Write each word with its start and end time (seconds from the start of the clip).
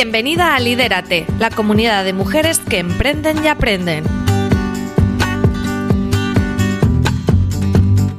Bienvenida 0.00 0.54
a 0.54 0.60
Lidérate, 0.60 1.26
la 1.40 1.50
comunidad 1.50 2.04
de 2.04 2.12
mujeres 2.12 2.60
que 2.60 2.78
emprenden 2.78 3.44
y 3.44 3.48
aprenden. 3.48 4.04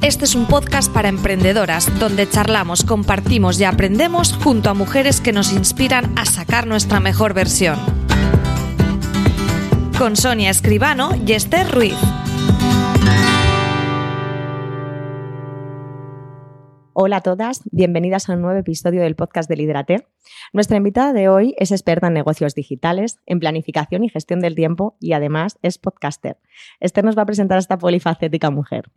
Este 0.02 0.26
es 0.26 0.34
un 0.34 0.44
podcast 0.44 0.92
para 0.92 1.08
emprendedoras 1.08 1.98
donde 1.98 2.28
charlamos, 2.28 2.84
compartimos 2.84 3.58
y 3.58 3.64
aprendemos 3.64 4.34
junto 4.34 4.68
a 4.68 4.74
mujeres 4.74 5.22
que 5.22 5.32
nos 5.32 5.54
inspiran 5.54 6.12
a 6.18 6.26
sacar 6.26 6.66
nuestra 6.66 7.00
mejor 7.00 7.32
versión. 7.32 7.78
Con 9.96 10.16
Sonia 10.16 10.50
Escribano 10.50 11.12
y 11.26 11.32
Esther 11.32 11.66
Ruiz. 11.70 11.96
Hola 16.92 17.18
a 17.18 17.20
todas, 17.20 17.62
bienvenidas 17.70 18.28
a 18.28 18.32
un 18.32 18.42
nuevo 18.42 18.58
episodio 18.58 19.02
del 19.02 19.14
podcast 19.14 19.48
de 19.48 19.54
Liderate. 19.54 20.08
Nuestra 20.52 20.76
invitada 20.76 21.12
de 21.12 21.28
hoy 21.28 21.54
es 21.56 21.70
experta 21.70 22.08
en 22.08 22.14
negocios 22.14 22.56
digitales, 22.56 23.20
en 23.26 23.38
planificación 23.38 24.02
y 24.02 24.08
gestión 24.08 24.40
del 24.40 24.56
tiempo 24.56 24.96
y 24.98 25.12
además 25.12 25.56
es 25.62 25.78
podcaster. 25.78 26.38
Esther 26.80 27.04
nos 27.04 27.16
va 27.16 27.22
a 27.22 27.26
presentar 27.26 27.56
a 27.56 27.60
esta 27.60 27.78
polifacética 27.78 28.50
mujer. 28.50 28.90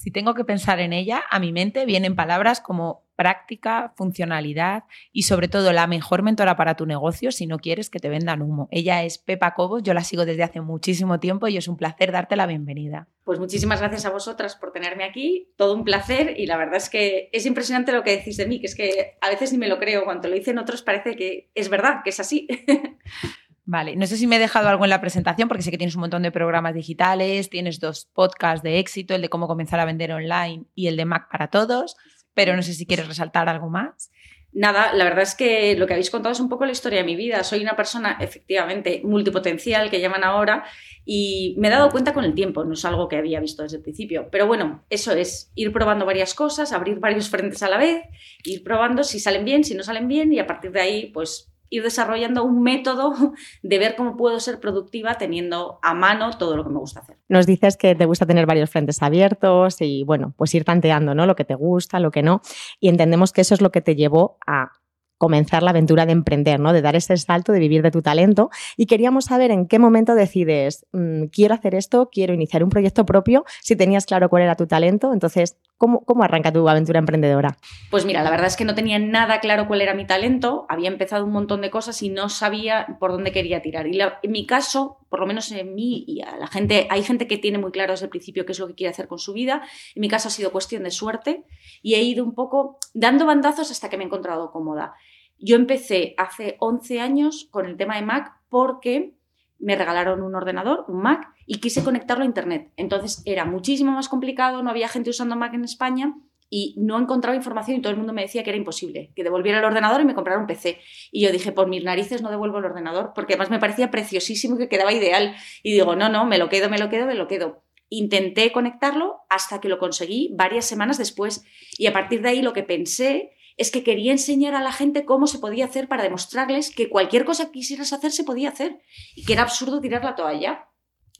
Si 0.00 0.10
tengo 0.10 0.32
que 0.32 0.46
pensar 0.46 0.80
en 0.80 0.94
ella, 0.94 1.24
a 1.30 1.38
mi 1.38 1.52
mente 1.52 1.84
vienen 1.84 2.16
palabras 2.16 2.62
como 2.62 3.04
práctica, 3.16 3.92
funcionalidad 3.96 4.84
y 5.12 5.24
sobre 5.24 5.46
todo 5.46 5.74
la 5.74 5.86
mejor 5.86 6.22
mentora 6.22 6.56
para 6.56 6.74
tu 6.74 6.86
negocio 6.86 7.30
si 7.32 7.46
no 7.46 7.58
quieres 7.58 7.90
que 7.90 7.98
te 7.98 8.08
vendan 8.08 8.40
humo. 8.40 8.66
Ella 8.70 9.04
es 9.04 9.18
Pepa 9.18 9.52
Cobos, 9.52 9.82
yo 9.82 9.92
la 9.92 10.02
sigo 10.02 10.24
desde 10.24 10.42
hace 10.42 10.62
muchísimo 10.62 11.20
tiempo 11.20 11.48
y 11.48 11.58
es 11.58 11.68
un 11.68 11.76
placer 11.76 12.12
darte 12.12 12.34
la 12.34 12.46
bienvenida. 12.46 13.08
Pues 13.24 13.38
muchísimas 13.38 13.80
gracias 13.80 14.06
a 14.06 14.10
vosotras 14.10 14.56
por 14.56 14.72
tenerme 14.72 15.04
aquí, 15.04 15.52
todo 15.58 15.74
un 15.74 15.84
placer 15.84 16.32
y 16.40 16.46
la 16.46 16.56
verdad 16.56 16.76
es 16.76 16.88
que 16.88 17.28
es 17.34 17.44
impresionante 17.44 17.92
lo 17.92 18.02
que 18.02 18.16
decís 18.16 18.38
de 18.38 18.46
mí, 18.46 18.58
que 18.58 18.68
es 18.68 18.74
que 18.74 19.18
a 19.20 19.28
veces 19.28 19.52
ni 19.52 19.58
me 19.58 19.68
lo 19.68 19.78
creo, 19.78 20.04
cuando 20.04 20.28
lo 20.28 20.34
dicen 20.34 20.56
otros 20.56 20.80
parece 20.80 21.14
que 21.14 21.50
es 21.54 21.68
verdad, 21.68 21.96
que 22.02 22.08
es 22.08 22.20
así. 22.20 22.48
Vale, 23.64 23.94
no 23.94 24.06
sé 24.06 24.16
si 24.16 24.26
me 24.26 24.36
he 24.36 24.38
dejado 24.38 24.68
algo 24.68 24.84
en 24.84 24.90
la 24.90 25.00
presentación 25.00 25.48
porque 25.48 25.62
sé 25.62 25.70
que 25.70 25.78
tienes 25.78 25.94
un 25.94 26.00
montón 26.00 26.22
de 26.22 26.32
programas 26.32 26.74
digitales, 26.74 27.50
tienes 27.50 27.78
dos 27.78 28.06
podcasts 28.12 28.62
de 28.62 28.78
éxito, 28.78 29.14
el 29.14 29.22
de 29.22 29.28
cómo 29.28 29.46
comenzar 29.46 29.78
a 29.80 29.84
vender 29.84 30.12
online 30.12 30.64
y 30.74 30.88
el 30.88 30.96
de 30.96 31.04
Mac 31.04 31.28
para 31.30 31.48
todos, 31.48 31.96
pero 32.34 32.56
no 32.56 32.62
sé 32.62 32.74
si 32.74 32.86
quieres 32.86 33.06
resaltar 33.06 33.48
algo 33.48 33.68
más. 33.68 34.10
Nada, 34.52 34.92
la 34.94 35.04
verdad 35.04 35.22
es 35.22 35.36
que 35.36 35.76
lo 35.76 35.86
que 35.86 35.92
habéis 35.92 36.10
contado 36.10 36.32
es 36.32 36.40
un 36.40 36.48
poco 36.48 36.64
la 36.64 36.72
historia 36.72 36.98
de 36.98 37.04
mi 37.04 37.14
vida. 37.14 37.44
Soy 37.44 37.62
una 37.62 37.76
persona 37.76 38.16
efectivamente 38.20 39.00
multipotencial 39.04 39.90
que 39.90 40.00
llaman 40.00 40.24
ahora 40.24 40.64
y 41.04 41.54
me 41.58 41.68
he 41.68 41.70
dado 41.70 41.90
cuenta 41.90 42.12
con 42.12 42.24
el 42.24 42.34
tiempo, 42.34 42.64
no 42.64 42.74
es 42.74 42.84
algo 42.84 43.08
que 43.08 43.16
había 43.16 43.38
visto 43.38 43.62
desde 43.62 43.76
el 43.76 43.82
principio. 43.82 44.28
Pero 44.32 44.48
bueno, 44.48 44.84
eso 44.90 45.12
es 45.12 45.52
ir 45.54 45.72
probando 45.72 46.04
varias 46.04 46.34
cosas, 46.34 46.72
abrir 46.72 46.98
varios 46.98 47.30
frentes 47.30 47.62
a 47.62 47.68
la 47.68 47.78
vez, 47.78 48.02
ir 48.42 48.64
probando 48.64 49.04
si 49.04 49.20
salen 49.20 49.44
bien, 49.44 49.62
si 49.62 49.74
no 49.74 49.84
salen 49.84 50.08
bien 50.08 50.32
y 50.32 50.40
a 50.40 50.48
partir 50.48 50.72
de 50.72 50.80
ahí 50.80 51.06
pues 51.12 51.49
ir 51.70 51.82
desarrollando 51.82 52.44
un 52.44 52.62
método 52.62 53.14
de 53.62 53.78
ver 53.78 53.96
cómo 53.96 54.16
puedo 54.16 54.38
ser 54.40 54.60
productiva 54.60 55.14
teniendo 55.14 55.78
a 55.82 55.94
mano 55.94 56.30
todo 56.36 56.56
lo 56.56 56.64
que 56.64 56.70
me 56.70 56.78
gusta 56.78 57.00
hacer. 57.00 57.16
Nos 57.28 57.46
dices 57.46 57.76
que 57.76 57.94
te 57.94 58.04
gusta 58.04 58.26
tener 58.26 58.46
varios 58.46 58.68
frentes 58.68 59.02
abiertos 59.02 59.80
y, 59.80 60.04
bueno, 60.04 60.34
pues 60.36 60.54
ir 60.54 60.64
tanteando, 60.64 61.14
¿no? 61.14 61.26
Lo 61.26 61.36
que 61.36 61.44
te 61.44 61.54
gusta, 61.54 62.00
lo 62.00 62.10
que 62.10 62.22
no. 62.22 62.42
Y 62.80 62.88
entendemos 62.88 63.32
que 63.32 63.40
eso 63.40 63.54
es 63.54 63.60
lo 63.60 63.70
que 63.70 63.80
te 63.80 63.94
llevó 63.94 64.36
a 64.46 64.72
comenzar 65.20 65.62
la 65.62 65.70
aventura 65.70 66.06
de 66.06 66.12
emprender, 66.12 66.58
¿no? 66.60 66.72
De 66.72 66.80
dar 66.80 66.96
ese 66.96 67.14
salto, 67.18 67.52
de 67.52 67.58
vivir 67.58 67.82
de 67.82 67.90
tu 67.90 68.00
talento. 68.00 68.48
Y 68.78 68.86
queríamos 68.86 69.26
saber 69.26 69.50
en 69.50 69.66
qué 69.66 69.78
momento 69.78 70.14
decides, 70.14 70.86
mm, 70.92 71.24
quiero 71.24 71.54
hacer 71.54 71.74
esto, 71.74 72.08
quiero 72.10 72.32
iniciar 72.32 72.64
un 72.64 72.70
proyecto 72.70 73.04
propio, 73.04 73.44
si 73.60 73.76
tenías 73.76 74.06
claro 74.06 74.30
cuál 74.30 74.44
era 74.44 74.56
tu 74.56 74.66
talento. 74.66 75.12
Entonces, 75.12 75.58
¿cómo, 75.80 76.04
¿cómo 76.04 76.22
arranca 76.22 76.52
tu 76.52 76.68
aventura 76.68 76.98
emprendedora? 76.98 77.56
Pues 77.90 78.04
mira, 78.04 78.22
la 78.22 78.30
verdad 78.30 78.48
es 78.48 78.56
que 78.56 78.66
no 78.66 78.74
tenía 78.74 78.98
nada 78.98 79.40
claro 79.40 79.66
cuál 79.66 79.80
era 79.80 79.94
mi 79.94 80.06
talento. 80.06 80.66
Había 80.68 80.88
empezado 80.90 81.24
un 81.24 81.32
montón 81.32 81.62
de 81.62 81.70
cosas 81.70 82.02
y 82.02 82.10
no 82.10 82.28
sabía 82.28 82.98
por 83.00 83.12
dónde 83.12 83.32
quería 83.32 83.62
tirar. 83.62 83.86
Y 83.86 83.98
en 83.98 84.30
mi 84.30 84.44
caso, 84.44 84.98
por 85.08 85.20
lo 85.20 85.26
menos 85.26 85.50
en 85.52 85.74
mí 85.74 86.04
y 86.06 86.20
a 86.20 86.36
la 86.36 86.48
gente, 86.48 86.86
hay 86.90 87.02
gente 87.02 87.26
que 87.26 87.38
tiene 87.38 87.56
muy 87.56 87.72
claro 87.72 87.94
desde 87.94 88.04
el 88.04 88.10
principio 88.10 88.44
qué 88.44 88.52
es 88.52 88.58
lo 88.58 88.66
que 88.66 88.74
quiere 88.74 88.90
hacer 88.90 89.08
con 89.08 89.18
su 89.18 89.32
vida. 89.32 89.62
En 89.94 90.02
mi 90.02 90.08
caso 90.08 90.28
ha 90.28 90.30
sido 90.30 90.52
cuestión 90.52 90.82
de 90.82 90.90
suerte 90.90 91.44
y 91.80 91.94
he 91.94 92.02
ido 92.02 92.24
un 92.24 92.34
poco 92.34 92.78
dando 92.92 93.24
bandazos 93.24 93.70
hasta 93.70 93.88
que 93.88 93.96
me 93.96 94.04
he 94.04 94.06
encontrado 94.06 94.50
cómoda. 94.50 94.94
Yo 95.38 95.56
empecé 95.56 96.14
hace 96.18 96.56
11 96.60 97.00
años 97.00 97.48
con 97.50 97.64
el 97.64 97.78
tema 97.78 97.96
de 97.96 98.02
Mac 98.02 98.34
porque 98.50 99.14
me 99.58 99.76
regalaron 99.76 100.22
un 100.22 100.34
ordenador, 100.34 100.84
un 100.88 101.00
Mac, 101.00 101.32
y 101.52 101.58
quise 101.58 101.82
conectarlo 101.82 102.22
a 102.22 102.26
Internet. 102.26 102.70
Entonces 102.76 103.22
era 103.24 103.44
muchísimo 103.44 103.90
más 103.90 104.08
complicado, 104.08 104.62
no 104.62 104.70
había 104.70 104.86
gente 104.86 105.10
usando 105.10 105.34
Mac 105.34 105.52
en 105.52 105.64
España 105.64 106.14
y 106.48 106.76
no 106.78 106.96
encontraba 106.96 107.34
información 107.34 107.76
y 107.76 107.80
todo 107.82 107.90
el 107.90 107.98
mundo 107.98 108.12
me 108.12 108.22
decía 108.22 108.44
que 108.44 108.50
era 108.50 108.56
imposible, 108.56 109.10
que 109.16 109.24
devolviera 109.24 109.58
el 109.58 109.64
ordenador 109.64 110.00
y 110.00 110.04
me 110.04 110.14
comprara 110.14 110.38
un 110.38 110.46
PC. 110.46 110.78
Y 111.10 111.22
yo 111.22 111.32
dije, 111.32 111.50
por 111.50 111.66
mis 111.66 111.82
narices 111.82 112.22
no 112.22 112.30
devuelvo 112.30 112.58
el 112.58 112.66
ordenador, 112.66 113.10
porque 113.16 113.32
además 113.32 113.50
me 113.50 113.58
parecía 113.58 113.90
preciosísimo 113.90 114.58
que 114.58 114.68
quedaba 114.68 114.92
ideal. 114.92 115.34
Y 115.64 115.72
digo, 115.72 115.96
no, 115.96 116.08
no, 116.08 116.24
me 116.24 116.38
lo 116.38 116.48
quedo, 116.48 116.70
me 116.70 116.78
lo 116.78 116.88
quedo, 116.88 117.06
me 117.06 117.16
lo 117.16 117.26
quedo. 117.26 117.64
Intenté 117.88 118.52
conectarlo 118.52 119.16
hasta 119.28 119.60
que 119.60 119.68
lo 119.68 119.80
conseguí 119.80 120.30
varias 120.36 120.66
semanas 120.66 120.98
después. 120.98 121.44
Y 121.78 121.88
a 121.88 121.92
partir 121.92 122.22
de 122.22 122.28
ahí 122.28 122.42
lo 122.42 122.52
que 122.52 122.62
pensé 122.62 123.32
es 123.56 123.72
que 123.72 123.82
quería 123.82 124.12
enseñar 124.12 124.54
a 124.54 124.62
la 124.62 124.70
gente 124.70 125.04
cómo 125.04 125.26
se 125.26 125.40
podía 125.40 125.64
hacer 125.64 125.88
para 125.88 126.04
demostrarles 126.04 126.72
que 126.72 126.88
cualquier 126.88 127.24
cosa 127.24 127.46
que 127.46 127.58
quisieras 127.58 127.92
hacer 127.92 128.12
se 128.12 128.22
podía 128.22 128.50
hacer 128.50 128.80
y 129.16 129.24
que 129.24 129.32
era 129.32 129.42
absurdo 129.42 129.80
tirar 129.80 130.04
la 130.04 130.14
toalla. 130.14 130.69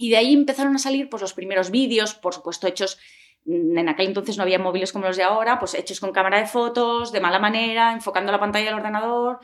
Y 0.00 0.08
de 0.08 0.16
ahí 0.16 0.32
empezaron 0.32 0.74
a 0.74 0.78
salir 0.78 1.10
pues, 1.10 1.20
los 1.20 1.34
primeros 1.34 1.70
vídeos, 1.70 2.14
por 2.14 2.32
supuesto, 2.32 2.66
hechos 2.66 2.98
mm, 3.44 3.76
en 3.76 3.88
aquel 3.90 4.06
entonces 4.06 4.38
no 4.38 4.42
había 4.42 4.58
móviles 4.58 4.92
como 4.92 5.04
los 5.04 5.18
de 5.18 5.24
ahora, 5.24 5.58
pues 5.58 5.74
hechos 5.74 6.00
con 6.00 6.10
cámara 6.10 6.38
de 6.38 6.46
fotos, 6.46 7.12
de 7.12 7.20
mala 7.20 7.38
manera, 7.38 7.92
enfocando 7.92 8.32
la 8.32 8.40
pantalla 8.40 8.64
del 8.64 8.76
ordenador. 8.76 9.40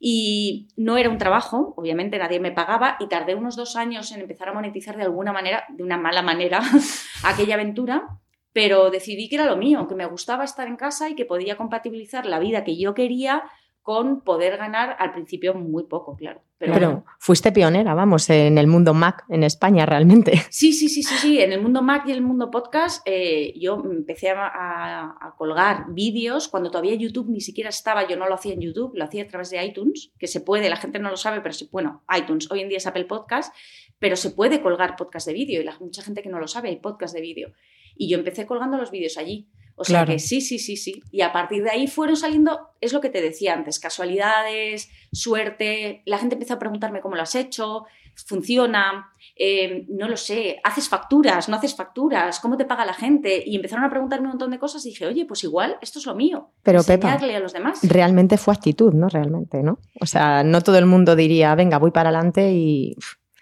Y 0.00 0.68
no 0.78 0.96
era 0.96 1.10
un 1.10 1.18
trabajo, 1.18 1.74
obviamente 1.76 2.16
nadie 2.16 2.40
me 2.40 2.52
pagaba 2.52 2.96
y 3.00 3.06
tardé 3.08 3.34
unos 3.34 3.54
dos 3.54 3.76
años 3.76 4.10
en 4.12 4.22
empezar 4.22 4.48
a 4.48 4.54
monetizar 4.54 4.96
de 4.96 5.02
alguna 5.02 5.30
manera, 5.30 5.66
de 5.68 5.82
una 5.82 5.98
mala 5.98 6.22
manera, 6.22 6.62
aquella 7.22 7.56
aventura 7.56 8.18
pero 8.54 8.90
decidí 8.90 9.30
que 9.30 9.36
era 9.36 9.46
lo 9.46 9.56
mío, 9.56 9.88
que 9.88 9.94
me 9.94 10.04
gustaba 10.04 10.44
estar 10.44 10.68
en 10.68 10.76
casa 10.76 11.08
y 11.08 11.14
que 11.14 11.24
podía 11.24 11.56
compatibilizar 11.56 12.26
la 12.26 12.38
vida 12.38 12.64
que 12.64 12.76
yo 12.76 12.92
quería 12.92 13.44
con 13.82 14.20
poder 14.20 14.56
ganar 14.56 14.96
al 14.98 15.12
principio 15.12 15.54
muy 15.54 15.84
poco, 15.84 16.16
claro. 16.16 16.42
Pero, 16.58 17.04
fuiste 17.18 17.50
pionera, 17.50 17.92
vamos, 17.92 18.30
en 18.30 18.56
el 18.56 18.68
mundo 18.68 18.94
Mac 18.94 19.24
en 19.28 19.42
España 19.42 19.84
realmente. 19.84 20.40
Sí, 20.50 20.72
sí, 20.72 20.88
sí, 20.88 21.02
sí, 21.02 21.14
sí. 21.16 21.40
En 21.40 21.52
el 21.52 21.60
mundo 21.60 21.82
Mac 21.82 22.04
y 22.06 22.12
en 22.12 22.18
el 22.18 22.22
mundo 22.22 22.52
podcast 22.52 23.02
eh, 23.04 23.52
yo 23.58 23.82
empecé 23.84 24.30
a, 24.30 25.16
a 25.20 25.34
colgar 25.36 25.86
vídeos 25.88 26.46
cuando 26.46 26.70
todavía 26.70 26.94
YouTube 26.94 27.28
ni 27.28 27.40
siquiera 27.40 27.70
estaba, 27.70 28.06
yo 28.06 28.16
no 28.16 28.28
lo 28.28 28.34
hacía 28.34 28.54
en 28.54 28.60
YouTube, 28.60 28.92
lo 28.94 29.04
hacía 29.04 29.24
a 29.24 29.26
través 29.26 29.50
de 29.50 29.64
iTunes, 29.64 30.12
que 30.18 30.28
se 30.28 30.40
puede, 30.40 30.70
la 30.70 30.76
gente 30.76 31.00
no 31.00 31.10
lo 31.10 31.16
sabe, 31.16 31.40
pero 31.40 31.52
sí, 31.52 31.68
bueno, 31.72 32.04
iTunes, 32.16 32.48
hoy 32.52 32.60
en 32.60 32.68
día 32.68 32.78
es 32.78 32.86
Apple 32.86 33.06
Podcast, 33.06 33.52
pero 33.98 34.14
se 34.14 34.30
puede 34.30 34.60
colgar 34.62 34.94
podcast 34.96 35.26
de 35.26 35.32
vídeo 35.32 35.60
y 35.60 35.64
la, 35.64 35.76
mucha 35.80 36.02
gente 36.02 36.22
que 36.22 36.28
no 36.28 36.38
lo 36.38 36.46
sabe 36.46 36.68
hay 36.68 36.76
podcast 36.76 37.14
de 37.14 37.20
vídeo. 37.20 37.52
Y 37.96 38.08
yo 38.08 38.18
empecé 38.18 38.46
colgando 38.46 38.76
los 38.76 38.90
vídeos 38.90 39.18
allí. 39.18 39.48
O 39.82 39.84
sea 39.84 40.06
que 40.06 40.18
sí, 40.18 40.40
sí, 40.40 40.58
sí, 40.58 40.76
sí. 40.76 41.02
Y 41.10 41.20
a 41.20 41.32
partir 41.32 41.62
de 41.62 41.70
ahí 41.70 41.86
fueron 41.86 42.16
saliendo, 42.16 42.70
es 42.80 42.92
lo 42.92 43.00
que 43.00 43.10
te 43.10 43.20
decía 43.20 43.54
antes, 43.54 43.78
casualidades, 43.78 44.90
suerte. 45.12 46.02
La 46.06 46.18
gente 46.18 46.34
empezó 46.34 46.54
a 46.54 46.58
preguntarme 46.58 47.00
cómo 47.00 47.16
lo 47.16 47.22
has 47.22 47.34
hecho, 47.34 47.84
funciona, 48.14 49.10
eh, 49.36 49.86
no 49.88 50.08
lo 50.08 50.16
sé, 50.16 50.60
haces 50.64 50.88
facturas, 50.88 51.48
no 51.48 51.56
haces 51.56 51.74
facturas, 51.74 52.40
cómo 52.40 52.56
te 52.56 52.64
paga 52.64 52.84
la 52.84 52.94
gente. 52.94 53.42
Y 53.44 53.56
empezaron 53.56 53.84
a 53.84 53.90
preguntarme 53.90 54.26
un 54.26 54.32
montón 54.32 54.50
de 54.50 54.58
cosas 54.58 54.84
y 54.86 54.90
dije, 54.90 55.06
oye, 55.06 55.26
pues 55.26 55.44
igual, 55.44 55.76
esto 55.80 55.98
es 55.98 56.06
lo 56.06 56.14
mío. 56.14 56.50
Pero 56.62 56.82
Pepa, 56.82 57.12
a 57.14 57.40
los 57.40 57.52
demás. 57.52 57.80
realmente 57.82 58.36
fue 58.36 58.54
actitud, 58.54 58.92
¿no? 58.92 59.08
Realmente, 59.08 59.62
¿no? 59.62 59.78
O 60.00 60.06
sea, 60.06 60.42
no 60.44 60.60
todo 60.60 60.78
el 60.78 60.86
mundo 60.86 61.16
diría, 61.16 61.54
venga, 61.54 61.78
voy 61.78 61.90
para 61.90 62.10
adelante 62.10 62.52
y 62.52 62.96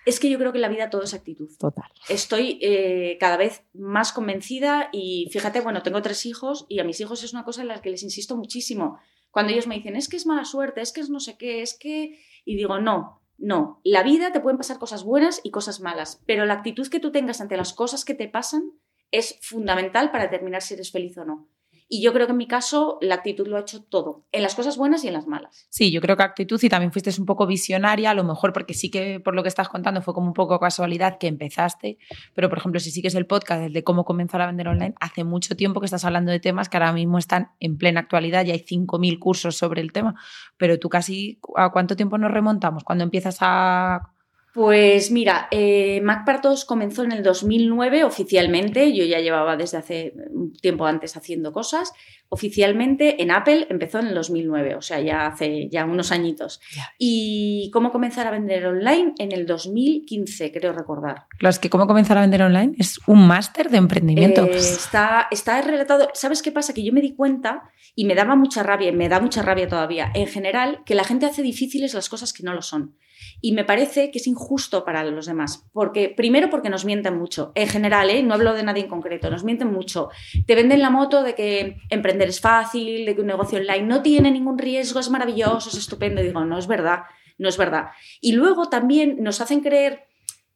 es 0.06 0.21
que 0.21 0.31
yo 0.31 0.38
creo 0.38 0.53
que 0.53 0.59
en 0.59 0.62
la 0.62 0.69
vida 0.69 0.91
todo 0.91 1.03
es 1.03 1.15
actitud. 1.15 1.50
Total. 1.59 1.91
Estoy 2.09 2.59
eh, 2.62 3.16
cada 3.21 3.37
vez 3.37 3.65
más 3.75 4.12
convencida 4.12 4.88
y 4.93 5.28
fíjate, 5.31 5.60
bueno, 5.60 5.83
tengo 5.83 6.03
tres 6.03 6.27
hijos 6.27 6.66
y 6.69 6.80
a 6.80 6.84
mis 6.84 7.01
hijos 7.01 7.22
es 7.22 7.33
una 7.33 7.45
cosa 7.45 7.63
en 7.63 7.69
la 7.69 7.80
que 7.80 7.91
les 7.91 8.03
insisto 8.03 8.36
muchísimo. 8.36 8.98
Cuando 9.30 9.53
ellos 9.53 9.66
me 9.66 9.77
dicen, 9.77 9.97
es 9.97 10.09
que 10.09 10.16
es 10.16 10.27
mala 10.27 10.45
suerte, 10.45 10.80
es 10.80 10.92
que 10.92 11.01
es 11.01 11.10
no 11.10 11.21
sé 11.21 11.36
qué, 11.36 11.63
es 11.63 11.77
que... 11.78 12.19
Y 12.45 12.57
digo, 12.57 12.80
no, 12.80 13.21
no. 13.39 13.80
La 13.84 14.03
vida 14.03 14.33
te 14.33 14.41
pueden 14.41 14.59
pasar 14.59 14.78
cosas 14.78 15.04
buenas 15.04 15.41
y 15.45 15.51
cosas 15.51 15.80
malas, 15.80 16.22
pero 16.27 16.47
la 16.47 16.54
actitud 16.54 16.89
que 16.89 17.01
tú 17.01 17.13
tengas 17.13 17.41
ante 17.41 17.57
las 17.57 17.72
cosas 17.72 18.04
que 18.04 18.15
te 18.15 18.28
pasan 18.28 18.72
es 19.10 19.39
fundamental 19.42 20.10
para 20.10 20.24
determinar 20.24 20.63
si 20.63 20.74
eres 20.74 20.91
feliz 20.91 21.16
o 21.19 21.24
no. 21.24 21.48
Y 21.92 22.03
yo 22.03 22.13
creo 22.13 22.27
que 22.27 22.31
en 22.31 22.37
mi 22.39 22.47
caso 22.47 22.98
la 23.01 23.16
actitud 23.16 23.48
lo 23.48 23.57
ha 23.57 23.60
hecho 23.63 23.83
todo, 23.83 24.22
en 24.31 24.42
las 24.45 24.54
cosas 24.54 24.77
buenas 24.77 25.03
y 25.03 25.09
en 25.09 25.13
las 25.13 25.27
malas. 25.27 25.66
Sí, 25.71 25.91
yo 25.91 26.01
creo 26.01 26.16
que 26.16 26.22
actitud 26.22 26.60
y 26.63 26.69
también 26.69 26.92
fuiste 26.92 27.10
un 27.19 27.27
poco 27.27 27.48
visionaria, 27.48 28.13
a 28.13 28.15
lo 28.15 28.22
mejor 28.22 28.53
porque 28.53 28.75
sí 28.75 28.92
que 28.92 29.19
por 29.19 29.34
lo 29.34 29.42
que 29.42 29.48
estás 29.48 29.69
contando 29.69 30.01
fue 30.01 30.15
como 30.15 30.28
un 30.28 30.33
poco 30.33 30.60
casualidad 30.60 31.19
que 31.19 31.27
empezaste, 31.27 31.98
pero 32.33 32.48
por 32.48 32.59
ejemplo 32.59 32.78
si 32.78 32.92
sigues 32.92 33.16
el 33.16 33.27
podcast 33.27 33.72
de 33.72 33.83
cómo 33.83 34.04
comenzar 34.04 34.41
a 34.41 34.47
vender 34.47 34.69
online, 34.69 34.95
hace 35.01 35.25
mucho 35.25 35.57
tiempo 35.57 35.81
que 35.81 35.87
estás 35.87 36.04
hablando 36.04 36.31
de 36.31 36.39
temas 36.39 36.69
que 36.69 36.77
ahora 36.77 36.92
mismo 36.92 37.19
están 37.19 37.51
en 37.59 37.77
plena 37.77 37.98
actualidad, 37.98 38.45
y 38.45 38.53
hay 38.53 38.60
5.000 38.60 39.19
cursos 39.19 39.57
sobre 39.57 39.81
el 39.81 39.91
tema, 39.91 40.15
pero 40.57 40.78
tú 40.78 40.89
casi, 40.89 41.41
¿a 41.57 41.72
cuánto 41.72 41.97
tiempo 41.97 42.19
nos 42.19 42.31
remontamos? 42.31 42.84
Cuando 42.84 43.03
empiezas 43.03 43.39
a 43.41 44.13
Pues 44.52 45.12
mira, 45.12 45.47
eh, 45.52 46.00
Mac 46.02 46.24
para 46.26 46.41
Todos 46.41 46.64
comenzó 46.64 47.04
en 47.04 47.12
el 47.12 47.22
2009 47.22 48.02
oficialmente, 48.02 48.92
yo 48.92 49.04
ya 49.04 49.20
llevaba 49.20 49.56
desde 49.56 49.78
hace 49.78 50.14
un 50.30 50.52
tiempo 50.52 50.86
antes 50.86 51.16
haciendo 51.16 51.52
cosas, 51.52 51.92
oficialmente 52.28 53.22
en 53.22 53.30
Apple 53.30 53.68
empezó 53.70 54.00
en 54.00 54.08
el 54.08 54.14
2009, 54.14 54.74
o 54.74 54.82
sea, 54.82 55.00
ya 55.00 55.26
hace 55.26 55.68
ya 55.68 55.84
unos 55.84 56.10
añitos. 56.10 56.60
¿Y 56.98 57.70
cómo 57.72 57.92
comenzar 57.92 58.26
a 58.26 58.32
vender 58.32 58.66
online? 58.66 59.14
En 59.18 59.30
el 59.30 59.47
2015, 59.47 60.50
creo 60.52 60.72
recordar. 60.72 61.26
Claro, 61.38 61.50
es 61.50 61.60
que 61.60 61.70
cómo 61.70 61.86
comenzar 61.86 62.18
a 62.18 62.22
vender 62.22 62.42
online 62.42 62.74
es 62.76 62.98
un 63.06 63.26
máster 63.28 63.70
de 63.70 63.78
emprendimiento. 63.78 64.44
Eh, 64.44 64.56
está, 64.56 65.28
está 65.30 65.62
relatado, 65.62 66.08
¿sabes 66.14 66.42
qué 66.42 66.50
pasa? 66.50 66.74
Que 66.74 66.82
yo 66.82 66.92
me 66.92 67.00
di 67.00 67.14
cuenta 67.14 67.70
y 67.94 68.04
me 68.04 68.16
daba 68.16 68.34
mucha 68.34 68.64
rabia, 68.64 68.88
y 68.88 68.97
me 68.97 69.08
da 69.08 69.20
mucha 69.20 69.42
rabia 69.42 69.68
todavía, 69.68 70.10
en 70.14 70.26
general, 70.26 70.82
que 70.84 70.94
la 70.94 71.04
gente 71.04 71.26
hace 71.26 71.42
difíciles 71.42 71.94
las 71.94 72.08
cosas 72.08 72.32
que 72.32 72.42
no 72.42 72.54
lo 72.54 72.62
son. 72.62 72.97
Y 73.41 73.53
me 73.53 73.65
parece 73.65 74.11
que 74.11 74.19
es 74.19 74.27
injusto 74.27 74.84
para 74.84 75.05
los 75.05 75.27
demás. 75.27 75.67
Porque, 75.72 76.09
primero, 76.09 76.51
porque 76.51 76.71
nos 76.71 76.84
mienten 76.84 77.19
mucho. 77.19 77.53
En 77.55 77.69
general, 77.69 78.11
¿eh? 78.11 78.22
no 78.22 78.34
hablo 78.34 78.55
de 78.55 78.63
nadie 78.63 78.83
en 78.84 78.89
concreto, 78.89 79.31
nos 79.31 79.45
mienten 79.45 79.72
mucho. 79.72 80.11
Te 80.47 80.55
venden 80.55 80.81
la 80.81 80.91
moto 80.91 81.22
de 81.22 81.34
que 81.34 81.77
emprender 81.89 82.28
es 82.28 82.41
fácil, 82.41 83.07
de 83.07 83.15
que 83.15 83.21
un 83.21 83.27
negocio 83.28 83.59
online 83.59 83.83
no 83.83 84.03
tiene 84.03 84.31
ningún 84.31 84.59
riesgo, 84.59 85.01
es 85.01 85.11
maravilloso, 85.11 85.71
es 85.71 85.77
estupendo. 85.77 86.21
Y 86.21 86.25
digo, 86.25 86.45
no 86.45 86.59
es 86.59 86.67
verdad, 86.67 87.05
no 87.39 87.49
es 87.49 87.57
verdad. 87.57 87.89
Y 88.21 88.33
luego 88.33 88.69
también 88.69 89.17
nos 89.22 89.41
hacen 89.41 89.61
creer 89.61 90.09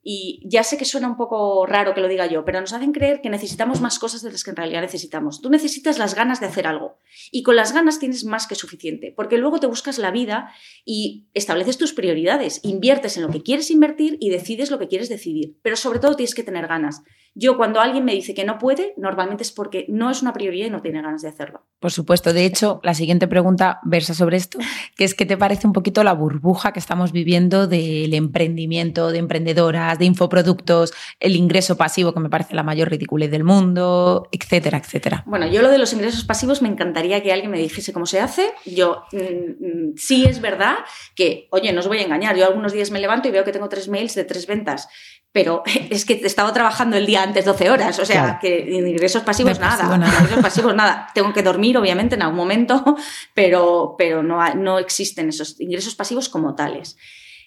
y 0.06 0.42
ya 0.44 0.62
sé 0.62 0.76
que 0.76 0.84
suena 0.84 1.08
un 1.08 1.16
poco 1.16 1.64
raro 1.64 1.94
que 1.94 2.02
lo 2.02 2.08
diga 2.08 2.26
yo, 2.26 2.44
pero 2.44 2.60
nos 2.60 2.74
hacen 2.74 2.92
creer 2.92 3.22
que 3.22 3.30
necesitamos 3.30 3.80
más 3.80 3.98
cosas 3.98 4.20
de 4.20 4.30
las 4.30 4.44
que 4.44 4.50
en 4.50 4.56
realidad 4.56 4.82
necesitamos. 4.82 5.40
Tú 5.40 5.48
necesitas 5.48 5.98
las 5.98 6.14
ganas 6.14 6.40
de 6.40 6.46
hacer 6.46 6.66
algo 6.66 6.98
y 7.32 7.42
con 7.42 7.56
las 7.56 7.72
ganas 7.72 7.98
tienes 7.98 8.24
más 8.24 8.46
que 8.46 8.54
suficiente, 8.54 9.14
porque 9.16 9.38
luego 9.38 9.60
te 9.60 9.66
buscas 9.66 9.98
la 9.98 10.10
vida 10.10 10.52
y 10.84 11.26
estableces 11.32 11.78
tus 11.78 11.94
prioridades, 11.94 12.60
inviertes 12.62 13.16
en 13.16 13.22
lo 13.22 13.30
que 13.30 13.42
quieres 13.42 13.70
invertir 13.70 14.18
y 14.20 14.28
decides 14.28 14.70
lo 14.70 14.78
que 14.78 14.88
quieres 14.88 15.08
decidir, 15.08 15.56
pero 15.62 15.76
sobre 15.76 16.00
todo 16.00 16.16
tienes 16.16 16.34
que 16.34 16.42
tener 16.42 16.66
ganas. 16.66 17.02
Yo 17.36 17.56
cuando 17.56 17.80
alguien 17.80 18.04
me 18.04 18.14
dice 18.14 18.32
que 18.32 18.44
no 18.44 18.58
puede, 18.58 18.94
normalmente 18.96 19.42
es 19.42 19.50
porque 19.50 19.86
no 19.88 20.08
es 20.08 20.22
una 20.22 20.32
prioridad 20.32 20.66
y 20.66 20.70
no 20.70 20.82
tiene 20.82 21.02
ganas 21.02 21.22
de 21.22 21.28
hacerlo. 21.28 21.66
Por 21.80 21.90
supuesto. 21.90 22.32
De 22.32 22.44
hecho, 22.44 22.80
la 22.84 22.94
siguiente 22.94 23.26
pregunta 23.26 23.80
versa 23.82 24.14
sobre 24.14 24.36
esto, 24.36 24.58
que 24.96 25.04
es 25.04 25.14
¿qué 25.14 25.26
te 25.26 25.36
parece 25.36 25.66
un 25.66 25.72
poquito 25.72 26.04
la 26.04 26.12
burbuja 26.12 26.72
que 26.72 26.78
estamos 26.78 27.10
viviendo 27.10 27.66
del 27.66 28.14
emprendimiento, 28.14 29.10
de 29.10 29.18
emprendedoras, 29.18 29.98
de 29.98 30.04
infoproductos, 30.04 30.94
el 31.18 31.34
ingreso 31.34 31.76
pasivo, 31.76 32.14
que 32.14 32.20
me 32.20 32.30
parece 32.30 32.54
la 32.54 32.62
mayor 32.62 32.88
ridiculez 32.88 33.32
del 33.32 33.42
mundo, 33.42 34.28
etcétera, 34.30 34.78
etcétera? 34.78 35.24
Bueno, 35.26 35.48
yo 35.48 35.60
lo 35.60 35.70
de 35.70 35.78
los 35.78 35.92
ingresos 35.92 36.24
pasivos 36.24 36.62
me 36.62 36.68
encantaría 36.68 37.20
que 37.20 37.32
alguien 37.32 37.50
me 37.50 37.58
dijese 37.58 37.92
cómo 37.92 38.06
se 38.06 38.20
hace. 38.20 38.52
Yo 38.64 39.02
mm, 39.12 39.18
mm, 39.18 39.92
sí 39.96 40.24
es 40.24 40.40
verdad 40.40 40.76
que, 41.16 41.48
oye, 41.50 41.72
no 41.72 41.80
os 41.80 41.88
voy 41.88 41.98
a 41.98 42.02
engañar, 42.02 42.36
yo 42.36 42.46
algunos 42.46 42.72
días 42.72 42.92
me 42.92 43.00
levanto 43.00 43.26
y 43.26 43.32
veo 43.32 43.42
que 43.42 43.52
tengo 43.52 43.68
tres 43.68 43.88
mails 43.88 44.14
de 44.14 44.24
tres 44.24 44.46
ventas 44.46 44.88
pero 45.34 45.64
es 45.90 46.06
que 46.06 46.14
he 46.14 46.26
estado 46.26 46.50
trabajando 46.54 46.96
el 46.96 47.04
día 47.04 47.23
antes 47.24 47.44
12 47.44 47.70
horas, 47.70 47.98
o 47.98 48.04
sea, 48.04 48.38
que 48.40 48.70
ingresos 48.70 49.22
pasivos 49.22 49.58
nada, 49.58 49.96
ingresos 49.96 50.42
pasivos 50.42 50.74
nada. 50.74 51.08
Tengo 51.14 51.32
que 51.32 51.42
dormir, 51.42 51.76
obviamente, 51.76 52.14
en 52.14 52.22
algún 52.22 52.36
momento, 52.36 52.84
pero, 53.34 53.94
pero 53.98 54.22
no, 54.22 54.54
no 54.54 54.78
existen 54.78 55.28
esos 55.28 55.60
ingresos 55.60 55.94
pasivos 55.94 56.28
como 56.28 56.54
tales. 56.54 56.96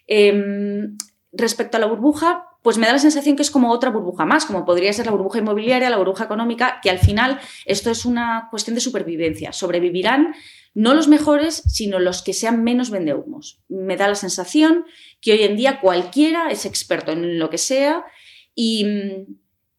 Em, 0.07 0.97
respecto 1.31 1.77
a 1.77 1.79
la 1.79 1.87
burbuja, 1.87 2.45
pues 2.61 2.77
me 2.77 2.87
da 2.87 2.93
la 2.93 2.99
sensación 2.99 3.35
que 3.35 3.43
es 3.43 3.51
como 3.51 3.71
otra 3.71 3.91
burbuja 3.91 4.25
más, 4.25 4.45
como 4.45 4.65
podría 4.65 4.91
ser 4.91 5.05
la 5.05 5.13
burbuja 5.13 5.39
inmobiliaria, 5.39 5.89
la 5.89 5.97
burbuja 5.97 6.25
económica, 6.25 6.79
que 6.81 6.89
al 6.89 6.99
final 6.99 7.39
esto 7.65 7.91
es 7.91 8.05
una 8.05 8.47
cuestión 8.49 8.75
de 8.75 8.81
supervivencia. 8.81 9.53
Sobrevivirán 9.53 10.33
no 10.73 10.93
los 10.93 11.07
mejores, 11.07 11.63
sino 11.67 11.99
los 11.99 12.21
que 12.21 12.33
sean 12.33 12.63
menos 12.63 12.89
vendehumos. 12.89 13.61
Me 13.67 13.97
da 13.97 14.07
la 14.07 14.15
sensación 14.15 14.85
que 15.21 15.31
hoy 15.31 15.43
en 15.43 15.55
día 15.55 15.79
cualquiera 15.79 16.51
es 16.51 16.65
experto 16.65 17.11
en 17.11 17.39
lo 17.39 17.49
que 17.49 17.57
sea 17.57 18.05
y, 18.53 18.85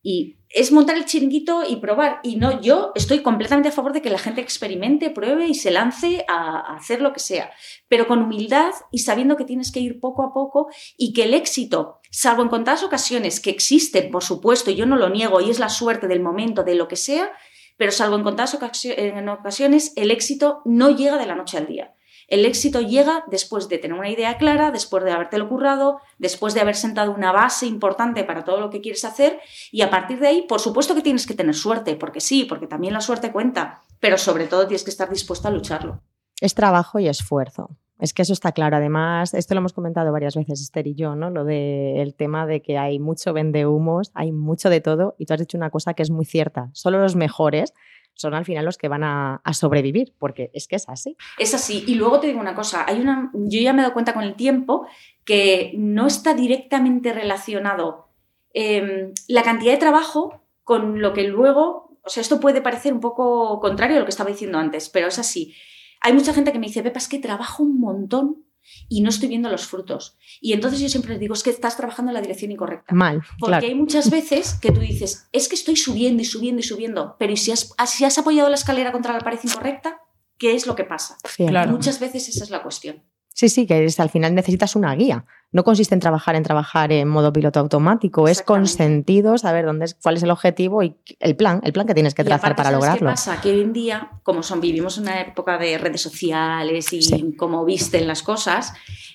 es 0.02 0.72
montar 0.72 0.96
el 0.96 1.04
chiringuito 1.04 1.62
y 1.68 1.76
probar. 1.76 2.20
Y 2.22 2.36
no, 2.36 2.60
yo 2.60 2.92
estoy 2.94 3.20
completamente 3.20 3.68
a 3.68 3.72
favor 3.72 3.92
de 3.92 4.02
que 4.02 4.10
la 4.10 4.18
gente 4.18 4.40
experimente, 4.40 5.10
pruebe 5.10 5.46
y 5.46 5.54
se 5.54 5.70
lance 5.70 6.24
a, 6.28 6.74
hacer 6.74 7.00
lo 7.02 7.12
que 7.12 7.20
sea, 7.20 7.50
pero 7.88 8.06
con 8.06 8.22
humildad 8.22 8.72
y 8.90 8.98
sabiendo 8.98 9.36
que 9.36 9.44
tienes 9.44 9.72
que 9.72 9.80
ir 9.80 10.00
poco 10.00 10.22
a 10.22 10.32
poco 10.32 10.68
y 10.96 11.12
que 11.12 11.24
el 11.24 11.34
éxito, 11.34 12.00
salvo 12.10 12.42
en 12.42 12.48
contadas 12.48 12.82
ocasiones 12.82 13.40
que 13.40 13.50
existen, 13.50 14.10
por 14.10 14.22
supuesto, 14.22 14.70
y 14.70 14.76
yo 14.76 14.86
no 14.86 14.96
lo 14.96 15.08
niego, 15.10 15.40
y 15.40 15.50
es 15.50 15.58
la 15.58 15.68
suerte 15.68 16.08
del 16.08 16.20
momento, 16.20 16.62
de 16.62 16.74
lo 16.74 16.88
que 16.88 16.96
sea, 16.96 17.30
pero 17.76 17.92
salvo 17.92 18.16
en 18.16 18.24
contadas 18.24 18.54
ocasiones, 18.54 19.92
el 19.96 20.10
éxito 20.10 20.62
no 20.64 20.90
llega 20.90 21.18
de 21.18 21.26
la 21.26 21.34
noche 21.34 21.58
al 21.58 21.66
día. 21.66 21.94
El 22.28 22.44
éxito 22.44 22.82
llega 22.82 23.24
después 23.28 23.70
de 23.70 23.78
tener 23.78 23.98
una 23.98 24.10
idea 24.10 24.36
clara, 24.36 24.70
después 24.70 25.02
de 25.02 25.12
habértelo 25.12 25.48
currado, 25.48 26.00
después 26.18 26.52
de 26.52 26.60
haber 26.60 26.76
sentado 26.76 27.10
una 27.10 27.32
base 27.32 27.64
importante 27.64 28.22
para 28.22 28.44
todo 28.44 28.60
lo 28.60 28.68
que 28.68 28.82
quieres 28.82 29.06
hacer 29.06 29.40
y 29.72 29.80
a 29.80 29.88
partir 29.88 30.20
de 30.20 30.28
ahí, 30.28 30.42
por 30.46 30.60
supuesto 30.60 30.94
que 30.94 31.00
tienes 31.00 31.26
que 31.26 31.32
tener 31.32 31.54
suerte, 31.54 31.96
porque 31.96 32.20
sí, 32.20 32.44
porque 32.44 32.66
también 32.66 32.92
la 32.92 33.00
suerte 33.00 33.32
cuenta, 33.32 33.80
pero 33.98 34.18
sobre 34.18 34.46
todo 34.46 34.66
tienes 34.66 34.84
que 34.84 34.90
estar 34.90 35.08
dispuesto 35.08 35.48
a 35.48 35.50
lucharlo. 35.50 36.02
Es 36.42 36.54
trabajo 36.54 36.98
y 36.98 37.08
esfuerzo. 37.08 37.70
Es 37.98 38.12
que 38.12 38.22
eso 38.22 38.32
está 38.32 38.52
claro. 38.52 38.76
Además, 38.76 39.34
esto 39.34 39.54
lo 39.54 39.58
hemos 39.58 39.72
comentado 39.72 40.12
varias 40.12 40.36
veces 40.36 40.60
Esther 40.60 40.86
y 40.86 40.94
yo, 40.94 41.16
¿no? 41.16 41.30
Lo 41.30 41.44
del 41.44 42.14
tema 42.14 42.46
de 42.46 42.62
que 42.62 42.78
hay 42.78 42.98
mucho 42.98 43.32
vende 43.32 43.66
humos, 43.66 44.12
hay 44.14 44.30
mucho 44.32 44.70
de 44.70 44.80
todo, 44.80 45.16
y 45.18 45.26
tú 45.26 45.34
has 45.34 45.40
dicho 45.40 45.56
una 45.56 45.70
cosa 45.70 45.94
que 45.94 46.02
es 46.02 46.10
muy 46.10 46.24
cierta. 46.24 46.70
Solo 46.74 47.00
los 47.00 47.16
mejores 47.16 47.74
son 48.18 48.34
al 48.34 48.44
final 48.44 48.64
los 48.64 48.76
que 48.76 48.88
van 48.88 49.04
a, 49.04 49.40
sobrevivir, 49.52 50.12
porque 50.18 50.50
es 50.52 50.66
que 50.66 50.76
es 50.76 50.88
así. 50.88 51.16
Es 51.38 51.54
así. 51.54 51.84
Y 51.86 51.94
luego 51.94 52.20
te 52.20 52.26
digo 52.26 52.40
una 52.40 52.54
cosa, 52.54 52.84
hay 52.86 53.00
una, 53.00 53.30
yo 53.32 53.60
ya 53.60 53.72
me 53.72 53.80
he 53.80 53.82
dado 53.82 53.94
cuenta 53.94 54.12
con 54.12 54.24
el 54.24 54.34
tiempo 54.34 54.86
que 55.24 55.72
no 55.76 56.06
está 56.06 56.34
directamente 56.34 57.12
relacionado 57.12 58.08
em, 58.52 59.12
la 59.28 59.42
cantidad 59.42 59.72
de 59.72 59.78
trabajo 59.78 60.42
con 60.64 61.00
lo 61.00 61.12
que 61.12 61.24
luego, 61.24 61.98
o 62.02 62.08
sea, 62.08 62.20
esto 62.20 62.40
puede 62.40 62.60
parecer 62.60 62.92
un 62.92 63.00
poco 63.00 63.60
contrario 63.60 63.96
a 63.96 64.00
lo 64.00 64.04
que 64.04 64.10
estaba 64.10 64.30
diciendo 64.30 64.58
antes, 64.58 64.88
pero 64.88 65.06
es 65.06 65.18
así. 65.18 65.54
Hay 66.00 66.12
mucha 66.12 66.34
gente 66.34 66.52
que 66.52 66.58
me 66.58 66.66
dice, 66.66 66.82
Pepa, 66.82 66.98
es 66.98 67.08
que 67.08 67.18
trabajo 67.18 67.62
un 67.62 67.78
montón 67.80 68.44
y 68.88 69.00
no 69.00 69.10
estoy 69.10 69.28
viendo 69.28 69.48
los 69.48 69.66
frutos. 69.66 70.16
Y 70.40 70.52
entonces 70.52 70.80
yo 70.80 70.88
siempre 70.88 71.12
les 71.12 71.20
digo, 71.20 71.34
es 71.34 71.42
que 71.42 71.50
estás 71.50 71.76
trabajando 71.76 72.10
en 72.10 72.14
la 72.14 72.20
dirección 72.20 72.50
incorrecta. 72.50 72.94
Mal. 72.94 73.22
Porque 73.38 73.66
hay 73.66 73.74
muchas 73.74 74.10
veces 74.10 74.54
que 74.54 74.72
tú 74.72 74.80
dices, 74.80 75.28
es 75.32 75.48
que 75.48 75.54
estoy 75.54 75.76
subiendo 75.76 76.22
y 76.22 76.24
subiendo 76.24 76.60
y 76.60 76.64
subiendo, 76.64 77.16
pero 77.18 77.32
¿y 77.32 77.36
si 77.36 77.52
has, 77.52 77.74
si 77.86 78.04
has 78.04 78.18
apoyado 78.18 78.48
la 78.48 78.56
escalera 78.56 78.92
contra 78.92 79.12
la 79.12 79.20
pared 79.20 79.38
incorrecta? 79.42 80.00
¿Qué 80.38 80.54
es 80.54 80.66
lo 80.66 80.76
que 80.76 80.84
pasa? 80.84 81.18
Muchas 81.66 81.98
veces 81.98 82.28
esa 82.28 82.44
es 82.44 82.50
la 82.50 82.62
cuestión. 82.62 83.02
Sí, 83.38 83.48
sí, 83.48 83.68
que 83.68 83.86
al 83.98 84.10
final 84.10 84.34
necesitas 84.34 84.74
una 84.74 84.92
guía. 84.96 85.24
No 85.52 85.62
consiste 85.62 85.94
en 85.94 86.00
trabajar 86.00 86.34
en 86.34 86.42
trabajar 86.42 86.90
en 86.90 87.06
modo 87.06 87.32
piloto 87.32 87.60
automático, 87.60 88.26
es 88.26 88.42
con 88.42 88.66
sentido 88.66 89.38
saber 89.38 89.64
dónde 89.64 89.84
es, 89.84 89.94
cuál 89.94 90.16
es 90.16 90.24
el 90.24 90.32
objetivo 90.32 90.82
y 90.82 90.96
el 91.20 91.36
plan, 91.36 91.60
el 91.62 91.72
plan 91.72 91.86
que 91.86 91.94
tienes 91.94 92.14
que 92.14 92.24
trazar 92.24 92.56
para 92.56 92.72
lograrlo. 92.72 93.10
¿Qué 93.10 93.12
pasa? 93.12 93.40
Que 93.40 93.52
hoy 93.52 93.60
en 93.60 93.72
día, 93.72 94.10
como 94.24 94.42
son, 94.42 94.60
vivimos 94.60 94.98
una 94.98 95.20
época 95.20 95.56
de 95.56 95.78
redes 95.78 96.02
sociales 96.02 96.92
y 96.92 97.36
como 97.36 97.64
visten 97.64 98.08
las 98.08 98.24
cosas, 98.24 98.72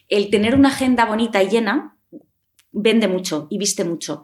el 0.07 0.29
tener 0.29 0.55
una 0.55 0.69
agenda 0.69 1.03
bonita 1.03 1.43
y 1.43 1.49
llena 1.49 1.97
vende 2.71 3.09
mucho 3.09 3.47
y 3.49 3.57
viste 3.57 3.83
mucho 3.83 4.23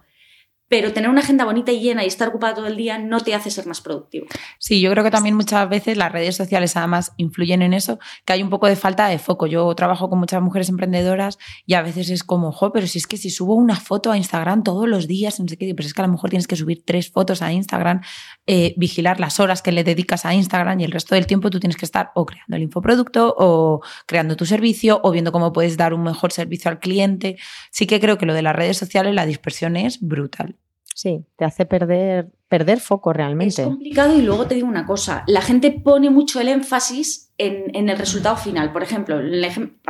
pero 0.70 0.94
tener 0.94 1.10
una 1.10 1.22
agenda 1.22 1.46
bonita 1.46 1.72
y 1.72 1.82
llena 1.82 2.04
y 2.04 2.08
estar 2.08 2.30
ocupada 2.30 2.54
todo 2.54 2.68
el 2.68 2.78
día 2.78 3.00
no 3.00 3.20
te 3.20 3.34
hace 3.34 3.50
ser 3.50 3.66
más 3.66 3.82
productivo. 3.82 4.28
Sí, 4.60 4.80
yo 4.80 4.92
creo 4.92 5.04
que 5.04 5.12
también 5.12 5.36
muchas 5.36 5.68
veces 5.68 5.98
las 5.98 6.12
redes 6.12 6.36
sociales 6.36 6.78
además 6.78 7.12
influyen 7.18 7.64
en 7.64 7.74
eso, 7.74 8.00
que 8.24 8.34
hay 8.34 8.44
un 8.44 8.50
poco 8.50 8.68
de 8.68 8.76
falta 8.76 9.08
de 9.08 9.18
foco. 9.18 9.48
Yo 9.48 9.74
trabajo 9.76 10.10
con 10.10 10.20
muchas 10.20 10.42
mujeres 10.42 10.70
emprendedoras 10.70 11.40
y 11.66 11.74
a 11.74 11.82
veces 11.82 12.10
es 12.12 12.24
como, 12.24 12.52
jo, 12.52 12.72
pero 12.72 12.86
si 12.86 13.00
es 13.00 13.08
que 13.08 13.18
si 13.18 13.32
subo 13.32 13.56
una 13.56 13.76
foto 13.76 14.12
a 14.12 14.18
Instagram 14.18 14.64
todos 14.64 14.88
los 14.88 15.08
días, 15.08 15.40
no 15.40 15.48
sé 15.48 15.58
qué, 15.58 15.74
pero 15.76 15.88
es 15.88 15.94
que 15.94 16.02
a 16.02 16.06
lo 16.06 16.12
mejor 16.12 16.30
tienes 16.30 16.48
que 16.48 16.56
subir 16.56 16.84
tres 16.86 17.10
fotos 17.10 17.42
a 17.42 17.52
Instagram, 17.52 18.02
eh, 18.46 18.76
vigilar 18.78 19.20
las 19.20 19.40
horas 19.40 19.64
que 19.64 19.72
le 19.72 19.84
dedicas 19.84 20.26
a 20.26 20.36
Instagram 20.36 20.80
y 20.82 20.84
el 20.84 20.92
resto 20.92 21.16
del 21.16 21.26
tiempo 21.26 21.50
tú 21.50 21.60
tienes 21.60 21.78
que 21.78 21.86
estar 21.86 22.12
o 22.14 22.28
creando 22.28 22.56
el 22.56 22.62
infoproducto 22.62 23.36
o 23.40 23.82
creando 24.06 24.36
tu 24.36 24.46
servicio 24.46 25.02
o 25.04 25.10
viendo 25.10 25.32
cómo 25.32 25.52
puedes 25.52 25.78
dar 25.78 25.96
un 25.96 26.04
mejor 26.04 26.32
servicio 26.32 26.70
al 26.70 26.78
cliente. 26.80 27.38
Sí 27.72 27.88
que 27.88 28.00
creo 28.00 28.20
que 28.20 28.28
lo 28.28 28.36
de 28.36 28.44
las 28.44 28.56
redes 28.56 28.78
sociales, 28.78 29.16
la 29.16 29.26
dispersión 29.26 29.76
es 29.76 30.00
brutal. 30.00 30.59
Sí, 31.02 31.24
te 31.38 31.46
hace 31.46 31.66
perder, 31.66 32.28
perder 32.50 32.82
foco 32.82 33.14
realmente. 33.14 33.62
Es 33.62 33.68
complicado 33.68 34.20
y 34.20 34.22
luego 34.22 34.48
te 34.48 34.56
digo 34.56 34.68
una 34.68 34.86
cosa, 34.86 35.24
la 35.28 35.42
gente 35.42 35.72
pone 35.72 36.10
mucho 36.10 36.42
el 36.42 36.50
énfasis 36.50 37.32
en, 37.38 37.88
el 37.88 37.98
resultado 37.98 38.36
final. 38.36 38.74
Por 38.74 38.84
ejemplo, 38.84 39.18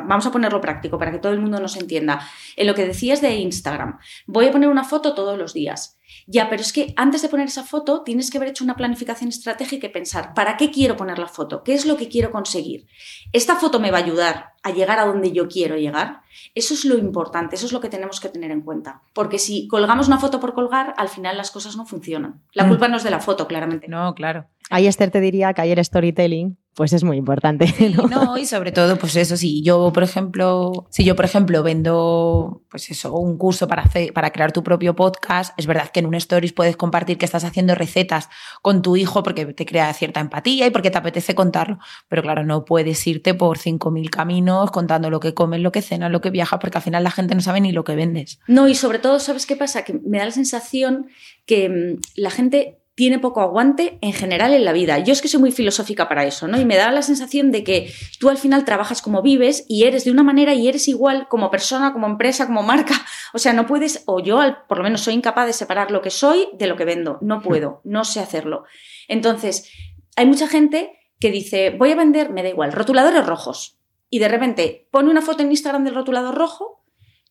vamos 0.03 0.27
a 0.27 0.31
ponerlo 0.31 0.61
práctico 0.61 0.99
para 0.99 1.11
que 1.11 1.17
todo 1.17 1.31
el 1.31 1.39
mundo 1.39 1.59
nos 1.59 1.77
entienda. 1.77 2.21
En 2.55 2.67
lo 2.67 2.75
que 2.75 2.85
decías 2.85 3.21
de 3.21 3.33
Instagram, 3.37 3.97
voy 4.27 4.45
a 4.45 4.51
poner 4.51 4.69
una 4.69 4.83
foto 4.83 5.15
todos 5.15 5.35
los 5.35 5.55
días. 5.55 5.97
Ya, 6.27 6.49
pero 6.49 6.61
es 6.61 6.73
que 6.73 6.93
antes 6.95 7.21
de 7.21 7.29
poner 7.29 7.47
esa 7.47 7.63
foto 7.63 8.03
tienes 8.03 8.29
que 8.29 8.37
haber 8.37 8.49
hecho 8.49 8.63
una 8.63 8.75
planificación 8.75 9.29
estratégica 9.29 9.87
y 9.87 9.89
pensar, 9.89 10.33
¿para 10.33 10.57
qué 10.57 10.71
quiero 10.71 10.95
poner 10.95 11.19
la 11.19 11.27
foto? 11.27 11.63
¿Qué 11.63 11.73
es 11.73 11.85
lo 11.85 11.97
que 11.97 12.07
quiero 12.07 12.31
conseguir? 12.31 12.87
¿Esta 13.33 13.55
foto 13.55 13.79
me 13.79 13.91
va 13.91 13.97
a 13.97 14.03
ayudar 14.03 14.53
a 14.63 14.71
llegar 14.71 14.99
a 14.99 15.05
donde 15.05 15.31
yo 15.31 15.47
quiero 15.47 15.77
llegar? 15.77 16.21
Eso 16.55 16.73
es 16.73 16.85
lo 16.85 16.97
importante, 16.97 17.55
eso 17.55 17.65
es 17.65 17.71
lo 17.71 17.79
que 17.79 17.89
tenemos 17.89 18.19
que 18.19 18.29
tener 18.29 18.51
en 18.51 18.61
cuenta. 18.61 19.01
Porque 19.13 19.39
si 19.39 19.67
colgamos 19.67 20.07
una 20.07 20.19
foto 20.19 20.39
por 20.39 20.53
colgar, 20.53 20.93
al 20.97 21.09
final 21.09 21.37
las 21.37 21.51
cosas 21.51 21.75
no 21.75 21.85
funcionan. 21.85 22.41
La 22.53 22.65
mm. 22.65 22.69
culpa 22.69 22.87
no 22.87 22.97
es 22.97 23.03
de 23.03 23.11
la 23.11 23.19
foto, 23.19 23.47
claramente. 23.47 23.87
No, 23.87 24.13
claro. 24.13 24.47
Ahí 24.69 24.87
Esther 24.87 25.11
te 25.11 25.19
diría 25.19 25.53
que 25.53 25.61
ayer 25.61 25.83
storytelling 25.83 26.57
pues 26.79 26.93
es 26.93 27.03
muy 27.03 27.17
importante. 27.17 27.65
¿no? 28.09 28.37
y 28.37 28.45
sobre 28.45 28.71
todo, 28.71 28.95
pues 28.95 29.17
eso, 29.17 29.35
si 29.35 29.61
yo, 29.61 29.91
por 29.91 30.01
ejemplo, 30.01 30.87
si 30.89 31.03
yo, 31.03 31.13
por 31.13 31.25
ejemplo, 31.25 31.61
vendo, 31.61 32.63
pues 32.69 32.89
eso, 32.89 33.13
un 33.17 33.37
curso 33.37 33.67
para, 33.67 33.81
hacer, 33.81 34.13
para 34.13 34.31
crear 34.31 34.53
tu 34.53 34.63
propio 34.63 34.95
podcast, 34.95 35.53
es 35.59 35.67
verdad 35.67 35.89
que 35.89 35.99
en 35.99 36.05
un 36.05 36.15
stories 36.15 36.53
puedes 36.53 36.77
compartir 36.77 37.17
que 37.17 37.25
estás 37.25 37.43
haciendo 37.43 37.75
recetas 37.75 38.29
con 38.61 38.81
tu 38.81 38.95
hijo 38.95 39.23
porque 39.23 39.47
te 39.47 39.65
crea 39.65 39.93
cierta 39.93 40.21
empatía 40.21 40.67
y 40.67 40.69
porque 40.69 40.89
te 40.89 40.97
apetece 40.97 41.35
contarlo. 41.35 41.79
Pero 42.07 42.21
claro, 42.21 42.45
no 42.45 42.63
puedes 42.63 43.05
irte 43.05 43.33
por 43.33 43.57
5.000 43.57 44.09
caminos 44.09 44.71
contando 44.71 45.09
lo 45.09 45.19
que 45.19 45.33
comes, 45.33 45.59
lo 45.59 45.73
que 45.73 45.81
cenas, 45.81 46.09
lo 46.09 46.21
que 46.21 46.29
viajas, 46.29 46.61
porque 46.61 46.77
al 46.77 46.83
final 46.85 47.03
la 47.03 47.11
gente 47.11 47.35
no 47.35 47.41
sabe 47.41 47.59
ni 47.59 47.73
lo 47.73 47.83
que 47.83 47.95
vendes. 47.95 48.39
No, 48.47 48.69
y 48.69 48.75
sobre 48.75 48.99
todo, 48.99 49.19
¿sabes 49.19 49.45
qué 49.45 49.57
pasa? 49.57 49.83
Que 49.83 49.99
me 50.05 50.19
da 50.19 50.23
la 50.23 50.31
sensación 50.31 51.07
que 51.45 51.67
mm, 51.67 51.99
la 52.15 52.29
gente 52.29 52.78
tiene 52.99 53.17
poco 53.17 53.39
aguante 53.39 53.97
en 54.01 54.11
general 54.11 54.53
en 54.53 54.65
la 54.65 54.73
vida. 54.73 54.99
Yo 54.99 55.13
es 55.13 55.21
que 55.21 55.29
soy 55.29 55.39
muy 55.39 55.53
filosófica 55.53 56.09
para 56.09 56.25
eso, 56.25 56.49
¿no? 56.49 56.59
Y 56.59 56.65
me 56.65 56.75
da 56.75 56.91
la 56.91 57.01
sensación 57.01 57.49
de 57.49 57.63
que 57.63 57.93
tú 58.19 58.27
al 58.27 58.37
final 58.37 58.65
trabajas 58.65 59.01
como 59.01 59.21
vives 59.21 59.63
y 59.69 59.85
eres 59.85 60.03
de 60.03 60.11
una 60.11 60.21
manera 60.21 60.53
y 60.53 60.67
eres 60.67 60.89
igual 60.89 61.29
como 61.29 61.49
persona, 61.49 61.93
como 61.93 62.07
empresa, 62.07 62.45
como 62.45 62.61
marca. 62.61 62.95
O 63.31 63.37
sea, 63.37 63.53
no 63.53 63.67
puedes, 63.67 64.03
o 64.07 64.19
yo 64.19 64.41
por 64.67 64.79
lo 64.79 64.83
menos 64.83 65.01
soy 65.01 65.13
incapaz 65.13 65.45
de 65.45 65.53
separar 65.53 65.91
lo 65.91 66.01
que 66.01 66.09
soy 66.09 66.49
de 66.57 66.67
lo 66.67 66.75
que 66.75 66.83
vendo. 66.83 67.19
No 67.21 67.41
puedo, 67.41 67.79
no 67.85 68.03
sé 68.03 68.19
hacerlo. 68.19 68.65
Entonces, 69.07 69.71
hay 70.17 70.25
mucha 70.25 70.47
gente 70.47 70.99
que 71.19 71.31
dice, 71.31 71.69
voy 71.69 71.91
a 71.91 71.95
vender, 71.95 72.31
me 72.31 72.43
da 72.43 72.49
igual, 72.49 72.73
rotuladores 72.73 73.25
rojos. 73.25 73.77
Y 74.09 74.19
de 74.19 74.27
repente 74.27 74.89
pone 74.91 75.09
una 75.11 75.21
foto 75.21 75.43
en 75.43 75.51
Instagram 75.51 75.85
del 75.85 75.95
rotulador 75.95 76.35
rojo, 76.35 76.83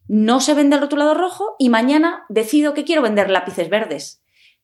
no 0.07 0.41
se 0.41 0.55
vende 0.55 0.77
el 0.77 0.83
rotulador 0.83 1.19
rojo 1.19 1.57
y 1.59 1.69
mañana 1.69 2.25
decido 2.31 2.73
que 2.73 2.85
quiero 2.85 3.03
vender 3.03 3.29
lápices 3.29 3.69
verdes 3.69 4.23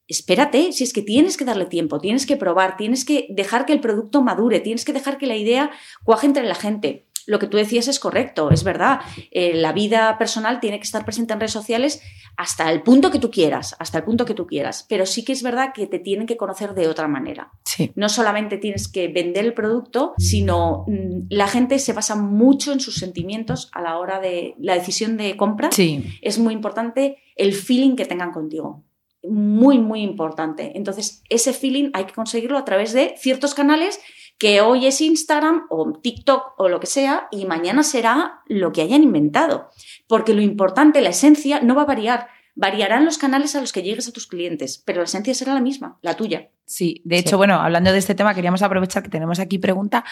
espérate, 0.09 0.73
si 0.73 0.85
es 0.85 0.93
que 0.93 1.03
tienes 1.03 1.37
que 1.37 1.45
darle 1.45 1.67
tiempo, 1.67 2.01
tienes 2.01 2.27
que 2.27 2.37
probar, 2.37 2.77
tienes 2.77 3.05
que 3.05 3.27
dejar 3.31 3.67
que 3.67 3.73
el 3.73 3.81
producto 3.81 4.23
madure, 4.23 4.61
tienes 4.61 4.85
que 4.85 4.93
dejar 4.93 5.19
que 5.19 5.27
la 5.27 5.37
idea 5.37 5.71
cuaje 6.05 6.27
entre 6.27 6.45
la 6.45 6.55
gente. 6.55 7.07
Lo 7.27 7.39
que 7.39 7.47
tú 7.47 7.57
decías 7.57 7.89
es 7.89 7.99
correcto, 7.99 8.51
es 8.51 8.65
verdad. 8.65 9.01
Eh, 9.31 9.55
la 9.55 9.73
vida 9.73 10.19
personal 10.19 10.61
tiene 10.61 10.79
que 10.79 10.85
estar 10.85 11.05
presente 11.05 11.33
en 11.33 11.41
redes 11.41 11.53
sociales 11.53 12.03
hasta 12.37 12.71
el 12.71 12.83
punto 12.83 13.11
que 13.11 13.19
tú 13.19 13.31
quieras, 13.31 13.75
hasta 13.79 13.99
el 13.99 14.05
punto 14.05 14.27
que 14.27 14.35
tú 14.35 14.47
quieras. 14.47 14.85
Pero 14.91 15.07
sí 15.07 15.25
que 15.25 15.33
es 15.33 15.43
verdad 15.43 15.73
que 15.75 15.87
te 15.87 15.99
tienen 15.99 16.27
que 16.27 16.37
conocer 16.37 16.75
de 16.75 16.89
otra 16.89 17.09
manera. 17.09 17.51
Sí. 17.65 17.93
No 17.95 18.11
solamente 18.11 18.59
tienes 18.59 18.89
que 18.89 19.09
vender 19.09 19.47
el 19.47 19.55
producto, 19.55 20.13
sino 20.19 20.85
mm, 20.87 21.29
la 21.31 21.49
gente 21.49 21.79
se 21.79 21.95
basa 21.95 22.15
mucho 22.15 22.73
en 22.73 22.81
sus 22.81 22.97
sentimientos 22.97 23.71
a 23.73 23.81
la 23.81 23.99
hora 23.99 24.21
de 24.21 24.55
la 24.59 24.75
decisión 24.75 25.17
de 25.17 25.37
compra. 25.37 25.71
Sí. 25.73 26.05
Es 26.21 26.39
muy 26.39 26.53
importante 26.53 27.17
el 27.37 27.55
feeling 27.55 27.97
que 27.97 28.05
tengan 28.05 28.33
contigo 28.33 28.85
muy, 29.29 29.79
muy 29.79 30.03
importante. 30.03 30.73
Entonces, 30.77 31.23
ese 31.29 31.53
feeling 31.53 31.91
hay 31.93 32.05
que 32.05 32.15
conseguirlo 32.15 32.59
a 32.59 32.65
través 32.65 32.93
de 32.93 33.15
ciertos 33.19 33.55
canales 33.55 34.01
que 34.39 34.61
hoy 34.61 34.87
es 34.87 35.01
Instagram 35.01 35.67
o 35.71 35.93
TikTok 35.93 36.55
o 36.59 36.69
lo 36.69 36.81
que 36.81 36.87
sea 36.87 37.29
y 37.31 37.47
mañana 37.47 37.83
será 37.83 38.43
lo 38.47 38.73
que 38.73 38.83
hayan 38.83 39.03
inventado. 39.03 39.71
Porque 40.09 40.35
lo 40.35 40.43
importante, 40.43 41.01
la 41.01 41.11
esencia, 41.11 41.61
no 41.61 41.75
va 41.75 41.83
a 41.83 41.87
variar. 41.87 42.29
Variarán 42.57 43.05
los 43.05 43.19
canales 43.19 43.57
a 43.57 43.61
los 43.61 43.73
que 43.73 43.83
llegues 43.83 44.09
a 44.09 44.13
tus 44.13 44.27
clientes, 44.27 44.83
pero 44.85 44.99
la 44.99 45.05
esencia 45.05 45.35
será 45.35 45.55
la 45.55 45.61
misma, 45.61 45.99
la 46.03 46.15
tuya. 46.15 46.51
Sí, 46.67 47.03
de 47.05 47.19
hecho, 47.19 47.37
bueno, 47.37 47.55
hablando 47.55 47.93
de 47.93 47.99
este 47.99 48.15
tema, 48.15 48.35
queríamos 48.35 48.63
aprovechar 48.63 49.03
que 49.03 49.09
tenemos 49.09 49.39
aquí 49.39 49.59
pregunta. 49.59 50.05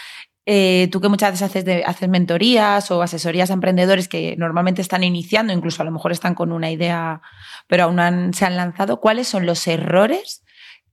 Eh, 0.44 0.88
tú 0.90 1.00
que 1.00 1.08
muchas 1.08 1.30
veces 1.30 1.42
haces, 1.42 1.64
de, 1.64 1.84
haces 1.84 2.08
mentorías 2.08 2.90
o 2.90 3.00
asesorías 3.00 3.50
a 3.50 3.54
emprendedores 3.54 4.08
que 4.08 4.34
normalmente 4.36 4.82
están 4.82 5.04
iniciando, 5.04 5.52
incluso 5.52 5.82
a 5.82 5.84
lo 5.84 5.92
mejor 5.92 6.10
están 6.12 6.34
con 6.34 6.52
una 6.52 6.70
idea, 6.70 7.22
pero 7.68 7.84
aún 7.84 8.34
se 8.34 8.44
han 8.44 8.56
lanzado, 8.56 9.00
¿cuáles 9.00 9.28
son 9.28 9.46
los 9.46 9.66
errores 9.68 10.44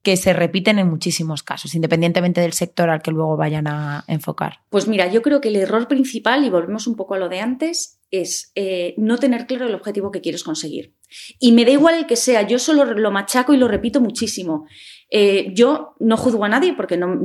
que 0.01 0.15
se 0.15 0.34
repiten 0.34 0.79
en 0.79 0.89
muchísimos 0.89 1.44
casos, 1.44 1.75
independientemente 1.75 2.41
del 2.41 2.53
sector 2.53 2.89
al 2.89 3.01
que 3.01 3.12
luego 3.12 3.36
vayan 3.36 3.68
a 3.68 4.06
enfocar? 4.08 4.60
Pues 4.70 4.88
mira, 4.88 5.08
yo 5.08 5.22
creo 5.22 5.41
que 5.41 5.50
el 5.50 5.58
error 5.58 5.88
principal, 5.88 6.46
y 6.46 6.50
volvemos 6.50 6.88
un 6.88 6.96
poco 6.96 7.15
a 7.15 7.20
lo 7.20 7.27
de 7.27 7.41
antes, 7.41 7.99
es 8.12 8.51
eh, 8.56 8.96
no 8.98 9.18
tener 9.18 9.46
claro 9.46 9.68
el 9.68 9.75
objetivo 9.75 10.12
que 10.12 10.22
quieres 10.22 10.44
conseguir. 10.44 10.96
Y 11.39 11.51
me 11.51 11.66
da 11.66 11.72
igual 11.72 11.96
el 11.96 12.06
que 12.06 12.16
sea, 12.16 12.44
yo 12.44 12.60
solo 12.60 12.86
lo 12.86 13.12
machaco 13.12 13.54
y 13.54 13.58
lo 13.58 13.68
repito 13.68 14.00
muchísimo. 14.00 14.66
Eh, 15.10 15.51
yo 15.54 15.96
no 16.00 16.18
juzgo 16.18 16.46
a 16.46 16.50
nadie 16.50 16.74
porque 16.74 16.98
no, 16.98 17.20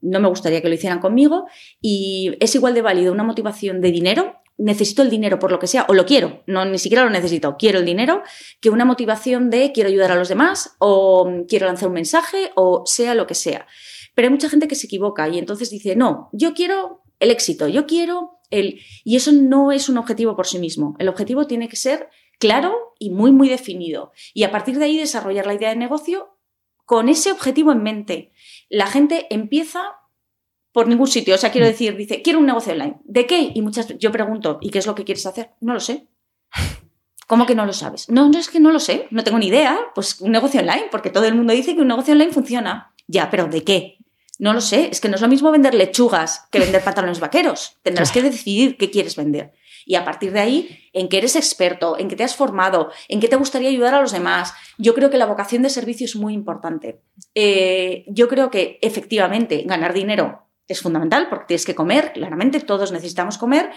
no, 0.00 0.20
me 0.20 0.28
gustaría 0.28 0.60
que 0.60 0.68
lo 0.68 0.74
hicieran 0.74 0.98
conmigo 0.98 1.46
y 1.80 2.36
es 2.40 2.54
igual 2.54 2.74
de 2.74 2.82
válido 2.82 3.12
una 3.12 3.22
motivación 3.22 3.80
de 3.80 3.92
dinero, 3.92 4.42
necesito 4.58 5.02
el 5.02 5.10
dinero 5.10 5.38
por 5.38 5.52
lo 5.52 5.58
que 5.58 5.68
sea, 5.68 5.86
o 5.88 5.94
lo 5.94 6.04
quiero, 6.04 6.42
no 6.46 6.64
ni 6.64 6.78
siquiera 6.78 7.04
lo 7.04 7.10
necesito, 7.10 7.56
quiero 7.56 7.78
el 7.78 7.84
dinero, 7.84 8.22
que 8.60 8.70
una 8.70 8.84
motivación 8.84 9.50
de 9.50 9.72
quiero 9.72 9.88
ayudar 9.88 10.10
a 10.10 10.16
los 10.16 10.28
demás 10.28 10.74
o 10.78 11.44
quiero 11.48 11.66
lanzar 11.66 11.88
un 11.88 11.94
mensaje 11.94 12.50
o 12.56 12.82
sea 12.86 13.14
lo 13.14 13.26
que 13.26 13.34
sea. 13.34 13.66
Pero 14.14 14.26
hay 14.26 14.32
mucha 14.32 14.48
gente 14.48 14.68
que 14.68 14.74
se 14.74 14.86
equivoca 14.86 15.28
y 15.28 15.38
entonces 15.38 15.70
dice, 15.70 15.96
no, 15.96 16.28
yo 16.32 16.54
quiero 16.54 17.02
el 17.20 17.30
éxito, 17.30 17.68
yo 17.68 17.86
quiero 17.86 18.41
el... 18.52 18.80
Y 19.04 19.16
eso 19.16 19.32
no 19.32 19.72
es 19.72 19.88
un 19.88 19.98
objetivo 19.98 20.36
por 20.36 20.46
sí 20.46 20.58
mismo. 20.58 20.94
El 20.98 21.08
objetivo 21.08 21.46
tiene 21.46 21.68
que 21.68 21.76
ser 21.76 22.08
claro 22.38 22.94
y 22.98 23.10
muy, 23.10 23.32
muy 23.32 23.48
definido. 23.48 24.12
Y 24.34 24.44
a 24.44 24.52
partir 24.52 24.78
de 24.78 24.84
ahí 24.84 24.96
desarrollar 24.96 25.46
la 25.46 25.54
idea 25.54 25.70
de 25.70 25.76
negocio 25.76 26.38
con 26.84 27.08
ese 27.08 27.32
objetivo 27.32 27.72
en 27.72 27.82
mente. 27.82 28.32
La 28.68 28.86
gente 28.86 29.26
empieza 29.30 29.96
por 30.72 30.88
ningún 30.88 31.06
sitio. 31.06 31.34
O 31.34 31.38
sea, 31.38 31.52
quiero 31.52 31.66
mm. 31.66 31.70
decir, 31.70 31.96
dice, 31.96 32.22
quiero 32.22 32.38
un 32.38 32.46
negocio 32.46 32.72
online. 32.72 32.98
¿De 33.04 33.26
qué? 33.26 33.52
Y 33.54 33.62
muchas 33.62 33.96
yo 33.98 34.10
pregunto, 34.10 34.58
¿y 34.60 34.70
qué 34.70 34.78
es 34.78 34.86
lo 34.86 34.94
que 34.94 35.04
quieres 35.04 35.24
hacer? 35.26 35.50
No 35.60 35.74
lo 35.74 35.80
sé. 35.80 36.08
¿Cómo 37.26 37.46
que 37.46 37.54
no 37.54 37.64
lo 37.64 37.72
sabes? 37.72 38.08
No, 38.10 38.28
no 38.28 38.38
es 38.38 38.48
que 38.48 38.60
no 38.60 38.72
lo 38.72 38.80
sé, 38.80 39.06
no 39.10 39.24
tengo 39.24 39.38
ni 39.38 39.46
idea. 39.46 39.78
Pues 39.94 40.20
un 40.20 40.32
negocio 40.32 40.60
online, 40.60 40.86
porque 40.90 41.10
todo 41.10 41.24
el 41.24 41.34
mundo 41.34 41.52
dice 41.52 41.74
que 41.74 41.80
un 41.80 41.88
negocio 41.88 42.12
online 42.12 42.32
funciona. 42.32 42.94
Ya, 43.06 43.30
pero 43.30 43.46
¿de 43.46 43.62
qué? 43.62 43.98
No 44.42 44.52
lo 44.52 44.60
sé, 44.60 44.88
es 44.90 45.00
que 45.00 45.08
no 45.08 45.14
es 45.14 45.20
lo 45.20 45.28
mismo 45.28 45.52
vender 45.52 45.72
lechugas 45.72 46.48
que 46.50 46.58
vender 46.58 46.82
pantalones 46.82 47.20
vaqueros. 47.20 47.78
Tendrás 47.84 48.10
que 48.10 48.22
decidir 48.22 48.76
qué 48.76 48.90
quieres 48.90 49.14
vender. 49.14 49.52
Y 49.86 49.94
a 49.94 50.04
partir 50.04 50.32
de 50.32 50.40
ahí, 50.40 50.90
en 50.92 51.08
qué 51.08 51.18
eres 51.18 51.36
experto, 51.36 51.96
en 51.96 52.08
qué 52.08 52.16
te 52.16 52.24
has 52.24 52.34
formado, 52.34 52.90
en 53.06 53.20
qué 53.20 53.28
te 53.28 53.36
gustaría 53.36 53.68
ayudar 53.68 53.94
a 53.94 54.00
los 54.00 54.10
demás. 54.10 54.52
Yo 54.78 54.94
creo 54.94 55.10
que 55.10 55.16
la 55.16 55.26
vocación 55.26 55.62
de 55.62 55.70
servicio 55.70 56.06
es 56.06 56.16
muy 56.16 56.34
importante. 56.34 57.02
Eh, 57.36 58.04
yo 58.08 58.26
creo 58.26 58.50
que 58.50 58.80
efectivamente 58.82 59.62
ganar 59.64 59.92
dinero 59.92 60.48
es 60.66 60.80
fundamental 60.80 61.28
porque 61.28 61.44
tienes 61.46 61.64
que 61.64 61.76
comer, 61.76 62.12
claramente 62.12 62.58
todos 62.58 62.90
necesitamos 62.90 63.38
comer, 63.38 63.70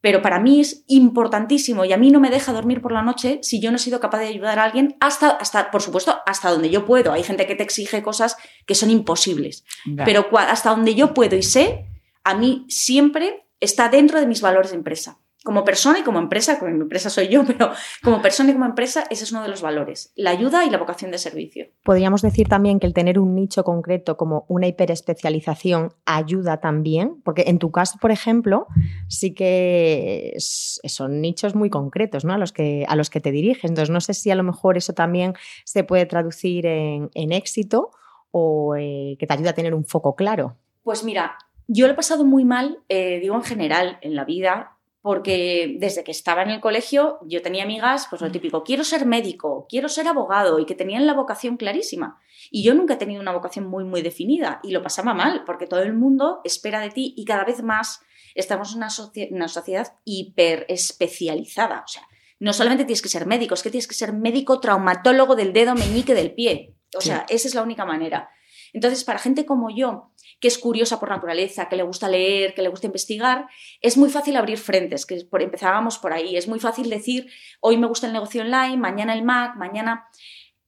pero 0.00 0.22
para 0.22 0.40
mí 0.40 0.60
es 0.60 0.84
importantísimo 0.86 1.84
y 1.84 1.92
a 1.92 1.96
mí 1.96 2.10
no 2.10 2.20
me 2.20 2.30
deja 2.30 2.52
dormir 2.52 2.80
por 2.80 2.92
la 2.92 3.02
noche 3.02 3.40
si 3.42 3.60
yo 3.60 3.70
no 3.70 3.76
he 3.76 3.80
sido 3.80 4.00
capaz 4.00 4.18
de 4.18 4.28
ayudar 4.28 4.58
a 4.58 4.64
alguien 4.64 4.96
hasta, 5.00 5.30
hasta 5.30 5.70
por 5.70 5.82
supuesto, 5.82 6.18
hasta 6.26 6.50
donde 6.50 6.70
yo 6.70 6.86
puedo. 6.86 7.12
Hay 7.12 7.22
gente 7.22 7.46
que 7.46 7.54
te 7.54 7.62
exige 7.62 8.02
cosas 8.02 8.36
que 8.66 8.74
son 8.74 8.90
imposibles, 8.90 9.64
pero 10.04 10.26
hasta 10.38 10.70
donde 10.70 10.94
yo 10.94 11.14
puedo 11.14 11.36
y 11.36 11.42
sé, 11.42 11.86
a 12.24 12.34
mí 12.34 12.64
siempre 12.68 13.46
está 13.60 13.88
dentro 13.88 14.20
de 14.20 14.26
mis 14.26 14.40
valores 14.40 14.70
de 14.70 14.76
empresa 14.76 15.18
como 15.44 15.64
persona 15.64 16.00
y 16.00 16.02
como 16.02 16.18
empresa, 16.18 16.58
como 16.58 16.72
mi 16.72 16.80
empresa 16.80 17.10
soy 17.10 17.28
yo, 17.28 17.44
pero 17.46 17.70
como 18.02 18.20
persona 18.20 18.50
y 18.50 18.54
como 18.54 18.66
empresa, 18.66 19.04
ese 19.10 19.24
es 19.24 19.32
uno 19.32 19.42
de 19.42 19.48
los 19.48 19.62
valores, 19.62 20.12
la 20.16 20.30
ayuda 20.30 20.64
y 20.64 20.70
la 20.70 20.78
vocación 20.78 21.10
de 21.10 21.18
servicio. 21.18 21.66
Podríamos 21.84 22.22
decir 22.22 22.48
también 22.48 22.80
que 22.80 22.86
el 22.86 22.94
tener 22.94 23.18
un 23.18 23.34
nicho 23.34 23.64
concreto 23.64 24.16
como 24.16 24.44
una 24.48 24.66
hiperespecialización 24.66 25.94
ayuda 26.06 26.58
también, 26.58 27.20
porque 27.24 27.44
en 27.46 27.58
tu 27.58 27.70
caso, 27.70 27.98
por 28.00 28.10
ejemplo, 28.10 28.66
sí 29.08 29.32
que 29.32 30.34
son 30.38 31.20
nichos 31.20 31.54
muy 31.54 31.70
concretos 31.70 32.24
¿no? 32.24 32.34
a, 32.34 32.38
los 32.38 32.52
que, 32.52 32.84
a 32.88 32.96
los 32.96 33.10
que 33.10 33.20
te 33.20 33.30
diriges. 33.30 33.70
Entonces, 33.70 33.90
no 33.90 34.00
sé 34.00 34.14
si 34.14 34.30
a 34.30 34.34
lo 34.34 34.42
mejor 34.42 34.76
eso 34.76 34.92
también 34.92 35.34
se 35.64 35.84
puede 35.84 36.06
traducir 36.06 36.66
en, 36.66 37.08
éxito 37.14 37.90
o 38.30 38.74
eh, 38.76 39.16
que 39.18 39.26
te 39.26 39.34
ayuda 39.34 39.50
a 39.50 39.54
tener 39.54 39.74
un 39.74 39.84
foco 39.84 40.16
claro. 40.16 40.56
Pues 40.82 41.04
mira, 41.04 41.36
yo 41.66 41.86
lo 41.86 41.92
he 41.92 41.96
pasado 41.96 42.24
muy 42.24 42.44
mal, 42.44 42.78
eh, 42.88 43.20
digo 43.20 43.34
en 43.34 43.42
general, 43.42 43.98
en 44.00 44.14
la 44.14 44.24
vida, 44.24 44.77
porque 45.00 45.76
desde 45.78 46.04
que 46.04 46.10
estaba 46.10 46.42
en 46.42 46.50
el 46.50 46.60
colegio 46.60 47.18
yo 47.26 47.40
tenía 47.42 47.64
amigas, 47.64 48.06
pues 48.10 48.20
lo 48.20 48.30
típico, 48.30 48.64
quiero 48.64 48.84
ser 48.84 49.06
médico, 49.06 49.66
quiero 49.68 49.88
ser 49.88 50.08
abogado 50.08 50.58
y 50.58 50.66
que 50.66 50.74
tenían 50.74 51.06
la 51.06 51.14
vocación 51.14 51.56
clarísima. 51.56 52.20
Y 52.50 52.62
yo 52.62 52.74
nunca 52.74 52.94
he 52.94 52.98
tenido 52.98 53.20
una 53.20 53.32
vocación 53.32 53.66
muy, 53.66 53.84
muy 53.84 54.02
definida 54.02 54.60
y 54.62 54.72
lo 54.72 54.82
pasaba 54.82 55.14
mal 55.14 55.44
porque 55.44 55.66
todo 55.66 55.82
el 55.82 55.94
mundo 55.94 56.40
espera 56.44 56.80
de 56.80 56.90
ti 56.90 57.14
y 57.16 57.24
cada 57.24 57.44
vez 57.44 57.62
más 57.62 58.00
estamos 58.34 58.72
en 58.72 58.78
una, 58.78 58.88
una 59.30 59.48
sociedad 59.48 59.94
hiper 60.04 60.66
especializada. 60.68 61.82
O 61.84 61.88
sea, 61.88 62.02
no 62.40 62.52
solamente 62.52 62.84
tienes 62.84 63.02
que 63.02 63.08
ser 63.08 63.26
médico, 63.26 63.54
es 63.54 63.62
que 63.62 63.70
tienes 63.70 63.88
que 63.88 63.94
ser 63.94 64.12
médico 64.12 64.60
traumatólogo 64.60 65.36
del 65.36 65.52
dedo 65.52 65.74
meñique 65.74 66.14
del 66.14 66.34
pie. 66.34 66.74
O 66.96 67.00
sea, 67.00 67.26
esa 67.28 67.48
es 67.48 67.54
la 67.54 67.62
única 67.62 67.84
manera. 67.84 68.30
Entonces, 68.72 69.04
para 69.04 69.18
gente 69.18 69.44
como 69.44 69.70
yo, 69.70 70.10
que 70.40 70.48
es 70.48 70.58
curiosa 70.58 71.00
por 71.00 71.10
naturaleza, 71.10 71.68
que 71.68 71.76
le 71.76 71.82
gusta 71.82 72.08
leer, 72.08 72.54
que 72.54 72.62
le 72.62 72.68
gusta 72.68 72.86
investigar, 72.86 73.48
es 73.80 73.96
muy 73.96 74.10
fácil 74.10 74.36
abrir 74.36 74.58
frentes, 74.58 75.04
que 75.06 75.24
por, 75.24 75.42
empezábamos 75.42 75.98
por 75.98 76.12
ahí. 76.12 76.36
Es 76.36 76.48
muy 76.48 76.60
fácil 76.60 76.90
decir, 76.90 77.28
hoy 77.60 77.76
me 77.76 77.86
gusta 77.86 78.06
el 78.06 78.12
negocio 78.12 78.42
online, 78.42 78.76
mañana 78.76 79.14
el 79.14 79.22
Mac, 79.22 79.56
mañana... 79.56 80.08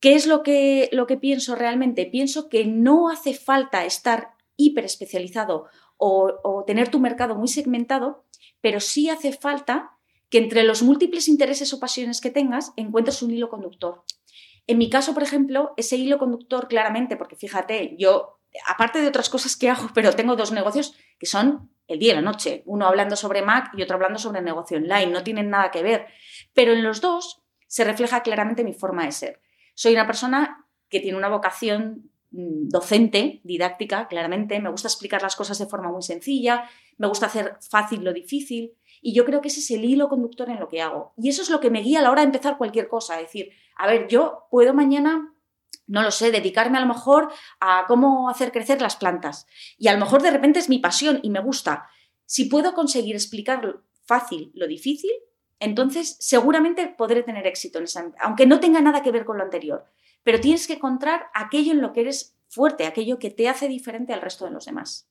¿Qué 0.03 0.15
es 0.15 0.27
lo 0.27 0.43
que, 0.43 0.89
lo 0.93 1.07
que 1.07 1.19
pienso 1.19 1.55
realmente? 1.57 2.07
Pienso 2.07 2.49
que 2.49 2.65
no 2.65 3.11
hace 3.11 3.35
falta 3.35 3.85
estar 3.85 4.31
hiper 4.57 4.87
especializado 4.87 5.67
o, 5.99 6.41
o 6.43 6.65
tener 6.65 6.89
tu 6.89 7.01
mercado 7.01 7.35
muy 7.35 7.49
segmentado, 7.49 8.25
pero 8.63 8.81
sí 8.81 9.11
hace 9.11 9.33
falta 9.35 9.99
que 10.31 10.39
entre 10.39 10.65
los 10.65 10.83
múltiples 10.83 11.29
intereses 11.29 11.75
o 11.75 11.81
pasiones 11.81 12.23
que 12.23 12.31
tengas 12.31 12.73
encuentres 12.77 13.21
un 13.21 13.33
hilo 13.33 13.51
conductor. 13.51 14.05
En 14.67 14.79
mi 14.79 14.89
caso, 14.89 15.13
por 15.13 15.23
ejemplo, 15.23 15.75
ese 15.77 15.97
hilo 15.97 16.17
conductor 16.17 16.67
claramente, 16.69 17.17
porque 17.17 17.37
fíjate, 17.37 17.97
yo 17.99 18.40
aparte 18.67 19.01
de 19.01 19.09
otras 19.09 19.29
cosas 19.29 19.57
que 19.57 19.71
hago, 19.71 19.91
pero 19.95 20.15
tengo 20.15 20.37
dos 20.37 20.53
negocios 20.53 20.95
que 21.19 21.27
son 21.27 21.71
el 21.87 21.99
día 21.99 22.13
y 22.13 22.17
la 22.17 22.23
noche, 22.23 22.63
uno 22.67 22.87
hablando 22.87 23.17
sobre 23.17 23.43
Mac 23.43 23.73
y 23.75 23.83
otro 23.83 23.97
hablando 23.97 24.19
sobre 24.19 24.43
negocio 24.43 24.77
online, 24.77 25.09
no 25.09 25.25
tienen 25.25 25.51
nada 25.51 25.71
que 25.71 25.83
ver, 25.83 26.07
pero 26.55 26.73
en 26.73 26.83
los 26.83 27.01
dos 27.01 27.43
se 27.67 27.85
refleja 27.85 28.23
claramente 28.23 28.65
mi 28.65 28.75
forma 28.75 29.05
de 29.05 29.13
ser. 29.13 29.41
Soy 29.75 29.93
una 29.95 30.07
persona 30.07 30.67
que 30.89 31.01
tiene 31.01 31.19
una 31.19 31.29
vocación 31.29 32.11
mm, 32.31 32.69
docente, 32.69 33.41
didáctica, 33.45 34.09
claramente, 34.09 34.61
me 34.61 34.71
gusta 34.71 34.89
explicar 34.89 35.23
las 35.23 35.37
cosas 35.37 35.59
de 35.59 35.67
forma 35.67 35.91
muy 35.91 36.03
sencilla, 36.03 36.69
me 36.97 37.09
gusta 37.09 37.27
hacer 37.27 37.57
fácil 37.61 38.05
lo 38.05 38.13
difícil, 38.13 38.77
y 39.03 39.15
yo 39.15 39.25
creo 39.25 39.41
que 39.41 39.49
ese 39.49 39.61
es 39.61 39.71
el 39.71 39.85
hilo 39.85 40.09
conductor 40.09 40.51
en 40.51 40.61
lo 40.61 40.69
que 40.69 40.83
hago. 40.83 41.15
Y 41.17 41.29
eso 41.29 41.43
es 41.43 41.51
lo 41.51 41.61
que 41.61 41.71
me 41.71 41.81
guía 41.81 42.01
a 42.01 42.03
la 42.03 42.11
hora 42.11 42.21
de 42.21 42.27
empezar 42.27 42.59
cualquier 42.59 42.89
cosa. 42.89 43.17
Es 43.17 43.29
decir, 43.29 43.51
a 43.77 43.87
ver, 43.87 44.09
yo 44.09 44.47
puedo 44.51 44.75
mañana, 44.75 45.35
no 45.91 46.03
lo 46.03 46.11
sé, 46.13 46.31
dedicarme 46.31 46.79
a 46.79 46.81
lo 46.81 46.87
mejor 46.87 47.33
a 47.59 47.85
cómo 47.89 48.31
hacer 48.31 48.53
crecer 48.53 48.81
las 48.81 48.95
plantas. 48.95 49.47
Y 49.77 49.89
a 49.89 49.93
lo 49.93 49.99
mejor 49.99 50.23
de 50.23 50.31
repente 50.31 50.61
es 50.61 50.69
mi 50.69 50.79
pasión 50.79 51.19
y 51.23 51.31
me 51.31 51.41
gusta. 51.41 51.89
Si 52.25 52.45
puedo 52.45 52.75
conseguir 52.75 53.17
explicar 53.17 53.83
fácil 54.05 54.53
lo 54.55 54.69
difícil, 54.69 55.11
entonces 55.59 56.17
seguramente 56.21 56.87
podré 56.87 57.25
tener 57.25 57.47
éxito 57.47 57.79
en 57.79 57.85
esa, 57.85 58.13
aunque 58.21 58.47
no 58.47 58.61
tenga 58.61 58.81
nada 58.81 59.03
que 59.03 59.11
ver 59.11 59.25
con 59.25 59.39
lo 59.39 59.43
anterior. 59.43 59.85
Pero 60.23 60.41
tienes 60.41 60.69
que 60.69 60.75
encontrar 60.75 61.27
aquello 61.35 61.73
en 61.73 61.83
lo 61.83 61.93
que 61.93 62.03
eres 62.03 62.37
fuerte, 62.49 62.87
aquello 62.87 63.19
que 63.19 63.31
te 63.31 63.49
hace 63.49 63.67
diferente 63.67 64.13
al 64.13 64.21
resto 64.21 64.45
de 64.45 64.53
los 64.53 64.67
demás. 64.67 65.09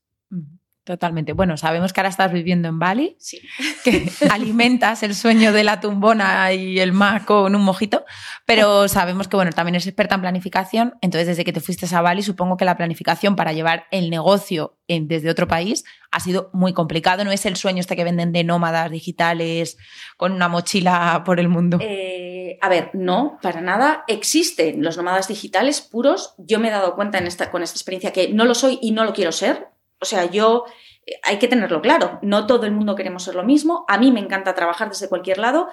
Totalmente. 0.84 1.34
Bueno, 1.34 1.56
sabemos 1.56 1.94
que 1.94 2.00
ahora 2.00 2.10
estás 2.10 2.32
viviendo 2.32 2.68
en 2.68 2.80
Bali, 2.80 3.16
sí. 3.20 3.40
que 3.84 4.10
alimentas 4.32 5.04
el 5.04 5.14
sueño 5.14 5.54
de 5.54 5.64
la 5.64 5.80
tumbona 5.80 6.52
y 6.54 6.80
el 6.80 6.94
mar 6.94 7.26
con 7.26 7.56
un 7.56 7.62
mojito, 7.62 8.06
pero 8.46 8.88
sabemos 8.88 9.28
que 9.28 9.36
bueno, 9.36 9.52
también 9.52 9.76
eres 9.76 9.86
experta 9.86 10.16
en 10.16 10.22
planificación, 10.22 10.96
entonces 11.02 11.28
desde 11.28 11.46
que 11.46 11.54
te 11.54 11.60
fuiste 11.60 11.86
a 11.94 12.02
Bali 12.02 12.24
supongo 12.24 12.58
que 12.58 12.66
la 12.66 12.76
planificación 12.76 13.36
para 13.36 13.54
llevar 13.54 13.86
el 13.92 14.10
negocio 14.10 14.80
en, 14.88 15.08
desde 15.08 15.30
otro 15.30 15.48
país 15.48 15.84
ha 16.12 16.20
sido 16.20 16.50
muy 16.54 16.74
complicado, 16.74 17.24
no 17.24 17.32
es 17.32 17.46
el 17.46 17.56
sueño 17.56 17.82
este 17.82 17.96
que 17.96 18.04
venden 18.04 18.32
de 18.32 18.44
nómadas 18.44 18.90
digitales 18.90 19.78
con 20.18 20.32
una 20.32 20.48
mochila 20.48 21.22
por 21.24 21.40
el 21.40 21.50
mundo. 21.50 21.78
Eh, 21.82 22.58
a 22.62 22.70
ver, 22.70 22.90
no, 22.94 23.38
para 23.44 23.62
nada. 23.62 24.04
Existen 24.08 24.84
los 24.84 24.98
nómadas 24.98 25.28
digitales 25.28 25.82
puros. 25.82 26.34
Yo 26.40 26.60
me 26.60 26.70
he 26.70 26.72
dado 26.72 26.96
cuenta 26.96 27.20
en 27.20 27.28
esta, 27.28 27.52
con 27.52 27.62
esta 27.62 27.76
experiencia 27.76 28.12
que 28.12 28.34
no 28.34 28.46
lo 28.46 28.56
soy 28.56 28.80
y 28.82 28.92
no 28.92 29.06
lo 29.06 29.14
quiero 29.14 29.32
ser 29.32 29.68
o 30.02 30.06
sea, 30.06 30.26
yo 30.26 30.66
eh, 31.06 31.14
hay 31.24 31.38
que 31.40 31.48
tenerlo 31.48 31.82
claro, 31.82 32.20
no 32.22 32.48
todo 32.48 32.66
el 32.66 32.72
mundo 32.72 32.96
queremos 32.96 33.24
ser 33.24 33.36
lo 33.36 33.44
mismo, 33.44 33.86
a 33.88 33.98
mí 33.98 34.12
me 34.12 34.20
encanta 34.20 34.56
trabajar 34.56 34.90
desde 34.90 35.10
cualquier 35.10 35.38
lado. 35.38 35.68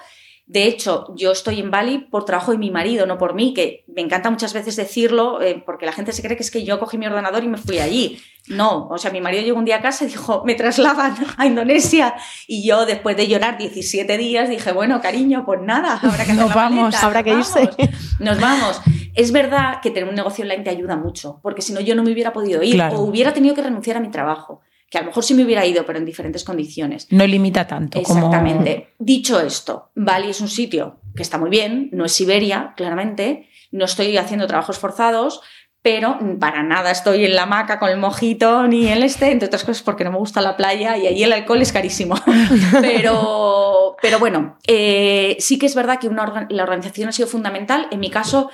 De 0.47 0.63
hecho, 0.63 1.13
yo 1.17 1.33
estoy 1.33 1.59
en 1.59 1.71
Bali 1.71 1.97
por 1.97 2.23
trabajo 2.23 2.53
de 2.53 2.57
mi 2.57 2.71
marido, 2.71 3.05
no 3.05 3.17
por 3.17 3.33
mí, 3.33 3.53
que 3.53 3.83
me 3.93 4.01
encanta 4.01 4.29
muchas 4.29 4.53
veces 4.53 4.77
decirlo, 4.77 5.41
eh, 5.41 5.61
porque 5.65 5.85
la 5.85 5.91
gente 5.91 6.13
se 6.13 6.21
cree 6.21 6.37
que 6.37 6.43
es 6.43 6.51
que 6.51 6.63
yo 6.63 6.79
cogí 6.79 6.97
mi 6.97 7.05
ordenador 7.05 7.43
y 7.43 7.49
me 7.49 7.57
fui 7.57 7.79
allí. 7.79 8.17
No, 8.47 8.87
o 8.87 8.97
sea, 8.97 9.11
mi 9.11 9.19
marido 9.19 9.43
llegó 9.43 9.59
un 9.59 9.65
día 9.65 9.75
a 9.75 9.81
casa 9.81 10.05
y 10.05 10.07
dijo, 10.07 10.43
me 10.45 10.55
trasladan 10.55 11.17
a 11.37 11.45
Indonesia. 11.45 12.15
Y 12.47 12.65
yo, 12.65 12.85
después 12.85 13.17
de 13.17 13.27
llorar 13.27 13.57
17 13.57 14.17
días, 14.17 14.49
dije, 14.49 14.71
bueno, 14.71 15.01
cariño, 15.01 15.43
pues 15.45 15.59
nada, 15.61 15.99
habrá 16.01 16.25
que 16.25 16.31
Nos 16.31 16.53
vamos, 16.53 16.95
habrá 16.95 17.23
que 17.23 17.31
irse. 17.31 17.69
Nos 18.19 18.39
vamos. 18.39 18.79
Es 19.17 19.31
verdad 19.31 19.81
que 19.81 19.89
tener 19.89 20.07
un 20.07 20.13
negocio 20.13 20.43
online 20.43 20.63
te 20.63 20.69
ayuda 20.69 20.95
mucho, 20.95 21.39
porque 21.41 21.63
si 21.63 21.73
no 21.73 21.81
yo 21.81 21.95
no 21.95 22.03
me 22.03 22.11
hubiera 22.11 22.31
podido 22.31 22.61
ir 22.61 22.79
o 22.79 23.01
hubiera 23.01 23.33
tenido 23.33 23.55
que 23.55 23.63
renunciar 23.63 23.97
a 23.97 23.99
mi 23.99 24.11
trabajo, 24.11 24.61
que 24.91 24.99
a 24.99 25.01
lo 25.01 25.07
mejor 25.07 25.23
sí 25.23 25.33
me 25.33 25.43
hubiera 25.43 25.65
ido, 25.65 25.87
pero 25.87 25.97
en 25.97 26.05
diferentes 26.05 26.43
condiciones. 26.43 27.07
No 27.09 27.25
limita 27.25 27.65
tanto. 27.65 27.99
Exactamente. 27.99 28.93
Dicho 28.99 29.39
esto, 29.39 29.89
Bali 29.95 30.29
es 30.29 30.39
un 30.39 30.47
sitio 30.47 31.01
que 31.15 31.23
está 31.23 31.39
muy 31.39 31.49
bien, 31.49 31.89
no 31.93 32.05
es 32.05 32.11
Siberia, 32.11 32.73
claramente, 32.77 33.49
no 33.71 33.85
estoy 33.85 34.15
haciendo 34.17 34.45
trabajos 34.45 34.77
forzados, 34.77 35.41
pero 35.81 36.19
para 36.39 36.61
nada 36.61 36.91
estoy 36.91 37.25
en 37.25 37.35
la 37.35 37.43
hamaca 37.43 37.79
con 37.79 37.89
el 37.89 37.97
mojito 37.97 38.67
ni 38.67 38.87
el 38.87 39.01
este, 39.01 39.31
entre 39.31 39.47
otras 39.47 39.63
cosas 39.63 39.81
porque 39.81 40.03
no 40.03 40.11
me 40.11 40.17
gusta 40.17 40.41
la 40.41 40.57
playa 40.57 40.95
y 40.97 41.07
allí 41.07 41.23
el 41.23 41.33
alcohol 41.33 41.61
es 41.61 41.73
carísimo. 41.73 42.15
pero, 42.81 43.95
pero 43.99 44.19
bueno, 44.19 44.59
eh, 44.67 45.37
sí 45.39 45.57
que 45.57 45.65
es 45.65 45.73
verdad 45.73 45.97
que 45.99 46.09
la 46.09 46.63
organización 46.63 47.09
ha 47.09 47.13
sido 47.13 47.27
fundamental. 47.27 47.87
En 47.89 47.99
mi 47.99 48.09
caso, 48.09 48.51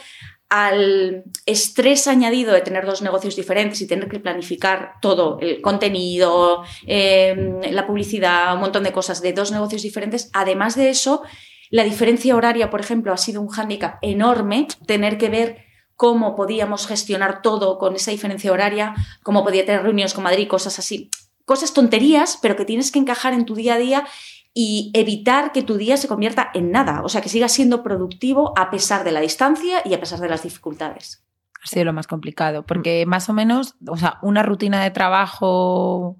al 0.50 1.24
estrés 1.46 2.08
añadido 2.08 2.54
de 2.54 2.62
tener 2.62 2.86
dos 2.86 3.02
negocios 3.02 3.36
diferentes 3.36 3.82
y 3.82 3.88
tener 3.88 4.08
que 4.08 4.20
planificar 4.20 4.94
todo, 5.02 5.40
el 5.42 5.62
contenido, 5.62 6.64
em, 6.86 7.60
la 7.72 7.88
publicidad, 7.88 8.54
un 8.54 8.62
montón 8.62 8.84
de 8.84 8.92
cosas 8.92 9.22
de 9.22 9.34
dos 9.34 9.52
negocios 9.52 9.82
diferentes, 9.82 10.30
además 10.34 10.76
de 10.76 10.90
eso, 10.90 11.24
la 11.72 11.84
diferencia 11.84 12.36
horaria, 12.36 12.70
por 12.70 12.82
ejemplo, 12.82 13.12
ha 13.12 13.18
sido 13.18 13.42
un 13.42 13.48
hándicap 13.48 13.98
enorme, 14.04 14.68
tener 14.86 15.18
que 15.18 15.30
ver 15.30 15.66
cómo 15.96 16.36
podíamos 16.36 16.86
gestionar 16.86 17.42
todo 17.42 17.78
con 17.78 17.96
esa 17.96 18.12
diferencia 18.12 18.52
horaria, 18.52 18.94
cómo 19.24 19.44
podía 19.44 19.66
tener 19.66 19.84
reuniones 19.84 20.14
con 20.14 20.24
Madrid, 20.24 20.48
cosas 20.48 20.78
así. 20.78 21.10
Cosas 21.46 21.74
tonterías, 21.74 22.38
pero 22.42 22.56
que 22.56 22.66
tienes 22.66 22.92
que 22.92 23.00
encajar 23.00 23.34
en 23.34 23.46
tu 23.46 23.56
día 23.56 23.74
a 23.74 23.78
día 23.78 24.06
y 24.54 24.92
evitar 24.94 25.52
que 25.52 25.64
tu 25.64 25.78
día 25.78 25.98
se 25.98 26.08
convierta 26.08 26.52
en 26.54 26.72
nada, 26.72 27.02
o 27.04 27.10
sea, 27.10 27.22
que 27.22 27.30
sigas 27.30 27.52
siendo 27.52 27.82
productivo 27.82 28.54
a 28.58 28.70
pesar 28.70 29.04
de 29.04 29.12
la 29.12 29.20
distancia 29.20 29.82
y 29.84 29.94
a 29.94 30.00
pesar 30.00 30.20
de 30.20 30.30
las 30.30 30.44
dificultades. 30.44 31.24
Ha 31.64 31.68
sido 31.68 31.86
lo 31.86 31.94
más 31.94 32.08
complicado, 32.08 32.64
porque 32.66 33.06
más 33.06 33.30
o 33.30 33.34
menos, 33.34 33.76
o 33.88 33.98
sea, 33.98 34.20
una 34.22 34.44
rutina 34.44 34.84
de 34.84 34.92
trabajo 34.92 36.18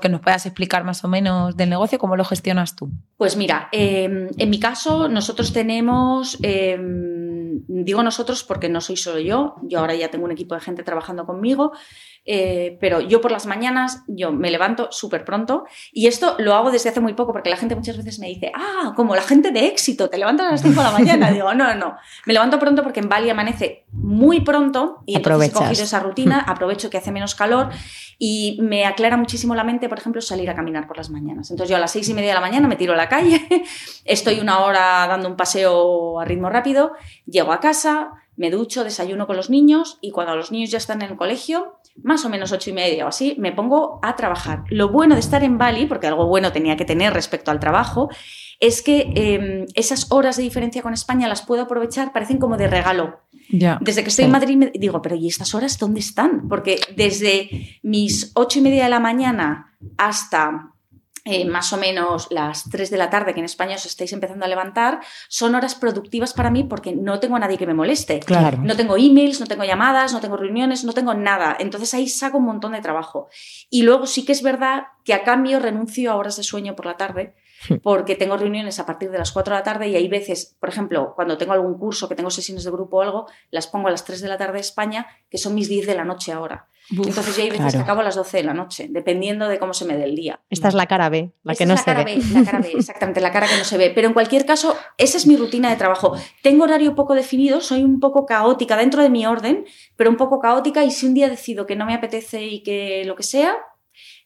que 0.00 0.10
nos 0.10 0.20
puedas 0.20 0.44
explicar 0.44 0.84
más 0.84 1.02
o 1.04 1.08
menos 1.08 1.56
del 1.56 1.70
negocio, 1.70 1.98
¿cómo 1.98 2.14
lo 2.14 2.24
gestionas 2.24 2.76
tú? 2.76 2.90
Pues 3.16 3.36
mira, 3.36 3.70
em, 3.72 4.28
en 4.36 4.50
mi 4.50 4.60
caso 4.60 5.08
nosotros 5.08 5.54
tenemos, 5.54 6.38
em, 6.42 7.62
digo 7.66 8.02
nosotros 8.02 8.44
porque 8.44 8.68
no 8.68 8.82
soy 8.82 8.96
solo 8.96 9.20
yo, 9.20 9.56
yo 9.62 9.78
ahora 9.78 9.94
ya 9.94 10.10
tengo 10.10 10.26
un 10.26 10.32
equipo 10.32 10.54
de 10.54 10.60
gente 10.60 10.82
trabajando 10.82 11.24
conmigo, 11.24 11.72
eh, 12.26 12.76
pero 12.80 13.00
yo 13.00 13.20
por 13.20 13.32
las 13.32 13.46
mañanas, 13.46 14.02
yo 14.06 14.30
me 14.30 14.50
levanto 14.50 14.88
súper 14.92 15.24
pronto 15.24 15.64
y 15.92 16.06
esto 16.06 16.36
lo 16.38 16.54
hago 16.54 16.70
desde 16.70 16.90
hace 16.90 17.00
muy 17.00 17.14
poco 17.14 17.32
porque 17.32 17.50
la 17.50 17.56
gente 17.56 17.74
muchas 17.74 17.96
veces 17.96 18.18
me 18.18 18.28
dice, 18.28 18.52
ah, 18.54 18.92
como 18.94 19.14
la 19.14 19.22
gente 19.22 19.50
de 19.50 19.66
éxito, 19.66 20.10
te 20.10 20.18
levantas 20.18 20.46
a 20.46 20.50
las 20.52 20.62
5 20.62 20.74
de 20.74 20.86
la 20.86 20.92
mañana. 20.92 21.30
Digo, 21.32 21.54
no, 21.54 21.74
no, 21.74 21.96
me 22.26 22.32
levanto 22.32 22.58
pronto 22.58 22.82
porque 22.82 23.00
en 23.00 23.08
Bali 23.08 23.30
amanece 23.30 23.86
muy 23.92 24.40
pronto 24.40 25.02
y 25.06 25.16
entonces 25.16 25.48
he 25.48 25.52
cogido 25.52 25.82
esa 25.82 26.00
rutina, 26.00 26.40
aprovecho 26.46 26.90
que 26.90 26.98
hace 26.98 27.10
menos 27.10 27.34
calor 27.34 27.70
y 28.18 28.58
me 28.60 28.84
aclara 28.84 29.16
muchísimo 29.16 29.54
la 29.54 29.64
mente, 29.64 29.88
por 29.88 29.98
ejemplo, 29.98 30.20
salir 30.20 30.50
a 30.50 30.54
caminar 30.54 30.86
por 30.86 30.98
las 30.98 31.08
mañanas. 31.08 31.50
Entonces 31.50 31.70
yo 31.70 31.76
a 31.76 31.80
las 31.80 31.90
seis 31.90 32.08
y 32.10 32.14
media 32.14 32.28
de 32.28 32.34
la 32.34 32.42
mañana 32.42 32.68
me 32.68 32.76
tiro 32.76 32.92
a 32.92 32.96
la 32.96 33.08
calle, 33.08 33.40
estoy 34.04 34.40
una 34.40 34.60
hora 34.60 35.06
dando 35.08 35.26
un 35.26 35.36
paseo 35.36 36.20
a 36.20 36.24
ritmo 36.26 36.50
rápido, 36.50 36.92
llego 37.24 37.52
a 37.52 37.60
casa, 37.60 38.12
me 38.36 38.50
ducho, 38.50 38.84
desayuno 38.84 39.26
con 39.26 39.36
los 39.36 39.50
niños 39.50 39.98
y 40.00 40.10
cuando 40.12 40.36
los 40.36 40.52
niños 40.52 40.70
ya 40.70 40.78
están 40.78 41.02
en 41.02 41.10
el 41.10 41.16
colegio, 41.16 41.79
más 42.02 42.24
o 42.24 42.28
menos 42.28 42.52
ocho 42.52 42.70
y 42.70 42.72
media 42.72 43.04
o 43.04 43.08
así, 43.08 43.36
me 43.38 43.52
pongo 43.52 43.98
a 44.02 44.16
trabajar. 44.16 44.64
Lo 44.68 44.88
bueno 44.88 45.14
de 45.14 45.20
estar 45.20 45.44
en 45.44 45.58
Bali, 45.58 45.86
porque 45.86 46.06
algo 46.06 46.26
bueno 46.26 46.52
tenía 46.52 46.76
que 46.76 46.84
tener 46.84 47.12
respecto 47.12 47.50
al 47.50 47.60
trabajo, 47.60 48.08
es 48.60 48.82
que 48.82 49.12
em, 49.14 49.66
esas 49.74 50.10
horas 50.12 50.36
de 50.36 50.42
diferencia 50.42 50.82
con 50.82 50.92
España 50.92 51.28
las 51.28 51.42
puedo 51.42 51.62
aprovechar, 51.62 52.12
parecen 52.12 52.38
como 52.38 52.56
de 52.56 52.68
regalo. 52.68 53.20
Desde 53.80 54.04
que 54.04 54.10
estoy 54.10 54.26
en 54.26 54.30
Madrid 54.30 54.56
me 54.56 54.70
digo, 54.72 55.02
pero 55.02 55.16
¿y 55.16 55.26
estas 55.26 55.54
horas 55.54 55.76
dónde 55.76 55.98
están? 55.98 56.48
Porque 56.48 56.78
desde 56.94 57.80
mis 57.82 58.30
ocho 58.34 58.60
y 58.60 58.62
media 58.62 58.84
de 58.84 58.90
la 58.90 59.00
mañana 59.00 59.76
hasta 59.96 60.72
eh, 61.24 61.44
más 61.44 61.72
o 61.72 61.76
menos 61.76 62.28
las 62.30 62.70
3 62.70 62.90
de 62.90 62.96
la 62.96 63.10
tarde, 63.10 63.34
que 63.34 63.40
en 63.40 63.44
España 63.44 63.76
os 63.76 63.86
estáis 63.86 64.12
empezando 64.12 64.44
a 64.44 64.48
levantar, 64.48 65.00
son 65.28 65.54
horas 65.54 65.74
productivas 65.74 66.32
para 66.32 66.50
mí 66.50 66.64
porque 66.64 66.94
no 66.94 67.20
tengo 67.20 67.36
a 67.36 67.38
nadie 67.38 67.58
que 67.58 67.66
me 67.66 67.74
moleste. 67.74 68.20
Claro. 68.20 68.58
No 68.62 68.76
tengo 68.76 68.96
emails, 68.96 69.40
no 69.40 69.46
tengo 69.46 69.64
llamadas, 69.64 70.12
no 70.12 70.20
tengo 70.20 70.36
reuniones, 70.36 70.84
no 70.84 70.92
tengo 70.92 71.14
nada. 71.14 71.56
Entonces 71.58 71.92
ahí 71.94 72.08
saco 72.08 72.38
un 72.38 72.46
montón 72.46 72.72
de 72.72 72.80
trabajo. 72.80 73.28
Y 73.68 73.82
luego 73.82 74.06
sí 74.06 74.24
que 74.24 74.32
es 74.32 74.42
verdad 74.42 74.84
que 75.04 75.14
a 75.14 75.22
cambio 75.22 75.60
renuncio 75.60 76.10
a 76.10 76.16
horas 76.16 76.36
de 76.36 76.42
sueño 76.42 76.74
por 76.74 76.86
la 76.86 76.96
tarde 76.96 77.34
porque 77.82 78.16
tengo 78.16 78.36
reuniones 78.36 78.78
a 78.78 78.86
partir 78.86 79.10
de 79.10 79.18
las 79.18 79.32
4 79.32 79.54
de 79.54 79.60
la 79.60 79.64
tarde 79.64 79.88
y 79.88 79.96
hay 79.96 80.08
veces, 80.08 80.56
por 80.58 80.68
ejemplo, 80.68 81.12
cuando 81.14 81.36
tengo 81.36 81.52
algún 81.52 81.78
curso, 81.78 82.08
que 82.08 82.14
tengo 82.14 82.30
sesiones 82.30 82.64
de 82.64 82.70
grupo 82.70 82.98
o 82.98 83.02
algo, 83.02 83.26
las 83.50 83.66
pongo 83.66 83.88
a 83.88 83.90
las 83.90 84.04
3 84.04 84.20
de 84.20 84.28
la 84.28 84.38
tarde 84.38 84.54
de 84.54 84.60
España, 84.60 85.06
que 85.30 85.38
son 85.38 85.54
mis 85.54 85.68
10 85.68 85.86
de 85.86 85.94
la 85.94 86.04
noche 86.04 86.32
ahora. 86.32 86.68
Entonces 86.90 87.36
ya 87.36 87.44
hay 87.44 87.50
veces 87.50 87.74
que 87.74 87.78
acabo 87.78 88.00
a 88.00 88.04
las 88.04 88.16
12 88.16 88.38
de 88.38 88.42
la 88.42 88.54
noche, 88.54 88.88
dependiendo 88.90 89.48
de 89.48 89.58
cómo 89.58 89.72
se 89.72 89.84
me 89.84 89.96
dé 89.96 90.04
el 90.04 90.16
día. 90.16 90.40
Esta 90.50 90.68
es 90.68 90.74
la 90.74 90.86
cara 90.86 91.08
B, 91.08 91.32
la 91.42 91.54
que 91.54 91.66
no 91.66 91.76
se 91.76 91.94
ve. 91.94 92.20
la 92.32 92.44
cara 92.44 92.60
B, 92.60 92.72
exactamente, 92.76 93.20
la 93.20 93.32
cara 93.32 93.46
que 93.46 93.56
no 93.56 93.64
se 93.64 93.78
ve. 93.78 93.92
Pero 93.94 94.08
en 94.08 94.14
cualquier 94.14 94.44
caso, 94.44 94.76
esa 94.98 95.16
es 95.16 95.26
mi 95.26 95.36
rutina 95.36 95.70
de 95.70 95.76
trabajo. 95.76 96.16
Tengo 96.42 96.64
horario 96.64 96.94
poco 96.94 97.14
definido, 97.14 97.60
soy 97.60 97.84
un 97.84 98.00
poco 98.00 98.26
caótica 98.26 98.76
dentro 98.76 99.02
de 99.02 99.10
mi 99.10 99.26
orden, 99.26 99.64
pero 99.96 100.10
un 100.10 100.16
poco 100.16 100.40
caótica 100.40 100.84
y 100.84 100.90
si 100.90 101.06
un 101.06 101.14
día 101.14 101.28
decido 101.28 101.66
que 101.66 101.76
no 101.76 101.86
me 101.86 101.94
apetece 101.94 102.44
y 102.44 102.62
que 102.62 103.04
lo 103.04 103.14
que 103.14 103.22
sea, 103.22 103.56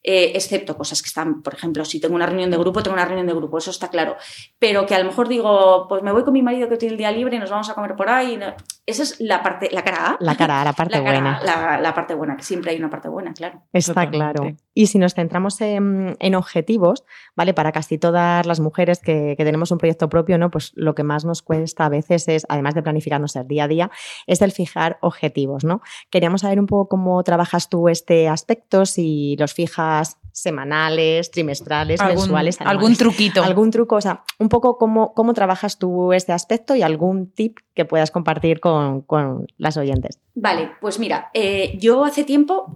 eh, 0.06 0.32
excepto 0.34 0.76
cosas 0.76 1.00
que 1.00 1.08
están, 1.08 1.42
por 1.42 1.54
ejemplo, 1.54 1.82
si 1.86 1.98
tengo 1.98 2.14
una 2.14 2.26
reunión 2.26 2.50
de 2.50 2.58
grupo, 2.58 2.82
tengo 2.82 2.94
una 2.94 3.06
reunión 3.06 3.26
de 3.26 3.32
grupo, 3.32 3.56
eso 3.56 3.70
está 3.70 3.88
claro. 3.88 4.16
Pero 4.58 4.84
que 4.84 4.94
a 4.94 4.98
lo 4.98 5.06
mejor 5.06 5.28
digo, 5.28 5.86
pues 5.88 6.02
me 6.02 6.12
voy 6.12 6.24
con 6.24 6.34
mi 6.34 6.42
marido 6.42 6.68
que 6.68 6.76
tiene 6.76 6.92
el 6.92 6.98
día 6.98 7.10
libre 7.10 7.36
y 7.36 7.38
nos 7.38 7.50
vamos 7.50 7.70
a 7.70 7.74
comer 7.74 7.96
por 7.96 8.10
ahí. 8.10 8.38
Esa 8.86 9.02
es 9.02 9.20
la 9.20 9.42
parte, 9.42 9.68
la 9.72 9.82
cara 9.82 10.10
A. 10.10 10.16
La 10.20 10.36
cara 10.36 10.60
A, 10.60 10.64
la 10.64 10.72
parte 10.76 10.96
La 10.96 11.04
cara 11.04 11.20
buena. 11.20 11.40
La, 11.42 11.80
la 11.80 11.94
parte 11.94 12.14
buena, 12.14 12.36
que 12.36 12.42
siempre 12.42 12.72
hay 12.72 12.78
una 12.78 12.90
parte 12.90 13.08
buena, 13.08 13.32
claro. 13.32 13.62
Está 13.72 13.92
Totalmente. 13.92 14.38
claro. 14.40 14.56
Y 14.74 14.86
si 14.88 14.98
nos 14.98 15.14
centramos 15.14 15.60
en, 15.60 16.16
en 16.18 16.34
objetivos, 16.34 17.04
¿vale? 17.34 17.54
Para 17.54 17.72
casi 17.72 17.98
todas 17.98 18.44
las 18.46 18.60
mujeres 18.60 19.00
que, 19.00 19.34
que 19.36 19.44
tenemos 19.44 19.70
un 19.70 19.78
proyecto 19.78 20.08
propio, 20.08 20.36
¿no? 20.36 20.50
Pues 20.50 20.72
lo 20.74 20.94
que 20.94 21.02
más 21.02 21.24
nos 21.24 21.42
cuesta 21.42 21.86
a 21.86 21.88
veces 21.88 22.28
es, 22.28 22.44
además 22.48 22.74
de 22.74 22.82
planificarnos 22.82 23.36
el 23.36 23.46
día 23.46 23.64
a 23.64 23.68
día, 23.68 23.90
es 24.26 24.42
el 24.42 24.52
fijar 24.52 24.98
objetivos, 25.00 25.64
¿no? 25.64 25.80
Queríamos 26.10 26.42
saber 26.42 26.60
un 26.60 26.66
poco 26.66 26.88
cómo 26.88 27.22
trabajas 27.22 27.68
tú 27.68 27.88
este 27.88 28.28
aspecto, 28.28 28.84
si 28.84 29.36
los 29.38 29.54
fijas 29.54 30.18
semanales, 30.34 31.30
trimestrales, 31.30 32.02
mensuales, 32.02 32.60
algún 32.60 32.96
truquito. 32.96 33.44
algún 33.44 33.70
truco, 33.70 33.94
o 33.94 34.00
sea, 34.00 34.24
un 34.40 34.48
poco 34.48 34.78
cómo, 34.78 35.14
cómo 35.14 35.32
trabajas 35.32 35.78
tú 35.78 36.12
este 36.12 36.32
aspecto 36.32 36.74
y 36.74 36.82
algún 36.82 37.30
tip 37.30 37.58
que 37.72 37.84
puedas 37.84 38.10
compartir 38.10 38.58
con, 38.58 38.73
con 39.06 39.46
las 39.58 39.76
oyentes. 39.76 40.18
Vale, 40.34 40.72
pues 40.80 40.98
mira, 40.98 41.30
eh, 41.34 41.76
yo 41.78 42.04
hace 42.04 42.24
tiempo, 42.24 42.74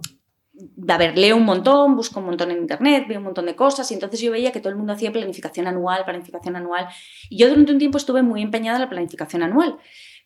a 0.87 0.97
ver, 0.97 1.17
leo 1.17 1.37
un 1.37 1.45
montón, 1.45 1.95
busco 1.95 2.19
un 2.19 2.27
montón 2.27 2.51
en 2.51 2.59
internet, 2.59 3.05
veo 3.07 3.19
un 3.19 3.25
montón 3.25 3.45
de 3.45 3.55
cosas 3.55 3.89
y 3.91 3.93
entonces 3.93 4.19
yo 4.21 4.31
veía 4.31 4.51
que 4.51 4.59
todo 4.59 4.69
el 4.69 4.77
mundo 4.77 4.93
hacía 4.93 5.11
planificación 5.11 5.67
anual, 5.67 6.05
planificación 6.05 6.55
anual. 6.55 6.87
Y 7.29 7.37
yo 7.37 7.49
durante 7.49 7.71
un 7.71 7.79
tiempo 7.79 7.97
estuve 7.97 8.21
muy 8.21 8.41
empeñada 8.41 8.77
en 8.77 8.83
la 8.83 8.89
planificación 8.89 9.43
anual, 9.43 9.77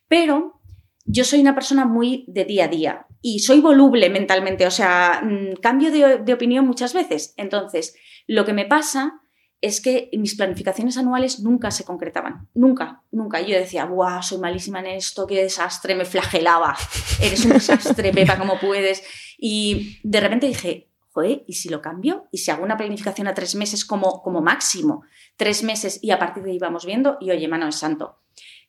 pero 0.07 0.59
yo 1.05 1.23
soy 1.23 1.41
una 1.41 1.55
persona 1.55 1.85
muy 1.85 2.25
de 2.27 2.45
día 2.45 2.65
a 2.65 2.69
día 2.69 3.07
y 3.21 3.39
soy 3.39 3.59
voluble 3.59 4.09
mentalmente, 4.09 4.65
o 4.65 4.71
sea, 4.71 5.21
mm, 5.23 5.55
cambio 5.61 5.91
de, 5.91 6.19
de 6.19 6.33
opinión 6.33 6.65
muchas 6.65 6.93
veces. 6.93 7.33
Entonces, 7.37 7.95
lo 8.27 8.45
que 8.45 8.53
me 8.53 8.65
pasa 8.65 9.22
es 9.63 9.79
que 9.79 10.09
mis 10.11 10.35
planificaciones 10.35 10.97
anuales 10.97 11.39
nunca 11.39 11.71
se 11.71 11.85
concretaban. 11.85 12.49
Nunca, 12.53 13.01
nunca. 13.11 13.39
Yo 13.39 13.55
decía, 13.55 13.85
¡buah! 13.85 14.21
Soy 14.21 14.37
malísima 14.37 14.81
en 14.81 14.87
esto, 14.87 15.25
qué 15.25 15.41
desastre, 15.41 15.95
me 15.95 16.03
flagelaba. 16.03 16.75
Eres 17.21 17.45
un 17.45 17.53
desastre, 17.53 18.11
Pepa, 18.13 18.37
¿cómo 18.37 18.59
puedes? 18.59 19.01
Y 19.37 19.99
de 20.03 20.19
repente 20.19 20.47
dije, 20.47 20.89
joder, 21.13 21.45
¿y 21.47 21.53
si 21.53 21.69
lo 21.69 21.81
cambio? 21.81 22.27
¿Y 22.29 22.39
si 22.39 22.51
hago 22.51 22.61
una 22.61 22.75
planificación 22.75 23.27
a 23.27 23.33
tres 23.33 23.55
meses 23.55 23.85
como, 23.85 24.21
como 24.21 24.41
máximo? 24.41 25.05
Tres 25.37 25.63
meses 25.63 25.97
y 26.01 26.11
a 26.11 26.19
partir 26.19 26.43
de 26.43 26.51
ahí 26.51 26.59
vamos 26.59 26.85
viendo 26.85 27.15
y 27.21 27.31
oye, 27.31 27.47
mano 27.47 27.69
es 27.69 27.77
santo. 27.77 28.19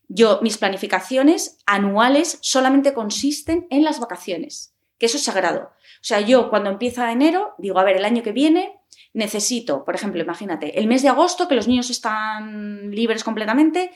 Yo, 0.06 0.38
mis 0.42 0.58
planificaciones 0.58 1.58
anuales 1.66 2.38
solamente 2.40 2.94
consisten 2.94 3.66
en 3.70 3.82
las 3.82 3.98
vacaciones, 3.98 4.76
que 4.98 5.06
eso 5.06 5.16
es 5.16 5.24
sagrado. 5.24 5.72
O 5.72 6.04
sea, 6.06 6.20
yo 6.20 6.50
cuando 6.50 6.70
empieza 6.70 7.10
enero, 7.10 7.54
digo, 7.58 7.80
a 7.80 7.84
ver, 7.84 7.96
el 7.96 8.04
año 8.04 8.22
que 8.22 8.30
viene 8.30 8.78
necesito, 9.12 9.84
por 9.84 9.94
ejemplo, 9.94 10.22
imagínate, 10.22 10.78
el 10.78 10.86
mes 10.86 11.02
de 11.02 11.08
agosto, 11.08 11.48
que 11.48 11.54
los 11.54 11.68
niños 11.68 11.90
están 11.90 12.90
libres 12.90 13.24
completamente, 13.24 13.90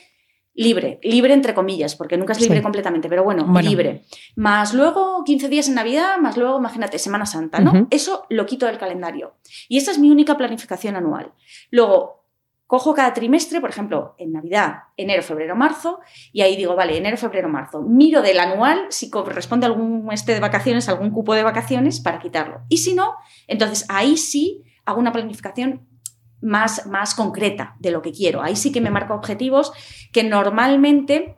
libre, 0.53 0.99
libre 1.03 1.33
entre 1.33 1.53
comillas, 1.53 1.95
porque 1.95 2.17
nunca 2.17 2.33
es 2.33 2.41
libre 2.41 2.57
Sí. 2.57 2.63
completamente, 2.63 3.07
pero 3.07 3.23
bueno, 3.23 3.45
Bueno. 3.45 3.69
libre. 3.69 4.03
Más 4.35 4.73
luego 4.73 5.23
15 5.23 5.47
días 5.47 5.69
en 5.69 5.75
Navidad, 5.75 6.17
más 6.19 6.35
luego, 6.37 6.57
imagínate, 6.57 6.99
Semana 6.99 7.25
Santa, 7.25 7.59
¿no? 7.59 7.87
Eso 7.91 8.25
lo 8.29 8.45
quito 8.45 8.65
del 8.65 8.77
calendario. 8.77 9.35
Y 9.69 9.77
esta 9.77 9.91
es 9.91 9.99
mi 9.99 10.09
única 10.09 10.35
planificación 10.35 10.95
anual. 10.95 11.31
Luego, 11.71 12.25
cojo 12.67 12.93
cada 12.93 13.13
trimestre, 13.13 13.61
por 13.61 13.69
ejemplo, 13.69 14.15
en 14.17 14.33
Navidad, 14.33 14.83
enero, 14.97 15.23
febrero, 15.23 15.55
marzo, 15.55 16.01
y 16.33 16.41
ahí 16.41 16.55
digo, 16.55 16.75
vale, 16.75 16.97
enero, 16.97 17.15
febrero, 17.17 17.47
marzo. 17.49 17.81
Miro 17.81 18.21
del 18.21 18.39
anual 18.39 18.85
si 18.89 19.09
corresponde 19.09 19.65
a 19.65 19.69
algún 19.69 20.07
este 20.11 20.33
de 20.33 20.39
vacaciones, 20.39 20.89
algún 20.89 21.09
cupo 21.11 21.33
de 21.35 21.43
vacaciones 21.43 21.99
para 22.01 22.19
quitarlo. 22.19 22.61
Y 22.69 22.77
si 22.77 22.93
no, 22.93 23.13
entonces 23.47 23.85
ahí 23.89 24.17
sí 24.17 24.63
hago 24.89 24.99
una 24.99 25.11
planificación 25.11 25.87
más, 26.41 26.85
más 26.87 27.15
concreta 27.15 27.75
de 27.79 27.91
lo 27.91 28.01
que 28.01 28.11
quiero. 28.11 28.41
Ahí 28.41 28.55
sí 28.55 28.71
que 28.71 28.81
me 28.81 28.89
marco 28.89 29.13
objetivos 29.13 29.71
que 30.11 30.23
normalmente 30.23 31.37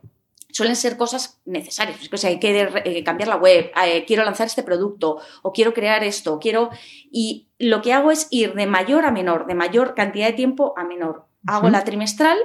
suelen 0.52 0.76
ser 0.76 0.96
cosas 0.96 1.40
necesarias. 1.44 1.98
O 2.12 2.16
sea, 2.16 2.30
hay 2.30 2.38
que 2.38 2.68
eh, 2.84 3.04
cambiar 3.04 3.28
la 3.28 3.36
web, 3.36 3.72
eh, 3.84 4.04
quiero 4.06 4.24
lanzar 4.24 4.46
este 4.46 4.62
producto, 4.62 5.18
o 5.42 5.52
quiero 5.52 5.72
crear 5.72 6.04
esto, 6.04 6.34
o 6.34 6.38
quiero... 6.38 6.70
Y 7.10 7.48
lo 7.58 7.82
que 7.82 7.92
hago 7.92 8.10
es 8.10 8.28
ir 8.30 8.54
de 8.54 8.66
mayor 8.66 9.04
a 9.04 9.10
menor, 9.10 9.46
de 9.46 9.54
mayor 9.54 9.94
cantidad 9.94 10.26
de 10.26 10.34
tiempo 10.34 10.74
a 10.76 10.84
menor. 10.84 11.26
Hago 11.46 11.70
la 11.70 11.84
trimestral, 11.84 12.38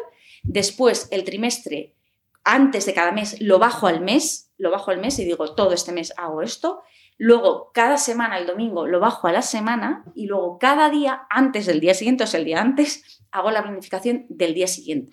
después 0.44 1.08
el 1.12 1.24
trimestre, 1.24 1.96
antes 2.44 2.86
de 2.86 2.94
cada 2.94 3.12
mes, 3.12 3.40
lo 3.42 3.60
bajo 3.60 3.88
al 3.88 4.02
mes, 4.02 4.52
lo 4.58 4.72
bajo 4.72 4.92
al 4.92 5.00
mes 5.00 5.20
y 5.20 5.26
digo, 5.26 5.54
todo 5.54 5.74
este 5.74 5.92
mes 5.92 6.14
hago 6.18 6.42
esto. 6.42 6.82
Luego, 7.18 7.72
cada 7.74 7.98
semana, 7.98 8.38
el 8.38 8.46
domingo, 8.46 8.86
lo 8.88 9.00
bajo 9.00 9.28
a 9.28 9.32
la 9.32 9.42
semana 9.42 10.04
y 10.14 10.28
luego 10.28 10.60
cada 10.60 10.90
día, 10.90 11.24
antes 11.30 11.66
del 11.66 11.80
día 11.80 11.94
siguiente, 11.94 12.24
o 12.24 12.28
sea, 12.28 12.40
el 12.40 12.46
día 12.46 12.62
antes, 12.62 13.24
hago 13.32 13.50
la 13.52 13.64
planificación 13.64 14.26
del 14.30 14.54
día 14.54 14.68
siguiente. 14.68 15.12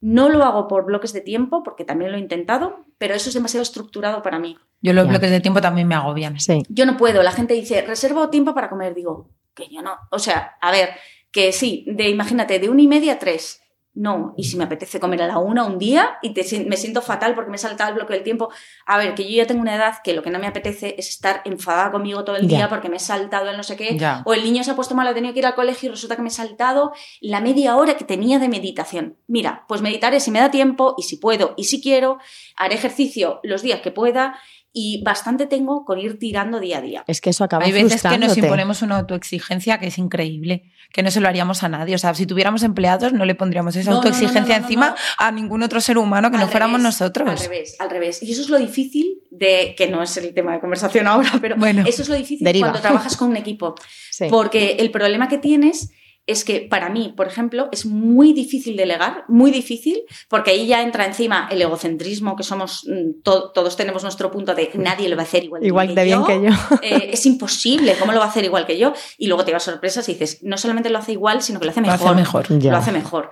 No 0.00 0.28
lo 0.28 0.42
hago 0.44 0.66
por 0.66 0.84
bloques 0.84 1.12
de 1.12 1.20
tiempo, 1.20 1.62
porque 1.62 1.84
también 1.84 2.10
lo 2.10 2.16
he 2.16 2.20
intentado, 2.20 2.84
pero 2.98 3.14
eso 3.14 3.28
es 3.28 3.34
demasiado 3.34 3.62
estructurado 3.62 4.22
para 4.22 4.38
mí. 4.38 4.56
Yo 4.80 4.92
los 4.94 5.04
Ya. 5.04 5.10
bloques 5.10 5.30
de 5.30 5.40
tiempo 5.40 5.60
también 5.60 5.86
me 5.86 5.94
agobian. 5.94 6.40
Sí. 6.40 6.62
Yo 6.68 6.86
no 6.86 6.96
puedo. 6.96 7.22
La 7.22 7.30
gente 7.32 7.54
dice, 7.54 7.82
reservo 7.82 8.28
tiempo 8.30 8.52
para 8.54 8.68
comer. 8.68 8.94
Digo, 8.94 9.28
que 9.54 9.68
yo 9.68 9.80
no. 9.82 9.96
O 10.10 10.18
sea, 10.18 10.56
a 10.60 10.72
ver, 10.72 10.90
que 11.30 11.52
sí, 11.52 11.84
de 11.86 12.08
imagínate, 12.08 12.58
de 12.58 12.68
una 12.68 12.82
y 12.82 12.88
media 12.88 13.12
a 13.12 13.18
tres. 13.20 13.61
No, 13.94 14.32
y 14.38 14.44
si 14.44 14.56
me 14.56 14.64
apetece 14.64 14.98
comer 14.98 15.22
a 15.22 15.26
la 15.26 15.38
una 15.38 15.64
un 15.64 15.78
día 15.78 16.18
y 16.22 16.32
te, 16.32 16.64
me 16.64 16.78
siento 16.78 17.02
fatal 17.02 17.34
porque 17.34 17.50
me 17.50 17.56
he 17.56 17.58
saltado 17.58 17.90
el 17.90 17.96
bloque 17.96 18.14
del 18.14 18.22
tiempo. 18.22 18.48
A 18.86 18.96
ver, 18.96 19.14
que 19.14 19.24
yo 19.24 19.36
ya 19.36 19.46
tengo 19.46 19.60
una 19.60 19.74
edad 19.74 19.96
que 20.02 20.14
lo 20.14 20.22
que 20.22 20.30
no 20.30 20.38
me 20.38 20.46
apetece 20.46 20.94
es 20.96 21.10
estar 21.10 21.42
enfadada 21.44 21.90
conmigo 21.90 22.24
todo 22.24 22.36
el 22.36 22.48
día 22.48 22.70
porque 22.70 22.88
me 22.88 22.96
he 22.96 23.00
saltado 23.00 23.50
el 23.50 23.56
no 23.56 23.62
sé 23.62 23.76
qué. 23.76 23.98
O 24.24 24.32
el 24.32 24.44
niño 24.44 24.64
se 24.64 24.70
ha 24.70 24.76
puesto 24.76 24.94
mal, 24.94 25.06
ha 25.08 25.14
tenido 25.14 25.34
que 25.34 25.40
ir 25.40 25.46
al 25.46 25.54
colegio 25.54 25.88
y 25.88 25.90
resulta 25.90 26.16
que 26.16 26.22
me 26.22 26.28
he 26.28 26.32
saltado 26.32 26.92
la 27.20 27.40
media 27.40 27.76
hora 27.76 27.98
que 27.98 28.04
tenía 28.04 28.38
de 28.38 28.48
meditación. 28.48 29.18
Mira, 29.26 29.66
pues 29.68 29.82
meditaré 29.82 30.20
si 30.20 30.30
me 30.30 30.38
da 30.38 30.50
tiempo 30.50 30.94
y 30.96 31.02
si 31.02 31.18
puedo 31.18 31.52
y 31.58 31.64
si 31.64 31.82
quiero. 31.82 32.18
Haré 32.56 32.76
ejercicio 32.76 33.40
los 33.42 33.60
días 33.60 33.80
que 33.80 33.90
pueda 33.90 34.38
y 34.72 35.02
bastante 35.02 35.46
tengo 35.46 35.84
con 35.84 35.98
ir 35.98 36.18
tirando 36.18 36.58
día 36.58 36.78
a 36.78 36.80
día. 36.80 37.04
Es 37.06 37.20
que 37.20 37.30
eso 37.30 37.44
acaba 37.44 37.64
Hay 37.64 37.72
veces 37.72 38.02
que 38.02 38.18
nos 38.18 38.36
imponemos 38.36 38.80
una 38.82 38.98
autoexigencia 38.98 39.78
que 39.78 39.88
es 39.88 39.98
increíble, 39.98 40.70
que 40.92 41.02
no 41.02 41.10
se 41.10 41.20
lo 41.20 41.28
haríamos 41.28 41.62
a 41.62 41.68
nadie. 41.68 41.94
O 41.94 41.98
sea, 41.98 42.14
si 42.14 42.26
tuviéramos 42.26 42.62
empleados, 42.62 43.12
no 43.12 43.26
le 43.26 43.34
pondríamos 43.34 43.76
esa 43.76 43.90
No, 43.90 43.96
no, 43.96 44.02
no, 44.02 44.08
autoexigencia 44.08 44.54
no, 44.54 44.60
no, 44.60 44.66
encima 44.66 44.88
no. 44.90 44.96
a 45.18 45.30
ningún 45.30 45.62
otro 45.62 45.80
ser 45.80 45.98
humano 45.98 46.30
que 46.30 46.36
Al 46.38 46.44
no 46.44 46.48
fuéramos 46.48 46.80
nosotros. 46.80 47.28
Al 47.28 47.38
revés, 47.38 47.76
al 47.78 47.90
revés. 47.90 48.22
Y 48.22 48.32
eso 48.32 48.40
es 48.40 48.48
lo 48.48 48.58
difícil 48.58 49.20
de, 49.30 49.74
que 49.76 49.88
no 49.88 50.02
es 50.02 50.16
el 50.16 50.32
tema 50.32 50.52
de 50.52 50.60
conversación 50.60 51.06
ahora, 51.06 51.32
pero 51.40 51.56
Bueno, 51.56 51.84
eso 51.86 52.02
es 52.02 52.08
lo 52.08 52.14
difícil 52.14 52.44
deriva. 52.44 52.68
cuando 52.68 52.80
trabajas 52.80 53.16
con 53.16 53.28
un 53.30 53.36
equipo. 53.36 53.74
Sí. 54.12 54.26
Porque 54.28 54.76
el 54.78 54.90
problema 54.90 55.26
que 55.28 55.38
tienes 55.38 55.90
es 56.26 56.44
que 56.44 56.60
para 56.60 56.88
mí, 56.88 57.12
por 57.16 57.26
ejemplo, 57.26 57.68
es 57.72 57.84
muy 57.84 58.32
difícil 58.32 58.76
delegar, 58.76 59.24
muy 59.28 59.50
difícil, 59.50 60.02
porque 60.28 60.52
ahí 60.52 60.66
ya 60.68 60.80
entra 60.82 61.04
encima 61.04 61.48
el 61.50 61.60
egocentrismo, 61.60 62.36
que 62.36 62.44
somos, 62.44 62.84
mm, 62.88 63.22
to- 63.22 63.50
todos 63.52 63.76
tenemos 63.76 64.02
nuestro 64.04 64.30
punto 64.30 64.54
de 64.54 64.70
nadie 64.74 65.08
lo 65.08 65.16
va 65.16 65.22
a 65.22 65.24
hacer 65.26 65.42
igual, 65.44 65.64
Igual 65.66 65.94
de 65.94 66.04
bien 66.04 66.20
yo. 66.20 66.26
que 66.26 66.42
yo. 66.42 66.50
Eh, 66.82 67.10
es 67.12 67.26
imposible, 67.26 67.96
¿cómo 67.98 68.12
lo 68.12 68.18
va 68.20 68.26
a 68.26 68.28
hacer 68.28 68.44
igual 68.44 68.66
que 68.66 68.78
yo? 68.78 68.92
Y 69.18 69.26
luego 69.26 69.44
te 69.44 69.52
vas 69.52 69.64
sorpresas 69.64 70.08
y 70.08 70.12
dices, 70.12 70.38
no 70.42 70.56
solamente 70.58 70.90
lo 70.90 70.98
hace 70.98 71.12
igual, 71.12 71.42
sino 71.42 71.58
que 71.58 71.66
lo 71.66 71.70
hace 71.72 71.80
lo 71.80 71.86
mejor. 71.88 72.06
hace 72.08 72.14
mejor. 72.14 72.58
Ya. 72.60 72.70
Lo 72.70 72.76
hace 72.78 72.92
mejor. 72.92 73.30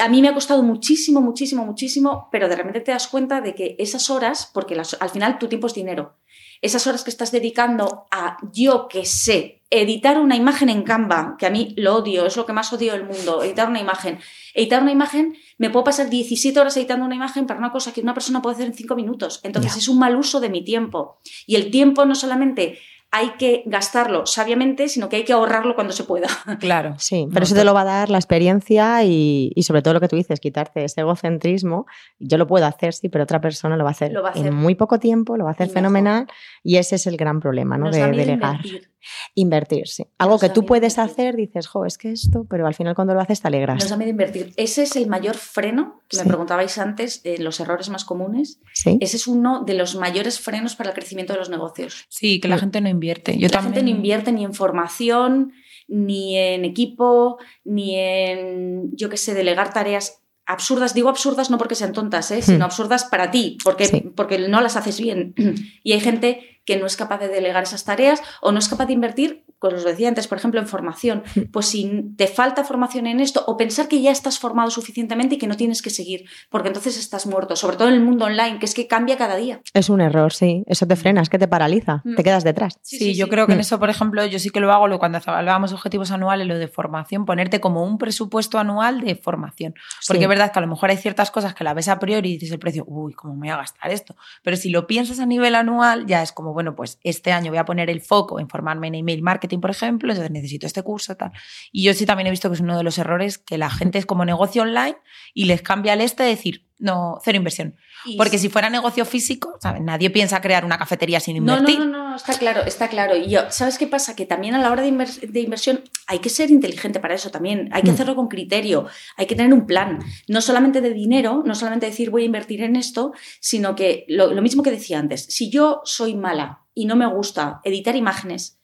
A 0.00 0.08
mí 0.08 0.22
me 0.22 0.28
ha 0.28 0.34
costado 0.34 0.62
muchísimo, 0.62 1.20
muchísimo, 1.20 1.66
muchísimo, 1.66 2.28
pero 2.30 2.48
de 2.48 2.54
repente 2.54 2.80
te 2.80 2.92
das 2.92 3.08
cuenta 3.08 3.40
de 3.40 3.56
que 3.56 3.74
esas 3.80 4.10
horas, 4.10 4.48
porque 4.54 4.76
las- 4.76 4.96
al 5.00 5.10
final 5.10 5.38
tu 5.40 5.48
tiempo 5.48 5.66
es 5.66 5.74
dinero, 5.74 6.14
esas 6.60 6.86
horas 6.86 7.04
que 7.04 7.10
estás 7.10 7.32
dedicando 7.32 8.06
a, 8.10 8.36
yo 8.52 8.88
que 8.88 9.04
sé, 9.04 9.62
editar 9.70 10.18
una 10.18 10.36
imagen 10.36 10.68
en 10.68 10.82
Canva, 10.82 11.36
que 11.38 11.46
a 11.46 11.50
mí 11.50 11.74
lo 11.76 11.96
odio, 11.96 12.26
es 12.26 12.36
lo 12.36 12.46
que 12.46 12.52
más 12.52 12.72
odio 12.72 12.92
del 12.92 13.04
mundo, 13.04 13.42
editar 13.42 13.68
una 13.68 13.80
imagen. 13.80 14.18
Editar 14.54 14.82
una 14.82 14.92
imagen, 14.92 15.36
me 15.58 15.70
puedo 15.70 15.84
pasar 15.84 16.08
17 16.08 16.58
horas 16.58 16.76
editando 16.76 17.04
una 17.04 17.14
imagen 17.14 17.46
para 17.46 17.58
una 17.58 17.70
cosa 17.70 17.92
que 17.92 18.00
una 18.00 18.14
persona 18.14 18.40
puede 18.40 18.54
hacer 18.54 18.66
en 18.66 18.74
5 18.74 18.96
minutos. 18.96 19.40
Entonces 19.42 19.76
es 19.76 19.88
un 19.88 19.98
mal 19.98 20.16
uso 20.16 20.40
de 20.40 20.48
mi 20.48 20.64
tiempo. 20.64 21.18
Y 21.46 21.56
el 21.56 21.70
tiempo 21.70 22.04
no 22.04 22.14
solamente 22.14 22.78
hay 23.10 23.30
que 23.38 23.62
gastarlo 23.66 24.26
sabiamente, 24.26 24.88
sino 24.88 25.08
que 25.08 25.16
hay 25.16 25.24
que 25.24 25.32
ahorrarlo 25.32 25.74
cuando 25.74 25.92
se 25.92 26.04
pueda. 26.04 26.28
Claro. 26.60 26.94
Sí, 26.98 27.24
No, 27.26 27.32
pero 27.32 27.44
eso 27.44 27.54
te 27.54 27.64
lo 27.64 27.72
va 27.72 27.80
a 27.80 27.84
dar 27.84 28.10
la 28.10 28.18
experiencia 28.18 29.02
y, 29.04 29.50
y 29.54 29.62
sobre 29.62 29.80
todo 29.82 29.94
lo 29.94 30.00
que 30.00 30.08
tú 30.08 30.16
dices, 30.16 30.40
quitarte 30.40 30.84
ese 30.84 31.00
egocentrismo. 31.00 31.86
Yo 32.18 32.36
lo 32.36 32.46
puedo 32.46 32.66
hacer, 32.66 32.92
sí, 32.92 33.08
pero 33.08 33.24
otra 33.24 33.40
persona 33.40 33.76
lo 33.76 33.84
va 33.84 33.90
a 33.90 33.92
hacer, 33.92 34.12
Lo 34.12 34.22
va 34.22 34.28
a 34.28 34.32
hacer. 34.32 34.46
en 34.46 34.54
muy 34.54 34.74
poco 34.74 34.98
tiempo, 34.98 35.36
lo 35.36 35.44
va 35.44 35.50
a 35.50 35.52
hacer 35.54 35.66
Y 35.66 35.70
mejor. 35.70 35.80
felemenal 35.82 36.26
y 36.62 36.76
ese 36.76 36.96
es 36.96 37.06
el 37.06 37.16
gran 37.16 37.40
problema, 37.40 37.78
¿no? 37.78 37.86
Nos 37.86 37.96
de 37.96 38.02
delegar. 38.10 38.56
invertir. 38.56 38.90
Invertir, 39.34 39.86
sí. 39.88 40.04
Algo 40.18 40.38
que 40.38 40.48
tú 40.48 40.64
puedes 40.66 40.94
invertir. 40.98 41.12
hacer, 41.26 41.36
dices, 41.36 41.66
jo, 41.66 41.84
es 41.84 41.98
que 41.98 42.10
esto, 42.12 42.46
pero 42.48 42.66
al 42.66 42.74
final 42.74 42.94
cuando 42.94 43.14
lo 43.14 43.20
haces 43.20 43.40
te 43.40 43.48
alegras. 43.48 43.80
Nos 43.82 43.90
da 43.90 43.96
miedo 43.96 44.10
invertir. 44.10 44.52
Ese 44.56 44.82
es 44.82 44.96
el 44.96 45.06
mayor 45.06 45.36
freno 45.36 46.00
que 46.08 46.16
Sí. 46.16 46.22
me 46.22 46.28
preguntabais 46.28 46.76
antes, 46.78 47.22
los 47.38 47.60
errores 47.60 47.88
más 47.90 48.04
comunes. 48.04 48.60
Sí. 48.74 48.98
Ese 49.00 49.16
es 49.16 49.26
uno 49.26 49.62
de 49.64 49.74
los 49.74 49.94
mayores 49.96 50.40
frenos 50.40 50.74
para 50.76 50.90
el 50.90 50.94
crecimiento 50.94 51.32
de 51.32 51.38
los 51.38 51.50
negocios. 51.50 52.04
Sí, 52.08 52.40
que 52.40 52.48
la 52.48 52.58
gente 52.58 52.80
no 52.80 52.88
invierte. 52.88 53.36
Yo 53.38 53.46
la 53.48 53.50
también. 53.50 53.74
gente 53.74 53.90
no 53.90 53.96
invierte 53.96 54.32
ni 54.32 54.44
en 54.44 54.54
formación, 54.54 55.52
ni 55.86 56.36
en 56.36 56.64
equipo, 56.64 57.38
ni 57.64 57.96
en, 57.96 58.90
yo 58.96 59.08
qué 59.08 59.16
sé, 59.16 59.34
delegar 59.34 59.72
tareas 59.72 60.22
absurdas. 60.48 60.94
Digo 60.94 61.08
absurdas 61.08 61.50
no 61.50 61.58
porque 61.58 61.74
sean 61.76 61.92
tontas, 61.92 62.30
¿eh? 62.32 62.42
sino 62.42 62.58
Hmm. 62.58 62.62
absurdas 62.62 63.04
para 63.04 63.30
ti, 63.30 63.58
porque, 63.62 63.84
Sí. 63.84 64.00
porque 64.16 64.38
no 64.48 64.60
las 64.60 64.76
haces 64.76 64.98
bien. 65.00 65.34
y 65.84 65.92
hay 65.92 66.00
gente 66.00 66.60
que 66.64 66.76
no 66.76 66.86
es 66.86 66.96
capaz 66.96 67.18
de 67.18 67.28
delegar 67.28 67.62
esas 67.62 67.84
tareas 67.84 68.20
o 68.42 68.50
no 68.52 68.58
es 68.58 68.68
capaz 68.68 68.86
de 68.86 68.92
invertir 68.94 69.44
como 69.58 69.76
os 69.76 69.84
decía 69.84 70.08
antes, 70.08 70.28
por 70.28 70.38
ejemplo, 70.38 70.60
en 70.60 70.66
formación, 70.66 71.22
pues 71.52 71.66
si 71.66 72.12
te 72.16 72.26
falta 72.26 72.64
formación 72.64 73.06
en 73.06 73.20
esto, 73.20 73.42
o 73.46 73.56
pensar 73.56 73.88
que 73.88 74.00
ya 74.00 74.10
estás 74.10 74.38
formado 74.38 74.70
suficientemente 74.70 75.34
y 75.34 75.38
que 75.38 75.46
no 75.46 75.56
tienes 75.56 75.82
que 75.82 75.90
seguir, 75.90 76.24
porque 76.50 76.68
entonces 76.68 76.98
estás 76.98 77.26
muerto, 77.26 77.56
sobre 77.56 77.76
todo 77.76 77.88
en 77.88 77.94
el 77.94 78.00
mundo 78.00 78.26
online, 78.26 78.58
que 78.58 78.66
es 78.66 78.74
que 78.74 78.86
cambia 78.86 79.16
cada 79.16 79.36
día. 79.36 79.60
Es 79.74 79.88
un 79.90 80.00
error, 80.00 80.32
sí. 80.32 80.62
Eso 80.66 80.86
te 80.86 80.96
frena, 80.96 81.20
es 81.22 81.28
que 81.28 81.38
te 81.38 81.48
paraliza, 81.48 82.02
Mm. 82.04 82.14
te 82.14 82.24
quedas 82.24 82.44
detrás. 82.44 82.78
Sí, 82.82 83.14
yo 83.14 83.28
creo 83.28 83.46
que 83.46 83.54
en 83.54 83.60
eso, 83.60 83.78
por 83.78 83.90
ejemplo, 83.90 84.24
yo 84.26 84.38
sí 84.38 84.50
que 84.50 84.60
lo 84.60 84.72
hago 84.72 84.88
lo- 84.88 84.98
cuando 84.98 85.18
hablábamos 85.26 85.70
de 85.70 85.76
objetivos 85.76 86.10
anuales, 86.10 86.46
lo 86.46 86.58
de 86.58 86.68
formación, 86.68 87.24
ponerte 87.24 87.60
como 87.60 87.82
un 87.84 87.98
presupuesto 87.98 88.58
anual 88.58 89.00
de 89.00 89.16
formación. 89.16 89.74
Porque 90.06 90.18
Sí. 90.20 90.22
es 90.24 90.28
verdad 90.28 90.52
que 90.52 90.58
a 90.58 90.62
lo 90.62 90.68
mejor 90.68 90.90
hay 90.90 90.96
ciertas 90.96 91.30
cosas 91.30 91.54
que 91.54 91.64
la 91.64 91.74
ves 91.74 91.88
a 91.88 91.98
priori 91.98 92.30
y 92.30 92.32
dices 92.34 92.52
el 92.52 92.58
precio, 92.58 92.84
uy, 92.86 93.12
¿cómo 93.14 93.34
me 93.34 93.40
voy 93.40 93.48
a 93.50 93.56
gastar 93.56 93.90
esto? 93.90 94.14
Pero 94.42 94.56
si 94.56 94.70
lo 94.70 94.86
piensas 94.86 95.18
a 95.20 95.26
nivel 95.26 95.54
anual, 95.54 96.06
ya 96.06 96.22
es 96.22 96.32
como, 96.32 96.52
bueno, 96.52 96.74
pues 96.76 96.98
este 97.02 97.32
año 97.32 97.50
voy 97.50 97.58
a 97.58 97.64
poner 97.64 97.90
el 97.90 98.00
foco 98.00 98.38
en 98.40 98.48
formarme 98.48 98.88
en 98.88 98.94
email 98.96 99.22
marketing, 99.22 99.47
por 99.56 99.70
ejemplo, 99.70 100.12
entonces 100.12 100.30
necesito 100.30 100.66
este 100.66 100.82
curso, 100.82 101.16
tal. 101.16 101.32
Y 101.72 101.84
yo 101.84 101.94
sí 101.94 102.04
también 102.04 102.26
he 102.26 102.30
visto 102.30 102.48
que 102.50 102.54
es 102.56 102.60
uno 102.60 102.76
de 102.76 102.82
los 102.84 102.98
errores 102.98 103.38
que 103.38 103.56
la 103.56 103.70
gente 103.70 103.98
es 103.98 104.04
como 104.06 104.24
negocio 104.24 104.62
online 104.62 104.96
y 105.32 105.46
les 105.46 105.62
cambia 105.62 105.94
el 105.94 106.00
este 106.02 106.24
de 106.24 106.28
decir, 106.30 106.66
no, 106.78 107.18
cero 107.24 107.36
inversión. 107.38 107.74
Y 108.04 108.16
Porque 108.16 108.38
si 108.38 108.48
fuera 108.48 108.70
negocio 108.70 109.04
físico, 109.04 109.58
¿sabes? 109.60 109.82
Nadie 109.82 110.10
piensa 110.10 110.40
crear 110.40 110.64
una 110.64 110.78
cafetería 110.78 111.18
sin 111.18 111.36
No, 111.44 111.54
no, 111.54 111.58
invertir. 111.58 111.78
no, 111.80 112.10
no, 112.10 112.16
está 112.16 112.34
claro, 112.38 112.62
está 112.64 112.86
claro. 112.88 113.16
Y 113.16 113.28
yo, 113.28 113.50
¿sabes 113.50 113.78
qué 113.78 113.88
pasa? 113.88 114.14
Que 114.14 114.24
también 114.26 114.54
a 114.54 114.60
la 114.60 114.70
hora 114.70 114.82
de, 114.82 114.92
de 114.92 115.40
inversión 115.40 115.80
hay 116.06 116.20
que 116.20 116.28
ser 116.28 116.50
inteligente 116.52 117.00
para 117.00 117.14
eso 117.14 117.30
también. 117.30 117.68
Hay 117.72 117.82
que 117.82 117.90
Mm. 117.90 117.94
hacerlo 117.94 118.14
con 118.14 118.28
criterio, 118.28 118.86
hay 119.16 119.26
que 119.26 119.34
tener 119.34 119.52
un 119.52 119.66
plan. 119.66 119.98
No 120.28 120.40
solamente 120.40 120.80
de 120.80 120.90
dinero, 120.94 121.42
no 121.44 121.56
solamente 121.56 121.86
decir 121.86 122.10
voy 122.10 122.22
a 122.22 122.26
invertir 122.26 122.62
en 122.62 122.76
esto, 122.76 123.12
sino 123.40 123.74
que 123.74 124.04
lo, 124.08 124.32
lo 124.32 124.42
mismo 124.42 124.62
que 124.62 124.70
decía 124.70 125.00
antes, 125.00 125.24
si 125.24 125.50
yo 125.50 125.80
soy 125.84 126.14
mala 126.14 126.60
y 126.74 126.86
no 126.86 126.94
me 126.94 127.06
gusta 127.06 127.60
editar 127.64 127.96
imágenes, 127.96 128.57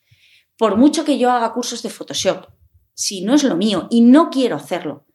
por 0.57 0.77
mucho 0.77 1.03
que 1.05 1.17
yo 1.17 1.31
haga 1.31 1.53
cursos 1.53 1.81
de 1.83 1.89
Photoshop, 1.89 2.47
si 2.93 3.21
no 3.21 3.33
es 3.33 3.43
lo 3.43 3.55
mío 3.55 3.87
y 3.91 4.01
no 4.01 4.29
quiero 4.29 4.55
hacerlo, 4.55 5.05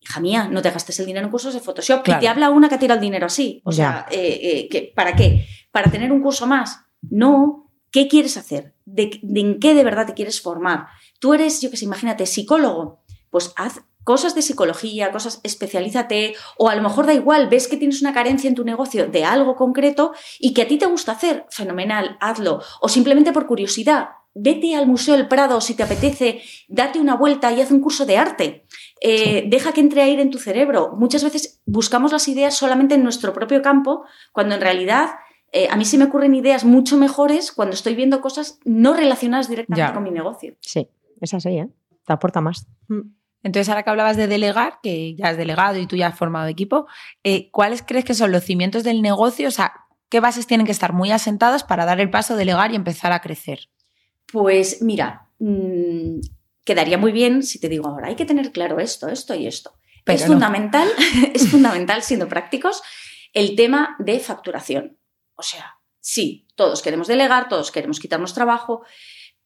hija 0.00 0.20
mía, 0.20 0.48
no 0.50 0.62
te 0.62 0.70
gastes 0.70 0.98
el 1.00 1.06
dinero 1.06 1.26
en 1.26 1.30
cursos 1.30 1.52
de 1.54 1.60
Photoshop. 1.60 2.02
Claro. 2.02 2.20
Y 2.20 2.22
te 2.22 2.28
habla 2.28 2.50
una 2.50 2.68
que 2.68 2.78
tira 2.78 2.94
el 2.94 3.00
dinero 3.00 3.26
así. 3.26 3.60
O 3.64 3.72
sea, 3.72 4.06
eh, 4.10 4.40
eh, 4.42 4.68
¿qué- 4.70 4.92
¿para 4.94 5.14
qué? 5.14 5.46
¿Para 5.70 5.90
tener 5.90 6.10
un 6.12 6.22
curso 6.22 6.46
más? 6.46 6.80
No. 7.02 7.70
¿Qué 7.90 8.06
quieres 8.08 8.36
hacer? 8.36 8.74
¿De, 8.84 9.18
de 9.22 9.40
en 9.40 9.58
qué 9.60 9.74
de 9.74 9.84
verdad 9.84 10.06
te 10.06 10.14
quieres 10.14 10.40
formar? 10.40 10.86
Tú 11.20 11.34
eres, 11.34 11.60
yo 11.60 11.70
que 11.70 11.76
sé, 11.76 11.84
imagínate, 11.86 12.24
psicólogo. 12.26 13.02
Pues 13.30 13.52
haz 13.56 13.80
cosas 14.04 14.34
de 14.34 14.40
psicología, 14.42 15.10
cosas, 15.12 15.40
especialízate, 15.42 16.34
o 16.56 16.68
a 16.70 16.74
lo 16.74 16.82
mejor 16.82 17.04
da 17.06 17.12
igual, 17.12 17.48
ves 17.50 17.68
que 17.68 17.76
tienes 17.76 18.00
una 18.00 18.14
carencia 18.14 18.48
en 18.48 18.54
tu 18.54 18.64
negocio 18.64 19.06
de 19.08 19.24
algo 19.24 19.54
concreto 19.56 20.12
y 20.38 20.54
que 20.54 20.62
a 20.62 20.68
ti 20.68 20.78
te 20.78 20.86
gusta 20.86 21.12
hacer, 21.12 21.44
fenomenal, 21.50 22.16
hazlo. 22.20 22.62
O 22.80 22.88
simplemente 22.88 23.32
por 23.32 23.46
curiosidad, 23.46 24.08
vete 24.40 24.74
al 24.76 24.86
Museo 24.86 25.16
del 25.16 25.28
Prado 25.28 25.60
si 25.60 25.74
te 25.74 25.82
apetece, 25.82 26.40
date 26.68 26.98
una 27.00 27.16
vuelta 27.16 27.52
y 27.52 27.60
haz 27.60 27.70
un 27.70 27.80
curso 27.80 28.06
de 28.06 28.16
arte. 28.16 28.64
Eh, 29.00 29.44
Deja 29.48 29.72
que 29.72 29.80
entre 29.80 30.02
aire 30.02 30.22
en 30.22 30.30
tu 30.30 30.38
cerebro. 30.38 30.94
Muchas 30.96 31.22
veces 31.24 31.60
buscamos 31.66 32.12
las 32.12 32.26
ideas 32.28 32.54
solamente 32.54 32.94
en 32.94 33.02
nuestro 33.02 33.32
propio 33.32 33.62
campo, 33.62 34.04
cuando 34.32 34.54
en 34.54 34.60
realidad 34.60 35.10
eh, 35.52 35.68
a 35.70 35.76
mí 35.76 35.84
se 35.84 35.98
me 35.98 36.04
ocurren 36.04 36.34
ideas 36.34 36.64
mucho 36.64 36.96
mejores 36.96 37.52
cuando 37.52 37.74
estoy 37.74 37.94
viendo 37.94 38.20
cosas 38.20 38.58
no 38.64 38.94
relacionadas 38.94 39.48
directamente 39.48 39.88
Ya. 39.88 39.94
con 39.94 40.02
mi 40.02 40.10
negocio. 40.10 40.56
Sí, 40.60 40.88
es 41.20 41.32
así, 41.34 41.50
¿eh? 41.50 41.68
Te 42.06 42.12
aporta 42.12 42.40
más. 42.40 42.66
Mm. 42.88 43.00
Entonces, 43.44 43.68
ahora 43.68 43.84
que 43.84 43.90
hablabas 43.90 44.16
de 44.16 44.26
delegar, 44.26 44.80
que 44.82 45.14
ya 45.14 45.28
has 45.28 45.36
delegado 45.36 45.78
y 45.78 45.86
tú 45.86 45.94
ya 45.96 46.08
has 46.08 46.18
formado 46.18 46.48
equipo, 46.48 46.86
eh, 47.22 47.50
¿cuáles 47.52 47.82
crees 47.82 48.04
que 48.04 48.14
son 48.14 48.32
los 48.32 48.42
cimientos 48.42 48.82
del 48.82 49.00
negocio? 49.00 49.46
O 49.48 49.52
sea, 49.52 49.72
¿qué 50.10 50.18
bases 50.20 50.46
tienen 50.48 50.66
que 50.66 50.72
estar 50.72 50.92
muy 50.92 51.12
asentadas 51.12 51.62
para 51.62 51.84
dar 51.86 52.00
el 52.00 52.10
paso, 52.10 52.34
delegar 52.36 52.72
y 52.72 52.76
empezar 52.76 53.12
a 53.12 53.20
crecer? 53.20 53.68
Pues 54.32 54.82
mira, 54.82 55.28
mm, 55.38 56.20
quedaría 56.64 56.98
muy 56.98 57.12
bien 57.12 57.42
si 57.42 57.58
te 57.58 57.68
digo 57.68 57.88
ahora, 57.88 58.08
hay 58.08 58.16
que 58.16 58.26
tener 58.26 58.52
claro 58.52 58.78
esto, 58.78 59.08
esto 59.08 59.34
y 59.34 59.46
esto. 59.46 59.74
Pero 60.04 60.16
es 60.16 60.26
no. 60.26 60.34
fundamental, 60.34 60.88
es 61.34 61.48
fundamental, 61.48 62.02
siendo 62.02 62.28
prácticos, 62.28 62.82
el 63.32 63.56
tema 63.56 63.96
de 63.98 64.18
facturación. 64.20 64.98
O 65.34 65.42
sea, 65.42 65.78
sí, 66.00 66.46
todos 66.54 66.82
queremos 66.82 67.08
delegar, 67.08 67.48
todos 67.48 67.70
queremos 67.70 68.00
quitarnos 68.00 68.34
trabajo, 68.34 68.82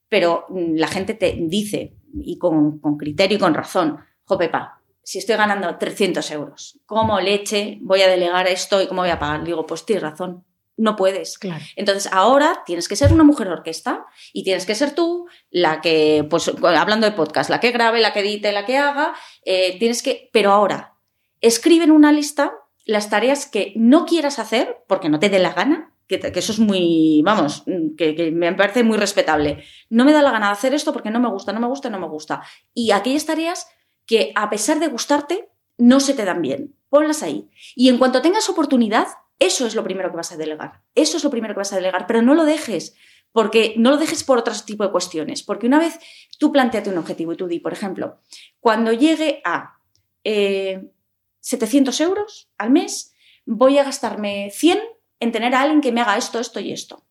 pero 0.08 0.46
mm, 0.48 0.76
la 0.76 0.88
gente 0.88 1.14
te 1.14 1.36
dice, 1.38 1.96
y 2.14 2.38
con, 2.38 2.78
con 2.80 2.96
criterio 2.96 3.36
y 3.36 3.40
con 3.40 3.54
razón, 3.54 3.98
jo, 4.24 4.38
Pepa, 4.38 4.82
si 5.02 5.18
estoy 5.18 5.36
ganando 5.36 5.76
300 5.76 6.30
euros, 6.30 6.80
¿cómo 6.86 7.20
leche 7.20 7.78
voy 7.82 8.02
a 8.02 8.08
delegar 8.08 8.46
esto 8.46 8.80
y 8.80 8.86
cómo 8.86 9.02
voy 9.02 9.10
a 9.10 9.18
pagar? 9.18 9.44
Digo, 9.44 9.66
pues 9.66 9.84
tienes 9.84 10.02
razón, 10.02 10.44
no 10.76 10.96
puedes. 10.96 11.38
Claro. 11.38 11.64
Entonces 11.76 12.10
ahora 12.12 12.62
tienes 12.66 12.88
que 12.88 12.96
ser 12.96 13.12
una 13.12 13.24
mujer 13.24 13.48
orquesta 13.48 14.06
y 14.32 14.44
tienes 14.44 14.66
que 14.66 14.74
ser 14.74 14.94
tú 14.94 15.26
la 15.50 15.80
que, 15.80 16.26
pues 16.28 16.50
hablando 16.62 17.06
de 17.06 17.12
podcast, 17.12 17.50
la 17.50 17.60
que 17.60 17.70
grabe, 17.72 18.00
la 18.00 18.12
que 18.12 18.20
edite, 18.20 18.52
la 18.52 18.66
que 18.66 18.78
haga, 18.78 19.14
eh, 19.44 19.78
tienes 19.78 20.02
que, 20.02 20.30
pero 20.32 20.52
ahora, 20.52 20.94
escribe 21.40 21.84
en 21.84 21.90
una 21.90 22.12
lista 22.12 22.52
las 22.84 23.10
tareas 23.10 23.46
que 23.46 23.72
no 23.76 24.06
quieras 24.06 24.38
hacer 24.38 24.78
porque 24.88 25.08
no 25.08 25.18
te 25.18 25.28
dé 25.28 25.38
la 25.38 25.52
gana, 25.52 25.94
que, 26.08 26.18
que 26.18 26.38
eso 26.38 26.52
es 26.52 26.58
muy, 26.58 27.22
vamos, 27.24 27.64
que, 27.96 28.14
que 28.14 28.30
me 28.30 28.52
parece 28.54 28.82
muy 28.82 28.96
respetable. 28.96 29.62
No 29.88 30.04
me 30.04 30.12
da 30.12 30.22
la 30.22 30.32
gana 30.32 30.46
de 30.46 30.52
hacer 30.52 30.74
esto 30.74 30.92
porque 30.92 31.10
no 31.10 31.20
me 31.20 31.28
gusta, 31.28 31.52
no 31.52 31.60
me 31.60 31.68
gusta, 31.68 31.90
no 31.90 32.00
me 32.00 32.08
gusta. 32.08 32.42
Y 32.74 32.90
aquellas 32.90 33.26
tareas 33.26 33.66
que 34.06 34.32
a 34.34 34.50
pesar 34.50 34.80
de 34.80 34.88
gustarte, 34.88 35.48
no 35.78 36.00
se 36.00 36.14
te 36.14 36.24
dan 36.24 36.42
bien. 36.42 36.74
Ponlas 36.88 37.22
ahí. 37.22 37.48
Y 37.74 37.88
en 37.88 37.98
cuanto 37.98 38.20
tengas 38.20 38.48
oportunidad, 38.48 39.06
eso 39.42 39.66
es 39.66 39.74
lo 39.74 39.82
primero 39.82 40.08
que 40.10 40.16
vas 40.16 40.30
a 40.30 40.36
delegar. 40.36 40.82
Eso 40.94 41.16
es 41.16 41.24
lo 41.24 41.30
primero 41.30 41.52
que 41.52 41.58
vas 41.58 41.72
a 41.72 41.76
delegar, 41.76 42.06
pero 42.06 42.22
no 42.22 42.34
lo 42.34 42.44
dejes, 42.44 42.94
porque 43.32 43.74
no 43.76 43.90
lo 43.90 43.96
dejes 43.96 44.22
por 44.22 44.38
otro 44.38 44.54
tipo 44.64 44.84
de 44.84 44.92
cuestiones. 44.92 45.42
Porque 45.42 45.66
una 45.66 45.80
vez 45.80 45.98
tú 46.38 46.52
planteate 46.52 46.90
un 46.90 46.98
objetivo 46.98 47.32
y 47.32 47.36
tú 47.36 47.48
di, 47.48 47.58
por 47.58 47.72
ejemplo, 47.72 48.20
cuando 48.60 48.92
llegue 48.92 49.42
a 49.44 49.78
eh, 50.22 50.92
700 51.40 52.00
euros 52.02 52.50
al 52.56 52.70
mes, 52.70 53.14
voy 53.44 53.78
a 53.78 53.84
gastarme 53.84 54.50
100 54.52 54.78
en 55.18 55.32
tener 55.32 55.56
a 55.56 55.62
alguien 55.62 55.80
que 55.80 55.90
me 55.90 56.00
haga 56.00 56.16
esto, 56.16 56.38
esto 56.38 56.60
y 56.60 56.72
esto. 56.72 57.04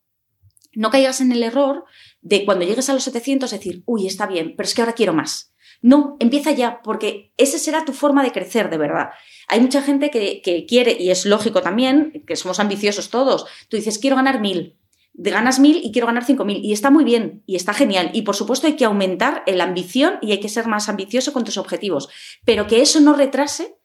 No 0.73 0.89
caigas 0.89 1.19
en 1.19 1.33
el 1.33 1.43
error 1.43 1.83
de 2.21 2.45
cuando 2.45 2.63
llegues 2.63 2.89
a 2.89 2.93
los 2.93 3.03
700 3.03 3.51
decir, 3.51 3.83
uy, 3.85 4.07
está 4.07 4.25
bien, 4.25 4.55
pero 4.55 4.67
es 4.67 4.73
que 4.73 4.81
ahora 4.81 4.93
quiero 4.93 5.11
más. 5.11 5.50
No, 5.81 6.15
empieza 6.19 6.51
ya, 6.51 6.81
porque 6.83 7.33
esa 7.37 7.57
será 7.57 7.85
tu 7.85 7.93
forma 7.93 8.23
de 8.23 8.31
crecer 8.31 8.69
de 8.69 8.77
verdad. 8.77 9.09
Hay 9.47 9.61
mucha 9.61 9.81
gente 9.81 10.11
que, 10.11 10.65
quiere, 10.67 10.95
y 10.99 11.09
es 11.09 11.25
lógico 11.25 11.61
también, 11.61 12.23
que 12.27 12.35
somos 12.35 12.59
ambiciosos 12.59 13.09
todos. 13.09 13.45
Tú 13.67 13.77
dices, 13.77 13.97
quiero 13.97 14.15
ganar 14.15 14.39
mil, 14.41 14.77
ganas 15.13 15.59
mil 15.59 15.81
y 15.83 15.91
quiero 15.91 16.05
ganar 16.05 16.23
cinco 16.23 16.45
mil. 16.45 16.63
Y 16.63 16.71
está 16.71 16.91
muy 16.91 17.03
bien, 17.03 17.43
y 17.47 17.55
está 17.55 17.73
genial. 17.73 18.11
Y 18.13 18.21
por 18.21 18.35
supuesto 18.35 18.67
hay 18.67 18.75
que 18.75 18.85
aumentar 18.85 19.43
la 19.47 19.63
ambición 19.63 20.19
y 20.21 20.31
hay 20.31 20.39
que 20.39 20.49
ser 20.49 20.67
más 20.67 20.87
ambicioso 20.87 21.33
con 21.33 21.43
tus 21.43 21.57
objetivos. 21.57 22.09
Pero 22.45 22.67
que 22.67 22.81
eso 22.81 23.01
no 23.01 23.13
retrase 23.13 23.75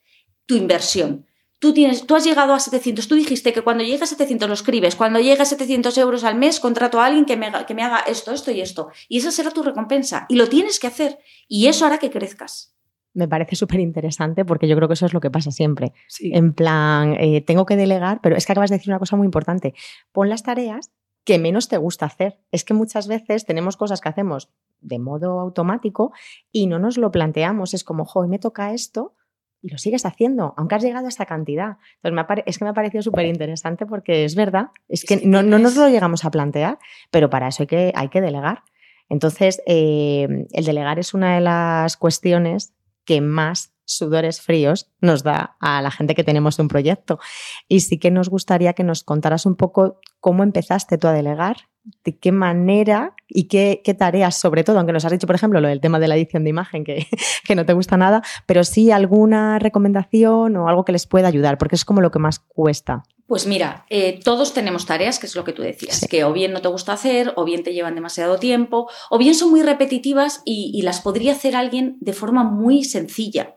tu 0.44 0.54
inversión. 0.54 1.26
Tú, 1.58 1.72
tienes, 1.72 2.06
tú 2.06 2.14
has 2.14 2.24
llegado 2.24 2.52
a 2.52 2.60
700, 2.60 3.08
tú 3.08 3.14
dijiste 3.14 3.52
que 3.52 3.62
cuando 3.62 3.82
llegue 3.82 4.02
a 4.02 4.06
700 4.06 4.46
lo 4.46 4.54
escribes, 4.54 4.94
cuando 4.94 5.20
llegue 5.20 5.40
a 5.40 5.46
700 5.46 5.96
euros 5.98 6.24
al 6.24 6.36
mes 6.36 6.60
contrato 6.60 7.00
a 7.00 7.06
alguien 7.06 7.24
que 7.24 7.36
me, 7.36 7.46
haga, 7.46 7.64
que 7.64 7.74
me 7.74 7.82
haga 7.82 8.00
esto, 8.00 8.32
esto 8.32 8.50
y 8.50 8.60
esto. 8.60 8.88
Y 9.08 9.18
esa 9.18 9.30
será 9.30 9.50
tu 9.50 9.62
recompensa. 9.62 10.26
Y 10.28 10.36
lo 10.36 10.48
tienes 10.48 10.78
que 10.78 10.86
hacer. 10.86 11.18
Y 11.48 11.68
eso 11.68 11.86
hará 11.86 11.98
que 11.98 12.10
crezcas. 12.10 12.76
Me 13.14 13.26
parece 13.26 13.56
súper 13.56 13.80
interesante 13.80 14.44
porque 14.44 14.68
yo 14.68 14.76
creo 14.76 14.88
que 14.88 14.94
eso 14.94 15.06
es 15.06 15.14
lo 15.14 15.20
que 15.20 15.30
pasa 15.30 15.50
siempre. 15.50 15.94
Sí. 16.08 16.30
En 16.34 16.52
plan, 16.52 17.16
eh, 17.18 17.40
tengo 17.40 17.64
que 17.64 17.76
delegar, 17.76 18.20
pero 18.22 18.36
es 18.36 18.44
que 18.44 18.52
acabas 18.52 18.68
de 18.68 18.76
decir 18.76 18.90
una 18.90 18.98
cosa 18.98 19.16
muy 19.16 19.24
importante. 19.24 19.72
Pon 20.12 20.28
las 20.28 20.42
tareas 20.42 20.92
que 21.24 21.38
menos 21.38 21.68
te 21.68 21.78
gusta 21.78 22.04
hacer. 22.04 22.38
Es 22.52 22.64
que 22.64 22.74
muchas 22.74 23.08
veces 23.08 23.46
tenemos 23.46 23.78
cosas 23.78 24.02
que 24.02 24.10
hacemos 24.10 24.50
de 24.80 24.98
modo 24.98 25.40
automático 25.40 26.12
y 26.52 26.66
no 26.66 26.78
nos 26.78 26.98
lo 26.98 27.10
planteamos. 27.10 27.72
Es 27.72 27.82
como, 27.82 28.06
hoy 28.14 28.28
me 28.28 28.38
toca 28.38 28.74
esto 28.74 29.14
y 29.62 29.70
lo 29.70 29.78
sigues 29.78 30.06
haciendo, 30.06 30.54
aunque 30.56 30.74
has 30.74 30.82
llegado 30.82 31.06
a 31.06 31.08
esta 31.08 31.26
cantidad. 31.26 31.78
Entonces, 32.02 32.12
me 32.14 32.20
ha 32.20 32.42
es 32.46 32.58
que 32.58 32.64
me 32.64 32.70
ha 32.70 32.74
parecido 32.74 33.02
súper 33.02 33.26
interesante 33.26 33.86
porque 33.86 34.24
es 34.24 34.34
verdad, 34.34 34.68
es 34.88 35.04
que 35.04 35.20
no, 35.24 35.42
no, 35.42 35.58
nos 35.58 35.76
lo 35.76 35.88
llegamos 35.88 36.24
a 36.24 36.30
plantear, 36.30 36.78
pero 37.10 37.30
para 37.30 37.48
eso 37.48 37.62
hay 37.62 37.66
que, 37.66 37.92
hay 37.94 38.08
que 38.08 38.20
delegar. 38.20 38.62
Entonces, 39.08 39.62
eh, 39.66 40.46
el 40.52 40.64
delegar 40.64 40.98
es 40.98 41.14
una 41.14 41.34
de 41.34 41.40
las 41.40 41.96
cuestiones 41.96 42.74
que 43.04 43.20
más 43.20 43.72
sudores 43.84 44.40
fríos 44.40 44.92
nos 45.00 45.22
da 45.22 45.56
a 45.60 45.80
la 45.80 45.90
gente 45.90 46.14
que 46.14 46.24
tenemos 46.24 46.58
un 46.58 46.68
proyecto. 46.68 47.18
Y 47.68 47.80
sí 47.80 47.98
que 47.98 48.10
nos 48.10 48.28
gustaría 48.28 48.72
que 48.74 48.84
nos 48.84 49.04
contaras 49.04 49.46
un 49.46 49.56
poco 49.56 50.00
cómo 50.20 50.42
empezaste 50.42 50.98
tú 50.98 51.06
a 51.06 51.12
delegar, 51.12 51.56
de 52.04 52.16
qué 52.18 52.32
manera 52.32 53.14
y 53.28 53.44
qué, 53.44 53.80
qué, 53.84 53.94
tareas, 53.94 54.38
sobre 54.38 54.64
todo, 54.64 54.78
aunque 54.78 54.92
nos 54.92 55.04
has 55.04 55.12
dicho, 55.12 55.26
por 55.26 55.36
ejemplo, 55.36 55.60
lo 55.60 55.68
del 55.68 55.80
tema 55.80 55.98
de 55.98 56.08
la 56.08 56.16
edición 56.16 56.44
de 56.44 56.50
imagen, 56.50 56.84
que, 56.84 57.06
que 57.46 57.54
no 57.54 57.66
te 57.66 57.72
gusta 57.72 57.96
nada, 57.96 58.22
pero 58.46 58.64
sí 58.64 58.90
alguna 58.90 59.58
recomendación 59.58 60.56
o 60.56 60.68
algo 60.68 60.84
que 60.84 60.92
les 60.92 61.06
pueda 61.06 61.28
ayudar, 61.28 61.58
porque 61.58 61.76
es 61.76 61.84
como 61.84 62.00
lo 62.00 62.10
que 62.10 62.18
más 62.18 62.38
cuesta. 62.38 63.02
Pues 63.26 63.46
mira, 63.46 63.86
eh, 63.90 64.20
todos 64.22 64.54
tenemos 64.54 64.86
tareas, 64.86 65.18
que 65.18 65.26
es 65.26 65.34
lo 65.34 65.42
que 65.42 65.52
tú 65.52 65.62
decías, 65.62 65.96
sí. 65.96 66.06
que 66.06 66.22
o 66.24 66.32
bien 66.32 66.52
no 66.52 66.62
te 66.62 66.68
gusta 66.68 66.92
hacer, 66.92 67.32
o 67.34 67.44
bien 67.44 67.64
te 67.64 67.72
llevan 67.72 67.96
demasiado 67.96 68.38
tiempo, 68.38 68.88
o 69.10 69.18
bien 69.18 69.34
son 69.34 69.50
muy 69.50 69.62
repetitivas 69.62 70.42
y, 70.44 70.70
y 70.72 70.82
las 70.82 71.00
podría 71.00 71.32
hacer 71.32 71.56
alguien 71.56 71.96
de 72.00 72.12
forma 72.12 72.44
muy 72.44 72.84
sencilla. 72.84 73.56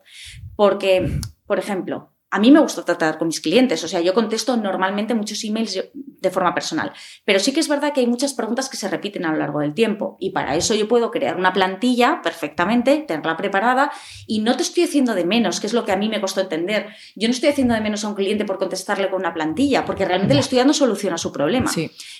Porque, 0.56 1.20
por 1.46 1.60
ejemplo, 1.60 2.09
a 2.30 2.38
mí 2.38 2.50
me 2.50 2.60
gusta 2.60 2.84
tratar 2.84 3.18
con 3.18 3.26
mis 3.26 3.40
clientes, 3.40 3.82
o 3.82 3.88
sea, 3.88 4.00
yo 4.00 4.14
contesto 4.14 4.56
normalmente 4.56 5.14
muchos 5.14 5.42
emails 5.42 5.84
de 5.92 6.30
forma 6.30 6.54
personal, 6.54 6.92
pero 7.24 7.40
sí 7.40 7.52
que 7.52 7.60
es 7.60 7.68
verdad 7.68 7.92
que 7.92 8.00
hay 8.00 8.06
muchas 8.06 8.34
preguntas 8.34 8.68
que 8.68 8.76
se 8.76 8.88
repiten 8.88 9.24
a 9.24 9.32
lo 9.32 9.38
largo 9.38 9.60
del 9.60 9.74
tiempo 9.74 10.16
y 10.20 10.30
para 10.30 10.54
eso 10.54 10.74
yo 10.74 10.86
puedo 10.86 11.10
crear 11.10 11.36
una 11.36 11.52
plantilla 11.52 12.20
perfectamente, 12.22 12.98
tenerla 12.98 13.36
preparada 13.36 13.90
y 14.26 14.40
no 14.40 14.56
te 14.56 14.62
estoy 14.62 14.84
haciendo 14.84 15.14
de 15.14 15.24
menos, 15.24 15.60
que 15.60 15.66
es 15.66 15.72
lo 15.72 15.84
que 15.84 15.92
a 15.92 15.96
mí 15.96 16.08
me 16.08 16.20
costó 16.20 16.40
entender. 16.40 16.88
Yo 17.16 17.26
no 17.26 17.32
estoy 17.32 17.48
haciendo 17.48 17.74
de 17.74 17.80
menos 17.80 18.04
a 18.04 18.08
un 18.08 18.14
cliente 18.14 18.44
por 18.44 18.58
contestarle 18.58 19.10
con 19.10 19.20
una 19.20 19.34
plantilla, 19.34 19.84
porque 19.84 20.04
realmente 20.04 20.34
le 20.34 20.40
estoy 20.40 20.58
dando 20.58 20.72
solución 20.72 21.12
a 21.14 21.18
su 21.18 21.32
problema. 21.32 21.70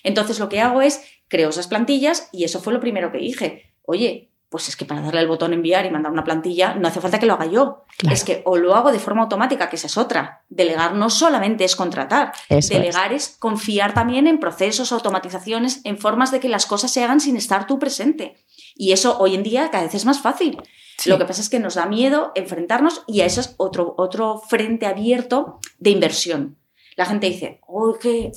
Entonces 0.03 0.41
lo 0.41 0.49
que 0.49 0.61
hago 0.61 0.83
es 0.83 1.03
creo 1.29 1.51
esas 1.51 1.69
plantillas 1.69 2.29
y 2.33 2.45
eso 2.45 2.61
fue 2.61 2.73
lo 2.73 2.81
primero 2.81 3.13
que 3.13 3.19
dije. 3.19 3.75
Oye, 3.83 4.30
pues 4.51 4.69
es 4.69 4.75
que 4.75 4.85
para 4.85 5.01
darle 5.01 5.21
el 5.21 5.29
botón 5.29 5.53
enviar 5.53 5.87
y 5.87 5.91
mandar 5.91 6.11
una 6.11 6.25
plantilla 6.25 6.75
no 6.75 6.89
hace 6.89 7.01
falta 7.01 7.21
que 7.21 7.27
lo 7.27 7.35
haga 7.35 7.47
yo. 7.47 7.85
Es 8.11 8.25
que 8.25 8.43
o 8.45 8.57
lo 8.57 8.75
hago 8.75 8.91
de 8.91 8.99
forma 8.99 9.23
automática, 9.23 9.71
que 9.71 9.77
esa 9.77 9.87
es 9.87 9.97
otra. 9.97 10.43
Delegar 10.49 10.93
no 10.95 11.09
solamente 11.09 11.63
es 11.63 11.77
contratar. 11.77 12.33
Delegar 12.49 13.13
es. 13.13 13.37
confiar 13.39 13.95
también 13.95 14.27
en 14.27 14.41
procesos, 14.41 14.91
automatizaciones, 14.91 15.81
en 15.85 15.99
formas 15.99 16.33
de 16.33 16.41
que 16.41 16.49
las 16.49 16.67
cosas 16.67 16.91
se 16.91 17.05
hagan 17.05 17.21
sin 17.21 17.37
estar 17.37 17.69
tú 17.69 17.79
presente. 17.79 18.39
Y 18.75 18.91
eso 18.91 19.19
hoy 19.21 19.37
en 19.37 19.45
día 19.45 19.71
cada 19.71 19.85
vez 19.85 19.95
es 19.95 20.05
más 20.05 20.21
fácil. 20.21 20.61
Lo 21.07 21.17
que 21.17 21.27
pasa 21.27 21.41
es 21.41 21.49
que 21.49 21.61
nos 21.61 21.77
da 21.77 21.87
miedo 21.87 22.33
enfrentarnos 22.35 23.05
y 23.07 23.21
a 23.21 23.27
eso 23.27 23.41
es 23.41 23.55
otro, 23.57 23.95
otro 23.99 24.39
frente 24.39 24.87
abierto 24.87 25.61
de 25.79 25.91
inversión. 25.91 26.57
La 26.97 27.07
gente 27.07 27.29
dice, 27.29 27.61
oye, 27.69 28.33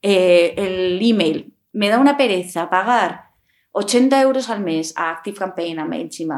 eh, 0.00 0.54
el 0.56 1.00
email, 1.02 1.52
me 1.72 1.88
da 1.88 1.98
una 1.98 2.16
pereza 2.16 2.70
pagar 2.70 3.29
80 3.72 4.20
euros 4.22 4.48
al 4.48 4.60
mes 4.60 4.92
a 4.96 5.10
Active 5.10 5.36
Campaign, 5.36 5.78
a 5.78 5.84
MailChimp, 5.84 6.32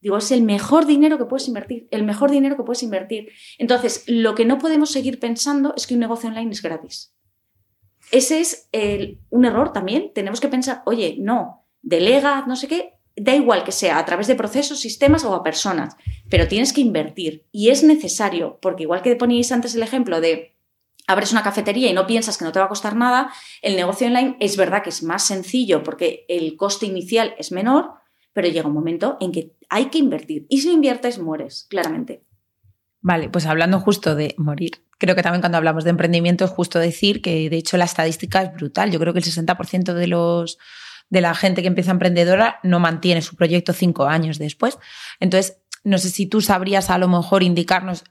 digo, 0.00 0.18
es 0.18 0.30
el 0.30 0.42
mejor 0.42 0.86
dinero 0.86 1.16
que 1.18 1.24
puedes 1.24 1.48
invertir, 1.48 1.88
el 1.90 2.02
mejor 2.02 2.30
dinero 2.30 2.56
que 2.56 2.62
puedes 2.62 2.82
invertir. 2.82 3.30
Entonces, 3.58 4.04
lo 4.06 4.34
que 4.34 4.44
no 4.44 4.58
podemos 4.58 4.90
seguir 4.90 5.18
pensando 5.18 5.72
es 5.76 5.86
que 5.86 5.94
un 5.94 6.00
negocio 6.00 6.28
online 6.28 6.52
es 6.52 6.62
gratis. 6.62 7.14
Ese 8.10 8.40
es 8.40 8.68
un 9.30 9.44
error 9.44 9.72
también. 9.72 10.12
Tenemos 10.14 10.40
que 10.40 10.48
pensar, 10.48 10.82
oye, 10.84 11.16
no, 11.18 11.66
delega, 11.80 12.44
no 12.46 12.54
sé 12.54 12.68
qué, 12.68 12.98
da 13.16 13.34
igual 13.34 13.64
que 13.64 13.72
sea 13.72 13.98
a 13.98 14.04
través 14.04 14.26
de 14.26 14.34
procesos, 14.34 14.80
sistemas 14.80 15.24
o 15.24 15.34
a 15.34 15.42
personas, 15.42 15.96
pero 16.28 16.48
tienes 16.48 16.72
que 16.72 16.80
invertir 16.80 17.46
y 17.52 17.70
es 17.70 17.82
necesario, 17.82 18.58
porque 18.60 18.82
igual 18.82 19.02
que 19.02 19.16
poníais 19.16 19.52
antes 19.52 19.74
el 19.74 19.82
ejemplo 19.82 20.20
de 20.20 20.53
abres 21.06 21.32
una 21.32 21.42
cafetería 21.42 21.90
y 21.90 21.92
no 21.92 22.06
piensas 22.06 22.38
que 22.38 22.44
no 22.44 22.52
te 22.52 22.58
va 22.58 22.66
a 22.66 22.68
costar 22.68 22.96
nada, 22.96 23.32
el 23.62 23.76
negocio 23.76 24.06
online 24.06 24.36
es 24.40 24.56
verdad 24.56 24.82
que 24.82 24.90
es 24.90 25.02
más 25.02 25.26
sencillo 25.26 25.82
porque 25.82 26.24
el 26.28 26.56
coste 26.56 26.86
inicial 26.86 27.34
es 27.38 27.52
menor, 27.52 27.92
pero 28.32 28.48
llega 28.48 28.68
un 28.68 28.74
momento 28.74 29.16
en 29.20 29.32
que 29.32 29.52
hay 29.68 29.86
que 29.86 29.98
invertir. 29.98 30.46
Y 30.48 30.60
si 30.60 30.68
no 30.68 30.74
inviertes, 30.74 31.18
mueres, 31.18 31.66
claramente. 31.68 32.24
Vale, 33.00 33.28
pues 33.28 33.44
hablando 33.46 33.80
justo 33.80 34.14
de 34.14 34.34
morir, 34.38 34.82
creo 34.98 35.14
que 35.14 35.22
también 35.22 35.42
cuando 35.42 35.58
hablamos 35.58 35.84
de 35.84 35.90
emprendimiento 35.90 36.46
es 36.46 36.50
justo 36.50 36.78
decir 36.78 37.20
que 37.20 37.50
de 37.50 37.56
hecho 37.56 37.76
la 37.76 37.84
estadística 37.84 38.42
es 38.42 38.52
brutal. 38.54 38.90
Yo 38.90 38.98
creo 38.98 39.12
que 39.12 39.18
el 39.18 39.24
60% 39.24 39.92
de 39.92 40.06
los 40.06 40.58
de 41.10 41.20
la 41.20 41.34
gente 41.34 41.60
que 41.60 41.68
empieza 41.68 41.90
emprendedora 41.90 42.60
no 42.62 42.80
mantiene 42.80 43.20
su 43.20 43.36
proyecto 43.36 43.74
cinco 43.74 44.06
años 44.06 44.38
después. 44.38 44.78
Entonces, 45.20 45.58
no 45.84 45.98
sé 45.98 46.08
si 46.08 46.26
tú 46.26 46.40
sabrías 46.40 46.88
a 46.88 46.96
lo 46.96 47.08
mejor 47.08 47.42
indicarnos 47.42 48.04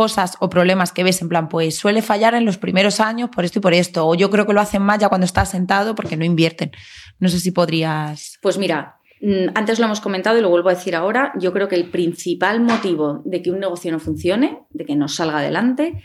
cosas 0.00 0.38
o 0.40 0.48
problemas 0.48 0.92
que 0.92 1.04
ves 1.04 1.20
en 1.20 1.28
plan, 1.28 1.50
pues 1.50 1.76
suele 1.76 2.00
fallar 2.00 2.32
en 2.32 2.46
los 2.46 2.56
primeros 2.56 3.00
años 3.00 3.28
por 3.28 3.44
esto 3.44 3.58
y 3.58 3.62
por 3.62 3.74
esto, 3.74 4.08
o 4.08 4.14
yo 4.14 4.30
creo 4.30 4.46
que 4.46 4.54
lo 4.54 4.62
hacen 4.62 4.80
más 4.80 4.98
ya 4.98 5.10
cuando 5.10 5.26
estás 5.26 5.50
sentado 5.50 5.94
porque 5.94 6.16
no 6.16 6.24
invierten. 6.24 6.70
No 7.18 7.28
sé 7.28 7.38
si 7.38 7.50
podrías... 7.50 8.38
Pues 8.40 8.56
mira, 8.56 8.96
mm, 9.20 9.48
antes 9.54 9.78
lo 9.78 9.84
hemos 9.84 10.00
comentado 10.00 10.38
y 10.38 10.40
lo 10.40 10.48
vuelvo 10.48 10.70
a 10.70 10.74
decir 10.74 10.96
ahora, 10.96 11.34
yo 11.38 11.52
creo 11.52 11.68
que 11.68 11.76
el 11.76 11.90
principal 11.90 12.62
motivo 12.62 13.20
de 13.26 13.42
que 13.42 13.50
un 13.50 13.60
negocio 13.60 13.92
no 13.92 13.98
funcione, 13.98 14.60
de 14.70 14.86
que 14.86 14.96
no 14.96 15.06
salga 15.06 15.40
adelante, 15.40 16.02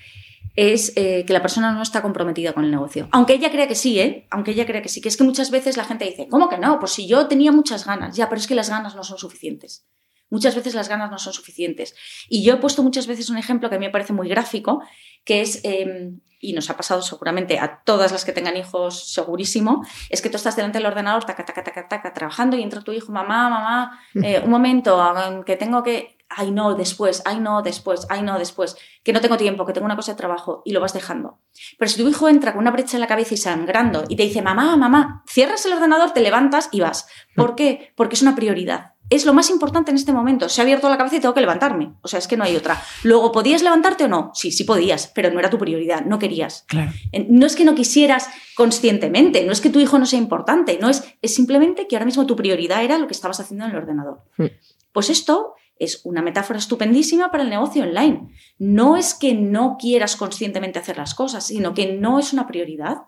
es 0.58 0.92
eh, 0.98 1.24
que 1.26 1.32
la 1.32 1.42
persona 1.42 1.72
no 1.72 1.82
está 1.82 2.02
comprometida 2.02 2.52
con 2.52 2.66
el 2.66 2.72
negocio. 2.72 3.08
Aunque 3.14 3.36
ella 3.36 3.50
crea 3.50 3.70
que 3.70 3.76
sí, 3.76 3.98
¿eh? 3.98 4.28
Aunque 4.30 4.52
ella 4.52 4.66
crea 4.66 4.82
que 4.82 4.90
sí, 4.90 5.00
que 5.00 5.08
es 5.08 5.16
que 5.16 5.24
muchas 5.24 5.52
veces 5.52 5.78
la 5.78 5.86
gente 5.86 6.04
dice, 6.04 6.28
¿cómo 6.30 6.50
que 6.50 6.58
no? 6.58 6.80
Pues 6.80 6.92
si 6.92 7.08
yo 7.08 7.28
tenía 7.28 7.54
muchas 7.54 7.86
ganas, 7.86 8.18
ya, 8.18 8.28
pero 8.28 8.42
es 8.42 8.48
que 8.48 8.56
las 8.56 8.70
ganas 8.70 8.94
no 8.94 9.06
son 9.06 9.18
suficientes. 9.18 9.86
Muchas 10.30 10.56
veces 10.56 10.74
las 10.74 10.90
ganas 10.90 11.12
no 11.12 11.20
son 11.20 11.34
suficientes. 11.34 11.96
Y 12.30 12.44
yo 12.44 12.56
he 12.56 12.58
puesto 12.58 12.84
muchas 12.84 13.08
veces 13.08 13.30
un 13.30 13.38
ejemplo 13.38 13.70
que 13.70 13.76
a 13.76 13.80
mí 13.80 13.86
me 13.86 13.92
parece 13.92 14.14
muy 14.14 14.28
gráfico, 14.28 14.82
que 15.24 15.42
es, 15.42 15.62
em, 15.64 16.20
y 16.40 16.54
nos 16.54 16.70
ha 16.70 16.78
pasado 16.78 17.02
seguramente 17.02 17.60
a 17.60 17.82
todas 17.84 18.12
las 18.12 18.26
que 18.26 18.32
tengan 18.32 18.58
hijos, 18.58 19.12
segurísimo, 19.12 19.86
es 20.10 20.22
que 20.22 20.30
tú 20.30 20.38
estás 20.38 20.56
delante 20.56 20.78
del 20.78 20.88
ordenador, 20.88 21.26
taca, 21.26 21.46
taca, 21.46 21.64
taca, 21.64 21.88
taca, 21.88 22.14
trabajando 22.14 22.58
y 22.58 22.64
entra 22.64 22.82
tu 22.82 22.92
hijo, 22.92 23.12
mamá, 23.12 23.50
mamá, 23.50 24.00
eh, 24.24 24.42
un 24.44 24.50
momento, 24.52 25.02
que 25.46 25.58
tengo 25.58 25.84
que, 25.84 26.18
ay 26.30 26.52
no, 26.52 26.76
después, 26.76 27.22
ay 27.26 27.40
no, 27.40 27.62
después, 27.62 28.06
ay 28.10 28.22
no, 28.22 28.38
después, 28.38 28.78
que 29.04 29.14
no 29.14 29.22
tengo 29.22 29.38
tiempo, 29.38 29.66
que 29.66 29.74
tengo 29.74 29.86
una 29.86 29.96
cosa 29.96 30.14
de 30.14 30.18
trabajo 30.18 30.62
y 30.66 30.72
lo 30.72 30.82
vas 30.82 30.94
dejando. 30.94 31.40
Pero 31.78 31.90
si 31.90 32.02
tu 32.02 32.08
hijo 32.08 32.30
entra 32.30 32.54
con 32.54 32.62
una 32.62 32.72
brecha 32.72 32.98
en 32.98 33.02
la 33.02 33.08
cabeza 33.08 33.34
y 33.34 33.38
sangrando 33.38 34.04
y 34.10 34.16
te 34.16 34.24
dice, 34.24 34.42
mamá, 34.42 34.76
mamá, 34.76 35.24
cierras 35.28 35.66
el 35.66 35.74
ordenador, 35.74 36.12
te 36.12 36.22
levantas 36.22 36.70
y 36.72 36.82
vas. 36.82 37.08
¿Por 37.36 37.56
qué? 37.56 37.94
Porque 37.96 38.16
es 38.16 38.22
una 38.22 38.36
prioridad 38.36 38.95
es 39.10 39.26
lo 39.26 39.34
más 39.34 39.50
importante 39.50 39.92
en 39.92 39.98
este 39.98 40.14
momento. 40.14 40.50
Se 40.50 40.62
ha 40.62 40.64
abierto 40.64 40.90
la 40.90 40.98
cabeza 40.98 41.18
y 41.18 41.20
tengo 41.20 41.34
que 41.34 41.42
levantarme. 41.42 41.94
O 42.02 42.08
sea, 42.08 42.20
es 42.20 42.28
que 42.28 42.38
no 42.38 42.44
hay 42.44 42.56
otra. 42.56 42.82
Luego, 43.04 43.32
¿podías 43.32 43.62
levantarte 43.62 44.06
o 44.06 44.08
no? 44.08 44.32
Sí, 44.34 44.52
sí 44.52 44.64
podías, 44.64 45.12
pero 45.14 45.32
no 45.32 45.40
era 45.40 45.50
tu 45.50 45.58
prioridad, 45.58 46.06
no 46.06 46.20
querías. 46.20 46.66
Claro. 46.68 46.92
No 47.30 47.46
es 47.46 47.56
que 47.56 47.66
no 47.66 47.76
quisieras 47.76 48.30
conscientemente, 48.56 49.46
no 49.46 49.52
es 49.52 49.62
que 49.62 49.70
tu 49.70 49.80
hijo 49.80 50.00
no 50.00 50.06
sea 50.06 50.20
importante, 50.20 50.78
no 50.82 50.90
es, 50.90 51.04
es 51.22 51.34
simplemente 51.34 51.88
que 51.88 51.96
ahora 51.96 52.06
mismo 52.06 52.26
tu 52.26 52.36
prioridad 52.36 52.84
era 52.84 52.98
lo 52.98 53.08
que 53.08 53.14
estabas 53.14 53.40
haciendo 53.40 53.66
en 53.66 53.72
el 53.72 53.78
ordenador. 53.78 54.24
Hmm. 54.38 54.48
Pues 54.92 55.10
esto 55.10 55.56
es 55.78 56.02
una 56.06 56.22
metáfora 56.22 56.60
estupendísima 56.60 57.32
para 57.32 57.44
el 57.44 57.50
negocio 57.50 57.84
online. 57.84 58.30
No 58.58 58.96
es 58.96 59.14
que 59.14 59.34
no 59.34 59.78
quieras 59.78 60.16
conscientemente 60.16 60.80
hacer 60.80 60.98
las 60.98 61.14
cosas, 61.14 61.46
sino 61.46 61.74
que 61.74 61.94
no 61.94 62.18
es 62.20 62.34
una 62.34 62.48
prioridad. 62.48 63.00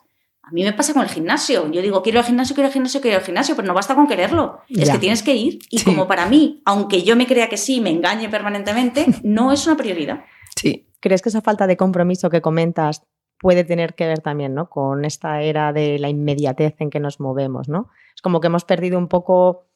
A 0.47 0.51
mí 0.51 0.63
me 0.63 0.71
pasa 0.71 0.93
con 0.93 1.03
el 1.03 1.09
gimnasio. 1.09 1.69
Yo 1.69 1.81
digo, 1.81 2.01
quiero 2.01 2.19
el 2.19 2.25
gimnasio, 2.25 2.55
quiero 2.55 2.67
el 2.67 2.73
gimnasio, 2.73 3.01
quiero 3.01 3.17
el 3.17 3.23
gimnasio, 3.23 3.53
pero 3.57 3.67
no 3.67 3.73
basta 3.73 3.95
con 3.95 4.07
quererlo. 4.07 4.61
Es 4.69 4.89
que 4.89 4.97
tienes 4.97 5.21
que 5.21 5.35
ir. 5.35 5.59
Y 5.69 5.83
como 5.83 6.07
para 6.07 6.25
mí, 6.25 6.61
aunque 6.63 7.03
yo 7.03 7.17
me 7.17 7.27
crea 7.27 7.49
que 7.49 7.57
sí, 7.57 7.81
me 7.81 7.89
engañe 7.89 8.29
permanentemente, 8.29 9.05
no 9.23 9.51
es 9.51 9.67
una 9.67 9.75
prioridad. 9.75 10.23
Sí. 10.55 10.87
¿Crees 11.01 11.21
que 11.21 11.27
esa 11.27 11.41
falta 11.41 11.67
de 11.67 11.75
compromiso 11.75 12.29
que 12.29 12.41
comentas 12.41 13.03
puede 13.39 13.65
tener 13.65 13.93
que 13.93 14.07
ver 14.07 14.19
también 14.19 14.55
¿no? 14.55 14.69
con 14.69 15.03
esta 15.03 15.41
era 15.41 15.73
de 15.73 15.99
la 15.99 16.07
inmediatez 16.07 16.75
en 16.79 16.89
que 16.89 17.01
nos 17.01 17.19
movemos? 17.19 17.67
¿no? 17.67 17.89
Es 18.15 18.21
como 18.21 18.39
que 18.39 18.47
hemos 18.47 18.63
perdido 18.63 18.97
un 18.97 19.09
poco 19.09 19.66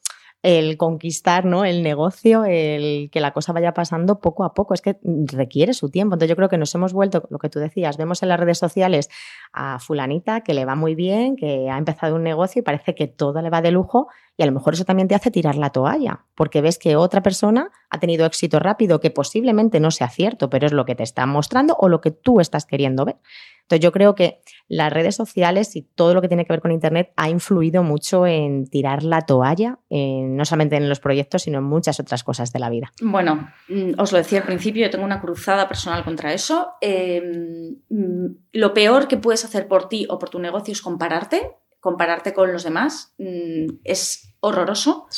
el 0.42 0.76
conquistar 0.76 1.44
¿no? 1.44 1.64
el 1.64 1.82
negocio, 1.82 2.44
el 2.44 3.10
que 3.10 3.20
la 3.20 3.32
cosa 3.32 3.52
vaya 3.52 3.72
pasando 3.74 4.20
poco 4.20 4.44
a 4.44 4.54
poco. 4.54 4.74
Es 4.74 4.82
que 4.82 4.98
requiere 5.02 5.72
su 5.72 5.88
tiempo. 5.88 6.14
Entonces 6.14 6.30
yo 6.30 6.36
creo 6.36 6.48
que 6.48 6.58
nos 6.58 6.74
hemos 6.74 6.92
vuelto, 6.92 7.26
lo 7.30 7.38
que 7.38 7.48
tú 7.48 7.58
decías, 7.58 7.96
vemos 7.96 8.22
en 8.22 8.28
las 8.28 8.40
redes 8.40 8.58
sociales 8.58 9.08
a 9.52 9.78
fulanita 9.78 10.40
que 10.40 10.54
le 10.54 10.64
va 10.64 10.74
muy 10.74 10.94
bien, 10.94 11.36
que 11.36 11.70
ha 11.70 11.78
empezado 11.78 12.16
un 12.16 12.24
negocio 12.24 12.60
y 12.60 12.62
parece 12.62 12.94
que 12.94 13.06
todo 13.06 13.40
le 13.40 13.50
va 13.50 13.62
de 13.62 13.70
lujo 13.70 14.08
y 14.36 14.42
a 14.42 14.46
lo 14.46 14.52
mejor 14.52 14.74
eso 14.74 14.84
también 14.84 15.08
te 15.08 15.14
hace 15.14 15.30
tirar 15.30 15.56
la 15.56 15.70
toalla, 15.70 16.24
porque 16.34 16.60
ves 16.60 16.78
que 16.78 16.96
otra 16.96 17.22
persona 17.22 17.70
ha 17.92 18.00
tenido 18.00 18.24
éxito 18.24 18.58
rápido 18.58 19.00
que 19.00 19.10
posiblemente 19.10 19.78
no 19.78 19.90
sea 19.90 20.08
cierto, 20.08 20.48
pero 20.48 20.66
es 20.66 20.72
lo 20.72 20.86
que 20.86 20.94
te 20.94 21.02
está 21.02 21.26
mostrando 21.26 21.76
o 21.78 21.90
lo 21.90 22.00
que 22.00 22.10
tú 22.10 22.40
estás 22.40 22.64
queriendo 22.64 23.04
ver. 23.04 23.16
Entonces 23.62 23.84
yo 23.84 23.92
creo 23.92 24.14
que 24.14 24.40
las 24.66 24.90
redes 24.90 25.14
sociales 25.14 25.76
y 25.76 25.82
todo 25.82 26.14
lo 26.14 26.22
que 26.22 26.28
tiene 26.28 26.46
que 26.46 26.54
ver 26.54 26.62
con 26.62 26.72
Internet 26.72 27.12
ha 27.16 27.28
influido 27.28 27.82
mucho 27.82 28.26
en 28.26 28.66
tirar 28.66 29.02
la 29.02 29.20
toalla, 29.20 29.78
no 29.90 30.44
solamente 30.46 30.76
en 30.76 30.88
los 30.88 31.00
proyectos, 31.00 31.42
sino 31.42 31.58
en 31.58 31.64
muchas 31.64 32.00
otras 32.00 32.24
cosas 32.24 32.50
de 32.50 32.58
la 32.60 32.70
vida. 32.70 32.92
Bueno, 33.02 33.50
mm, 33.68 33.92
os 33.98 34.10
lo 34.10 34.18
decía 34.18 34.40
al 34.40 34.46
principio, 34.46 34.86
yo 34.86 34.90
tengo 34.90 35.04
una 35.04 35.20
cruzada 35.20 35.68
personal 35.68 36.02
contra 36.02 36.32
eso. 36.32 36.72
Em, 36.80 37.76
mm, 37.90 38.26
lo 38.52 38.72
peor 38.72 39.06
que 39.06 39.18
puedes 39.18 39.44
hacer 39.44 39.68
por 39.68 39.88
ti 39.88 40.06
o 40.08 40.18
por 40.18 40.30
tu 40.30 40.38
negocio 40.38 40.72
es 40.72 40.80
compararte, 40.80 41.56
compararte 41.78 42.32
con 42.32 42.52
los 42.52 42.64
demás. 42.64 43.14
Mm, 43.18 43.80
es 43.84 44.34
horroroso. 44.40 45.08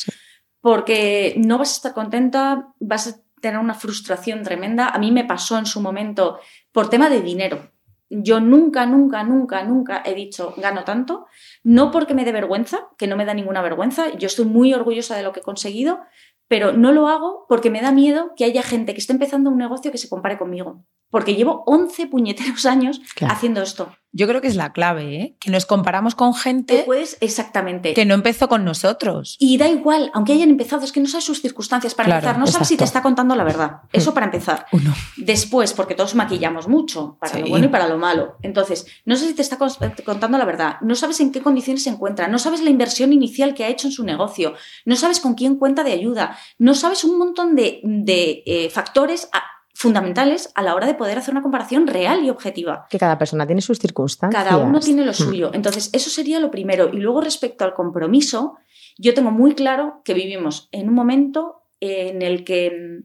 Porque 0.64 1.34
no 1.36 1.58
vas 1.58 1.72
a 1.72 1.76
estar 1.76 1.92
contenta, 1.92 2.72
vas 2.80 3.06
a 3.06 3.16
tener 3.42 3.60
una 3.60 3.74
frustración 3.74 4.42
tremenda. 4.42 4.88
A 4.88 4.98
mí 4.98 5.12
me 5.12 5.26
pasó 5.26 5.58
en 5.58 5.66
su 5.66 5.82
momento 5.82 6.38
por 6.72 6.88
tema 6.88 7.10
de 7.10 7.20
dinero. 7.20 7.70
Yo 8.08 8.40
nunca, 8.40 8.86
nunca, 8.86 9.24
nunca, 9.24 9.62
nunca 9.62 10.02
he 10.06 10.14
dicho 10.14 10.54
gano 10.56 10.84
tanto, 10.84 11.26
no 11.64 11.90
porque 11.90 12.14
me 12.14 12.24
dé 12.24 12.32
vergüenza, 12.32 12.88
que 12.96 13.06
no 13.06 13.14
me 13.14 13.26
da 13.26 13.34
ninguna 13.34 13.60
vergüenza, 13.60 14.10
yo 14.14 14.26
estoy 14.26 14.46
muy 14.46 14.72
orgullosa 14.72 15.14
de 15.18 15.22
lo 15.22 15.32
que 15.32 15.40
he 15.40 15.42
conseguido, 15.42 16.00
pero 16.48 16.72
no 16.72 16.92
lo 16.92 17.08
hago 17.08 17.44
porque 17.46 17.68
me 17.68 17.82
da 17.82 17.92
miedo 17.92 18.32
que 18.34 18.46
haya 18.46 18.62
gente 18.62 18.94
que 18.94 19.00
esté 19.00 19.12
empezando 19.12 19.50
un 19.50 19.58
negocio 19.58 19.92
que 19.92 19.98
se 19.98 20.08
compare 20.08 20.38
conmigo 20.38 20.86
porque 21.14 21.36
llevo 21.36 21.62
11 21.66 22.08
puñeteros 22.08 22.66
años 22.74 23.00
haciendo 23.20 23.62
esto. 23.62 23.94
Yo 24.10 24.26
creo 24.26 24.40
que 24.40 24.48
es 24.48 24.56
la 24.56 24.72
clave, 24.72 25.16
¿eh? 25.16 25.36
que 25.38 25.50
nos 25.50 25.64
comparamos 25.64 26.16
con 26.16 26.34
gente 26.34 26.82
puedes, 26.86 27.16
exactamente. 27.20 27.94
que 27.94 28.04
no 28.04 28.14
empezó 28.14 28.48
con 28.48 28.64
nosotros. 28.64 29.36
Y 29.38 29.56
da 29.58 29.68
igual, 29.68 30.10
aunque 30.12 30.32
hayan 30.32 30.50
empezado, 30.50 30.84
es 30.84 30.90
que 30.90 31.00
no 31.00 31.06
sabes 31.06 31.24
sus 31.24 31.40
circunstancias 31.40 31.94
para 31.94 32.16
empezar, 32.16 32.38
no 32.38 32.48
sabes 32.48 32.66
si 32.66 32.76
te 32.76 32.82
está 32.84 33.00
contando 33.00 33.36
la 33.36 33.44
verdad. 33.44 33.82
Mm. 33.82 33.86
Eso 33.92 34.12
para 34.12 34.26
empezar. 34.26 34.66
Uno. 34.72 34.92
Después, 35.16 35.72
porque 35.72 35.94
todos 35.94 36.16
maquillamos 36.16 36.66
mucho, 36.66 37.16
para 37.20 37.38
lo 37.38 37.46
bueno 37.46 37.66
y 37.66 37.68
para 37.68 37.88
lo 37.88 37.96
malo. 37.96 38.36
Entonces, 38.42 38.86
no 39.04 39.14
sé 39.14 39.28
si 39.28 39.34
te 39.34 39.42
está 39.42 39.56
contando 39.56 40.36
la 40.36 40.44
verdad, 40.44 40.76
no 40.80 40.96
sabes 40.96 41.20
en 41.20 41.30
qué 41.30 41.42
condiciones 41.42 41.84
se 41.84 41.90
encuentra, 41.90 42.26
no 42.26 42.40
sabes 42.40 42.60
la 42.60 42.70
inversión 42.70 43.12
inicial 43.12 43.54
que 43.54 43.64
ha 43.64 43.68
hecho 43.68 43.86
en 43.86 43.92
su 43.92 44.04
negocio, 44.04 44.54
no 44.84 44.96
sabes 44.96 45.20
con 45.20 45.34
quién 45.34 45.56
cuenta 45.56 45.84
de 45.84 45.92
ayuda, 45.92 46.36
no 46.58 46.74
sabes 46.74 47.04
un 47.04 47.18
montón 47.18 47.54
de, 47.54 47.80
de 47.84 48.42
eh, 48.46 48.70
factores 48.70 49.28
fundamentales 49.74 50.50
a 50.54 50.62
la 50.62 50.74
hora 50.74 50.86
de 50.86 50.94
poder 50.94 51.18
hacer 51.18 51.32
una 51.34 51.42
comparación 51.42 51.86
real 51.86 52.24
y 52.24 52.30
objetiva. 52.30 52.86
Que 52.88 52.98
cada 52.98 53.18
persona 53.18 53.44
tiene 53.46 53.60
sus 53.60 53.78
circunstancias. 53.78 54.42
Cada 54.44 54.56
uno 54.58 54.80
tiene 54.80 55.04
lo 55.04 55.10
Mm. 55.10 55.14
suyo. 55.14 55.50
Entonces, 55.52 55.90
eso 55.92 56.08
sería 56.10 56.38
lo 56.40 56.50
primero. 56.50 56.88
Y 56.92 56.98
luego, 56.98 57.20
respecto 57.20 57.64
al 57.64 57.74
compromiso, 57.74 58.56
yo 58.96 59.12
tengo 59.14 59.30
muy 59.32 59.54
claro 59.54 60.00
que 60.04 60.14
vivimos 60.14 60.68
en 60.72 60.88
un 60.88 60.94
momento 60.94 61.62
en 61.80 62.22
el 62.22 62.44
que 62.44 63.02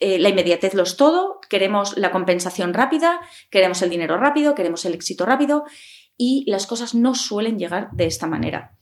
eh, 0.00 0.18
la 0.18 0.28
inmediatez 0.28 0.74
lo 0.74 0.82
es 0.82 0.96
todo, 0.96 1.40
queremos 1.48 1.96
la 1.96 2.10
compensación 2.10 2.74
rápida, 2.74 3.20
queremos 3.50 3.82
el 3.82 3.90
dinero 3.90 4.16
rápido, 4.18 4.54
queremos 4.54 4.84
el 4.84 4.94
éxito 4.94 5.26
rápido 5.26 5.64
y 6.16 6.44
las 6.50 6.66
cosas 6.66 6.94
no 6.94 7.14
suelen 7.14 7.58
llegar 7.58 7.90
de 7.92 8.06
esta 8.06 8.26
manera. 8.26 8.72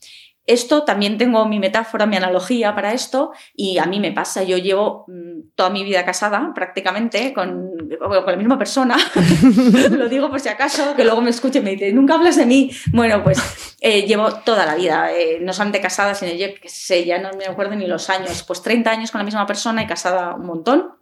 Esto 0.49 0.83
también 0.83 1.19
tengo 1.19 1.45
mi 1.45 1.59
metáfora, 1.59 2.07
mi 2.07 2.17
analogía 2.17 2.75
para 2.75 2.95
esto 2.95 3.33
y 3.55 3.77
a 3.77 3.85
mí 3.85 4.01
me 4.01 4.13
pasa. 4.13 4.43
Yo 4.45 4.57
llevo 4.57 5.05
mm, 5.07 5.51
toda 5.55 5.69
mi 5.69 5.85
vida 5.85 6.07
casada 6.07 6.53
prácticamente 6.55 7.35
con, 7.35 7.71
con 7.99 8.27
la 8.27 8.37
misma 8.37 8.59
persona. 8.59 8.97
Lo 9.91 10.09
digo 10.09 10.31
por 10.31 10.41
si 10.41 10.49
acaso, 10.49 10.97
que 10.97 11.05
luego 11.05 11.21
me 11.21 11.29
escuche 11.29 11.59
y 11.59 11.63
me 11.63 11.73
dice, 11.73 11.93
nunca 11.93 12.15
hablas 12.15 12.37
de 12.37 12.47
mí. 12.47 12.71
Bueno, 12.95 13.23
pues 13.23 13.77
eh, 13.83 14.07
llevo 14.07 14.37
toda 14.37 14.65
la 14.65 14.75
vida, 14.75 15.13
eh, 15.13 15.39
no 15.43 15.53
solamente 15.53 15.83
casada, 15.83 16.15
sino 16.15 16.33
yo 16.33 16.47
que 16.55 16.71
sé, 16.71 17.05
ya 17.05 17.19
no 17.19 17.29
me 17.37 17.45
acuerdo 17.45 17.75
ni 17.77 17.87
los 17.87 18.09
años, 18.09 18.43
pues 18.43 18.63
30 18.63 18.91
años 18.91 19.11
con 19.11 19.19
la 19.19 19.27
misma 19.27 19.45
persona 19.45 19.83
y 19.83 19.87
casada 19.87 20.35
un 20.35 20.47
montón. 20.47 20.95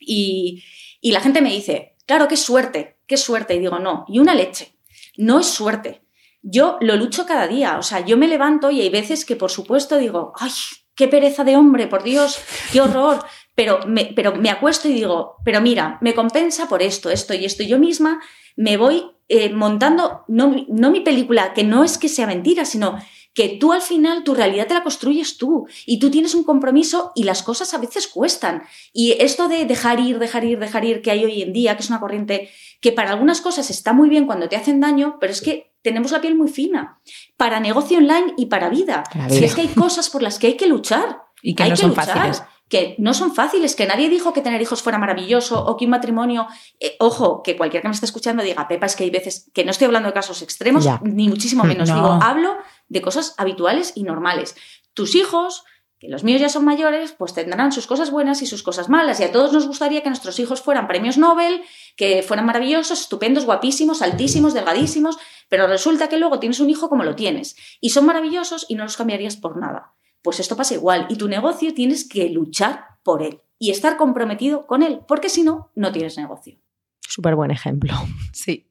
Y, 0.00 0.64
y 1.02 1.12
la 1.12 1.20
gente 1.20 1.42
me 1.42 1.50
dice, 1.50 1.96
claro, 2.06 2.28
qué 2.28 2.38
suerte, 2.38 2.96
qué 3.06 3.18
suerte. 3.18 3.56
Y 3.56 3.58
digo, 3.58 3.78
no, 3.78 4.06
y 4.08 4.20
una 4.20 4.34
leche. 4.34 4.78
No 5.18 5.38
es 5.38 5.48
suerte. 5.48 6.05
Yo 6.48 6.78
lo 6.80 6.94
lucho 6.94 7.26
cada 7.26 7.48
día. 7.48 7.76
O 7.76 7.82
sea, 7.82 8.04
yo 8.04 8.16
me 8.16 8.28
levanto 8.28 8.70
y 8.70 8.80
hay 8.80 8.88
veces 8.88 9.24
que, 9.24 9.34
por 9.34 9.50
supuesto, 9.50 9.96
digo, 9.96 10.32
ay, 10.38 10.52
qué 10.94 11.08
pereza 11.08 11.42
de 11.42 11.56
hombre, 11.56 11.88
por 11.88 12.04
Dios, 12.04 12.38
qué 12.72 12.80
horror. 12.80 13.18
Pero 13.56 13.80
me, 13.86 14.12
pero 14.14 14.32
me 14.36 14.50
acuesto 14.50 14.88
y 14.88 14.92
digo, 14.92 15.36
pero 15.44 15.60
mira, 15.60 15.98
me 16.00 16.14
compensa 16.14 16.68
por 16.68 16.82
esto, 16.82 17.10
esto 17.10 17.34
y 17.34 17.44
esto. 17.44 17.64
Yo 17.64 17.80
misma 17.80 18.20
me 18.54 18.76
voy 18.76 19.10
eh, 19.28 19.52
montando, 19.52 20.24
no, 20.28 20.54
no 20.68 20.90
mi 20.92 21.00
película, 21.00 21.52
que 21.52 21.64
no 21.64 21.82
es 21.82 21.98
que 21.98 22.08
sea 22.08 22.28
mentira, 22.28 22.64
sino 22.64 22.96
que 23.36 23.50
tú 23.50 23.74
al 23.74 23.82
final 23.82 24.24
tu 24.24 24.34
realidad 24.34 24.66
te 24.66 24.72
la 24.72 24.82
construyes 24.82 25.36
tú 25.36 25.66
y 25.84 25.98
tú 25.98 26.10
tienes 26.10 26.34
un 26.34 26.42
compromiso 26.42 27.12
y 27.14 27.24
las 27.24 27.42
cosas 27.42 27.74
a 27.74 27.78
veces 27.78 28.08
cuestan. 28.08 28.62
Y 28.94 29.12
esto 29.20 29.46
de 29.46 29.66
dejar 29.66 30.00
ir, 30.00 30.18
dejar 30.18 30.44
ir, 30.44 30.58
dejar 30.58 30.86
ir 30.86 31.02
que 31.02 31.10
hay 31.10 31.22
hoy 31.26 31.42
en 31.42 31.52
día, 31.52 31.76
que 31.76 31.82
es 31.82 31.90
una 31.90 32.00
corriente 32.00 32.48
que 32.80 32.92
para 32.92 33.10
algunas 33.10 33.42
cosas 33.42 33.68
está 33.68 33.92
muy 33.92 34.08
bien 34.08 34.24
cuando 34.24 34.48
te 34.48 34.56
hacen 34.56 34.80
daño, 34.80 35.18
pero 35.20 35.34
es 35.34 35.42
que 35.42 35.74
tenemos 35.82 36.12
la 36.12 36.22
piel 36.22 36.34
muy 36.34 36.48
fina 36.48 36.98
para 37.36 37.60
negocio 37.60 37.98
online 37.98 38.32
y 38.38 38.46
para 38.46 38.70
vida. 38.70 39.04
Si 39.28 39.44
es 39.44 39.54
que 39.54 39.60
hay 39.60 39.68
cosas 39.68 40.08
por 40.08 40.22
las 40.22 40.38
que 40.38 40.46
hay 40.46 40.56
que 40.56 40.66
luchar. 40.66 41.20
Y 41.42 41.54
que 41.54 41.64
hay 41.64 41.70
no 41.70 41.76
que 41.76 41.82
son 41.82 41.90
luchar, 41.90 42.06
fáciles. 42.06 42.42
Que 42.68 42.96
no 42.98 43.14
son 43.14 43.32
fáciles, 43.34 43.76
que 43.76 43.86
nadie 43.86 44.08
dijo 44.08 44.32
que 44.32 44.40
tener 44.42 44.60
hijos 44.60 44.82
fuera 44.82 44.98
maravilloso 44.98 45.64
o 45.64 45.76
que 45.76 45.84
un 45.84 45.92
matrimonio. 45.92 46.48
eh, 46.80 46.96
ojo, 46.98 47.42
que 47.42 47.56
cualquiera 47.56 47.82
que 47.82 47.88
me 47.88 47.94
esté 47.94 48.06
escuchando 48.06 48.42
diga, 48.42 48.66
Pepa, 48.66 48.86
es 48.86 48.96
que 48.96 49.04
hay 49.04 49.10
veces 49.10 49.50
que 49.54 49.64
no 49.64 49.70
estoy 49.70 49.84
hablando 49.86 50.08
de 50.08 50.14
casos 50.14 50.42
extremos, 50.42 50.84
Ya. 50.84 51.00
ni 51.04 51.28
muchísimo 51.28 51.62
menos. 51.72 51.88
No. 51.88 51.94
Digo, 51.94 52.18
hablo 52.22 52.56
de 52.88 53.02
cosas 53.02 53.34
habituales 53.38 53.92
y 53.94 54.02
normales. 54.02 54.56
Tus 54.94 55.14
hijos, 55.14 55.64
que 55.98 56.08
los 56.08 56.24
míos 56.24 56.40
ya 56.40 56.48
son 56.48 56.64
mayores, 56.64 57.12
pues 57.12 57.32
tendrán 57.34 57.70
sus 57.72 57.86
cosas 57.86 58.10
buenas 58.10 58.42
y 58.42 58.46
sus 58.46 58.62
cosas 58.62 58.88
malas. 58.88 59.20
Y 59.20 59.24
a 59.24 59.32
todos 59.32 59.52
nos 59.52 59.66
gustaría 59.66 60.02
que 60.02 60.08
nuestros 60.10 60.38
hijos 60.40 60.60
fueran 60.60 60.88
premios 60.88 61.16
Nobel, 61.18 61.62
que 61.96 62.22
fueran 62.22 62.46
maravillosos, 62.46 63.00
estupendos, 63.00 63.44
guapísimos, 63.46 64.02
altísimos, 64.02 64.52
delgadísimos, 64.54 65.18
pero 65.48 65.66
resulta 65.68 66.08
que 66.08 66.18
luego 66.18 66.38
tienes 66.40 66.60
un 66.60 66.68
hijo 66.68 66.88
como 66.88 67.04
lo 67.04 67.14
tienes. 67.14 67.56
Y 67.80 67.90
son 67.90 68.04
maravillosos 68.06 68.66
y 68.68 68.74
no 68.74 68.82
los 68.84 68.96
cambiarías 68.96 69.36
por 69.36 69.56
nada. 69.56 69.92
Pues 70.22 70.40
esto 70.40 70.56
pasa 70.56 70.74
igual. 70.74 71.06
Y 71.08 71.16
tu 71.16 71.28
negocio 71.28 71.72
tienes 71.74 72.08
que 72.08 72.28
luchar 72.30 72.98
por 73.02 73.22
él 73.22 73.40
y 73.58 73.70
estar 73.70 73.96
comprometido 73.96 74.66
con 74.66 74.82
él, 74.82 75.00
porque 75.06 75.28
si 75.28 75.42
no, 75.42 75.70
no 75.74 75.92
tienes 75.92 76.18
negocio. 76.18 76.56
Súper 77.00 77.34
buen 77.34 77.50
ejemplo. 77.50 77.94
Sí. 78.32 78.70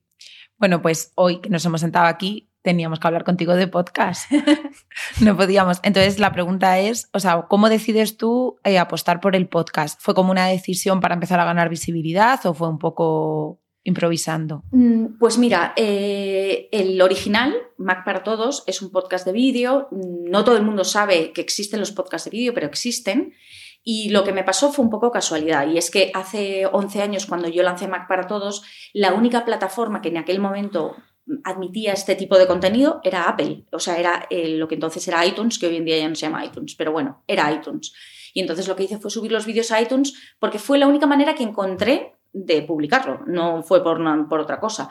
Bueno, 0.58 0.82
pues 0.82 1.12
hoy 1.16 1.42
que 1.42 1.50
nos 1.50 1.66
hemos 1.66 1.82
sentado 1.82 2.06
aquí, 2.06 2.50
teníamos 2.62 3.00
que 3.00 3.08
hablar 3.08 3.26
contigo 3.26 3.56
de 3.56 3.68
podcast. 3.68 4.32
no 5.22 5.36
podíamos. 5.36 5.80
Entonces, 5.84 6.18
la 6.18 6.32
pregunta 6.32 6.80
es, 6.80 7.10
o 7.14 7.20
sea, 7.20 7.44
¿cómo 7.50 7.68
decides 7.68 8.18
tú 8.18 8.58
eh, 8.64 8.80
apostar 8.80 9.20
por 9.20 9.36
el 9.36 9.48
podcast? 9.50 10.00
¿Fue 10.02 10.16
como 10.16 10.32
una 10.32 10.48
decisión 10.48 11.02
para 11.02 11.14
empezar 11.14 11.40
a 11.40 11.46
ganar 11.46 11.70
visibilidad 11.70 12.44
o 12.46 12.54
fue 12.54 12.70
un 12.70 12.80
poco 12.80 13.60
improvisando? 13.86 14.64
Mm, 14.72 15.18
Pues 15.20 15.38
mira, 15.38 15.74
eh, 15.78 16.68
el 16.72 17.02
original, 17.02 17.56
Mac 17.78 18.04
para 18.04 18.24
Todos, 18.24 18.64
es 18.68 18.82
un 18.82 18.92
podcast 18.92 19.26
de 19.26 19.32
vídeo. 19.32 19.88
No 19.92 20.44
todo 20.44 20.58
el 20.58 20.64
mundo 20.64 20.84
sabe 20.84 21.32
que 21.32 21.42
existen 21.42 21.80
los 21.80 21.92
podcasts 21.92 22.30
de 22.30 22.36
vídeo, 22.38 22.54
pero 22.54 22.68
existen. 22.68 23.34
Y 23.84 24.10
lo 24.10 24.24
que 24.24 24.34
me 24.34 24.44
pasó 24.44 24.74
fue 24.74 24.84
un 24.84 24.90
poco 24.90 25.12
casualidad. 25.12 25.68
Y 25.68 25.78
es 25.78 25.92
que 25.92 26.12
hace 26.14 26.66
11 26.66 27.02
años, 27.02 27.28
cuando 27.28 27.48
yo 27.48 27.62
lancé 27.64 27.88
Mac 27.88 28.08
para 28.08 28.28
Todos, 28.28 28.64
la 28.94 29.14
única 29.14 29.46
plataforma 29.46 30.02
que 30.02 30.10
en 30.10 30.18
aquel 30.18 30.40
momento 30.40 30.96
admitía 31.44 31.94
este 31.94 32.16
tipo 32.16 32.38
de 32.38 32.48
contenido 32.48 33.00
era 33.04 33.30
Apple. 33.30 33.66
O 33.72 33.80
sea, 33.80 33.98
era 33.98 34.26
eh, 34.32 34.50
lo 34.58 34.68
que 34.68 34.76
entonces 34.76 35.08
era 35.08 35.26
iTunes, 35.26 35.60
que 35.60 35.68
hoy 35.68 35.78
en 35.78 35.86
día 35.86 35.98
ya 35.98 36.10
no 36.10 36.16
se 36.16 36.26
llama 36.26 36.44
iTunes, 36.44 36.76
pero 36.76 36.92
bueno, 36.92 37.24
era 37.28 37.52
iTunes. 37.52 37.94
Y 38.34 38.42
entonces 38.42 38.68
lo 38.68 38.76
que 38.76 38.84
hice 38.84 38.98
fue 38.98 39.10
subir 39.10 39.32
los 39.32 39.46
vídeos 39.46 39.72
a 39.72 39.82
iTunes 39.82 40.14
porque 40.40 40.60
fue 40.60 40.78
la 40.78 40.88
única 40.88 41.08
manera 41.08 41.36
que 41.36 41.44
encontré 41.44 42.15
de 42.38 42.62
publicarlo, 42.64 43.22
no 43.28 43.64
fue 43.64 43.82
por, 43.84 44.00
na- 44.02 44.28
por 44.30 44.42
otra 44.42 44.60
cosa. 44.60 44.90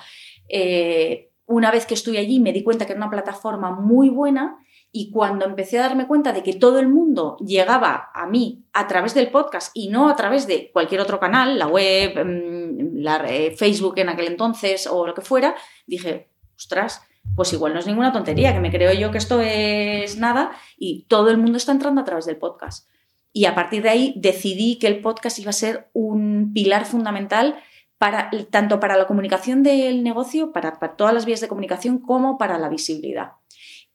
Eh, 0.48 1.30
una 1.46 1.70
vez 1.70 1.84
que 1.86 1.94
estuve 1.94 2.18
allí 2.18 2.40
me 2.40 2.52
di 2.52 2.62
cuenta 2.62 2.86
que 2.86 2.92
era 2.92 3.00
una 3.02 3.10
plataforma 3.10 3.70
muy 3.70 4.08
buena 4.08 4.58
y 4.90 5.10
cuando 5.10 5.44
empecé 5.44 5.78
a 5.78 5.82
darme 5.82 6.06
cuenta 6.06 6.32
de 6.32 6.42
que 6.42 6.54
todo 6.54 6.78
el 6.78 6.88
mundo 6.88 7.36
llegaba 7.44 8.10
a 8.14 8.26
mí 8.26 8.64
a 8.72 8.86
través 8.86 9.12
del 9.12 9.30
podcast 9.30 9.70
y 9.74 9.88
no 9.88 10.08
a 10.08 10.16
través 10.16 10.46
de 10.46 10.70
cualquier 10.72 11.00
otro 11.02 11.20
canal, 11.20 11.58
la 11.58 11.66
web, 11.66 12.24
mm, 12.24 12.98
la, 13.02 13.16
eh, 13.28 13.50
Facebook 13.56 13.98
en 13.98 14.08
aquel 14.08 14.28
entonces 14.28 14.86
o 14.86 15.06
lo 15.06 15.12
que 15.14 15.20
fuera, 15.20 15.54
dije, 15.86 16.30
ostras, 16.56 17.02
pues 17.36 17.52
igual 17.52 17.74
no 17.74 17.80
es 17.80 17.86
ninguna 17.86 18.12
tontería, 18.12 18.52
que 18.54 18.60
me 18.60 18.70
creo 18.70 18.92
yo 18.94 19.10
que 19.10 19.18
esto 19.18 19.40
es 19.42 20.16
nada 20.18 20.52
y 20.78 21.04
todo 21.08 21.30
el 21.30 21.38
mundo 21.38 21.56
está 21.58 21.72
entrando 21.72 22.00
a 22.00 22.04
través 22.04 22.24
del 22.26 22.36
podcast. 22.36 22.88
Y 23.36 23.46
a 23.46 23.54
partir 23.56 23.82
de 23.82 23.88
ahí 23.88 24.14
decidí 24.16 24.78
que 24.78 24.86
el 24.86 25.00
podcast 25.00 25.40
iba 25.40 25.50
a 25.50 25.52
ser 25.52 25.90
un 25.92 26.52
pilar 26.54 26.86
fundamental 26.86 27.56
para, 27.98 28.30
tanto 28.50 28.78
para 28.78 28.96
la 28.96 29.08
comunicación 29.08 29.64
del 29.64 30.04
negocio, 30.04 30.52
para, 30.52 30.78
para 30.78 30.94
todas 30.94 31.12
las 31.12 31.26
vías 31.26 31.40
de 31.40 31.48
comunicación, 31.48 31.98
como 31.98 32.38
para 32.38 32.58
la 32.58 32.68
visibilidad. 32.68 33.32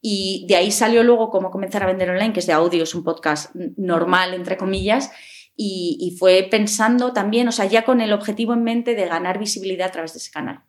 Y 0.01 0.45
de 0.49 0.57
ahí 0.57 0.71
salió 0.71 1.03
luego 1.03 1.29
cómo 1.29 1.51
comenzar 1.51 1.83
a 1.83 1.87
vender 1.87 2.09
online, 2.09 2.33
que 2.33 2.41
es 2.41 2.47
de 2.47 2.53
audio, 2.53 2.83
es 2.83 2.93
un 2.93 3.05
podcast 3.05 3.55
normal, 3.77 4.33
entre 4.33 4.57
comillas, 4.57 5.09
y, 5.55 5.97
y 6.01 6.17
fue 6.17 6.45
pensando 6.51 7.13
también, 7.13 7.47
o 7.47 7.53
sea, 7.53 7.63
ya 7.63 7.85
con 7.85 8.01
el 8.01 8.11
objetivo 8.11 8.53
en 8.53 8.63
mente 8.63 8.93
de 8.93 9.07
ganar 9.07 9.39
visibilidad 9.39 9.87
a 9.87 9.91
través 9.91 10.11
de 10.11 10.19
ese 10.19 10.31
canal. 10.31 10.65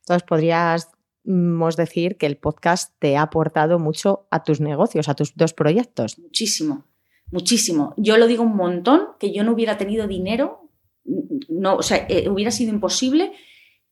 Entonces 0.00 0.24
podríamos 0.26 1.76
decir 1.76 2.16
que 2.16 2.26
el 2.26 2.36
podcast 2.36 2.94
te 2.98 3.16
ha 3.16 3.22
aportado 3.22 3.78
mucho 3.78 4.26
a 4.32 4.42
tus 4.42 4.60
negocios, 4.60 5.08
a 5.08 5.14
tus 5.14 5.36
dos 5.36 5.54
proyectos. 5.54 6.18
Muchísimo, 6.18 6.84
muchísimo. 7.30 7.94
Yo 7.96 8.16
lo 8.16 8.26
digo 8.26 8.42
un 8.42 8.56
montón, 8.56 9.08
que 9.18 9.32
yo 9.32 9.44
no 9.44 9.52
hubiera 9.52 9.76
tenido 9.78 10.06
dinero, 10.06 10.70
no, 11.48 11.76
o 11.76 11.82
sea, 11.82 12.06
eh, 12.08 12.28
hubiera 12.28 12.50
sido 12.50 12.72
imposible 12.72 13.32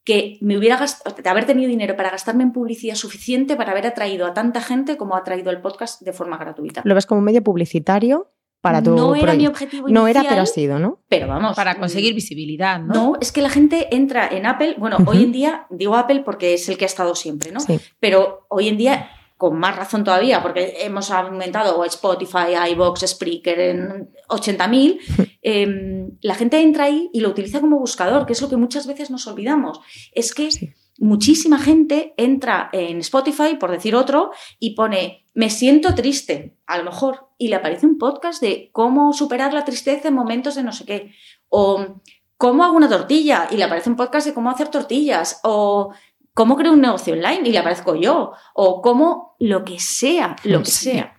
que 0.05 0.37
me 0.43 0.59
hubiera 0.59 0.77
gastado, 0.77 1.17
de 1.17 1.29
haber 1.29 1.47
tenido 1.47 1.69
dinero 1.69 1.97
para 1.97 2.11
gastarme 2.11 2.43
en 2.43 2.53
publicidad 2.53 2.95
suficiente 2.95 3.57
para 3.57 3.73
haber 3.73 3.87
atraído 3.87 4.27
a 4.27 4.35
tanta 4.35 4.61
gente 4.61 4.97
como 4.97 5.17
ha 5.17 5.21
atraído 5.21 5.51
el 5.51 5.61
podcast 5.61 6.03
de 6.03 6.13
forma 6.13 6.37
gratuita. 6.37 6.83
¿Lo 6.85 6.95
ves 6.95 7.07
como 7.07 7.21
un 7.21 7.25
medio 7.25 7.43
publicitario 7.43 8.31
para 8.61 8.83
tu 8.83 8.95
no 8.95 9.15
era 9.15 9.35
mi 9.35 9.47
objetivo 9.47 9.89
No 9.89 10.09
era, 10.09 10.23
pero 10.27 10.43
ha 10.43 10.47
sido, 10.47 10.79
¿no? 10.79 11.01
pero 11.09 11.29
vamos. 11.29 11.55
Para 11.55 11.79
conseguir 11.79 12.15
visibilidad, 12.15 12.81
¿no? 12.81 12.95
No, 12.95 13.13
es 13.21 13.33
que 13.33 13.43
la 13.43 13.51
gente 13.51 13.95
entra 13.95 14.27
en 14.27 14.47
Apple, 14.47 14.77
bueno, 14.79 14.99
hoy 15.07 15.23
en 15.23 15.33
día 15.33 15.67
digo 15.71 15.95
Apple 15.97 16.23
porque 16.25 16.55
es 16.55 16.69
el 16.69 16.79
que 16.79 16.85
ha 16.85 16.87
estado 16.87 17.15
siempre, 17.15 17.53
¿no? 17.53 17.61
Sí. 17.61 17.79
Pero 18.01 18.47
hoy 18.49 18.69
en 18.69 18.79
día, 18.79 19.11
con 19.37 19.59
más 19.59 19.77
razón 19.77 20.05
todavía, 20.05 20.43
porque 20.43 20.77
hemos 20.81 21.11
aumentado 21.11 21.85
Spotify, 21.85 22.55
iBox, 22.71 23.05
Spreaker 23.07 23.59
en 23.61 24.11
80.000, 24.29 24.99
eh, 25.43 26.07
la 26.21 26.35
gente 26.35 26.61
entra 26.61 26.85
ahí 26.85 27.11
y 27.13 27.21
lo 27.21 27.31
utiliza 27.31 27.61
como 27.61 27.79
buscador, 27.79 28.27
que 28.27 28.33
es 28.33 28.43
lo 28.43 28.49
que 28.49 28.57
muchas 28.57 28.87
veces 28.87 29.11
nos 29.11 29.27
olvidamos. 29.27 29.81
Es 30.13 30.33
que 30.35 30.51
Sí. 30.51 30.71
muchísima 30.99 31.59
gente 31.59 32.15
entra 32.17 32.71
en 32.73 32.99
Spotify, 33.01 33.57
por 33.59 33.71
decir 33.73 33.97
otro, 33.97 34.31
y 34.61 34.75
pone, 34.75 35.27
me 35.35 35.51
siento 35.51 35.95
triste, 35.95 36.57
a 36.67 36.79
lo 36.79 36.85
mejor, 36.85 37.29
y 37.37 37.49
le 37.49 37.57
aparece 37.57 37.87
un 37.87 37.99
podcast 37.99 38.41
de 38.41 38.71
cómo 38.73 39.13
superar 39.13 39.53
la 39.53 39.65
tristeza 39.65 40.09
en 40.09 40.15
momentos 40.15 40.55
de 40.55 40.63
no 40.63 40.73
sé 40.73 40.85
qué. 40.85 41.11
O 41.49 42.01
cómo 42.37 42.65
hago 42.65 42.77
una 42.77 42.89
tortilla 42.89 43.49
y 43.51 43.57
le 43.57 43.65
aparece 43.65 43.91
un 43.91 43.97
podcast 43.97 44.27
de 44.27 44.35
cómo 44.35 44.51
hacer 44.51 44.69
tortillas 44.69 45.41
o 45.43 45.93
cómo 46.35 46.57
creo 46.57 46.73
un 46.73 46.81
negocio 46.81 47.15
online 47.15 47.49
y 47.49 47.53
le 47.53 47.59
aparezco 47.59 47.95
yo 47.95 48.33
o 48.55 48.83
cómo 48.83 49.37
lo 49.39 49.65
que 49.65 49.79
sea, 49.79 50.37
lo 50.45 50.61
que 50.61 50.71
Sí. 50.71 50.91
sea. 50.91 51.11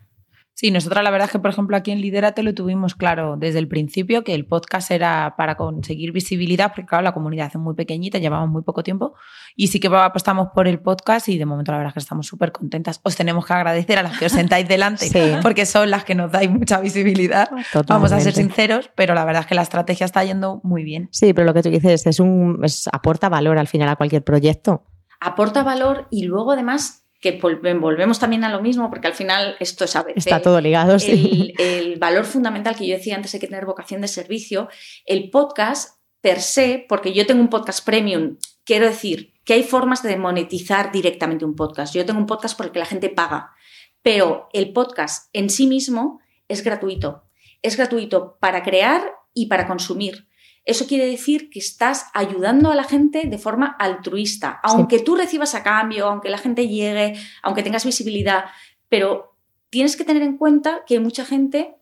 Sí, 0.58 0.72
nosotros 0.72 1.04
la 1.04 1.12
verdad 1.12 1.26
es 1.26 1.34
que, 1.34 1.40
por 1.40 1.52
ejemplo, 1.52 1.76
aquí 1.76 1.92
en 1.92 2.00
Liderate 2.00 2.42
lo 2.42 2.54
tuvimos 2.54 2.96
claro 2.96 3.36
desde 3.36 3.60
el 3.60 3.68
principio 3.68 4.24
que 4.24 4.34
el 4.34 4.46
podcast 4.46 4.90
era 4.90 5.36
para 5.38 5.56
conseguir 5.58 6.14
visibilidad, 6.14 6.70
porque 6.70 6.86
claro, 6.86 7.04
la 7.04 7.14
comunidad 7.14 7.48
es 7.54 7.56
muy 7.60 7.74
pequeñita, 7.76 8.20
llevamos 8.20 8.50
muy 8.50 8.62
poco 8.62 8.82
tiempo 8.82 9.16
y 9.58 9.68
sí 9.68 9.82
que 9.82 9.88
apostamos 9.88 10.48
por 10.56 10.70
el 10.70 10.80
podcast 10.80 11.28
y 11.28 11.38
de 11.38 11.46
momento 11.46 11.74
la 11.74 11.80
verdad 11.80 11.90
es 11.90 11.94
que 11.96 12.00
estamos 12.00 12.26
súper 12.28 12.54
contentas. 12.54 13.02
Os 13.04 13.18
tenemos 13.18 13.46
que 13.46 13.52
agradecer 13.52 14.00
a 14.00 14.04
las 14.04 14.18
que 14.18 14.28
os 14.28 14.32
sentáis 14.32 14.66
delante 14.66 15.10
porque 15.42 15.66
son 15.66 15.90
las 15.92 16.06
que 16.06 16.16
nos 16.16 16.32
dais 16.32 16.50
mucha 16.50 16.80
visibilidad. 16.80 17.50
Vamos 17.88 18.14
a 18.14 18.22
ser 18.22 18.32
sinceros, 18.32 18.90
pero 18.96 19.14
la 19.14 19.26
verdad 19.26 19.42
es 19.42 19.48
que 19.48 19.56
la 19.56 19.62
estrategia 19.62 20.06
está 20.06 20.24
yendo 20.24 20.62
muy 20.64 20.86
bien. 20.86 21.10
Sí, 21.12 21.34
pero 21.34 21.46
lo 21.46 21.54
que 21.54 21.64
tú 21.64 21.70
dices 21.70 22.08
es 22.08 22.22
un 22.22 22.62
aporta 22.94 23.28
valor 23.28 23.58
al 23.58 23.68
final 23.68 23.90
a 23.90 23.98
cualquier 23.98 24.24
proyecto. 24.24 24.86
Aporta 25.26 25.64
valor 25.64 26.08
y 26.12 26.26
luego 26.26 26.52
además 26.52 27.06
que 27.20 27.40
volvemos 27.40 28.20
también 28.20 28.44
a 28.44 28.50
lo 28.50 28.62
mismo, 28.62 28.92
porque 28.92 29.08
al 29.08 29.16
final 29.16 29.56
esto 29.60 29.86
es 29.86 29.96
a 29.96 30.04
veces. 30.04 30.28
Está 30.28 30.40
todo 30.40 30.62
ligado, 30.62 31.00
sí. 31.00 31.52
El, 31.58 31.98
valor 31.98 32.26
fundamental 32.26 32.76
que 32.76 32.86
yo 32.86 32.96
decía 32.96 33.16
antes 33.16 33.34
hay 33.34 33.40
que 33.40 33.48
tener 33.48 33.66
vocación 33.66 34.02
de 34.02 34.08
servicio. 34.08 34.70
El 35.08 35.32
podcast, 35.32 36.00
per 36.22 36.42
se, 36.42 36.86
porque 36.88 37.12
yo 37.12 37.26
tengo 37.26 37.42
un 37.42 37.50
podcast 37.50 37.84
premium, 37.84 38.38
quiero 38.64 38.86
decir 38.86 39.34
que 39.44 39.54
hay 39.54 39.64
formas 39.64 40.04
de 40.04 40.16
monetizar 40.18 40.92
directamente 40.92 41.46
un 41.46 41.56
podcast. 41.56 41.96
Yo 41.96 42.06
tengo 42.06 42.20
un 42.20 42.28
podcast 42.28 42.56
porque 42.56 42.78
la 42.78 42.86
gente 42.86 43.10
paga, 43.10 43.56
pero 44.04 44.48
el 44.54 44.74
podcast 44.74 45.30
en 45.34 45.50
sí 45.50 45.66
mismo 45.66 46.20
es 46.48 46.64
gratuito. 46.64 47.24
Es 47.64 47.78
gratuito 47.78 48.38
para 48.40 48.62
crear 48.62 49.02
y 49.34 49.48
para 49.48 49.66
consumir. 49.66 50.28
Eso 50.66 50.88
quiere 50.88 51.06
decir 51.06 51.50
que 51.50 51.60
estás 51.60 52.08
ayudando 52.14 52.72
a 52.72 52.76
la 52.76 52.84
gente 52.84 53.28
de 53.28 53.38
forma 53.38 53.76
altruista, 53.80 54.60
aunque 54.64 55.00
tú 55.00 55.16
recibas 55.16 55.54
a 55.56 55.64
cambio, 55.64 56.08
aunque 56.08 56.30
la 56.30 56.40
gente 56.40 56.68
llegue, 56.68 57.14
aunque 57.44 57.64
tengas 57.64 57.86
visibilidad, 57.86 58.46
pero 58.90 59.36
tienes 59.70 59.96
que 59.96 60.04
tener 60.04 60.24
en 60.24 60.38
cuenta 60.38 60.82
que 60.88 60.96
hay 60.96 61.00
mucha 61.00 61.24
gente 61.24 61.76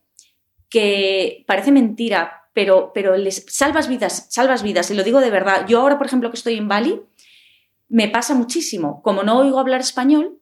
que 0.70 1.44
parece 1.48 1.72
mentira, 1.72 2.50
pero, 2.54 2.92
pero 2.94 3.16
les 3.16 3.46
salvas 3.48 3.88
vidas, 3.88 4.28
salvas 4.30 4.64
vidas, 4.64 4.92
y 4.92 4.96
lo 4.96 5.04
digo 5.04 5.22
de 5.22 5.30
verdad. 5.30 5.66
Yo 5.68 5.80
ahora, 5.80 5.98
por 5.98 6.08
ejemplo, 6.08 6.30
que 6.30 6.38
estoy 6.38 6.56
en 6.56 6.68
Bali, 6.68 7.02
me 7.88 8.10
pasa 8.10 8.36
muchísimo. 8.36 9.02
Como 9.02 9.24
no 9.24 9.38
oigo 9.38 9.60
hablar 9.60 9.82
español, 9.82 10.40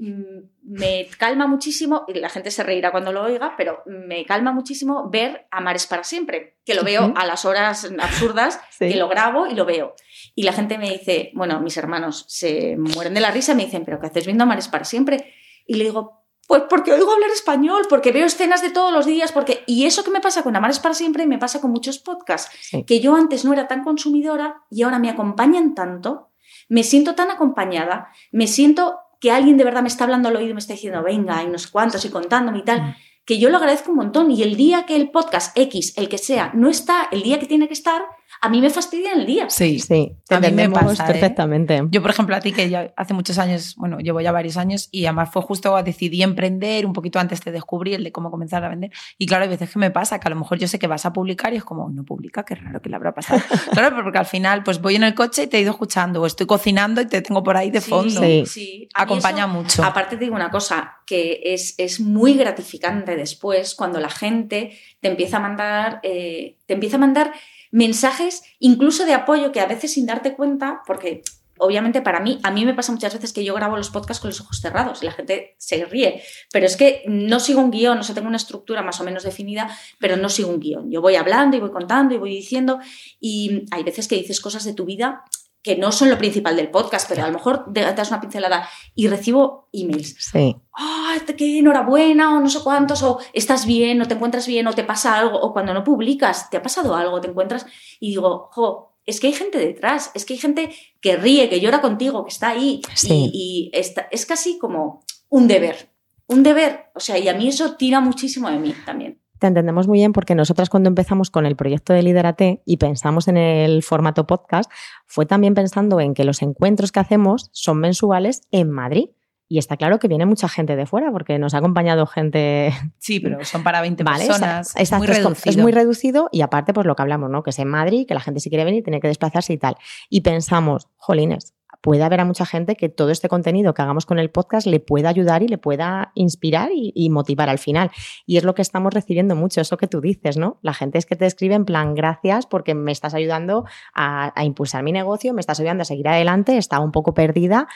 Mm, 0.00 0.48
me 0.70 1.08
calma 1.18 1.48
muchísimo, 1.48 2.04
y 2.06 2.14
la 2.14 2.28
gente 2.28 2.52
se 2.52 2.62
reirá 2.62 2.92
cuando 2.92 3.10
lo 3.10 3.24
oiga, 3.24 3.54
pero 3.56 3.82
me 3.86 4.24
calma 4.24 4.52
muchísimo 4.52 5.10
ver 5.10 5.48
a 5.50 5.60
Mares 5.60 5.88
para 5.88 6.04
siempre, 6.04 6.58
que 6.64 6.76
lo 6.76 6.84
veo 6.84 7.12
a 7.16 7.26
las 7.26 7.44
horas 7.44 7.90
absurdas, 7.98 8.60
que 8.78 8.94
lo 8.94 9.08
grabo 9.08 9.48
y 9.48 9.54
lo 9.54 9.64
veo. 9.64 9.96
Y 10.36 10.44
la 10.44 10.52
gente 10.52 10.78
me 10.78 10.88
dice, 10.88 11.32
bueno, 11.34 11.60
mis 11.60 11.76
hermanos 11.76 12.24
se 12.28 12.76
mueren 12.78 13.14
de 13.14 13.20
la 13.20 13.32
risa, 13.32 13.52
me 13.56 13.64
dicen, 13.64 13.84
pero 13.84 13.98
¿qué 13.98 14.06
haces 14.06 14.26
viendo 14.26 14.44
a 14.44 14.46
Mares 14.46 14.68
para 14.68 14.84
siempre? 14.84 15.34
Y 15.66 15.74
le 15.74 15.82
digo, 15.82 16.22
pues 16.46 16.62
porque 16.70 16.92
oigo 16.92 17.10
hablar 17.12 17.30
español, 17.30 17.86
porque 17.88 18.12
veo 18.12 18.26
escenas 18.26 18.62
de 18.62 18.70
todos 18.70 18.92
los 18.92 19.06
días, 19.06 19.32
porque... 19.32 19.64
Y 19.66 19.86
eso 19.86 20.04
que 20.04 20.12
me 20.12 20.20
pasa 20.20 20.44
con 20.44 20.54
Amares 20.54 20.78
para 20.78 20.94
siempre 20.94 21.26
me 21.26 21.38
pasa 21.38 21.60
con 21.60 21.72
muchos 21.72 21.98
podcasts, 21.98 22.56
que 22.86 23.00
yo 23.00 23.16
antes 23.16 23.44
no 23.44 23.52
era 23.52 23.66
tan 23.66 23.82
consumidora 23.82 24.62
y 24.70 24.82
ahora 24.82 25.00
me 25.00 25.10
acompañan 25.10 25.74
tanto, 25.74 26.30
me 26.68 26.84
siento 26.84 27.16
tan 27.16 27.32
acompañada, 27.32 28.12
me 28.30 28.46
siento 28.46 29.00
que 29.20 29.30
alguien 29.30 29.56
de 29.56 29.64
verdad 29.64 29.82
me 29.82 29.88
está 29.88 30.04
hablando 30.04 30.28
al 30.28 30.36
oído 30.36 30.50
y 30.50 30.54
me 30.54 30.60
está 30.60 30.72
diciendo, 30.72 31.02
venga, 31.02 31.42
y 31.42 31.46
unos 31.46 31.66
cuantos 31.66 32.04
y 32.04 32.10
contándome 32.10 32.58
y 32.58 32.64
tal, 32.64 32.82
mm. 32.82 32.94
que 33.24 33.38
yo 33.38 33.50
lo 33.50 33.58
agradezco 33.58 33.90
un 33.90 33.98
montón. 33.98 34.30
Y 34.30 34.42
el 34.42 34.56
día 34.56 34.86
que 34.86 34.96
el 34.96 35.10
podcast 35.10 35.56
X, 35.56 35.92
el 35.96 36.08
que 36.08 36.18
sea, 36.18 36.50
no 36.54 36.68
está 36.68 37.08
el 37.12 37.22
día 37.22 37.38
que 37.38 37.46
tiene 37.46 37.68
que 37.68 37.74
estar, 37.74 38.02
a 38.42 38.48
mí 38.48 38.60
me 38.62 38.70
fastidia 38.70 39.12
el 39.12 39.26
día. 39.26 39.50
Sí, 39.50 39.78
sí, 39.80 40.16
a 40.30 40.40
mí 40.40 40.50
me 40.52 40.70
pasa 40.70 41.04
¿eh? 41.04 41.06
perfectamente. 41.06 41.82
Yo, 41.90 42.00
por 42.00 42.10
ejemplo, 42.10 42.34
a 42.34 42.40
ti 42.40 42.52
que 42.52 42.70
ya 42.70 42.90
hace 42.96 43.12
muchos 43.12 43.38
años, 43.38 43.74
bueno, 43.76 43.98
llevo 43.98 44.20
ya 44.22 44.32
varios 44.32 44.56
años 44.56 44.88
y 44.90 45.04
además 45.04 45.28
fue 45.30 45.42
justo 45.42 45.80
decidí 45.82 46.22
emprender 46.22 46.86
un 46.86 46.94
poquito 46.94 47.18
antes 47.18 47.42
de 47.44 47.52
descubrir 47.52 47.96
el 47.96 48.04
de 48.04 48.12
cómo 48.12 48.30
comenzar 48.30 48.64
a 48.64 48.70
vender. 48.70 48.90
Y 49.18 49.26
claro, 49.26 49.44
hay 49.44 49.50
veces 49.50 49.70
que 49.70 49.78
me 49.78 49.90
pasa 49.90 50.18
que 50.18 50.28
a 50.28 50.30
lo 50.30 50.36
mejor 50.36 50.58
yo 50.58 50.68
sé 50.68 50.78
que 50.78 50.86
vas 50.86 51.04
a 51.04 51.12
publicar 51.12 51.52
y 51.52 51.56
es 51.56 51.64
como, 51.64 51.90
no 51.90 52.02
publica, 52.04 52.42
qué 52.44 52.54
raro 52.54 52.80
que 52.80 52.88
le 52.88 52.96
habrá 52.96 53.12
pasado. 53.12 53.40
claro, 53.72 54.02
porque 54.02 54.18
al 54.18 54.26
final 54.26 54.62
pues 54.62 54.80
voy 54.80 54.96
en 54.96 55.04
el 55.04 55.14
coche 55.14 55.42
y 55.42 55.46
te 55.46 55.58
he 55.58 55.60
ido 55.60 55.72
escuchando 55.72 56.22
o 56.22 56.26
estoy 56.26 56.46
cocinando 56.46 57.02
y 57.02 57.06
te 57.06 57.20
tengo 57.20 57.42
por 57.42 57.58
ahí 57.58 57.70
de 57.70 57.82
fondo. 57.82 58.22
Sí, 58.22 58.44
sí. 58.46 58.88
Acompaña 58.94 59.46
mucho. 59.46 59.84
Aparte 59.84 60.16
te 60.16 60.24
digo 60.24 60.34
una 60.34 60.50
cosa, 60.50 61.00
que 61.04 61.40
es, 61.44 61.74
es 61.76 62.00
muy 62.00 62.34
gratificante 62.34 63.16
después 63.16 63.74
cuando 63.74 64.00
la 64.00 64.08
gente 64.08 64.78
te 65.00 65.08
empieza 65.08 65.36
a 65.36 65.40
mandar, 65.40 66.00
eh, 66.02 66.56
te 66.64 66.72
empieza 66.72 66.96
a 66.96 67.00
mandar 67.00 67.32
mensajes 67.70 68.42
incluso 68.58 69.06
de 69.06 69.14
apoyo 69.14 69.52
que 69.52 69.60
a 69.60 69.66
veces 69.66 69.92
sin 69.92 70.06
darte 70.06 70.34
cuenta, 70.34 70.82
porque 70.86 71.22
obviamente 71.60 72.02
para 72.02 72.20
mí, 72.20 72.40
a 72.42 72.50
mí 72.50 72.64
me 72.64 72.74
pasa 72.74 72.90
muchas 72.90 73.12
veces 73.14 73.32
que 73.32 73.44
yo 73.44 73.54
grabo 73.54 73.76
los 73.76 73.90
podcasts 73.90 74.20
con 74.20 74.30
los 74.30 74.40
ojos 74.40 74.60
cerrados 74.60 75.02
y 75.02 75.06
la 75.06 75.12
gente 75.12 75.54
se 75.58 75.84
ríe, 75.84 76.22
pero 76.52 76.66
es 76.66 76.76
que 76.76 77.02
no 77.06 77.38
sigo 77.38 77.60
un 77.60 77.70
guion, 77.70 77.98
no 77.98 78.02
sé, 78.02 78.14
tengo 78.14 78.28
una 78.28 78.38
estructura 78.38 78.82
más 78.82 79.00
o 79.00 79.04
menos 79.04 79.22
definida, 79.22 79.70
pero 79.98 80.16
no 80.16 80.28
sigo 80.28 80.48
un 80.48 80.58
guion. 80.58 80.90
Yo 80.90 81.00
voy 81.00 81.16
hablando 81.16 81.56
y 81.56 81.60
voy 81.60 81.70
contando 81.70 82.14
y 82.14 82.18
voy 82.18 82.30
diciendo 82.30 82.80
y 83.20 83.66
hay 83.70 83.82
veces 83.84 84.08
que 84.08 84.16
dices 84.16 84.40
cosas 84.40 84.64
de 84.64 84.72
tu 84.72 84.84
vida 84.84 85.24
que 85.62 85.76
no 85.76 85.92
son 85.92 86.08
lo 86.08 86.18
principal 86.18 86.56
del 86.56 86.70
podcast, 86.70 87.08
pero 87.08 87.22
a 87.22 87.26
lo 87.26 87.34
mejor 87.34 87.64
das 87.68 88.08
una 88.08 88.20
pincelada 88.20 88.68
y 88.94 89.08
recibo 89.08 89.68
emails. 89.72 90.16
Sí. 90.18 90.56
¡Ah, 90.74 91.16
qué 91.36 91.58
enhorabuena! 91.58 92.36
O 92.36 92.40
no 92.40 92.48
sé 92.48 92.60
cuántos, 92.62 93.02
o 93.02 93.18
estás 93.32 93.66
bien, 93.66 94.00
o 94.00 94.08
te 94.08 94.14
encuentras 94.14 94.46
bien, 94.46 94.66
o 94.66 94.72
te 94.72 94.84
pasa 94.84 95.18
algo, 95.18 95.38
o 95.38 95.52
cuando 95.52 95.74
no 95.74 95.84
publicas, 95.84 96.48
te 96.48 96.56
ha 96.56 96.62
pasado 96.62 96.94
algo, 96.94 97.20
te 97.20 97.28
encuentras 97.28 97.66
y 97.98 98.10
digo, 98.10 98.48
jo, 98.52 98.96
es 99.04 99.20
que 99.20 99.26
hay 99.26 99.32
gente 99.32 99.58
detrás, 99.58 100.10
es 100.14 100.24
que 100.24 100.34
hay 100.34 100.38
gente 100.38 100.70
que 101.00 101.16
ríe, 101.16 101.48
que 101.48 101.60
llora 101.60 101.80
contigo, 101.80 102.24
que 102.24 102.30
está 102.30 102.50
ahí. 102.50 102.80
Y, 103.08 103.70
es 103.74 104.26
casi 104.26 104.58
como 104.58 105.04
un 105.28 105.46
deber, 105.46 105.90
un 106.26 106.42
deber. 106.42 106.90
O 106.94 107.00
sea, 107.00 107.18
y 107.18 107.28
a 107.28 107.34
mí 107.34 107.48
eso 107.48 107.76
tira 107.76 108.00
muchísimo 108.00 108.48
de 108.48 108.58
mí 108.58 108.74
también. 108.86 109.20
Te 109.40 109.46
entendemos 109.46 109.88
muy 109.88 110.00
bien 110.00 110.12
porque 110.12 110.34
nosotras 110.34 110.68
cuando 110.68 110.88
empezamos 110.88 111.30
con 111.30 111.46
el 111.46 111.56
proyecto 111.56 111.94
de 111.94 112.02
Liderate 112.02 112.62
y 112.66 112.76
pensamos 112.76 113.26
en 113.26 113.38
el 113.38 113.82
formato 113.82 114.26
podcast, 114.26 114.70
fue 115.06 115.24
también 115.24 115.54
pensando 115.54 115.98
en 115.98 116.12
que 116.12 116.24
los 116.24 116.42
encuentros 116.42 116.92
que 116.92 117.00
hacemos 117.00 117.48
son 117.52 117.78
mensuales 117.78 118.42
en 118.50 118.70
Madrid. 118.70 119.08
Y 119.48 119.56
está 119.58 119.78
claro 119.78 119.98
que 119.98 120.08
viene 120.08 120.26
mucha 120.26 120.46
gente 120.46 120.76
de 120.76 120.84
fuera 120.84 121.10
porque 121.10 121.38
nos 121.38 121.54
ha 121.54 121.58
acompañado 121.58 122.06
gente. 122.06 122.72
Sí, 122.98 123.18
pero 123.18 123.42
son 123.46 123.62
para 123.62 123.80
20 123.80 124.04
personas. 124.04 124.76
Es, 124.76 124.92
muy 124.92 125.06
reducido. 125.06 125.50
es 125.50 125.56
muy 125.56 125.72
reducido 125.72 126.28
y 126.30 126.42
aparte, 126.42 126.74
pues 126.74 126.86
lo 126.86 126.94
que 126.94 127.00
hablamos, 127.00 127.30
¿no? 127.30 127.42
Que 127.42 127.48
es 127.48 127.58
en 127.58 127.68
Madrid, 127.68 128.06
que 128.06 128.12
la 128.12 128.20
gente 128.20 128.40
si 128.40 128.50
quiere 128.50 128.64
venir 128.64 128.84
tiene 128.84 129.00
que 129.00 129.08
desplazarse 129.08 129.54
y 129.54 129.58
tal. 129.58 129.76
Y 130.10 130.20
pensamos, 130.20 130.88
jolines, 130.96 131.54
puede 131.80 132.02
haber 132.02 132.20
a 132.20 132.24
mucha 132.24 132.46
gente 132.46 132.76
que 132.76 132.88
todo 132.88 133.10
este 133.10 133.28
contenido 133.28 133.74
que 133.74 133.82
hagamos 133.82 134.06
con 134.06 134.18
el 134.18 134.30
podcast 134.30 134.66
le 134.66 134.80
pueda 134.80 135.08
ayudar 135.08 135.42
y 135.42 135.48
le 135.48 135.58
pueda 135.58 136.12
inspirar 136.14 136.70
y, 136.72 137.10
motivar 137.10 137.48
al 137.48 137.58
final. 137.58 137.90
Y 138.26 138.36
es 138.36 138.44
lo 138.44 138.54
que 138.54 138.62
estamos 138.62 138.94
recibiendo 138.94 139.34
mucho, 139.34 139.60
eso 139.60 139.76
que 139.76 139.86
tú 139.86 140.00
dices, 140.00 140.36
¿no? 140.36 140.58
La 140.62 140.74
gente 140.74 140.98
es 140.98 141.06
que 141.06 141.16
te 141.16 141.26
escribe 141.26 141.54
en 141.54 141.64
plan, 141.64 141.94
gracias 141.94 142.46
porque 142.46 142.74
me 142.74 142.92
estás 142.92 143.14
ayudando 143.14 143.64
a, 143.94 144.32
impulsar 144.44 144.82
mi 144.82 144.92
negocio, 144.92 145.34
me 145.34 145.40
estás 145.40 145.60
ayudando 145.60 145.82
a 145.82 145.84
seguir 145.84 146.08
adelante, 146.08 146.56
estaba 146.56 146.84
un 146.84 146.92
poco 146.92 147.14
perdida. 147.14 147.66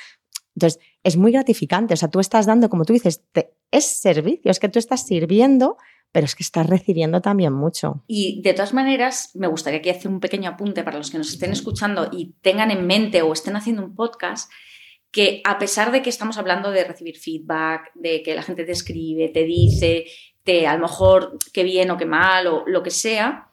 Entonces, 0.54 0.80
es 1.02 1.16
muy 1.16 1.32
gratificante. 1.32 1.94
O 1.94 1.96
sea, 1.96 2.08
tú 2.10 2.20
estás 2.20 2.46
dando, 2.46 2.68
como 2.68 2.84
tú 2.84 2.92
dices, 2.92 3.24
es 3.70 3.84
servicio, 3.84 4.50
es 4.50 4.60
que 4.60 4.68
tú 4.68 4.78
estás 4.78 5.04
sirviendo 5.04 5.76
pero 6.14 6.26
es 6.26 6.36
que 6.36 6.44
estás 6.44 6.68
recibiendo 6.68 7.20
también 7.20 7.52
mucho. 7.52 8.04
Y 8.06 8.40
de 8.42 8.54
todas 8.54 8.72
maneras, 8.72 9.32
me 9.34 9.48
gustaría 9.48 9.82
que 9.82 9.90
hacer 9.90 10.08
un 10.08 10.20
pequeño 10.20 10.48
apunte 10.48 10.84
para 10.84 10.96
los 10.96 11.10
que 11.10 11.18
nos 11.18 11.28
estén 11.28 11.50
escuchando 11.50 12.08
y 12.12 12.34
tengan 12.40 12.70
en 12.70 12.86
mente 12.86 13.20
o 13.22 13.32
estén 13.32 13.56
haciendo 13.56 13.82
un 13.82 13.96
podcast, 13.96 14.48
que 15.10 15.40
a 15.42 15.58
pesar 15.58 15.90
de 15.90 16.02
que 16.02 16.10
estamos 16.10 16.38
hablando 16.38 16.70
de 16.70 16.84
recibir 16.84 17.18
feedback, 17.18 17.90
de 17.96 18.22
que 18.22 18.36
la 18.36 18.44
gente 18.44 18.62
te 18.62 18.70
escribe, 18.70 19.30
te 19.30 19.42
dice, 19.42 20.04
te 20.44 20.68
a 20.68 20.76
lo 20.76 20.82
mejor 20.82 21.36
qué 21.52 21.64
bien 21.64 21.90
o 21.90 21.96
qué 21.96 22.06
mal 22.06 22.46
o 22.46 22.62
lo 22.64 22.84
que 22.84 22.92
sea, 22.92 23.48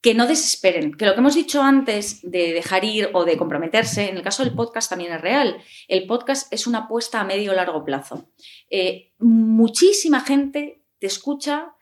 que 0.00 0.12
no 0.12 0.26
desesperen, 0.26 0.94
que 0.94 1.06
lo 1.06 1.12
que 1.14 1.20
hemos 1.20 1.36
dicho 1.36 1.62
antes 1.62 2.28
de 2.28 2.52
dejar 2.52 2.84
ir 2.84 3.10
o 3.12 3.24
de 3.24 3.36
comprometerse, 3.36 4.08
en 4.08 4.16
el 4.16 4.24
caso 4.24 4.42
del 4.42 4.56
podcast 4.56 4.90
también 4.90 5.12
es 5.12 5.20
real. 5.20 5.58
El 5.86 6.08
podcast 6.08 6.52
es 6.52 6.66
una 6.66 6.78
apuesta 6.78 7.20
a 7.20 7.24
medio 7.24 7.52
o 7.52 7.54
largo 7.54 7.84
plazo. 7.84 8.32
Eh, 8.68 9.12
muchísima 9.20 10.22
gente 10.22 10.82
te 10.98 11.06
escucha 11.06 11.76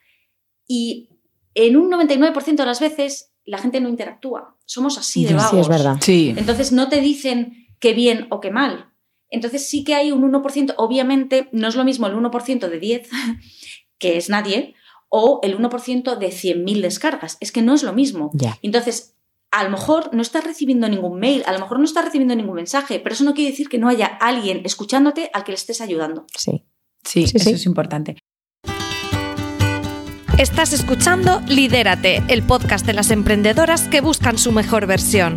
y 0.68 1.08
en 1.54 1.76
un 1.76 1.90
99% 1.90 2.56
de 2.56 2.66
las 2.66 2.78
veces 2.78 3.32
la 3.44 3.58
gente 3.58 3.80
no 3.80 3.88
interactúa. 3.88 4.56
Somos 4.66 4.98
así 4.98 5.24
de 5.24 5.34
vagos. 5.34 5.50
Sí, 5.50 5.58
es 5.58 5.68
verdad. 5.68 5.96
Sí. 6.00 6.34
Entonces 6.36 6.70
no 6.70 6.88
te 6.88 7.00
dicen 7.00 7.66
qué 7.80 7.94
bien 7.94 8.26
o 8.30 8.40
qué 8.40 8.50
mal. 8.50 8.92
Entonces 9.30 9.68
sí 9.68 9.84
que 9.84 9.94
hay 9.94 10.12
un 10.12 10.22
1%, 10.22 10.74
obviamente 10.76 11.48
no 11.52 11.66
es 11.68 11.74
lo 11.74 11.84
mismo 11.84 12.06
el 12.06 12.14
1% 12.14 12.68
de 12.68 12.78
10, 12.78 13.08
que 13.98 14.16
es 14.16 14.28
nadie, 14.28 14.74
o 15.08 15.40
el 15.42 15.58
1% 15.58 16.18
de 16.18 16.28
100.000 16.28 16.80
descargas. 16.82 17.38
Es 17.40 17.50
que 17.50 17.62
no 17.62 17.74
es 17.74 17.82
lo 17.82 17.94
mismo. 17.94 18.30
Entonces, 18.62 19.16
a 19.50 19.64
lo 19.64 19.70
mejor 19.70 20.14
no 20.14 20.20
estás 20.20 20.44
recibiendo 20.44 20.88
ningún 20.88 21.18
mail, 21.18 21.42
a 21.46 21.52
lo 21.52 21.58
mejor 21.58 21.78
no 21.78 21.84
estás 21.84 22.04
recibiendo 22.04 22.36
ningún 22.36 22.56
mensaje, 22.56 23.00
pero 23.00 23.14
eso 23.14 23.24
no 23.24 23.34
quiere 23.34 23.50
decir 23.50 23.68
que 23.68 23.78
no 23.78 23.88
haya 23.88 24.06
alguien 24.06 24.62
escuchándote 24.64 25.30
al 25.32 25.44
que 25.44 25.52
le 25.52 25.56
estés 25.56 25.80
ayudando. 25.80 26.26
Sí. 26.36 26.64
Sí, 27.04 27.24
eso 27.24 27.50
es 27.50 27.64
importante. 27.64 28.18
Estás 30.38 30.72
escuchando 30.72 31.40
Lidérate, 31.48 32.22
el 32.28 32.42
podcast 32.42 32.86
de 32.86 32.92
las 32.92 33.10
emprendedoras 33.10 33.88
que 33.88 34.00
buscan 34.00 34.38
su 34.38 34.52
mejor 34.52 34.86
versión. 34.86 35.36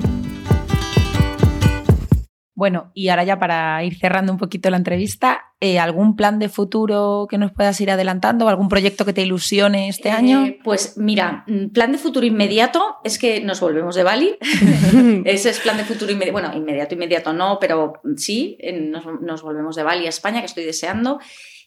Bueno, 2.54 2.92
y 2.94 3.10
ahora 3.10 3.24
ya 3.24 3.40
para 3.40 3.84
ir 3.84 3.98
cerrando 3.98 4.32
un 4.32 4.38
poquito 4.38 4.70
la 4.70 4.78
entrevista, 4.78 5.42
eh, 5.60 5.80
¿algún 5.80 6.16
plan 6.16 6.38
de 6.38 6.48
futuro 6.48 7.26
que 7.28 7.40
nos 7.40 7.52
puedas 7.52 7.82
ir 7.82 7.90
adelantando? 7.90 8.48
¿Algún 8.48 8.70
proyecto 8.70 9.04
que 9.04 9.14
te 9.14 9.24
ilusione 9.24 9.90
este 9.90 10.10
Eh, 10.10 10.12
año? 10.12 10.46
Pues 10.64 10.96
mira, 10.96 11.44
mm, 11.48 11.70
plan 11.70 11.92
de 11.92 11.98
futuro 11.98 12.24
inmediato 12.24 12.98
es 13.04 13.18
que 13.18 13.42
nos 13.42 13.60
volvemos 13.62 13.96
de 13.96 14.04
Bali. 14.04 14.38
Ese 15.26 15.50
es 15.50 15.60
plan 15.62 15.78
de 15.78 15.86
futuro 15.86 16.12
inmediato. 16.12 16.34
Bueno, 16.34 16.56
inmediato, 16.56 16.94
inmediato 16.94 17.34
no, 17.34 17.58
pero 17.60 17.94
sí, 18.18 18.60
nos, 18.92 19.06
nos 19.22 19.42
volvemos 19.42 19.76
de 19.76 19.82
Bali 19.82 20.06
a 20.06 20.10
España, 20.10 20.42
que 20.42 20.46
estoy 20.46 20.64
deseando. 20.64 21.20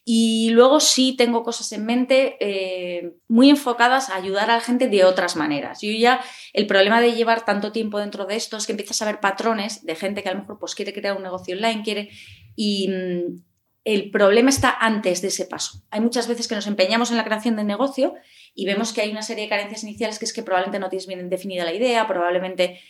Y 0.06 0.50
luego 0.50 0.80
sí 0.80 1.14
tengo 1.16 1.42
cosas 1.42 1.72
en 1.72 1.86
mente 1.86 2.36
eh, 2.38 3.14
muy 3.26 3.48
enfocadas 3.48 4.10
a 4.10 4.16
ayudar 4.16 4.50
a 4.50 4.56
la 4.56 4.60
gente 4.60 4.88
de 4.88 5.04
otras 5.04 5.34
maneras. 5.34 5.80
Yo 5.80 5.90
ya, 5.92 6.20
el 6.52 6.66
problema 6.66 7.00
de 7.00 7.14
llevar 7.14 7.46
tanto 7.46 7.72
tiempo 7.72 7.98
dentro 7.98 8.26
de 8.26 8.36
esto 8.36 8.58
es 8.58 8.66
que 8.66 8.72
empiezas 8.72 9.00
a 9.00 9.06
ver 9.06 9.20
patrones 9.20 9.86
de 9.86 9.94
gente 9.94 10.22
que 10.22 10.28
a 10.28 10.34
lo 10.34 10.40
mejor 10.40 10.58
pues, 10.58 10.74
quiere 10.74 10.92
crear 10.92 11.16
un 11.16 11.22
negocio 11.22 11.56
online, 11.56 11.82
quiere... 11.82 12.10
Y 12.54 12.88
mm, 12.88 13.42
el 13.84 14.10
problema 14.10 14.50
está 14.50 14.76
antes 14.78 15.22
de 15.22 15.28
ese 15.28 15.46
paso. 15.46 15.82
Hay 15.90 16.00
muchas 16.00 16.28
veces 16.28 16.48
que 16.48 16.54
nos 16.54 16.66
empeñamos 16.66 17.10
en 17.10 17.16
la 17.16 17.24
creación 17.24 17.56
de 17.56 17.64
negocio 17.64 18.14
y 18.54 18.66
vemos 18.66 18.92
que 18.92 19.02
hay 19.02 19.10
una 19.10 19.22
serie 19.22 19.44
de 19.44 19.50
carencias 19.50 19.84
iniciales 19.84 20.18
que 20.18 20.24
es 20.24 20.32
que 20.32 20.42
probablemente 20.42 20.78
no 20.78 20.88
tienes 20.88 21.06
bien 21.06 21.30
definida 21.30 21.64
la 21.64 21.72
idea, 21.72 22.06
probablemente... 22.06 22.80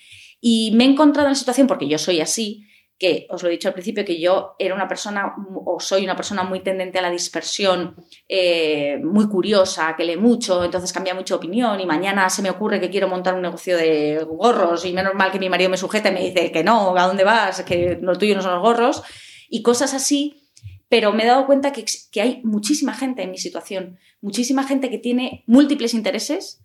Y 0.41 0.73
me 0.75 0.85
he 0.85 0.89
encontrado 0.89 1.29
en 1.29 1.33
la 1.33 1.39
situación, 1.39 1.67
porque 1.67 1.89
yo 1.89 1.97
soy 1.97 2.21
así, 2.21 2.67
que 2.99 3.27
os 3.29 3.43
lo 3.43 3.49
he 3.49 3.53
dicho 3.53 3.69
al 3.69 3.75
principio, 3.75 4.05
que 4.05 4.21
yo 4.21 4.55
era 4.59 4.75
una 4.75 4.87
persona 4.87 5.35
o 5.65 5.81
soy 5.81 6.05
una 6.05 6.15
persona 6.15 6.45
muy 6.45 6.61
tendente 6.61 6.99
a 6.99 7.03
la 7.03 7.11
dispersión, 7.11 7.97
eh, 8.29 8.99
muy 9.03 9.29
curiosa, 9.29 9.95
que 9.97 10.05
lee 10.05 10.17
mucho, 10.17 10.65
entonces 10.65 10.93
cambia 10.93 11.15
mucho 11.15 11.35
de 11.35 11.39
opinión 11.39 11.81
y 11.81 11.87
mañana 11.87 12.31
se 12.31 12.43
me 12.43 12.51
ocurre 12.51 12.81
que 12.81 12.91
quiero 12.91 13.09
montar 13.09 13.35
un 13.35 13.43
negocio 13.43 13.77
de 13.77 14.25
gorros 14.25 14.85
y 14.85 14.93
menos 14.93 15.15
mal 15.15 15.33
que 15.33 15.41
mi 15.41 15.49
marido 15.49 15.71
me 15.71 15.77
sujeta 15.77 16.11
y 16.11 16.13
me 16.13 16.23
dice 16.23 16.53
que 16.53 16.63
no, 16.63 16.97
¿a 16.97 17.07
dónde 17.07 17.25
vas? 17.25 17.63
Que 17.63 17.99
lo 18.01 18.17
tuyo 18.17 18.37
no 18.37 18.43
son 18.43 18.53
los 18.53 18.63
gorros 18.63 19.03
y 19.49 19.63
cosas 19.63 19.93
así. 19.95 20.41
Pero 20.89 21.13
me 21.13 21.25
he 21.25 21.27
dado 21.27 21.47
cuenta 21.47 21.73
que, 21.73 21.85
que 22.13 22.21
hay 22.21 22.41
muchísima 22.45 22.95
gente 22.95 23.23
en 23.23 23.33
mi 23.33 23.39
situación, 23.39 23.99
muchísima 24.21 24.65
gente 24.65 24.91
que 24.91 24.99
tiene 24.99 25.43
múltiples 25.47 25.95
intereses 25.95 26.61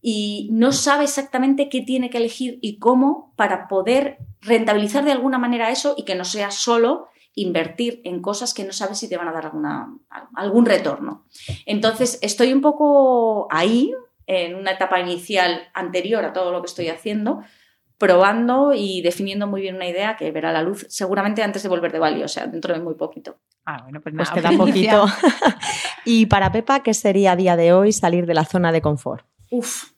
y 0.00 0.48
no 0.52 0.72
sabe 0.72 1.04
exactamente 1.04 1.68
qué 1.68 1.82
tiene 1.82 2.10
que 2.10 2.18
elegir 2.18 2.58
y 2.62 2.78
cómo 2.78 3.34
para 3.36 3.68
poder 3.68 4.18
rentabilizar 4.40 5.04
de 5.04 5.12
alguna 5.12 5.38
manera 5.38 5.70
eso 5.70 5.94
y 5.96 6.04
que 6.04 6.14
no 6.14 6.24
sea 6.24 6.50
solo 6.50 7.08
invertir 7.34 8.00
en 8.04 8.20
cosas 8.20 8.52
que 8.54 8.64
no 8.64 8.72
sabes 8.72 8.98
si 8.98 9.08
te 9.08 9.16
van 9.16 9.28
a 9.28 9.32
dar 9.32 9.46
alguna, 9.46 9.94
algún 10.34 10.66
retorno. 10.66 11.24
Entonces, 11.66 12.18
estoy 12.22 12.52
un 12.52 12.60
poco 12.60 13.46
ahí, 13.50 13.92
en 14.26 14.56
una 14.56 14.72
etapa 14.72 15.00
inicial 15.00 15.68
anterior 15.72 16.24
a 16.24 16.32
todo 16.32 16.52
lo 16.52 16.60
que 16.60 16.66
estoy 16.66 16.88
haciendo, 16.88 17.42
probando 17.96 18.72
y 18.74 19.02
definiendo 19.02 19.46
muy 19.46 19.60
bien 19.60 19.76
una 19.76 19.88
idea 19.88 20.16
que 20.16 20.30
verá 20.30 20.52
la 20.52 20.62
luz 20.62 20.86
seguramente 20.88 21.42
antes 21.42 21.62
de 21.62 21.68
volver 21.68 21.92
de 21.92 21.98
Bali, 21.98 22.22
o 22.22 22.28
sea, 22.28 22.46
dentro 22.46 22.74
de 22.74 22.80
muy 22.80 22.94
poquito. 22.94 23.38
Ah, 23.64 23.82
bueno, 23.82 24.00
pues 24.00 24.14
Pues 24.14 24.28
nada, 24.30 24.40
queda 24.40 24.56
poquito. 24.56 25.06
y 26.04 26.26
para 26.26 26.52
Pepa, 26.52 26.80
¿qué 26.82 26.94
sería 26.94 27.32
a 27.32 27.36
día 27.36 27.56
de 27.56 27.72
hoy 27.72 27.92
salir 27.92 28.26
de 28.26 28.34
la 28.34 28.44
zona 28.44 28.72
de 28.72 28.80
confort? 28.80 29.26
Uf, 29.50 29.90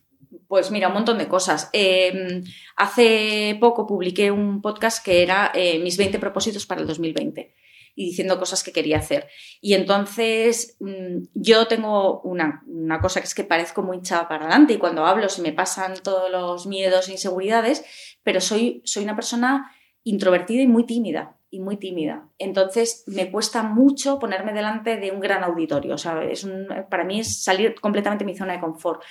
pues 0.51 0.73
mira, 0.73 0.89
un 0.89 0.95
montón 0.95 1.17
de 1.17 1.29
cosas. 1.29 1.71
Eh, 1.73 2.43
hace 2.75 3.57
poco 3.61 3.87
publiqué 3.87 4.33
un 4.33 4.61
podcast 4.61 5.03
que 5.05 5.23
era 5.23 5.53
eh, 5.55 5.79
mis 5.79 5.97
20 5.97 6.19
propósitos 6.19 6.67
para 6.67 6.81
el 6.81 6.89
2020 6.89 7.55
y 7.95 8.07
diciendo 8.07 8.37
cosas 8.37 8.65
que 8.65 8.73
quería 8.73 8.99
hacer. 8.99 9.29
Y 9.61 9.75
entonces 9.75 10.77
mmm, 10.81 11.23
yo 11.35 11.69
tengo 11.69 12.21
una, 12.23 12.65
una, 12.67 13.01
cosa 13.01 13.21
que 13.21 13.29
es 13.29 13.35
que 13.37 13.45
parezco 13.45 13.83
muy 13.83 13.99
hinchada 13.99 14.27
para 14.27 14.47
adelante 14.47 14.73
y 14.73 14.79
cuando 14.79 15.07
hablo 15.07 15.29
se 15.29 15.41
me 15.41 15.53
pasan 15.53 15.95
todos 16.03 16.29
los 16.33 16.67
miedos 16.67 17.09
e 17.09 17.13
inseguridades, 17.13 17.85
pero 18.25 18.41
soy, 18.41 18.83
soy 18.85 19.05
una 19.05 19.15
persona 19.15 19.71
introvertida 20.03 20.63
y 20.63 20.67
muy 20.67 20.85
tímida 20.85 21.37
y 21.49 21.61
muy 21.61 21.77
tímida. 21.77 22.29
Entonces 22.39 23.05
me 23.07 23.31
cuesta 23.31 23.63
mucho 23.63 24.19
ponerme 24.19 24.53
delante 24.53 24.97
de 24.97 25.13
un 25.13 25.21
gran 25.21 25.45
auditorio. 25.45 25.95
O 25.95 25.99
sea, 25.99 26.25
es 26.25 26.45
para 26.89 27.05
mí 27.05 27.21
es 27.21 27.45
salir 27.45 27.81
completamente 27.81 28.25
de 28.25 28.33
mi 28.33 28.37
zona 28.37 28.55
de 28.55 28.61
confort. 28.61 29.03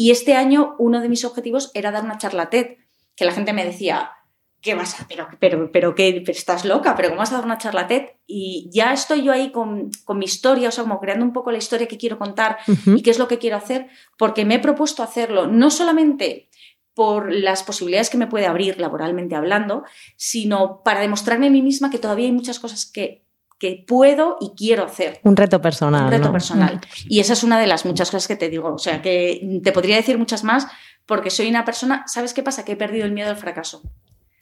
Y 0.00 0.12
este 0.12 0.36
año 0.36 0.76
uno 0.78 1.00
de 1.00 1.08
mis 1.08 1.24
objetivos 1.24 1.72
era 1.74 1.90
dar 1.90 2.04
una 2.04 2.18
charla 2.18 2.50
TED, 2.50 2.76
que 3.16 3.24
la 3.24 3.32
gente 3.32 3.52
me 3.52 3.64
decía, 3.64 4.12
¿qué 4.60 4.76
vas 4.76 5.00
a? 5.00 5.08
Pero, 5.08 5.26
pero, 5.40 5.72
pero, 5.72 5.96
¿qué? 5.96 6.22
Pero 6.24 6.38
estás 6.38 6.64
loca, 6.64 6.94
pero 6.94 7.08
¿cómo 7.08 7.18
vas 7.18 7.32
a 7.32 7.38
dar 7.38 7.44
una 7.44 7.58
charla 7.58 7.88
TED? 7.88 8.10
Y 8.24 8.70
ya 8.72 8.92
estoy 8.92 9.24
yo 9.24 9.32
ahí 9.32 9.50
con, 9.50 9.90
con 10.04 10.18
mi 10.18 10.26
historia, 10.26 10.68
o 10.68 10.70
sea, 10.70 10.84
como 10.84 11.00
creando 11.00 11.24
un 11.24 11.32
poco 11.32 11.50
la 11.50 11.58
historia 11.58 11.88
que 11.88 11.98
quiero 11.98 12.16
contar 12.16 12.58
uh 12.68 12.72
-huh. 12.74 12.98
y 13.00 13.02
qué 13.02 13.10
es 13.10 13.18
lo 13.18 13.26
que 13.26 13.38
quiero 13.38 13.56
hacer, 13.56 13.88
porque 14.16 14.44
me 14.44 14.54
he 14.54 14.58
propuesto 14.60 15.02
hacerlo 15.02 15.48
no 15.48 15.68
solamente 15.68 16.48
por 16.94 17.32
las 17.32 17.64
posibilidades 17.64 18.08
que 18.08 18.18
me 18.18 18.28
puede 18.28 18.46
abrir 18.46 18.78
laboralmente 18.78 19.34
hablando, 19.34 19.82
sino 20.14 20.84
para 20.84 21.00
demostrarme 21.00 21.48
a 21.48 21.50
mí 21.50 21.60
misma 21.60 21.90
que 21.90 21.98
todavía 21.98 22.26
hay 22.26 22.32
muchas 22.32 22.60
cosas 22.60 22.86
que, 22.86 23.24
que 23.58 23.84
puedo 23.86 24.36
y 24.40 24.52
quiero 24.56 24.84
hacer. 24.84 25.20
Un 25.24 25.36
reto 25.36 25.60
personal. 25.60 26.04
Un 26.04 26.10
reto 26.10 26.26
¿no? 26.26 26.32
personal. 26.32 26.80
Y 27.08 27.20
esa 27.20 27.32
es 27.32 27.42
una 27.42 27.58
de 27.58 27.66
las 27.66 27.84
muchas 27.84 28.10
cosas 28.10 28.28
que 28.28 28.36
te 28.36 28.48
digo. 28.48 28.72
O 28.72 28.78
sea, 28.78 29.02
que 29.02 29.60
te 29.62 29.72
podría 29.72 29.96
decir 29.96 30.16
muchas 30.16 30.44
más 30.44 30.68
porque 31.06 31.30
soy 31.30 31.48
una 31.48 31.64
persona, 31.64 32.04
¿sabes 32.06 32.34
qué 32.34 32.42
pasa? 32.42 32.64
Que 32.64 32.72
he 32.72 32.76
perdido 32.76 33.04
el 33.04 33.12
miedo 33.12 33.30
al 33.30 33.36
fracaso. 33.36 33.82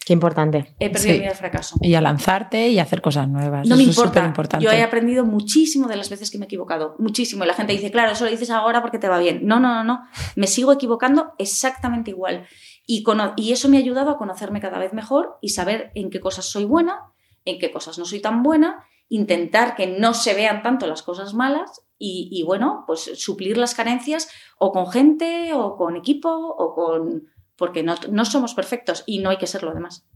Qué 0.04 0.12
importante. 0.12 0.74
He 0.78 0.90
perdido 0.90 1.02
sí. 1.02 1.10
el 1.10 1.18
miedo 1.20 1.32
al 1.32 1.38
fracaso. 1.38 1.76
Y 1.80 1.94
a 1.94 2.00
lanzarte 2.00 2.68
y 2.68 2.78
a 2.78 2.82
hacer 2.82 3.00
cosas 3.00 3.28
nuevas. 3.28 3.66
No 3.66 3.74
eso 3.74 3.82
me 3.84 3.88
importa. 3.88 4.20
Es 4.20 4.26
importante. 4.26 4.64
Yo 4.64 4.70
he 4.70 4.82
aprendido 4.82 5.24
muchísimo 5.24 5.88
de 5.88 5.96
las 5.96 6.10
veces 6.10 6.30
que 6.30 6.38
me 6.38 6.44
he 6.44 6.46
equivocado. 6.46 6.94
Muchísimo. 6.98 7.44
Y 7.44 7.46
la 7.46 7.54
gente 7.54 7.72
dice, 7.72 7.90
claro, 7.90 8.12
eso 8.12 8.24
lo 8.24 8.30
dices 8.30 8.50
ahora 8.50 8.82
porque 8.82 8.98
te 8.98 9.08
va 9.08 9.18
bien. 9.18 9.40
No, 9.44 9.58
no, 9.58 9.74
no, 9.74 9.84
no. 9.84 10.02
Me 10.36 10.46
sigo 10.46 10.72
equivocando 10.72 11.32
exactamente 11.38 12.10
igual. 12.10 12.46
Y, 12.86 13.04
y 13.36 13.52
eso 13.52 13.68
me 13.68 13.78
ha 13.78 13.80
ayudado 13.80 14.10
a 14.10 14.18
conocerme 14.18 14.60
cada 14.60 14.78
vez 14.78 14.92
mejor 14.92 15.38
y 15.40 15.48
saber 15.48 15.90
en 15.94 16.10
qué 16.10 16.20
cosas 16.20 16.44
soy 16.44 16.66
buena, 16.66 17.00
en 17.44 17.58
qué 17.58 17.72
cosas 17.72 17.98
no 17.98 18.04
soy 18.04 18.20
tan 18.20 18.42
buena 18.44 18.84
intentar 19.08 19.74
que 19.76 19.86
no 19.86 20.14
se 20.14 20.34
vean 20.34 20.62
tanto 20.62 20.86
las 20.86 21.02
cosas 21.02 21.34
malas 21.34 21.82
y, 21.98 22.28
y, 22.30 22.42
bueno, 22.42 22.84
pues 22.86 23.10
suplir 23.14 23.56
las 23.56 23.74
carencias 23.74 24.28
o 24.58 24.72
con 24.72 24.90
gente 24.90 25.52
o 25.54 25.76
con 25.76 25.96
equipo 25.96 26.28
o 26.30 26.74
con... 26.74 27.28
porque 27.56 27.82
no, 27.82 27.94
no 28.10 28.24
somos 28.24 28.54
perfectos 28.54 29.02
y 29.06 29.20
no 29.20 29.30
hay 29.30 29.38
que 29.38 29.46
serlo 29.46 29.70
además. 29.70 30.06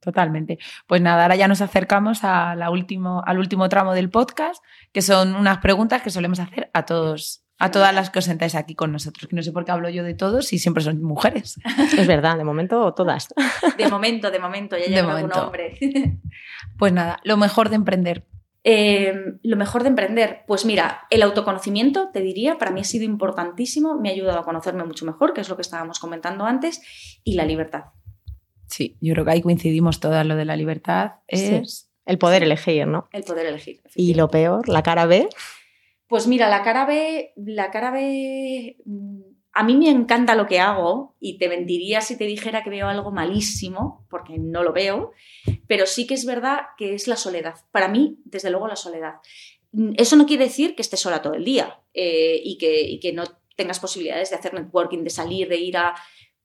Totalmente. 0.00 0.58
Pues 0.86 1.02
nada, 1.02 1.22
ahora 1.22 1.36
ya 1.36 1.46
nos 1.46 1.60
acercamos 1.60 2.24
a 2.24 2.54
la 2.56 2.70
último, 2.70 3.22
al 3.26 3.38
último 3.38 3.68
tramo 3.68 3.92
del 3.92 4.10
podcast, 4.10 4.64
que 4.92 5.02
son 5.02 5.34
unas 5.34 5.58
preguntas 5.58 6.00
que 6.00 6.10
solemos 6.10 6.40
hacer 6.40 6.70
a 6.72 6.86
todos, 6.86 7.44
a 7.58 7.70
todas 7.70 7.94
las 7.94 8.08
que 8.08 8.20
os 8.20 8.24
sentáis 8.24 8.54
aquí 8.54 8.74
con 8.74 8.92
nosotros. 8.92 9.28
Que 9.28 9.36
no 9.36 9.42
sé 9.42 9.52
por 9.52 9.66
qué 9.66 9.72
hablo 9.72 9.90
yo 9.90 10.02
de 10.02 10.14
todos 10.14 10.54
y 10.54 10.58
siempre 10.58 10.82
son 10.82 11.02
mujeres. 11.02 11.60
Es 11.98 12.06
verdad, 12.06 12.38
de 12.38 12.44
momento 12.44 12.94
todas. 12.94 13.28
De 13.76 13.88
momento, 13.88 14.30
de 14.30 14.38
momento, 14.38 14.78
ya 14.78 14.86
llega 14.86 15.16
algún 15.16 15.32
hombre. 15.34 15.78
Pues 16.78 16.94
nada, 16.94 17.18
lo 17.24 17.36
mejor 17.36 17.68
de 17.68 17.76
emprender. 17.76 18.26
Eh, 18.62 19.14
lo 19.42 19.56
mejor 19.56 19.82
de 19.82 19.88
emprender, 19.88 20.44
pues 20.46 20.64
mira, 20.66 21.06
el 21.10 21.22
autoconocimiento, 21.22 22.10
te 22.12 22.20
diría, 22.20 22.58
para 22.58 22.70
mí 22.70 22.80
ha 22.80 22.84
sido 22.84 23.04
importantísimo, 23.04 23.98
me 23.98 24.10
ha 24.10 24.12
ayudado 24.12 24.38
a 24.38 24.44
conocerme 24.44 24.84
mucho 24.84 25.06
mejor, 25.06 25.32
que 25.32 25.40
es 25.40 25.48
lo 25.48 25.56
que 25.56 25.62
estábamos 25.62 25.98
comentando 25.98 26.44
antes, 26.44 26.82
y 27.24 27.34
la 27.34 27.44
libertad. 27.44 27.84
Sí, 28.70 28.96
yo 29.00 29.14
creo 29.14 29.24
que 29.24 29.32
ahí 29.32 29.42
coincidimos 29.42 30.00
todas. 30.00 30.24
Lo 30.24 30.36
de 30.36 30.44
la 30.44 30.56
libertad 30.56 31.14
es. 31.26 31.68
Sí. 31.68 31.86
El 32.06 32.18
poder 32.18 32.42
elegir, 32.42 32.86
¿no? 32.86 33.08
El 33.12 33.22
poder 33.22 33.46
elegir. 33.46 33.82
Y 33.94 34.14
lo 34.14 34.28
peor, 34.28 34.68
la 34.68 34.82
cara 34.82 35.06
B. 35.06 35.28
Pues 36.08 36.26
mira, 36.26 36.48
la 36.48 36.62
cara 36.62 36.86
B, 36.86 37.32
la 37.36 37.70
cara 37.70 37.92
B. 37.92 38.76
A 39.52 39.64
mí 39.64 39.76
me 39.76 39.90
encanta 39.90 40.36
lo 40.36 40.46
que 40.46 40.60
hago 40.60 41.16
y 41.18 41.38
te 41.38 41.48
mentiría 41.48 42.00
si 42.00 42.16
te 42.16 42.24
dijera 42.24 42.62
que 42.62 42.70
veo 42.70 42.86
algo 42.86 43.10
malísimo, 43.10 44.06
porque 44.08 44.38
no 44.38 44.62
lo 44.62 44.72
veo, 44.72 45.12
pero 45.66 45.86
sí 45.86 46.06
que 46.06 46.14
es 46.14 46.24
verdad 46.24 46.60
que 46.78 46.94
es 46.94 47.08
la 47.08 47.16
soledad. 47.16 47.54
Para 47.72 47.88
mí, 47.88 48.18
desde 48.24 48.50
luego, 48.50 48.68
la 48.68 48.76
soledad. 48.76 49.14
Eso 49.96 50.16
no 50.16 50.26
quiere 50.26 50.44
decir 50.44 50.74
que 50.74 50.82
estés 50.82 51.00
sola 51.00 51.22
todo 51.22 51.34
el 51.34 51.44
día 51.44 51.80
eh, 51.94 52.40
y, 52.42 52.58
que, 52.58 52.82
y 52.82 53.00
que 53.00 53.12
no 53.12 53.24
tengas 53.56 53.80
posibilidades 53.80 54.30
de 54.30 54.36
hacer 54.36 54.54
networking, 54.54 55.02
de 55.02 55.10
salir, 55.10 55.48
de 55.48 55.56
ir 55.56 55.76
a... 55.76 55.94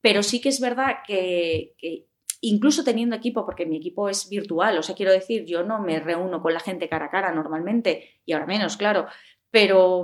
Pero 0.02 0.24
sí 0.24 0.42
que 0.42 0.50
es 0.50 0.60
verdad 0.60 0.98
que, 1.06 1.74
que 1.78 2.08
incluso 2.42 2.84
teniendo 2.84 3.16
equipo, 3.16 3.46
porque 3.46 3.66
mi 3.66 3.78
equipo 3.78 4.10
es 4.10 4.30
virtual, 4.30 4.78
o 4.78 4.84
sea, 4.84 4.96
quiero 4.96 5.12
decir, 5.12 5.46
yo 5.46 5.64
no 5.64 5.80
me 5.80 6.00
reúno 6.00 6.42
con 6.42 6.54
la 6.54 6.60
gente 6.60 6.90
cara 6.90 7.06
a 7.06 7.10
cara 7.10 7.34
normalmente, 7.34 8.22
y 8.26 8.34
ahora 8.34 8.46
menos, 8.46 8.78
claro, 8.78 9.08
pero, 9.56 10.04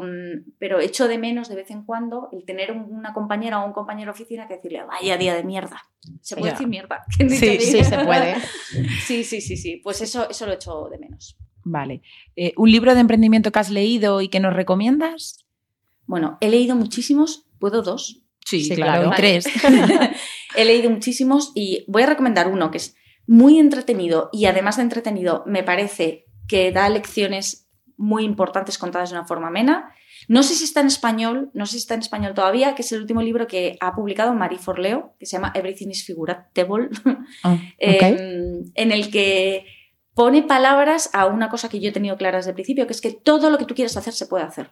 pero 0.59 0.79
echo 0.79 1.09
de 1.09 1.17
menos 1.17 1.49
de 1.49 1.55
vez 1.55 1.69
en 1.71 1.83
cuando 1.83 2.29
el 2.31 2.45
tener 2.45 2.71
una 2.71 3.11
compañera 3.11 3.61
o 3.61 3.67
un 3.67 3.73
compañero 3.73 4.13
de 4.13 4.15
oficina 4.15 4.47
que 4.47 4.55
decirle, 4.55 4.81
vaya 4.85 5.17
día 5.17 5.35
de 5.35 5.43
mierda. 5.43 5.83
¿Se 6.21 6.37
puede 6.37 6.51
Ya. 6.51 6.53
decir 6.53 6.67
mierda? 6.69 7.03
Sí, 7.17 7.59
sí, 7.59 7.83
se 7.83 7.99
puede. 8.05 8.35
Sí, 9.05 9.25
sí, 9.25 9.41
sí, 9.41 9.57
sí. 9.57 9.81
Pues 9.83 9.99
eso, 9.99 10.29
eso 10.29 10.45
lo 10.45 10.53
echo 10.53 10.87
de 10.89 10.97
menos. 10.99 11.35
Vale. 11.65 12.01
Eh, 12.37 12.53
¿Un 12.55 12.71
libro 12.71 12.93
de 12.93 13.01
emprendimiento 13.01 13.51
que 13.51 13.59
has 13.59 13.69
leído 13.69 14.21
y 14.21 14.29
que 14.29 14.39
nos 14.39 14.53
recomiendas? 14.53 15.45
Bueno, 16.05 16.37
he 16.39 16.49
leído 16.49 16.77
muchísimos, 16.77 17.45
¿puedo 17.59 17.81
dos? 17.81 18.23
Sí, 18.45 18.63
Sí, 18.63 18.73
claro. 18.77 18.91
claro. 18.91 19.03
¿y 19.03 19.09
Vale. 19.09 19.17
tres? 19.17 19.47
he 20.55 20.63
leído 20.63 20.89
muchísimos 20.89 21.51
y 21.55 21.83
voy 21.89 22.03
a 22.03 22.07
recomendar 22.07 22.47
uno 22.47 22.71
que 22.71 22.77
es 22.77 22.95
muy 23.27 23.59
entretenido 23.59 24.29
y 24.31 24.45
además 24.45 24.77
de 24.77 24.83
entretenido 24.83 25.43
me 25.45 25.61
parece 25.61 26.23
que 26.47 26.71
da 26.71 26.87
lecciones 26.87 27.60
muy 28.01 28.25
importantes 28.25 28.77
contadas 28.77 29.11
de 29.11 29.17
una 29.17 29.27
forma 29.27 29.47
amena. 29.47 29.93
No 30.27 30.43
sé 30.43 30.55
si 30.55 30.63
está 30.63 30.81
en 30.81 30.87
español, 30.87 31.51
no 31.53 31.65
sé 31.65 31.73
si 31.73 31.77
está 31.77 31.93
en 31.93 32.01
español 32.01 32.33
todavía, 32.33 32.75
que 32.75 32.81
es 32.81 32.91
el 32.91 33.01
último 33.01 33.21
libro 33.21 33.47
que 33.47 33.77
ha 33.79 33.95
publicado 33.95 34.33
Marie 34.33 34.59
Forleo, 34.59 35.15
que 35.19 35.25
se 35.25 35.37
llama 35.37 35.51
Everything 35.55 35.89
is 35.89 36.03
Figuratable, 36.05 36.89
eh, 37.79 38.63
en 38.75 38.91
el 38.91 39.11
que 39.11 39.65
pone 40.13 40.43
palabras 40.43 41.09
a 41.13 41.27
una 41.27 41.49
cosa 41.49 41.69
que 41.69 41.79
yo 41.79 41.89
he 41.89 41.93
tenido 41.93 42.17
clara 42.17 42.37
desde 42.37 42.51
el 42.51 42.55
principio, 42.55 42.85
que 42.85 42.93
es 42.93 43.01
que 43.01 43.11
todo 43.11 43.49
lo 43.49 43.57
que 43.57 43.65
tú 43.65 43.75
quieres 43.75 43.95
hacer 43.95 44.13
se 44.13 44.27
puede 44.27 44.43
hacer. 44.43 44.71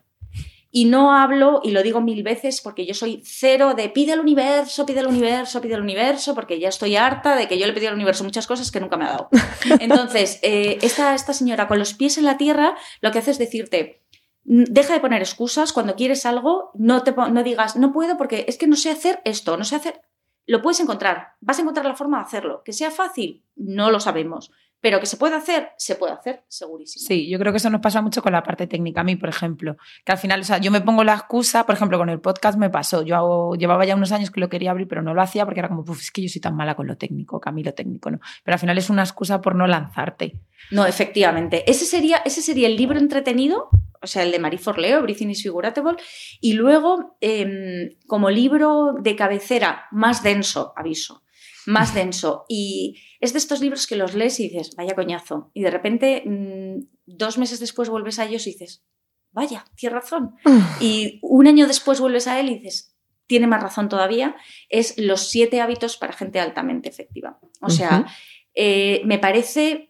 Y 0.71 0.85
no 0.85 1.15
hablo, 1.15 1.61
y 1.63 1.71
lo 1.71 1.81
digo 1.81 1.99
mil 1.99 2.21
veces, 2.21 2.61
porque 2.61 2.85
yo 2.85 2.93
soy 2.93 3.23
cero 3.25 3.73
de 3.73 3.89
pide 3.89 4.13
al 4.13 4.19
universo, 4.19 4.85
pide 4.85 4.99
al 4.99 5.07
universo, 5.07 5.61
pide 5.61 5.73
al 5.73 5.81
universo, 5.81 6.35
porque 6.35 6.59
ya 6.59 6.69
estoy 6.69 6.95
harta 6.95 7.35
de 7.35 7.47
que 7.47 7.57
yo 7.57 7.65
le 7.65 7.73
pedí 7.73 7.87
al 7.87 7.95
universo 7.95 8.23
muchas 8.23 8.45
cosas 8.45 8.71
que 8.71 8.79
nunca 8.79 8.95
me 8.95 9.05
ha 9.05 9.09
dado. 9.09 9.29
Entonces, 9.79 10.39
eh, 10.43 10.77
esta, 10.81 11.15
esta 11.15 11.33
señora 11.33 11.67
con 11.67 11.79
los 11.79 11.95
pies 11.95 12.19
en 12.19 12.25
la 12.25 12.37
tierra 12.37 12.75
lo 13.01 13.11
que 13.11 13.19
hace 13.19 13.31
es 13.31 13.39
decirte, 13.39 14.03
deja 14.43 14.93
de 14.93 14.99
poner 14.99 15.21
excusas, 15.21 15.73
cuando 15.73 15.95
quieres 15.95 16.25
algo, 16.25 16.71
no, 16.75 17.01
te, 17.01 17.13
no 17.13 17.43
digas, 17.43 17.75
no 17.75 17.91
puedo 17.91 18.17
porque 18.17 18.45
es 18.47 18.57
que 18.57 18.67
no 18.67 18.75
sé 18.75 18.91
hacer 18.91 19.21
esto, 19.25 19.57
no 19.57 19.63
sé 19.63 19.75
hacer... 19.75 20.01
Lo 20.45 20.63
puedes 20.63 20.79
encontrar, 20.79 21.35
vas 21.41 21.59
a 21.59 21.61
encontrar 21.61 21.85
la 21.85 21.95
forma 21.95 22.17
de 22.17 22.23
hacerlo. 22.23 22.63
Que 22.65 22.73
sea 22.73 22.89
fácil, 22.89 23.43
no 23.55 23.91
lo 23.91 23.99
sabemos 23.99 24.51
pero 24.81 24.99
que 24.99 25.05
se 25.05 25.17
puede 25.17 25.35
hacer, 25.35 25.71
se 25.77 25.95
puede 25.95 26.13
hacer, 26.13 26.43
segurísimo. 26.47 27.05
Sí, 27.05 27.29
yo 27.29 27.37
creo 27.37 27.51
que 27.51 27.57
eso 27.57 27.69
nos 27.69 27.81
pasa 27.81 28.01
mucho 28.01 28.21
con 28.21 28.31
la 28.31 28.43
parte 28.43 28.65
técnica. 28.65 29.01
A 29.01 29.03
mí, 29.03 29.15
por 29.15 29.29
ejemplo, 29.29 29.75
que 30.05 30.11
al 30.11 30.17
final, 30.17 30.41
o 30.41 30.43
sea, 30.43 30.57
yo 30.59 30.71
me 30.71 30.81
pongo 30.81 31.03
la 31.03 31.13
excusa, 31.13 31.65
por 31.65 31.75
ejemplo, 31.75 31.97
con 31.97 32.09
el 32.09 32.21
podcast 32.21 32.57
me 32.57 32.69
pasó. 32.69 33.03
Yo 33.03 33.53
llevaba 33.55 33.85
ya 33.85 33.95
unos 33.95 34.11
años 34.11 34.31
que 34.31 34.39
lo 34.39 34.49
quería 34.49 34.71
abrir, 34.71 34.87
pero 34.87 35.01
no 35.01 35.13
lo 35.13 35.21
hacía 35.21 35.45
porque 35.45 35.59
era 35.59 35.67
como, 35.67 35.83
es 35.93 36.11
que 36.11 36.21
yo 36.21 36.29
soy 36.29 36.41
tan 36.41 36.55
mala 36.55 36.75
con 36.75 36.87
lo 36.87 36.97
técnico, 36.97 37.41
que 37.41 37.49
a 37.49 37.51
mí 37.51 37.63
lo 37.63 37.73
técnico 37.73 38.09
no. 38.09 38.19
Pero 38.43 38.55
al 38.55 38.59
final 38.59 38.77
es 38.77 38.89
una 38.89 39.03
excusa 39.03 39.41
por 39.41 39.55
no 39.55 39.67
lanzarte. 39.67 40.39
No, 40.71 40.85
efectivamente. 40.85 41.69
Ese 41.69 41.85
sería, 41.85 42.17
ese 42.25 42.41
sería 42.41 42.67
el 42.67 42.77
libro 42.77 42.99
entretenido, 42.99 43.69
o 44.01 44.07
sea, 44.07 44.23
el 44.23 44.31
de 44.31 44.39
Marie 44.39 44.59
Forleo, 44.59 44.99
Everything 44.99 45.27
is 45.27 45.43
Figuratable. 45.43 45.97
Y 46.39 46.53
luego, 46.53 47.17
em, 47.19 47.89
como 48.07 48.29
libro 48.29 48.95
de 49.01 49.15
cabecera 49.17 49.87
más 49.91 50.23
denso, 50.23 50.73
aviso 50.77 51.23
más 51.69 51.93
denso. 51.93 52.45
Y 52.49 52.99
es 53.19 53.31
de 53.33 53.39
estos 53.39 53.61
libros 53.61 53.85
que 53.85 53.95
los 53.95 54.15
lees 54.15 54.39
y 54.39 54.49
dices, 54.49 54.75
vaya 54.75 54.95
coñazo. 54.95 55.51
Y 55.53 55.61
de 55.61 55.69
repente, 55.69 56.23
mm, 56.25 56.87
dos 57.05 57.37
meses 57.37 57.59
después 57.59 57.89
vuelves 57.89 58.17
a 58.17 58.25
ellos 58.25 58.47
y 58.47 58.51
dices, 58.51 58.83
vaya, 59.31 59.65
tiene 59.75 59.95
razón. 59.95 60.35
y 60.81 61.19
un 61.21 61.47
año 61.47 61.67
después 61.67 61.99
vuelves 61.99 62.27
a 62.27 62.39
él 62.39 62.49
y 62.49 62.55
dices, 62.55 62.95
tiene 63.27 63.45
más 63.45 63.61
razón 63.61 63.87
todavía. 63.87 64.35
Es 64.69 64.97
Los 64.97 65.29
siete 65.29 65.61
hábitos 65.61 65.97
para 65.97 66.13
gente 66.13 66.39
altamente 66.39 66.89
efectiva. 66.89 67.39
O 67.61 67.69
sea, 67.69 68.07
eh, 68.55 69.03
me 69.05 69.19
parece 69.19 69.88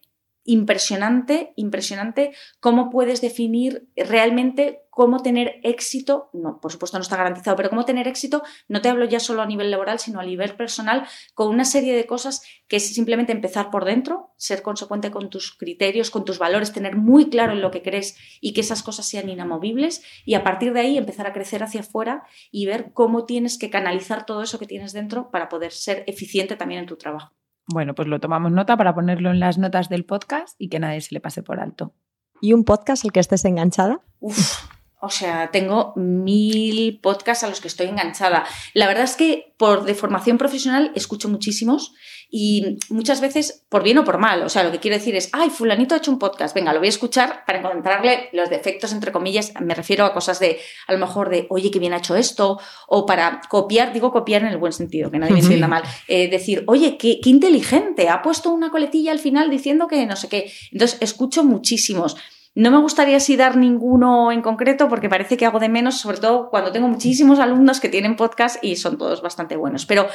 impresionante, 0.49 1.53
impresionante 1.55 2.31
cómo 2.59 2.89
puedes 2.89 3.21
definir 3.21 3.87
realmente 3.95 4.81
cómo 4.89 5.21
tener 5.21 5.59
éxito, 5.63 6.31
no, 6.33 6.59
por 6.59 6.71
supuesto 6.71 6.97
no 6.97 7.03
está 7.03 7.15
garantizado, 7.15 7.55
pero 7.55 7.69
cómo 7.69 7.85
tener 7.85 8.07
éxito, 8.07 8.41
no 8.67 8.81
te 8.81 8.89
hablo 8.89 9.05
ya 9.05 9.19
solo 9.19 9.43
a 9.43 9.45
nivel 9.45 9.69
laboral, 9.69 9.99
sino 9.99 10.19
a 10.19 10.25
nivel 10.25 10.55
personal, 10.55 11.07
con 11.35 11.49
una 11.49 11.65
serie 11.65 11.95
de 11.95 12.07
cosas 12.07 12.41
que 12.67 12.77
es 12.77 12.93
simplemente 12.93 13.31
empezar 13.31 13.69
por 13.69 13.85
dentro, 13.85 14.33
ser 14.37 14.63
consecuente 14.63 15.11
con 15.11 15.29
tus 15.29 15.55
criterios, 15.55 16.09
con 16.09 16.25
tus 16.25 16.39
valores, 16.39 16.73
tener 16.73 16.97
muy 16.97 17.29
claro 17.29 17.53
en 17.53 17.61
lo 17.61 17.69
que 17.69 17.83
crees 17.83 18.17
y 18.41 18.53
que 18.53 18.61
esas 18.61 18.81
cosas 18.81 19.05
sean 19.05 19.29
inamovibles 19.29 20.03
y 20.25 20.33
a 20.33 20.43
partir 20.43 20.73
de 20.73 20.79
ahí 20.79 20.97
empezar 20.97 21.27
a 21.27 21.33
crecer 21.33 21.61
hacia 21.61 21.81
afuera 21.81 22.23
y 22.51 22.65
ver 22.65 22.91
cómo 22.93 23.25
tienes 23.25 23.59
que 23.59 23.69
canalizar 23.69 24.25
todo 24.25 24.41
eso 24.41 24.57
que 24.57 24.65
tienes 24.65 24.93
dentro 24.93 25.29
para 25.29 25.47
poder 25.47 25.71
ser 25.71 26.03
eficiente 26.07 26.55
también 26.55 26.81
en 26.81 26.87
tu 26.87 26.97
trabajo. 26.97 27.38
Bueno, 27.71 27.93
pues 27.93 28.07
lo 28.07 28.19
tomamos 28.19 28.51
nota 28.51 28.75
para 28.77 28.95
ponerlo 28.95 29.29
en 29.29 29.39
las 29.39 29.59
notas 29.59 29.89
del 29.89 30.03
podcast 30.03 30.55
y 30.57 30.69
que 30.69 30.79
nadie 30.79 31.01
se 31.01 31.13
le 31.13 31.21
pase 31.21 31.43
por 31.43 31.59
alto. 31.59 31.93
¿Y 32.41 32.53
un 32.53 32.63
podcast 32.63 33.05
al 33.05 33.11
que 33.11 33.19
estés 33.19 33.45
enganchada? 33.45 34.01
Uf, 34.19 34.63
o 35.01 35.09
sea, 35.09 35.49
tengo 35.51 35.93
mil 35.95 36.99
podcasts 37.01 37.43
a 37.43 37.47
los 37.47 37.61
que 37.61 37.69
estoy 37.69 37.87
enganchada. 37.87 38.45
La 38.73 38.87
verdad 38.87 39.05
es 39.05 39.15
que 39.15 39.53
por 39.57 39.85
de 39.85 39.95
formación 39.95 40.37
profesional 40.37 40.91
escucho 40.93 41.29
muchísimos 41.29 41.93
y 42.29 42.77
muchas 42.89 43.21
veces 43.21 43.65
por 43.69 43.81
bien 43.81 43.97
o 43.97 44.03
por 44.03 44.17
mal. 44.17 44.43
O 44.43 44.49
sea, 44.49 44.63
lo 44.63 44.71
que 44.71 44.79
quiero 44.79 44.97
decir 44.97 45.15
es, 45.15 45.29
ay, 45.31 45.49
fulanito 45.49 45.95
ha 45.95 45.99
hecho 45.99 46.11
un 46.11 46.19
podcast, 46.19 46.53
venga, 46.53 46.73
lo 46.73 46.79
voy 46.79 46.87
a 46.87 46.89
escuchar 46.89 47.43
para 47.45 47.59
encontrarle 47.59 48.29
los 48.33 48.49
defectos, 48.49 48.91
entre 48.91 49.11
comillas. 49.11 49.53
Me 49.61 49.73
refiero 49.73 50.05
a 50.05 50.13
cosas 50.13 50.39
de, 50.39 50.59
a 50.87 50.93
lo 50.93 50.99
mejor 50.99 51.29
de, 51.29 51.47
oye, 51.49 51.71
qué 51.71 51.79
bien 51.79 51.93
ha 51.93 51.97
hecho 51.97 52.15
esto, 52.15 52.59
o 52.87 53.05
para 53.05 53.41
copiar, 53.49 53.93
digo 53.93 54.11
copiar 54.11 54.41
en 54.43 54.49
el 54.49 54.57
buen 54.57 54.73
sentido, 54.73 55.09
que 55.09 55.17
nadie 55.17 55.33
me 55.33 55.39
entienda 55.39 55.67
mal. 55.67 55.83
Eh, 56.07 56.29
decir, 56.29 56.63
oye, 56.67 56.97
qué, 56.97 57.19
qué 57.23 57.29
inteligente, 57.29 58.09
ha 58.09 58.21
puesto 58.21 58.51
una 58.51 58.69
coletilla 58.69 59.11
al 59.11 59.19
final 59.19 59.49
diciendo 59.49 59.87
que 59.87 60.05
no 60.05 60.15
sé 60.15 60.27
qué. 60.27 60.51
Entonces, 60.71 60.97
escucho 61.01 61.43
muchísimos. 61.43 62.17
No 62.55 62.71
me 62.71 62.79
gustaría 62.79 63.17
así 63.17 63.37
dar 63.37 63.57
ninguno 63.57 64.31
en 64.31 64.41
concreto 64.41 64.89
porque 64.89 65.09
parece 65.09 65.37
que 65.37 65.45
hago 65.45 65.59
de 65.59 65.69
menos, 65.69 65.99
sobre 65.99 66.17
todo 66.17 66.49
cuando 66.49 66.71
tengo 66.71 66.87
muchísimos 66.87 67.39
alumnos 67.39 67.79
que 67.79 67.89
tienen 67.89 68.15
podcast 68.15 68.63
y 68.63 68.75
son 68.75 68.97
todos 68.97 69.21
bastante 69.21 69.55
buenos. 69.55 69.85
Pero 69.85 70.07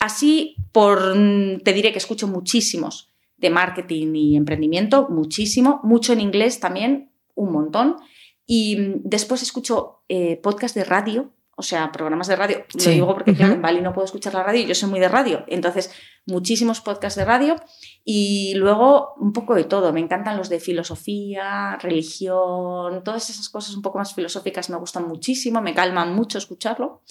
Así, 0.00 0.56
por, 0.72 1.12
te 1.62 1.72
diré 1.74 1.92
que 1.92 1.98
escucho 1.98 2.26
muchísimos 2.26 3.12
de 3.36 3.50
marketing 3.50 4.14
y 4.14 4.36
emprendimiento, 4.36 5.08
muchísimo, 5.10 5.80
mucho 5.84 6.14
en 6.14 6.22
inglés 6.22 6.58
también, 6.58 7.12
un 7.34 7.52
montón. 7.52 7.96
Y 8.46 8.78
después 9.04 9.42
escucho 9.42 10.02
eh, 10.08 10.38
podcast 10.42 10.74
de 10.74 10.84
radio, 10.84 11.34
o 11.60 11.62
sea, 11.62 11.92
programas 11.92 12.26
de 12.26 12.36
radio. 12.36 12.64
Lo 12.72 12.90
digo 12.90 13.06
porque, 13.06 13.34
claro, 13.34 13.52
en 13.52 13.60
Bali 13.60 13.82
no 13.82 13.92
puedo 13.92 14.06
escuchar 14.06 14.32
la 14.32 14.42
radio 14.42 14.62
y 14.62 14.66
yo 14.66 14.74
soy 14.74 14.88
muy 14.88 14.98
de 14.98 15.08
radio. 15.08 15.44
Entonces, 15.46 15.92
muchísimos 16.24 16.80
podcasts 16.80 17.18
de 17.18 17.26
radio 17.26 17.56
y 18.02 18.54
luego 18.54 19.12
un 19.18 19.34
poco 19.34 19.54
de 19.54 19.64
todo. 19.64 19.92
Me 19.92 20.00
encantan 20.00 20.38
los 20.38 20.48
de 20.48 20.58
filosofía, 20.58 21.76
religión, 21.76 23.04
todas 23.04 23.28
esas 23.28 23.50
cosas 23.50 23.76
un 23.76 23.82
poco 23.82 23.98
más 23.98 24.14
filosóficas 24.14 24.70
me 24.70 24.78
gustan 24.78 25.06
muchísimo, 25.06 25.60
me 25.60 25.74
calman 25.74 26.14
mucho 26.14 26.38
escucharlo. 26.38 27.02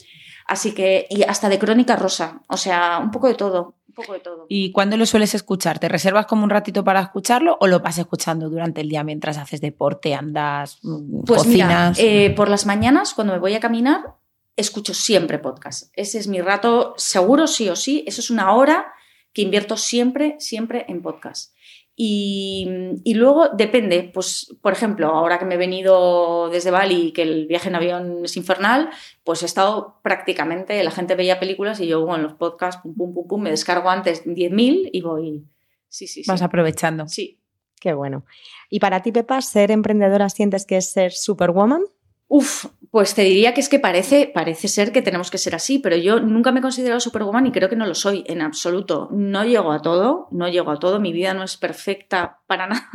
Así 0.48 0.74
que, 0.74 1.06
y 1.12 1.22
hasta 1.22 1.48
de 1.48 1.60
crónica 1.60 1.96
rosa, 1.96 2.42
o 2.48 2.58
sea, 2.58 2.98
un 2.98 3.12
poco 3.12 3.28
de 3.28 3.36
todo. 3.36 3.76
Un 3.88 3.94
poco 3.94 4.14
de 4.14 4.20
todo. 4.20 4.48
¿Y 4.50 4.72
cuándo 4.72 4.98
lo 4.98 5.06
sueles 5.06 5.36
escuchar? 5.36 5.78
¿Te 5.78 5.90
reservas 5.90 6.26
como 6.26 6.44
un 6.44 6.50
ratito 6.50 6.84
para 6.84 7.02
escucharlo 7.02 7.56
o 7.60 7.68
lo 7.68 7.82
vas 7.82 8.00
escuchando 8.00 8.50
durante 8.50 8.82
el 8.82 8.90
día 8.90 9.04
mientras 9.04 9.38
haces 9.38 9.62
deporte, 9.62 10.16
andas, 10.16 10.80
mm, 10.82 11.22
pues 11.24 11.44
cocinas? 11.44 12.00
Eh, 12.00 12.34
por 12.36 12.50
las 12.50 12.66
mañanas, 12.66 13.14
cuando 13.14 13.34
me 13.34 13.40
voy 13.40 13.54
a 13.54 13.60
caminar, 13.60 14.16
escucho 14.60 14.94
siempre 14.94 15.40
podcast. 15.40 15.92
Ese 15.94 16.20
es 16.20 16.28
mi 16.28 16.42
rato 16.42 16.94
seguro, 16.98 17.48
sí 17.48 17.70
o 17.70 17.76
sí. 17.76 18.04
Eso 18.08 18.22
es 18.22 18.30
una 18.30 18.54
hora 18.54 18.94
que 19.34 19.42
invierto 19.42 19.78
siempre, 19.78 20.36
siempre 20.40 20.86
en 20.88 21.02
podcast. 21.02 21.54
Y, 22.02 22.66
luego 23.14 23.50
depende, 23.50 24.10
pues 24.14 24.56
por 24.62 24.72
ejemplo, 24.72 25.08
ahora 25.08 25.38
que 25.38 25.44
me 25.44 25.56
he 25.56 25.58
venido 25.58 26.50
desde 26.50 26.72
Bali 26.72 27.08
y 27.08 27.12
que 27.12 27.24
el 27.24 27.46
viaje 27.46 27.68
en 27.68 27.76
avión 27.76 28.24
es 28.24 28.38
infernal, 28.38 28.90
pues 29.26 29.44
he 29.44 29.46
estado 29.46 30.00
prácticamente, 30.02 30.82
la 30.82 30.92
gente 30.92 31.16
veía 31.16 31.42
películas 31.42 31.82
y 31.82 31.88
yo 31.88 32.16
en 32.16 32.24
los 32.24 32.36
podcasts, 32.36 32.82
pum, 32.82 32.96
pum, 32.96 33.14
pum, 33.14 33.28
pum, 33.28 33.42
me 33.42 33.50
descargo 33.50 33.90
antes 33.90 34.26
10.000 34.26 34.92
y 34.94 35.02
voy. 35.02 35.44
Sí, 35.90 36.08
sí, 36.08 36.24
sí. 36.24 36.32
Vas 36.32 36.42
aprovechando. 36.42 37.06
Sí. 37.10 37.42
Qué 37.82 37.92
bueno. 37.92 38.24
¿Y 38.70 38.80
para 38.80 39.02
ti, 39.02 39.12
Pepa, 39.12 39.42
ser 39.42 39.70
emprendedora 39.70 40.30
sientes 40.30 40.66
que 40.66 40.78
es 40.78 40.92
ser 40.92 41.12
superwoman? 41.12 41.84
Uf, 42.32 42.68
pues 42.92 43.16
te 43.16 43.24
diría 43.24 43.56
que 43.56 43.60
es 43.60 43.70
que 43.70 43.80
parece, 43.80 44.32
parece 44.32 44.68
ser 44.68 44.92
que 44.92 45.02
tenemos 45.02 45.32
que 45.32 45.40
ser 45.40 45.56
así, 45.56 45.80
pero 45.80 45.96
yo 45.98 46.20
nunca 46.20 46.52
me 46.52 46.60
he 46.60 46.62
considerado 46.62 47.00
superwoman 47.00 47.48
y 47.48 47.52
creo 47.52 47.70
que 47.70 47.76
no 47.76 47.88
lo 47.88 47.96
soy 47.96 48.24
en 48.28 48.44
absoluto. 48.44 49.10
No 49.12 49.44
llego 49.46 49.72
a 49.72 49.82
todo, 49.82 50.28
no 50.30 50.48
llego 50.48 50.70
a 50.70 50.78
todo, 50.78 51.00
mi 51.00 51.12
vida 51.12 51.34
no 51.34 51.44
es 51.44 51.58
perfecta 51.58 52.40
para 52.46 52.68
nada, 52.68 52.88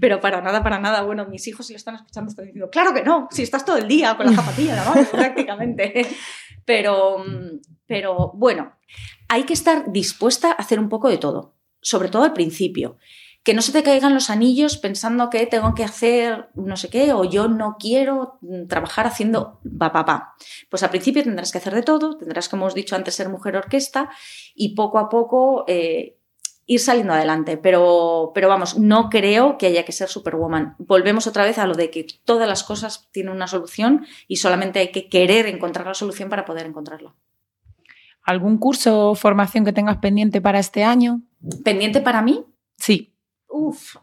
pero 0.00 0.22
para 0.22 0.40
nada, 0.40 0.62
para 0.62 0.78
nada. 0.78 1.02
Bueno, 1.02 1.26
mis 1.26 1.46
hijos 1.48 1.66
si 1.66 1.74
lo 1.74 1.76
están 1.76 1.96
escuchando 1.96 2.30
están 2.30 2.46
diciendo, 2.46 2.70
claro 2.70 2.94
que 2.94 3.02
no, 3.02 3.28
si 3.30 3.42
estás 3.42 3.62
todo 3.62 3.76
el 3.76 3.86
día 3.86 4.16
con 4.16 4.24
la 4.24 4.32
zapatilla 4.32 4.74
la 4.74 4.84
mano, 4.84 5.06
prácticamente. 5.12 6.06
Pero, 6.64 7.22
pero 7.86 8.32
bueno, 8.34 8.78
hay 9.28 9.42
que 9.42 9.52
estar 9.52 9.92
dispuesta 9.92 10.50
a 10.50 10.54
hacer 10.54 10.80
un 10.80 10.88
poco 10.88 11.10
de 11.10 11.18
todo, 11.18 11.56
sobre 11.82 12.08
todo 12.08 12.24
al 12.24 12.32
principio 12.32 12.96
que 13.42 13.54
no 13.54 13.62
se 13.62 13.72
te 13.72 13.82
caigan 13.82 14.14
los 14.14 14.30
anillos 14.30 14.76
pensando 14.76 15.28
que 15.28 15.46
tengo 15.46 15.74
que 15.74 15.84
hacer 15.84 16.50
no 16.54 16.76
sé 16.76 16.88
qué 16.88 17.12
o 17.12 17.24
yo 17.24 17.48
no 17.48 17.76
quiero 17.78 18.38
trabajar 18.68 19.06
haciendo 19.06 19.60
pa, 19.78 19.92
pa, 19.92 20.04
pa. 20.04 20.34
Pues 20.70 20.82
al 20.82 20.90
principio 20.90 21.24
tendrás 21.24 21.50
que 21.50 21.58
hacer 21.58 21.74
de 21.74 21.82
todo, 21.82 22.16
tendrás, 22.16 22.48
como 22.48 22.64
hemos 22.64 22.74
dicho 22.74 22.94
antes, 22.94 23.14
ser 23.14 23.28
mujer 23.28 23.56
orquesta 23.56 24.10
y 24.54 24.74
poco 24.74 24.98
a 24.98 25.08
poco 25.08 25.64
eh, 25.66 26.18
ir 26.66 26.80
saliendo 26.80 27.12
adelante. 27.12 27.56
Pero, 27.56 28.30
pero 28.34 28.48
vamos, 28.48 28.78
no 28.78 29.10
creo 29.10 29.58
que 29.58 29.66
haya 29.66 29.84
que 29.84 29.92
ser 29.92 30.08
superwoman. 30.08 30.76
Volvemos 30.78 31.26
otra 31.26 31.44
vez 31.44 31.58
a 31.58 31.66
lo 31.66 31.74
de 31.74 31.90
que 31.90 32.06
todas 32.24 32.48
las 32.48 32.62
cosas 32.62 33.08
tienen 33.12 33.34
una 33.34 33.48
solución 33.48 34.06
y 34.28 34.36
solamente 34.36 34.78
hay 34.78 34.92
que 34.92 35.08
querer 35.08 35.46
encontrar 35.46 35.86
la 35.86 35.94
solución 35.94 36.28
para 36.28 36.44
poder 36.44 36.66
encontrarla. 36.66 37.14
¿Algún 38.22 38.58
curso 38.58 39.10
o 39.10 39.14
formación 39.16 39.64
que 39.64 39.72
tengas 39.72 39.98
pendiente 39.98 40.40
para 40.40 40.60
este 40.60 40.84
año? 40.84 41.22
¿Pendiente 41.64 42.00
para 42.00 42.22
mí? 42.22 42.44
Sí. 42.76 43.11
Uf. 43.52 43.96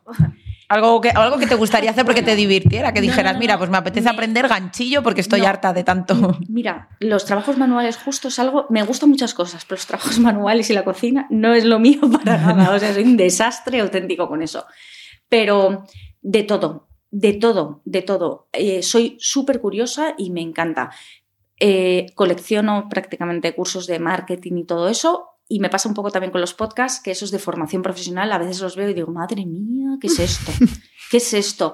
Algo 0.69 1.01
que, 1.01 1.09
algo 1.09 1.39
que 1.39 1.47
te 1.47 1.55
gustaría 1.55 1.89
hacer 1.89 2.05
porque 2.05 2.21
te 2.21 2.35
divirtiera, 2.43 2.93
que 2.93 3.01
dijeras, 3.01 3.37
mira, 3.39 3.57
pues 3.57 3.71
me 3.71 3.77
apetece 3.77 4.07
aprender 4.07 4.47
ganchillo 4.47 5.01
porque 5.01 5.21
estoy 5.21 5.43
harta 5.43 5.73
de 5.73 5.83
tanto. 5.83 6.37
Mira, 6.47 6.89
los 6.99 7.25
trabajos 7.25 7.57
manuales 7.57 7.97
justo 7.97 8.27
es 8.27 8.37
algo, 8.37 8.67
me 8.69 8.83
gustan 8.83 9.09
muchas 9.09 9.33
cosas, 9.33 9.65
pero 9.65 9.77
los 9.77 9.87
trabajos 9.87 10.19
manuales 10.19 10.69
y 10.69 10.73
la 10.73 10.85
cocina 10.85 11.25
no 11.31 11.53
es 11.53 11.65
lo 11.65 11.79
mío 11.79 12.01
para 12.23 12.37
nada, 12.37 12.75
o 12.75 12.79
sea, 12.79 12.93
soy 12.93 13.03
un 13.03 13.17
desastre 13.17 13.79
auténtico 13.79 14.27
con 14.27 14.43
eso. 14.43 14.65
Pero 15.27 15.85
de 16.21 16.43
todo, 16.43 16.87
de 17.09 17.33
todo, 17.33 17.81
de 17.85 18.03
todo. 18.03 18.49
Eh, 18.53 18.83
soy 18.83 19.17
súper 19.19 19.59
curiosa 19.59 20.13
y 20.17 20.29
me 20.29 20.41
encanta. 20.41 20.91
Eh, 21.59 22.05
colecciono 22.15 22.87
prácticamente 22.89 23.53
cursos 23.53 23.85
de 23.85 23.99
marketing 23.99 24.57
y 24.57 24.65
todo 24.65 24.87
eso 24.87 25.38
y 25.49 25.59
me 25.59 25.69
pasa 25.69 25.89
un 25.89 25.95
poco 25.95 26.11
también 26.11 26.31
con 26.31 26.39
los 26.39 26.53
podcasts, 26.53 27.01
que 27.01 27.11
esos 27.11 27.31
de 27.31 27.39
formación 27.39 27.81
profesional, 27.81 28.31
a 28.31 28.37
veces 28.37 28.61
los 28.61 28.75
veo 28.75 28.87
y 28.89 28.93
digo, 28.93 29.11
madre 29.11 29.45
mía, 29.47 29.97
¿qué 29.99 30.07
es 30.07 30.19
esto? 30.19 30.51
¿Qué 31.11 31.17
es 31.17 31.33
esto? 31.33 31.73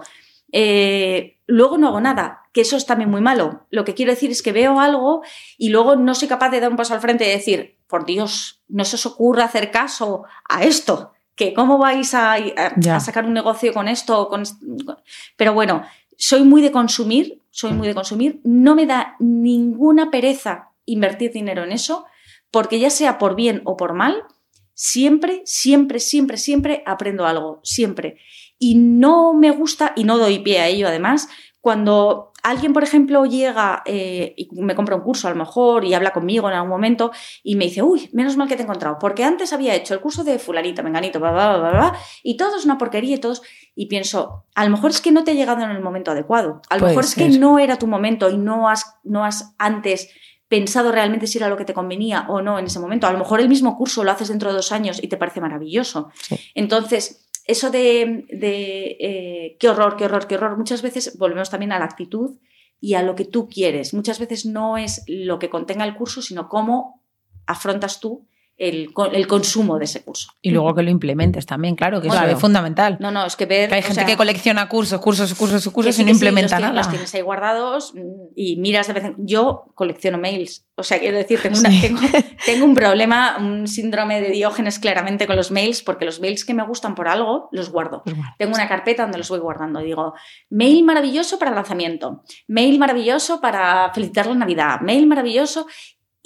Eh, 0.51 1.41
luego 1.45 1.77
no 1.77 1.89
hago 1.89 1.99
nada, 1.99 2.43
que 2.53 2.61
eso 2.61 2.77
es 2.77 2.85
también 2.85 3.11
muy 3.11 3.19
malo. 3.19 3.67
Lo 3.69 3.83
que 3.83 3.93
quiero 3.93 4.13
decir 4.13 4.31
es 4.31 4.41
que 4.41 4.53
veo 4.53 4.79
algo 4.79 5.23
y 5.57 5.69
luego 5.69 5.97
no 5.97 6.15
soy 6.15 6.29
capaz 6.29 6.49
de 6.51 6.61
dar 6.61 6.71
un 6.71 6.77
paso 6.77 6.93
al 6.93 7.01
frente 7.01 7.27
y 7.27 7.31
decir, 7.31 7.77
por 7.87 8.05
Dios, 8.05 8.61
no 8.69 8.85
se 8.85 8.95
os 8.95 9.05
ocurra 9.05 9.43
hacer 9.43 9.71
caso 9.71 10.23
a 10.47 10.63
esto, 10.63 11.11
que 11.35 11.53
cómo 11.53 11.77
vais 11.77 12.13
a, 12.13 12.35
a, 12.35 12.99
sacar 13.01 13.25
un 13.25 13.33
negocio 13.33 13.73
con 13.73 13.89
esto. 13.89 14.29
Con... 14.29 14.43
Pero 15.35 15.53
bueno, 15.53 15.83
soy 16.17 16.43
muy 16.43 16.61
de 16.61 16.71
consumir, 16.71 17.41
soy 17.51 17.73
muy 17.73 17.89
de 17.89 17.93
consumir, 17.95 18.39
no 18.45 18.73
me 18.73 18.85
da 18.85 19.17
ninguna 19.19 20.09
pereza 20.09 20.69
invertir 20.85 21.33
dinero 21.33 21.63
en 21.65 21.73
eso, 21.73 22.05
porque 22.55 22.79
ya 22.79 22.89
sea 22.89 23.17
por 23.17 23.35
bien 23.35 23.61
o 23.65 23.75
por 23.75 23.91
mal, 23.91 24.23
siempre, 24.73 25.41
siempre, 25.43 25.99
siempre, 25.99 26.37
siempre 26.37 26.83
aprendo 26.85 27.25
algo, 27.25 27.59
siempre. 27.63 28.15
Y 28.57 28.75
no 28.75 29.33
me 29.33 29.51
gusta, 29.51 29.91
y 29.97 30.05
no 30.05 30.17
doy 30.17 30.39
pie 30.39 30.61
a 30.61 30.67
ello 30.67 30.87
además, 30.87 31.27
cuando 31.59 32.31
alguien, 32.43 32.71
por 32.71 32.83
ejemplo, 32.83 33.25
llega 33.25 33.83
eh, 33.85 34.35
y 34.37 34.47
me 34.61 34.73
compra 34.73 34.95
un 34.95 35.01
curso 35.01 35.27
a 35.27 35.31
lo 35.31 35.35
mejor 35.35 35.83
y 35.83 35.95
habla 35.95 36.13
conmigo 36.13 36.47
en 36.47 36.55
algún 36.55 36.69
momento 36.69 37.11
y 37.43 37.57
me 37.57 37.65
dice, 37.65 37.83
uy, 37.83 38.09
menos 38.13 38.37
mal 38.37 38.47
que 38.47 38.55
te 38.55 38.61
he 38.61 38.63
encontrado, 38.63 38.99
porque 39.01 39.25
antes 39.25 39.51
había 39.51 39.75
hecho 39.75 39.93
el 39.93 39.99
curso 39.99 40.23
de 40.23 40.39
fulanito, 40.39 40.81
menganito, 40.81 41.19
bla, 41.19 41.33
bla, 41.33 41.57
bla, 41.57 41.71
bla, 41.71 41.99
y 42.23 42.37
todo 42.37 42.55
es 42.55 42.63
una 42.63 42.77
porquería 42.77 43.15
y 43.15 43.19
todos, 43.19 43.41
y 43.75 43.87
pienso, 43.87 44.45
a 44.55 44.63
lo 44.63 44.71
mejor 44.71 44.91
es 44.91 45.01
que 45.01 45.11
no 45.11 45.25
te 45.25 45.31
ha 45.31 45.33
llegado 45.33 45.61
en 45.61 45.71
el 45.71 45.81
momento 45.81 46.11
adecuado, 46.11 46.61
a 46.69 46.77
lo 46.77 46.87
mejor 46.87 47.03
es 47.03 47.15
que 47.15 47.27
no 47.27 47.59
era 47.59 47.77
tu 47.77 47.87
momento 47.87 48.29
y 48.29 48.37
no 48.37 48.69
has, 48.69 48.95
no 49.03 49.25
has 49.25 49.53
antes 49.57 50.09
pensado 50.55 50.89
realmente 50.89 51.27
si 51.27 51.37
era 51.37 51.49
lo 51.49 51.57
que 51.57 51.65
te 51.65 51.73
convenía 51.73 52.27
o 52.29 52.41
no 52.41 52.57
en 52.57 52.65
ese 52.65 52.79
momento. 52.79 53.07
A 53.07 53.11
lo 53.11 53.19
mejor 53.19 53.41
el 53.41 53.49
mismo 53.49 53.75
curso 53.75 54.05
lo 54.05 54.11
haces 54.11 54.29
dentro 54.29 54.49
de 54.49 54.55
dos 54.55 54.71
años 54.71 55.03
y 55.03 55.07
te 55.09 55.17
parece 55.17 55.41
maravilloso. 55.41 56.11
Entonces, 56.53 57.27
eso 57.45 57.71
de, 57.71 58.25
eh, 58.31 59.57
qué 59.59 59.69
horror, 59.69 59.97
qué 59.97 60.05
horror, 60.05 60.27
qué 60.27 60.35
horror, 60.35 60.57
muchas 60.57 60.81
veces 60.81 61.17
volvemos 61.17 61.49
también 61.49 61.73
a 61.73 61.79
la 61.79 61.85
actitud 61.85 62.37
y 62.79 62.93
a 62.93 63.03
lo 63.03 63.15
que 63.15 63.25
tú 63.25 63.49
quieres. 63.49 63.93
Muchas 63.93 64.17
veces 64.17 64.45
no 64.45 64.77
es 64.77 65.03
lo 65.07 65.39
que 65.39 65.49
contenga 65.49 65.83
el 65.83 65.95
curso, 65.95 66.21
sino 66.21 66.47
cómo 66.47 67.03
afrontas 67.45 67.99
tú 67.99 68.25
el, 68.57 68.93
el, 69.11 69.27
consumo 69.27 69.77
de 69.77 69.85
ese 69.85 70.03
curso. 70.03 70.31
Y 70.41 70.51
luego 70.51 70.73
que 70.73 70.83
lo 70.83 70.89
implementes 70.89 71.45
también, 71.45 71.75
claro, 71.75 72.01
que 72.01 72.07
eso 72.07 72.23
es 72.23 72.39
fundamental. 72.39 72.97
No, 73.01 73.11
no, 73.11 73.25
es 73.25 73.35
que 73.35 73.45
ver. 73.45 73.73
hay 73.73 73.81
gente 73.81 74.05
que 74.05 74.15
colecciona 74.15 74.69
cursos, 74.69 75.01
cursos, 75.01 75.33
cursos, 75.33 75.67
cursos 75.73 75.99
y 75.99 76.05
no 76.05 76.11
implementa 76.11 76.59
nada. 76.59 76.73
Los 76.73 76.89
tienes 76.89 77.13
ahí 77.13 77.21
guardados 77.21 77.93
y 78.35 78.55
miras 78.57 78.87
de 78.87 78.93
vez 78.93 79.03
en 79.03 79.15
Yo 79.19 79.65
colecciono 79.75 80.17
mails. 80.17 80.65
O 80.75 80.83
sea, 80.83 80.99
quiero 80.99 81.17
decir, 81.17 81.41
tengo, 81.41 81.59
tengo, 82.45 82.65
un 82.65 82.75
problema, 82.75 83.37
un 83.39 83.67
síndrome 83.67 84.21
de 84.21 84.29
Diógenes 84.29 84.79
claramente 84.79 85.27
con 85.27 85.35
los 85.35 85.51
mails, 85.51 85.81
porque 85.81 86.05
los 86.05 86.19
mails 86.21 86.45
que 86.45 86.53
me 86.53 86.65
gustan 86.65 86.95
por 86.95 87.07
algo 87.07 87.49
los 87.51 87.69
guardo. 87.69 88.03
Tengo 88.37 88.53
una 88.53 88.67
carpeta 88.67 89.03
donde 89.03 89.17
los 89.17 89.29
voy 89.29 89.39
guardando. 89.39 89.79
Digo, 89.79 90.13
mail 90.49 90.83
maravilloso 90.83 91.39
para 91.39 91.51
lanzamiento, 91.51 92.23
mail 92.47 92.79
maravilloso 92.79 93.41
para 93.41 93.91
felicitar 93.93 94.27
la 94.27 94.35
Navidad, 94.35 94.79
mail 94.81 95.07
maravilloso. 95.07 95.67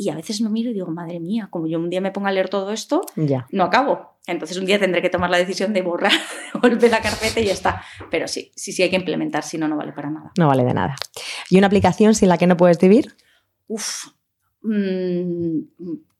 Y 0.02 0.08
a 0.08 0.16
veces 0.16 0.40
me 0.40 0.50
miro 0.50 0.70
y 0.70 0.74
digo, 0.74 0.88
madre 0.88 1.20
mía, 1.20 1.50
como 1.52 1.68
yo 1.68 1.78
un 1.78 1.90
día 1.90 2.00
me 2.00 2.12
ponga 2.12 2.30
a 2.30 2.32
leer 2.32 2.48
todo 2.48 2.72
esto, 2.72 3.02
ya. 3.18 3.46
no 3.52 3.66
acabo. 3.66 4.18
Entonces 4.28 4.56
un 4.58 4.66
día 4.66 4.80
tendré 4.80 5.02
que 5.02 5.10
tomar 5.10 5.30
la 5.30 5.38
decisión 5.38 5.74
de 5.74 5.82
borrar, 5.82 6.14
volver 6.62 6.90
la 6.90 7.02
carpeta 7.02 7.42
y 7.42 7.48
ya 7.48 7.52
está. 7.52 7.84
Pero 8.10 8.26
sí, 8.30 8.50
sí, 8.56 8.72
sí 8.72 8.82
hay 8.82 8.90
que 8.90 8.96
implementar, 8.96 9.44
si 9.44 9.58
no, 9.58 9.68
no 9.68 9.76
vale 9.76 9.92
para 9.92 10.10
nada. 10.10 10.32
No 10.38 10.48
vale 10.48 10.64
de 10.64 10.74
nada. 10.74 10.96
¿Y 11.50 11.58
una 11.58 11.68
aplicación 11.68 12.16
sin 12.16 12.30
la 12.30 12.38
que 12.38 12.48
no 12.48 12.56
puedes 12.56 12.80
vivir? 12.80 13.14
Uf, 13.68 14.06
mm, 14.62 15.64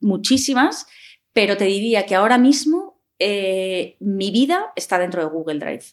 muchísimas, 0.02 0.86
pero 1.32 1.56
te 1.56 1.64
diría 1.64 2.06
que 2.06 2.16
ahora 2.16 2.38
mismo 2.38 2.89
eh, 3.20 3.98
mi 4.00 4.32
vida 4.32 4.72
está 4.76 4.98
dentro 4.98 5.22
de 5.22 5.30
Google 5.30 5.60
Drive. 5.60 5.84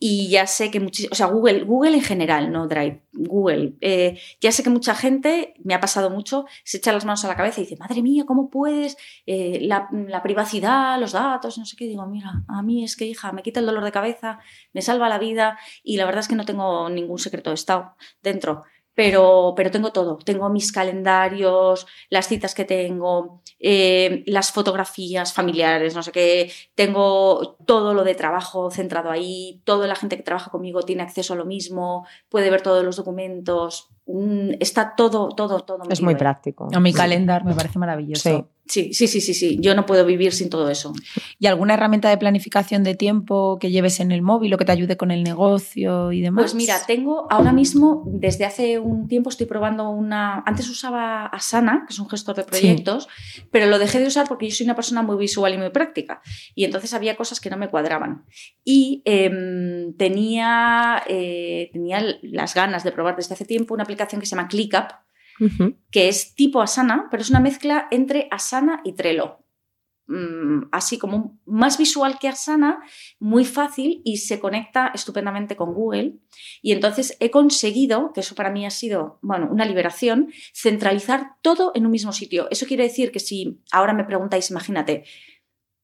Y 0.00 0.28
ya 0.28 0.46
sé 0.46 0.70
que 0.70 0.80
muchísimo, 0.80 1.10
o 1.12 1.14
sea, 1.14 1.26
Google, 1.26 1.64
Google 1.64 1.94
en 1.94 2.02
general, 2.02 2.50
no 2.50 2.66
Drive, 2.66 3.02
Google. 3.12 3.74
Eh, 3.80 4.18
ya 4.40 4.50
sé 4.50 4.62
que 4.62 4.70
mucha 4.70 4.94
gente, 4.94 5.54
me 5.62 5.74
ha 5.74 5.80
pasado 5.80 6.10
mucho, 6.10 6.46
se 6.64 6.78
echa 6.78 6.92
las 6.92 7.04
manos 7.04 7.24
a 7.24 7.28
la 7.28 7.36
cabeza 7.36 7.60
y 7.60 7.64
dice, 7.64 7.76
madre 7.76 8.02
mía, 8.02 8.24
¿cómo 8.26 8.50
puedes? 8.50 8.96
Eh, 9.26 9.60
la, 9.62 9.88
la, 9.92 10.22
privacidad, 10.22 10.98
los 10.98 11.12
datos, 11.12 11.58
no 11.58 11.66
sé 11.66 11.76
qué. 11.76 11.86
Digo, 11.86 12.06
mira, 12.06 12.42
a 12.48 12.62
mí 12.62 12.82
es 12.82 12.96
que, 12.96 13.04
hija, 13.04 13.30
me 13.32 13.42
quita 13.42 13.60
el 13.60 13.66
dolor 13.66 13.84
de 13.84 13.92
cabeza, 13.92 14.40
me 14.72 14.82
salva 14.82 15.08
la 15.08 15.18
vida 15.18 15.58
y 15.84 15.98
la 15.98 16.06
verdad 16.06 16.20
es 16.20 16.28
que 16.28 16.36
no 16.36 16.44
tengo 16.44 16.88
ningún 16.88 17.18
secreto 17.18 17.50
de 17.50 17.54
Estado 17.54 17.94
dentro 18.22 18.64
pero, 18.94 19.54
pero 19.56 19.70
tengo 19.70 19.92
todo. 19.92 20.18
Tengo 20.18 20.48
mis 20.50 20.70
calendarios, 20.70 21.86
las 22.10 22.28
citas 22.28 22.54
que 22.54 22.64
tengo, 22.64 23.42
eh, 23.58 24.22
las 24.26 24.52
fotografías 24.52 25.32
familiares, 25.32 25.94
no 25.94 26.02
sé 26.02 26.12
qué. 26.12 26.52
Tengo 26.74 27.56
todo 27.66 27.94
lo 27.94 28.04
de 28.04 28.14
trabajo 28.14 28.70
centrado 28.70 29.10
ahí. 29.10 29.62
Toda 29.64 29.86
la 29.86 29.94
gente 29.94 30.16
que 30.16 30.22
trabaja 30.22 30.50
conmigo 30.50 30.82
tiene 30.82 31.02
acceso 31.02 31.32
a 31.32 31.36
lo 31.36 31.44
mismo, 31.44 32.06
puede 32.28 32.50
ver 32.50 32.62
todos 32.62 32.84
los 32.84 32.96
documentos. 32.96 33.88
está 34.60 34.94
todo, 34.94 35.30
todo, 35.30 35.60
todo. 35.60 35.84
Es 35.88 36.02
muy 36.02 36.14
práctico. 36.14 36.68
A 36.74 36.80
mi 36.80 36.92
calendario 36.92 37.48
me 37.48 37.54
parece 37.54 37.78
maravilloso. 37.78 38.28
Sí, 38.28 38.44
sí, 38.72 39.06
sí, 39.08 39.20
sí, 39.20 39.34
sí. 39.34 39.58
Yo 39.60 39.74
no 39.74 39.86
puedo 39.86 40.04
vivir 40.04 40.32
sin 40.32 40.48
todo 40.48 40.70
eso. 40.70 40.92
¿Y 41.38 41.46
alguna 41.46 41.74
herramienta 41.74 42.08
de 42.08 42.16
planificación 42.16 42.84
de 42.84 42.94
tiempo 42.94 43.58
que 43.60 43.70
lleves 43.70 44.00
en 44.00 44.12
el 44.12 44.22
móvil 44.22 44.54
o 44.54 44.58
que 44.58 44.64
te 44.64 44.72
ayude 44.72 44.96
con 44.96 45.10
el 45.10 45.22
negocio 45.22 46.12
y 46.12 46.20
demás? 46.20 46.44
Pues 46.44 46.54
mira, 46.54 46.78
tengo 46.86 47.26
ahora 47.30 47.52
mismo, 47.52 48.04
desde 48.06 48.44
hace 48.44 48.78
un 48.78 49.08
tiempo 49.08 49.30
estoy 49.30 49.46
probando 49.46 49.90
una. 49.90 50.42
Antes 50.46 50.68
usaba 50.68 51.26
Asana, 51.26 51.84
que 51.86 51.92
es 51.92 51.98
un 51.98 52.08
gestor 52.08 52.36
de 52.36 52.44
proyectos, 52.44 53.08
pero 53.50 53.66
lo 53.66 53.78
dejé 53.78 54.00
de 54.00 54.06
usar 54.06 54.26
porque 54.28 54.48
yo 54.48 54.54
soy 54.54 54.64
una 54.64 54.76
persona 54.76 55.02
muy 55.02 55.16
visual 55.16 55.52
y 55.54 55.58
muy 55.58 55.70
práctica. 55.70 56.22
Y 56.54 56.64
entonces 56.64 56.94
había 56.94 57.16
cosas 57.16 57.40
que 57.40 57.50
no 57.50 57.56
me 57.56 57.68
cuadraban. 57.68 58.24
Y 58.64 59.02
em, 59.04 59.94
tenía, 59.96 61.02
eh, 61.08 61.70
tenía 61.72 62.02
las 62.22 62.54
ganas 62.54 62.84
de 62.84 62.92
probar 62.92 63.16
desde 63.16 63.34
hace 63.34 63.44
tiempo 63.44 63.74
una 63.74 63.82
aplicación 63.82 64.20
que 64.20 64.26
se 64.26 64.34
llama 64.34 64.48
ClickUp 64.48 64.92
que 65.90 66.08
es 66.08 66.34
tipo 66.34 66.60
Asana, 66.62 67.08
pero 67.10 67.22
es 67.22 67.30
una 67.30 67.40
mezcla 67.40 67.88
entre 67.90 68.28
Asana 68.30 68.80
y 68.84 68.92
Trello. 68.92 69.42
Mm, 70.08 70.68
así 70.72 70.98
como 70.98 71.38
más 71.46 71.78
visual 71.78 72.18
que 72.18 72.28
Asana, 72.28 72.80
muy 73.20 73.44
fácil 73.44 74.02
y 74.04 74.18
se 74.18 74.40
conecta 74.40 74.90
estupendamente 74.94 75.56
con 75.56 75.72
Google. 75.72 76.18
Y 76.60 76.72
entonces 76.72 77.16
he 77.20 77.30
conseguido, 77.30 78.12
que 78.12 78.20
eso 78.20 78.34
para 78.34 78.50
mí 78.50 78.66
ha 78.66 78.70
sido 78.70 79.18
bueno, 79.22 79.48
una 79.50 79.64
liberación, 79.64 80.32
centralizar 80.52 81.36
todo 81.40 81.72
en 81.74 81.86
un 81.86 81.92
mismo 81.92 82.12
sitio. 82.12 82.48
Eso 82.50 82.66
quiere 82.66 82.82
decir 82.84 83.12
que 83.12 83.20
si 83.20 83.60
ahora 83.70 83.94
me 83.94 84.04
preguntáis, 84.04 84.50
imagínate, 84.50 85.04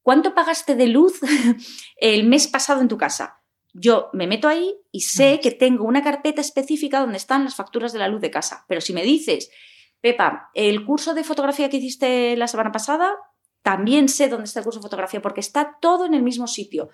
¿cuánto 0.03 0.35
pagaste 0.35 0.75
de 0.75 0.87
luz 0.87 1.21
el 1.97 2.27
mes 2.27 2.47
pasado 2.47 2.81
en 2.81 2.87
tu 2.87 2.97
casa? 2.97 3.38
Yo 3.73 4.09
me 4.13 4.27
meto 4.27 4.47
ahí 4.47 4.75
y 4.91 5.01
sé 5.01 5.39
que 5.41 5.51
tengo 5.51 5.85
una 5.85 6.03
carpeta 6.03 6.41
específica 6.41 6.99
donde 6.99 7.17
están 7.17 7.43
las 7.43 7.55
facturas 7.55 7.93
de 7.93 7.99
la 7.99 8.07
luz 8.07 8.21
de 8.21 8.31
casa. 8.31 8.65
Pero 8.67 8.81
si 8.81 8.93
me 8.93 9.03
dices, 9.03 9.51
Pepa, 10.01 10.49
el 10.53 10.85
curso 10.85 11.13
de 11.13 11.23
fotografía 11.23 11.69
que 11.69 11.77
hiciste 11.77 12.35
la 12.37 12.47
semana 12.47 12.71
pasada, 12.71 13.15
también 13.61 14.09
sé 14.09 14.29
dónde 14.29 14.45
está 14.45 14.59
el 14.59 14.65
curso 14.65 14.79
de 14.79 14.83
fotografía 14.83 15.21
porque 15.21 15.41
está 15.41 15.77
todo 15.81 16.05
en 16.05 16.13
el 16.13 16.23
mismo 16.23 16.47
sitio. 16.47 16.89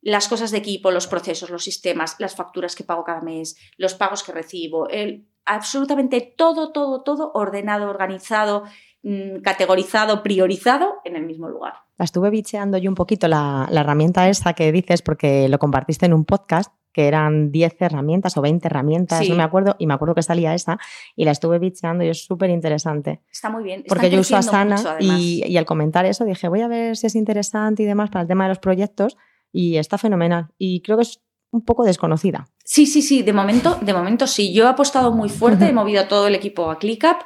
Las 0.00 0.28
cosas 0.28 0.50
de 0.50 0.58
equipo, 0.58 0.90
los 0.90 1.06
procesos, 1.06 1.50
los 1.50 1.64
sistemas, 1.64 2.16
las 2.18 2.36
facturas 2.36 2.76
que 2.76 2.84
pago 2.84 3.04
cada 3.04 3.20
mes, 3.20 3.56
los 3.76 3.94
pagos 3.94 4.22
que 4.22 4.32
recibo, 4.32 4.88
el, 4.88 5.26
absolutamente 5.44 6.20
todo, 6.20 6.72
todo, 6.72 7.02
todo 7.02 7.32
ordenado, 7.34 7.88
organizado, 7.88 8.64
mm, 9.02 9.40
categorizado, 9.40 10.22
priorizado 10.22 11.00
en 11.04 11.16
el 11.16 11.24
mismo 11.24 11.48
lugar. 11.48 11.87
La 11.98 12.04
estuve 12.04 12.30
bicheando 12.30 12.78
yo 12.78 12.90
un 12.90 12.94
poquito 12.94 13.28
la, 13.28 13.68
herramienta 13.70 14.28
esa 14.28 14.54
que 14.54 14.72
dices 14.72 15.02
porque 15.02 15.48
lo 15.48 15.58
compartiste 15.58 16.06
en 16.06 16.14
un 16.14 16.24
podcast 16.24 16.72
que 16.92 17.06
eran 17.06 17.52
10 17.52 17.76
herramientas 17.80 18.36
o 18.36 18.40
20 18.40 18.66
herramientas, 18.66 19.28
no 19.28 19.36
me 19.36 19.42
acuerdo, 19.42 19.76
y 19.78 19.86
me 19.86 19.94
acuerdo 19.94 20.14
que 20.14 20.22
salía 20.22 20.54
esa, 20.54 20.78
y 21.14 21.24
la 21.24 21.30
estuve 21.30 21.58
bicheando 21.58 22.02
y 22.02 22.08
es 22.08 22.24
súper 22.24 22.50
interesante. 22.50 23.20
Está 23.30 23.50
muy 23.50 23.62
bien. 23.62 23.84
Porque 23.86 24.10
yo 24.10 24.20
uso 24.20 24.36
Asana 24.36 24.96
y, 24.98 25.44
y, 25.46 25.56
al 25.58 25.64
comentar 25.64 26.06
eso 26.06 26.24
dije, 26.24 26.48
voy 26.48 26.62
a 26.62 26.66
ver 26.66 26.96
si 26.96 27.06
es 27.06 27.14
interesante 27.14 27.82
y 27.82 27.86
demás 27.86 28.10
para 28.10 28.22
el 28.22 28.28
tema 28.28 28.44
de 28.44 28.48
los 28.48 28.58
proyectos, 28.58 29.16
y 29.52 29.76
está 29.76 29.98
fenomenal. 29.98 30.48
Y 30.58 30.80
creo 30.80 30.96
que 30.96 31.02
es 31.02 31.20
un 31.50 31.64
poco 31.64 31.84
desconocida. 31.84 32.48
Sí, 32.64 32.86
sí, 32.86 33.02
sí, 33.02 33.22
de 33.22 33.32
momento, 33.32 33.78
de 33.80 33.94
momento 33.94 34.26
sí. 34.26 34.52
Yo 34.52 34.64
he 34.64 34.68
apostado 34.68 35.12
muy 35.12 35.28
fuerte, 35.28 35.68
he 35.68 35.72
movido 35.72 36.02
a 36.02 36.08
todo 36.08 36.26
el 36.26 36.34
equipo 36.34 36.70
a 36.70 36.78
ClickUp 36.78 37.18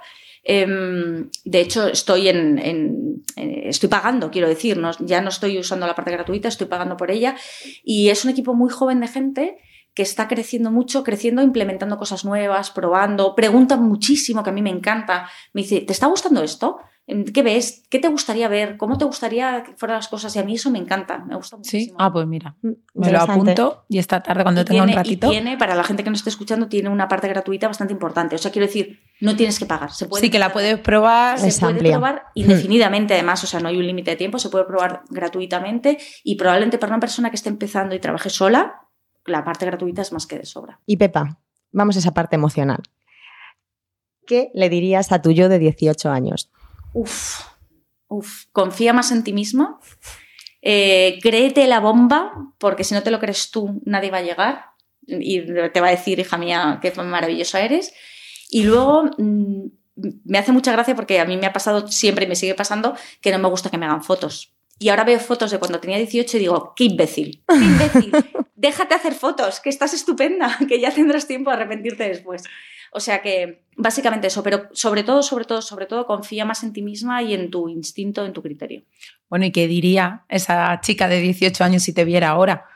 Em, 0.45 1.30
de 1.45 1.61
hecho, 1.61 1.86
estoy, 1.86 2.28
en, 2.28 3.22
estoy 3.36 3.88
pagando, 3.88 4.30
quiero 4.30 4.49
decir, 4.49 4.80
ya 5.01 5.20
no 5.20 5.28
estoy 5.28 5.59
usando 5.59 5.86
la 5.86 5.95
parte 5.95 6.11
gratuita, 6.11 6.49
estoy 6.49 6.66
pagando 6.66 6.97
por 6.97 7.11
ella. 7.11 7.36
Y 7.84 8.09
es 8.09 8.24
un 8.24 8.30
equipo 8.30 8.55
muy 8.55 8.70
joven 8.70 9.01
de 9.01 9.09
gente 9.09 9.59
que 9.95 10.03
está 10.03 10.26
creciendo 10.26 10.70
mucho, 10.70 11.05
creciendo, 11.05 11.43
implementando 11.43 11.99
cosas 11.99 12.24
nuevas, 12.24 12.70
probando, 12.70 13.34
preguntan 13.34 13.82
muchísimo, 13.82 14.43
que 14.43 14.51
a 14.51 14.53
mí 14.53 14.62
me 14.62 14.70
encanta. 14.70 15.28
Me 15.53 15.62
dice, 15.62 15.80
¿te 15.82 15.93
está 15.93 16.07
gustando 16.07 16.43
esto? 16.43 16.78
¿Qué 17.05 17.42
ves? 17.42 17.82
¿Qué 17.90 17.98
te 17.98 18.07
gustaría 18.09 18.46
ver? 18.48 18.76
¿Cómo 18.76 18.96
te 18.96 19.05
gustaría 19.05 19.64
que 19.64 19.72
fueran 19.74 19.96
las 19.98 20.07
cosas? 20.07 20.34
Y 20.36 20.38
a 20.38 20.44
mí 20.44 20.55
eso 20.55 20.70
me 20.70 20.78
encanta, 20.78 21.18
me 21.18 21.34
gusta 21.34 21.57
muchísimo. 21.57 21.90
Sí, 21.90 21.94
ah, 21.98 22.12
pues 22.12 22.26
mira, 22.28 22.55
me 22.62 23.11
lo 23.11 23.20
apunto 23.20 23.84
y 23.88 23.98
esta 23.98 24.22
tarde 24.22 24.44
cuando 24.44 24.64
tenga 24.64 24.84
un 24.84 24.92
ratito. 24.92 25.26
Y 25.26 25.30
tiene, 25.30 25.59
para 25.59 25.74
la 25.74 25.82
gente 25.82 26.05
que 26.05 26.11
nos 26.11 26.20
esté 26.20 26.30
escuchando, 26.30 26.68
tiene 26.68 26.88
una 26.88 27.09
parte 27.09 27.26
gratuita 27.28 27.66
bastante 27.66 27.92
importante. 27.92 28.36
O 28.36 28.38
sea, 28.38 28.53
quiero 28.53 28.66
decir, 28.68 29.00
no 29.20 29.34
tienes 29.34 29.59
que 29.59 29.66
pagar. 29.66 29.92
Se 29.92 30.07
puede 30.07 30.22
sí, 30.22 30.30
que 30.30 30.38
la 30.38 30.53
puedes 30.53 30.78
probar. 30.78 31.40
se 31.40 31.48
Es 31.48 31.59
puede 31.59 31.72
amplia. 31.72 31.92
probar 31.92 32.22
indefinidamente, 32.34 33.14
además, 33.14 33.42
o 33.42 33.46
sea, 33.48 33.59
no 33.59 33.68
hay 33.68 33.76
un 33.76 33.86
límite 33.86 34.12
de 34.12 34.16
tiempo, 34.16 34.38
se 34.38 34.48
puede 34.48 34.64
probar 34.64 35.03
gratuitamente 35.11 35.98
y 36.22 36.36
probablemente 36.36 36.78
para 36.78 36.92
una 36.92 37.00
persona 37.00 37.30
que 37.30 37.36
esté 37.36 37.48
empezando 37.48 37.94
y 37.96 38.00
trabaje 38.00 38.30
sola, 38.30 38.76
la 39.26 39.44
parte 39.44 39.66
gratuita 39.66 40.03
es 40.03 40.12
más 40.12 40.26
que 40.28 40.38
de 40.38 40.46
sobra. 40.46 40.80
Y 40.86 40.96
Pepa, 40.98 41.40
vamos 41.72 41.96
a 41.96 41.98
esa 41.98 42.14
parte 42.14 42.36
emocional. 42.36 42.80
¿Qué 44.24 44.50
le 44.55 44.68
dirías 44.68 45.11
a 45.11 45.20
tu 45.20 45.32
yo 45.32 45.48
de 45.48 45.59
18 45.59 46.11
años? 46.11 46.50
Uf, 46.95 47.40
uf, 48.09 48.45
confía 48.53 48.93
más 48.93 49.12
en 49.12 49.24
ti 49.24 49.32
misma, 49.32 49.80
eh, 50.61 51.18
créete 51.22 51.66
la 51.66 51.80
bomba, 51.80 52.32
porque 52.59 52.84
si 52.84 52.95
no 52.95 53.03
te 53.03 53.11
lo 53.11 53.18
crees 53.18 53.51
tú, 53.51 53.80
nadie 53.84 54.11
va 54.11 54.18
a 54.18 54.22
llegar 54.22 54.64
y 55.07 55.40
te 55.72 55.80
va 55.80 55.88
a 55.88 55.90
decir, 55.90 56.20
hija 56.20 56.38
mía, 56.38 56.78
qué 56.80 56.93
maravillosa 57.03 57.61
eres. 57.61 57.93
Y 58.51 58.64
luego 58.64 59.11
mm, 59.18 59.66
me 60.24 60.38
hace 60.38 60.53
mucha 60.53 60.72
gracia 60.72 60.95
porque 60.95 61.20
a 61.20 61.24
mí 61.24 61.36
me 61.36 61.47
ha 61.47 61.53
pasado 61.53 61.88
siempre 61.88 62.26
y 62.26 62.28
me 62.28 62.36
sigue 62.36 62.55
pasando 62.55 62.97
que 63.20 63.32
no 63.32 63.38
me 63.38 63.49
gusta 63.49 63.70
que 63.70 63.78
me 63.78 63.86
hagan 63.86 64.05
fotos. 64.05 64.55
Y 64.78 64.88
ahora 64.88 65.05
veo 65.05 65.18
fotos 65.20 65.51
de 65.51 65.59
cuando 65.59 65.80
tenía 65.80 65.97
18 65.97 66.36
y 66.36 66.40
digo, 66.40 66.74
qué 66.76 66.84
imbécil, 66.84 67.45
qué 67.47 67.55
imbécil. 67.55 68.12
Déjate 68.55 68.95
hacer 68.95 69.14
fotos, 69.14 69.61
que 69.61 69.70
estás 69.70 69.95
estupenda, 69.95 70.57
que 70.68 70.80
ya 70.80 70.93
tendrás 70.93 71.26
tiempo 71.26 71.51
de 71.51 71.57
arrepentirte 71.57 72.05
después. 72.05 72.45
O 72.93 73.01
sea 73.01 73.22
que 73.22 73.61
básicamente 73.77 74.27
eso, 74.27 74.43
pero 74.43 74.68
sobre 74.73 75.03
todo, 75.03 75.23
sobre 75.23 75.45
todo, 75.45 75.62
sobre 75.62 75.87
todo, 75.87 76.07
confía 76.07 76.45
más 76.45 76.62
en 76.62 76.73
ti 76.73 76.83
misma 76.83 77.23
y 77.23 77.35
en 77.35 77.51
tu 77.51 77.68
instinto, 77.68 78.25
en 78.25 78.33
tu 78.33 78.43
criterio. 78.43 78.83
Bueno, 79.29 79.47
¿y 79.47 79.53
qué 79.53 79.66
diría 79.66 80.25
esa 80.29 80.81
chica 80.81 81.09
de 81.09 81.20
18 81.20 81.64
años 81.64 81.83
si 81.83 81.93
te 81.93 82.05
viera 82.05 82.31
ahora? 82.31 82.66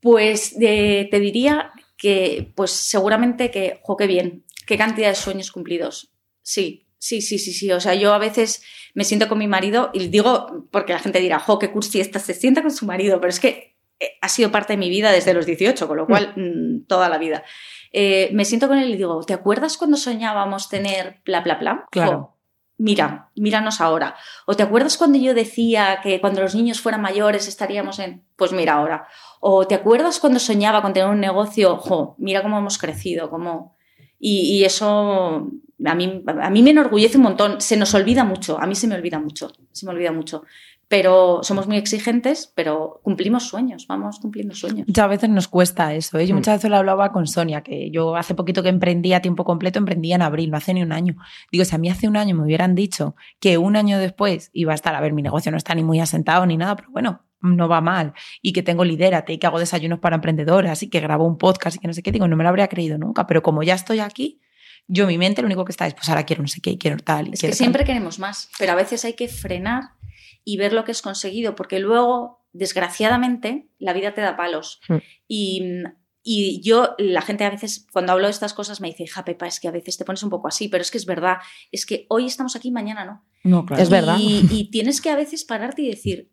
Pues 0.00 0.56
eh, 0.60 1.08
te 1.10 1.20
diría 1.20 1.72
que, 1.96 2.52
pues 2.54 2.70
seguramente 2.70 3.50
que, 3.50 3.80
jo, 3.82 3.96
qué 3.96 4.06
bien, 4.06 4.44
qué 4.66 4.78
cantidad 4.78 5.08
de 5.08 5.14
sueños 5.14 5.52
cumplidos. 5.52 6.10
Sí, 6.42 6.86
sí, 6.98 7.20
sí, 7.20 7.38
sí, 7.38 7.52
sí. 7.52 7.70
O 7.72 7.80
sea, 7.80 7.94
yo 7.94 8.14
a 8.14 8.18
veces 8.18 8.62
me 8.94 9.04
siento 9.04 9.28
con 9.28 9.38
mi 9.38 9.46
marido 9.46 9.90
y 9.92 10.08
digo, 10.08 10.66
porque 10.70 10.94
la 10.94 10.98
gente 10.98 11.20
dirá, 11.20 11.38
jo, 11.38 11.58
qué 11.58 11.70
cursi 11.70 12.00
esta, 12.00 12.18
se 12.18 12.34
sienta 12.34 12.62
con 12.62 12.70
su 12.70 12.86
marido, 12.86 13.20
pero 13.20 13.30
es 13.30 13.40
que 13.40 13.76
eh, 14.00 14.12
ha 14.22 14.28
sido 14.28 14.50
parte 14.50 14.72
de 14.72 14.78
mi 14.78 14.88
vida 14.88 15.12
desde 15.12 15.34
los 15.34 15.44
18, 15.44 15.86
con 15.86 15.98
lo 15.98 16.06
cual 16.06 16.32
mm, 16.36 16.86
toda 16.86 17.08
la 17.10 17.18
vida. 17.18 17.44
Eh, 17.92 18.30
me 18.32 18.44
siento 18.44 18.68
con 18.68 18.78
él 18.78 18.90
y 18.90 18.96
digo, 18.96 19.22
¿te 19.24 19.34
acuerdas 19.34 19.76
cuando 19.76 19.96
soñábamos 19.96 20.68
tener 20.68 21.20
bla, 21.24 21.40
bla, 21.40 21.56
bla? 21.56 21.86
Claro. 21.90 22.36
Mira, 22.78 23.30
míranos 23.36 23.80
ahora. 23.80 24.16
¿O 24.46 24.54
te 24.56 24.62
acuerdas 24.62 24.96
cuando 24.96 25.18
yo 25.18 25.34
decía 25.34 26.00
que 26.02 26.20
cuando 26.20 26.40
los 26.40 26.54
niños 26.54 26.80
fueran 26.80 27.02
mayores 27.02 27.46
estaríamos 27.46 27.98
en... 27.98 28.24
Pues 28.36 28.52
mira 28.52 28.74
ahora. 28.74 29.06
¿O 29.40 29.66
te 29.66 29.74
acuerdas 29.74 30.18
cuando 30.18 30.38
soñaba 30.38 30.80
con 30.80 30.94
tener 30.94 31.10
un 31.10 31.20
negocio? 31.20 31.76
Jo, 31.76 32.14
mira 32.18 32.42
cómo 32.42 32.58
hemos 32.58 32.78
crecido, 32.78 33.28
cómo... 33.28 33.76
Y, 34.18 34.56
y 34.56 34.64
eso 34.64 35.46
a 35.84 35.94
mí, 35.94 36.24
a 36.26 36.50
mí 36.50 36.62
me 36.62 36.70
enorgullece 36.70 37.16
un 37.16 37.24
montón. 37.24 37.60
Se 37.60 37.76
nos 37.76 37.94
olvida 37.94 38.24
mucho, 38.24 38.58
a 38.58 38.66
mí 38.66 38.74
se 38.74 38.86
me 38.86 38.94
olvida 38.94 39.18
mucho, 39.18 39.52
se 39.72 39.86
me 39.86 39.92
olvida 39.92 40.12
mucho. 40.12 40.44
Pero 40.90 41.38
somos 41.44 41.68
muy 41.68 41.76
exigentes, 41.76 42.50
pero 42.56 42.98
cumplimos 43.04 43.44
sueños, 43.46 43.86
vamos 43.86 44.18
cumpliendo 44.18 44.56
sueños. 44.56 44.88
Muchas 44.88 45.08
veces 45.08 45.30
nos 45.30 45.46
cuesta 45.46 45.94
eso. 45.94 46.18
¿eh? 46.18 46.26
Yo 46.26 46.34
Mm. 46.34 46.38
muchas 46.38 46.56
veces 46.56 46.68
lo 46.68 46.78
hablaba 46.78 47.12
con 47.12 47.28
Sonia, 47.28 47.60
que 47.62 47.92
yo 47.92 48.16
hace 48.16 48.34
poquito 48.34 48.64
que 48.64 48.70
emprendí 48.70 49.12
a 49.12 49.22
tiempo 49.22 49.44
completo, 49.44 49.78
emprendí 49.78 50.12
en 50.12 50.20
abril, 50.22 50.50
no 50.50 50.56
hace 50.56 50.74
ni 50.74 50.82
un 50.82 50.90
año. 50.90 51.14
Digo, 51.52 51.64
si 51.64 51.76
a 51.76 51.78
mí 51.78 51.88
hace 51.88 52.08
un 52.08 52.16
año 52.16 52.34
me 52.34 52.42
hubieran 52.42 52.74
dicho 52.74 53.14
que 53.38 53.56
un 53.56 53.76
año 53.76 54.00
después 54.00 54.50
iba 54.52 54.72
a 54.72 54.74
estar, 54.74 54.96
a 54.96 55.00
ver, 55.00 55.12
mi 55.12 55.22
negocio 55.22 55.52
no 55.52 55.58
está 55.58 55.76
ni 55.76 55.84
muy 55.84 56.00
asentado 56.00 56.44
ni 56.44 56.56
nada, 56.56 56.74
pero 56.74 56.90
bueno, 56.90 57.22
no 57.40 57.68
va 57.68 57.80
mal. 57.80 58.12
Y 58.42 58.52
que 58.52 58.64
tengo 58.64 58.84
Lidérate 58.84 59.32
y 59.32 59.38
que 59.38 59.46
hago 59.46 59.60
desayunos 59.60 60.00
para 60.00 60.16
emprendedoras 60.16 60.82
y 60.82 60.90
que 60.90 60.98
grabo 60.98 61.24
un 61.24 61.38
podcast 61.38 61.76
y 61.76 61.78
que 61.78 61.86
no 61.86 61.92
sé 61.94 62.02
qué, 62.02 62.10
digo, 62.10 62.26
no 62.26 62.34
me 62.36 62.42
lo 62.42 62.48
habría 62.48 62.66
creído 62.66 62.98
nunca. 62.98 63.28
Pero 63.28 63.44
como 63.44 63.62
ya 63.62 63.74
estoy 63.74 64.00
aquí, 64.00 64.40
yo 64.88 65.06
mi 65.06 65.18
mente 65.18 65.40
lo 65.40 65.46
único 65.46 65.64
que 65.64 65.70
está 65.70 65.86
es, 65.86 65.94
pues 65.94 66.08
ahora 66.08 66.24
quiero 66.26 66.42
no 66.42 66.48
sé 66.48 66.60
qué 66.60 66.70
y 66.70 66.78
quiero 66.78 66.96
tal. 66.96 67.28
Y 67.28 67.34
Es 67.34 67.40
quiero 67.40 67.52
que 67.52 67.56
tal. 67.58 67.64
siempre 67.64 67.84
queremos 67.84 68.18
más, 68.18 68.50
pero 68.58 68.72
a 68.72 68.74
veces 68.74 69.04
hay 69.04 69.12
que 69.12 69.28
frenar 69.28 69.84
y 70.50 70.56
ver 70.56 70.72
lo 70.72 70.84
que 70.84 70.90
es 70.90 71.00
conseguido, 71.00 71.54
porque 71.54 71.78
luego, 71.78 72.42
desgraciadamente, 72.52 73.68
la 73.78 73.92
vida 73.92 74.14
te 74.14 74.20
da 74.20 74.36
palos. 74.36 74.80
Mm. 74.88 74.96
Y, 75.28 75.62
y 76.24 76.60
yo, 76.60 76.96
la 76.98 77.22
gente 77.22 77.44
a 77.44 77.50
veces, 77.50 77.86
cuando 77.92 78.10
hablo 78.10 78.26
de 78.26 78.32
estas 78.32 78.52
cosas, 78.52 78.80
me 78.80 78.88
dice, 78.88 79.04
hija 79.04 79.24
Pepa, 79.24 79.46
es 79.46 79.60
que 79.60 79.68
a 79.68 79.70
veces 79.70 79.96
te 79.96 80.04
pones 80.04 80.24
un 80.24 80.30
poco 80.30 80.48
así, 80.48 80.68
pero 80.68 80.82
es 80.82 80.90
que 80.90 80.98
es 80.98 81.06
verdad, 81.06 81.36
es 81.70 81.86
que 81.86 82.06
hoy 82.08 82.26
estamos 82.26 82.56
aquí, 82.56 82.72
mañana 82.72 83.04
no. 83.04 83.24
No, 83.44 83.64
claro. 83.64 83.80
Es 83.80 83.90
verdad. 83.90 84.16
Y, 84.18 84.44
y 84.50 84.70
tienes 84.72 85.00
que 85.00 85.10
a 85.10 85.16
veces 85.16 85.44
pararte 85.44 85.82
y 85.82 85.88
decir, 85.88 86.32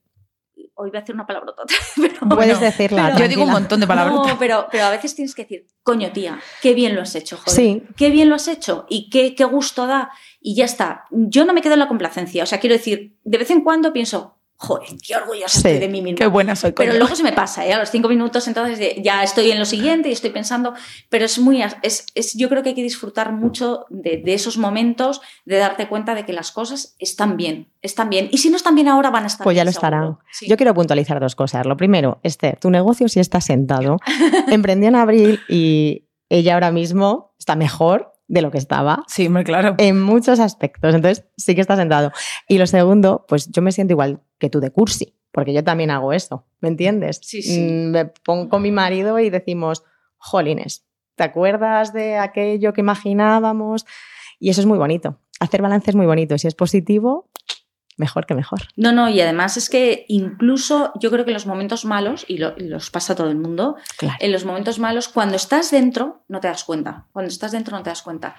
hoy 0.77 0.89
voy 0.89 0.97
a 0.97 1.01
hacer 1.01 1.15
una 1.15 1.25
palabrota, 1.25 1.63
pero... 1.95 2.35
Puedes 2.35 2.59
decirla. 2.59 3.17
Yo 3.17 3.27
digo 3.27 3.43
un 3.43 3.51
montón 3.51 3.79
de 3.79 3.87
palabras. 3.87 4.15
No, 4.15 4.39
pero, 4.39 4.67
pero 4.71 4.85
a 4.85 4.91
veces 4.91 5.15
tienes 5.15 5.35
que 5.35 5.43
decir, 5.43 5.67
coño, 5.83 6.11
tía, 6.11 6.39
qué 6.61 6.73
bien 6.73 6.95
lo 6.95 7.01
has 7.01 7.15
hecho, 7.15 7.37
joder. 7.37 7.53
Sí. 7.53 7.83
Qué 7.95 8.09
bien 8.09 8.29
lo 8.29 8.35
has 8.35 8.47
hecho 8.47 8.85
y 8.89 9.09
qué, 9.09 9.35
qué 9.35 9.43
gusto 9.45 9.87
da. 9.87 10.11
Y 10.49 10.55
ya 10.55 10.63
está. 10.63 11.03
Yo 11.11 11.43
no 11.43 11.51
me 11.51 11.61
quedo 11.61 11.73
en 11.73 11.79
la 11.79 11.89
complacencia. 11.89 12.41
O 12.41 12.45
sea, 12.45 12.61
quiero 12.61 12.73
decir, 12.77 13.17
de 13.25 13.37
vez 13.37 13.51
en 13.51 13.65
cuando 13.65 13.91
pienso, 13.91 14.37
joder, 14.55 14.87
qué 15.05 15.13
orgullosa 15.13 15.49
Sí, 15.59 15.67
estoy 15.67 15.79
de 15.79 15.89
mí 15.89 16.01
misma. 16.01 16.17
Qué 16.19 16.27
buena 16.27 16.55
soy. 16.55 16.71
Pero 16.71 16.93
luego 16.93 17.15
se 17.17 17.23
me 17.23 17.33
pasa, 17.33 17.65
¿eh? 17.67 17.73
a 17.73 17.77
los 17.79 17.91
cinco 17.91 18.07
minutos 18.07 18.47
entonces 18.47 18.79
de- 18.79 19.01
ya 19.03 19.23
estoy 19.23 19.51
en 19.51 19.59
lo 19.59 19.65
siguiente 19.65 20.07
y 20.07 20.13
estoy 20.13 20.29
pensando, 20.29 20.73
pero 21.09 21.25
es 21.25 21.37
muy, 21.37 21.61
es, 21.83 22.05
es, 22.15 22.33
yo 22.35 22.47
creo 22.47 22.63
que 22.63 22.69
hay 22.69 22.75
que 22.75 22.81
disfrutar 22.81 23.33
mucho 23.33 23.85
de, 23.89 24.21
de 24.23 24.33
esos 24.33 24.57
momentos, 24.57 25.19
de 25.43 25.57
darte 25.57 25.89
cuenta 25.89 26.15
de 26.15 26.23
que 26.23 26.31
las 26.31 26.51
cosas 26.53 26.95
están 26.97 27.35
bien, 27.35 27.67
están 27.81 28.09
bien. 28.09 28.29
Y 28.31 28.37
si 28.37 28.49
no 28.49 28.55
están 28.55 28.73
bien 28.73 28.87
ahora, 28.87 29.09
van 29.09 29.25
a 29.25 29.27
estar 29.27 29.43
Pues 29.43 29.53
ya 29.57 29.63
bien, 29.63 29.65
lo 29.65 29.71
estarán. 29.71 30.17
Sí. 30.31 30.47
Yo 30.47 30.55
quiero 30.55 30.73
puntualizar 30.73 31.19
dos 31.19 31.35
cosas. 31.35 31.65
Lo 31.65 31.75
primero, 31.75 32.19
Esther, 32.23 32.57
tu 32.57 32.69
negocio 32.69 33.09
sí 33.09 33.19
está 33.19 33.41
sentado. 33.41 33.97
Emprendió 34.47 34.87
en 34.87 34.95
abril 34.95 35.41
y 35.49 36.05
ella 36.29 36.53
ahora 36.53 36.71
mismo 36.71 37.35
está 37.37 37.55
mejor 37.57 38.13
de 38.27 38.41
lo 38.41 38.51
que 38.51 38.57
estaba 38.57 39.03
Sí, 39.07 39.27
hombre, 39.27 39.43
claro. 39.43 39.75
en 39.77 40.01
muchos 40.01 40.39
aspectos. 40.39 40.93
Entonces, 40.93 41.25
sí 41.37 41.55
que 41.55 41.61
está 41.61 41.75
sentado. 41.75 42.11
Y 42.47 42.57
lo 42.57 42.67
segundo, 42.67 43.25
pues 43.27 43.49
yo 43.51 43.61
me 43.61 43.71
siento 43.71 43.93
igual 43.93 44.21
que 44.37 44.49
tú 44.49 44.59
de 44.59 44.71
cursi, 44.71 45.15
porque 45.31 45.53
yo 45.53 45.63
también 45.63 45.91
hago 45.91 46.13
eso, 46.13 46.45
¿me 46.61 46.69
entiendes? 46.69 47.19
Sí, 47.23 47.41
sí. 47.41 47.61
Mm, 47.61 47.91
Me 47.91 48.05
pongo 48.05 48.49
con 48.49 48.61
mi 48.61 48.71
marido 48.71 49.17
y 49.19 49.29
decimos, 49.29 49.83
jolines, 50.17 50.85
¿te 51.15 51.23
acuerdas 51.23 51.93
de 51.93 52.17
aquello 52.17 52.73
que 52.73 52.81
imaginábamos? 52.81 53.85
Y 54.39 54.49
eso 54.49 54.61
es 54.61 54.67
muy 54.67 54.77
bonito. 54.77 55.19
Hacer 55.39 55.61
balance 55.61 55.89
es 55.91 55.95
muy 55.95 56.05
bonito. 56.05 56.37
Si 56.37 56.47
es 56.47 56.55
positivo, 56.55 57.29
mejor 57.97 58.25
que 58.25 58.35
mejor. 58.35 58.61
No, 58.75 58.91
no, 58.91 59.09
y 59.09 59.19
además 59.21 59.57
es 59.57 59.69
que 59.69 60.05
incluso 60.07 60.91
yo 60.99 61.09
creo 61.11 61.25
que 61.25 61.31
en 61.31 61.35
los 61.35 61.45
momentos 61.47 61.83
malos, 61.85 62.25
y, 62.27 62.37
lo- 62.37 62.53
y 62.57 62.63
los 62.67 62.89
pasa 62.91 63.13
a 63.13 63.15
todo 63.15 63.29
el 63.29 63.37
mundo, 63.37 63.75
Claro. 63.97 64.15
en 64.19 64.31
los 64.31 64.45
momentos 64.45 64.79
malos, 64.79 65.07
cuando 65.09 65.35
estás 65.35 65.71
dentro, 65.71 66.23
no 66.27 66.39
te 66.39 66.47
das 66.47 66.63
cuenta. 66.63 67.07
Cuando 67.11 67.29
estás 67.29 67.51
dentro, 67.51 67.75
no 67.75 67.83
te 67.83 67.89
das 67.89 68.01
cuenta. 68.03 68.35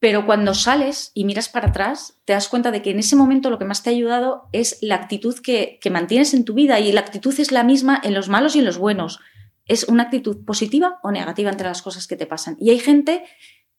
Pero 0.00 0.24
cuando 0.24 0.54
sales 0.54 1.10
y 1.14 1.24
miras 1.24 1.48
para 1.50 1.68
atrás, 1.68 2.14
te 2.24 2.32
das 2.32 2.48
cuenta 2.48 2.70
de 2.70 2.80
que 2.80 2.90
en 2.90 2.98
ese 2.98 3.16
momento 3.16 3.50
lo 3.50 3.58
que 3.58 3.66
más 3.66 3.82
te 3.82 3.90
ha 3.90 3.92
ayudado 3.92 4.48
es 4.52 4.78
la 4.80 4.94
actitud 4.94 5.38
que, 5.40 5.78
que 5.82 5.90
mantienes 5.90 6.32
en 6.32 6.44
tu 6.46 6.54
vida. 6.54 6.80
Y 6.80 6.90
la 6.92 7.00
actitud 7.00 7.38
es 7.38 7.52
la 7.52 7.64
misma 7.64 8.00
en 8.02 8.14
los 8.14 8.28
malos 8.30 8.56
y 8.56 8.60
en 8.60 8.64
los 8.64 8.78
buenos. 8.78 9.20
Es 9.66 9.84
una 9.84 10.04
actitud 10.04 10.44
positiva 10.46 10.98
o 11.02 11.10
negativa 11.12 11.50
entre 11.50 11.68
las 11.68 11.82
cosas 11.82 12.06
que 12.06 12.16
te 12.16 12.26
pasan. 12.26 12.56
Y 12.58 12.70
hay 12.70 12.78
gente 12.78 13.22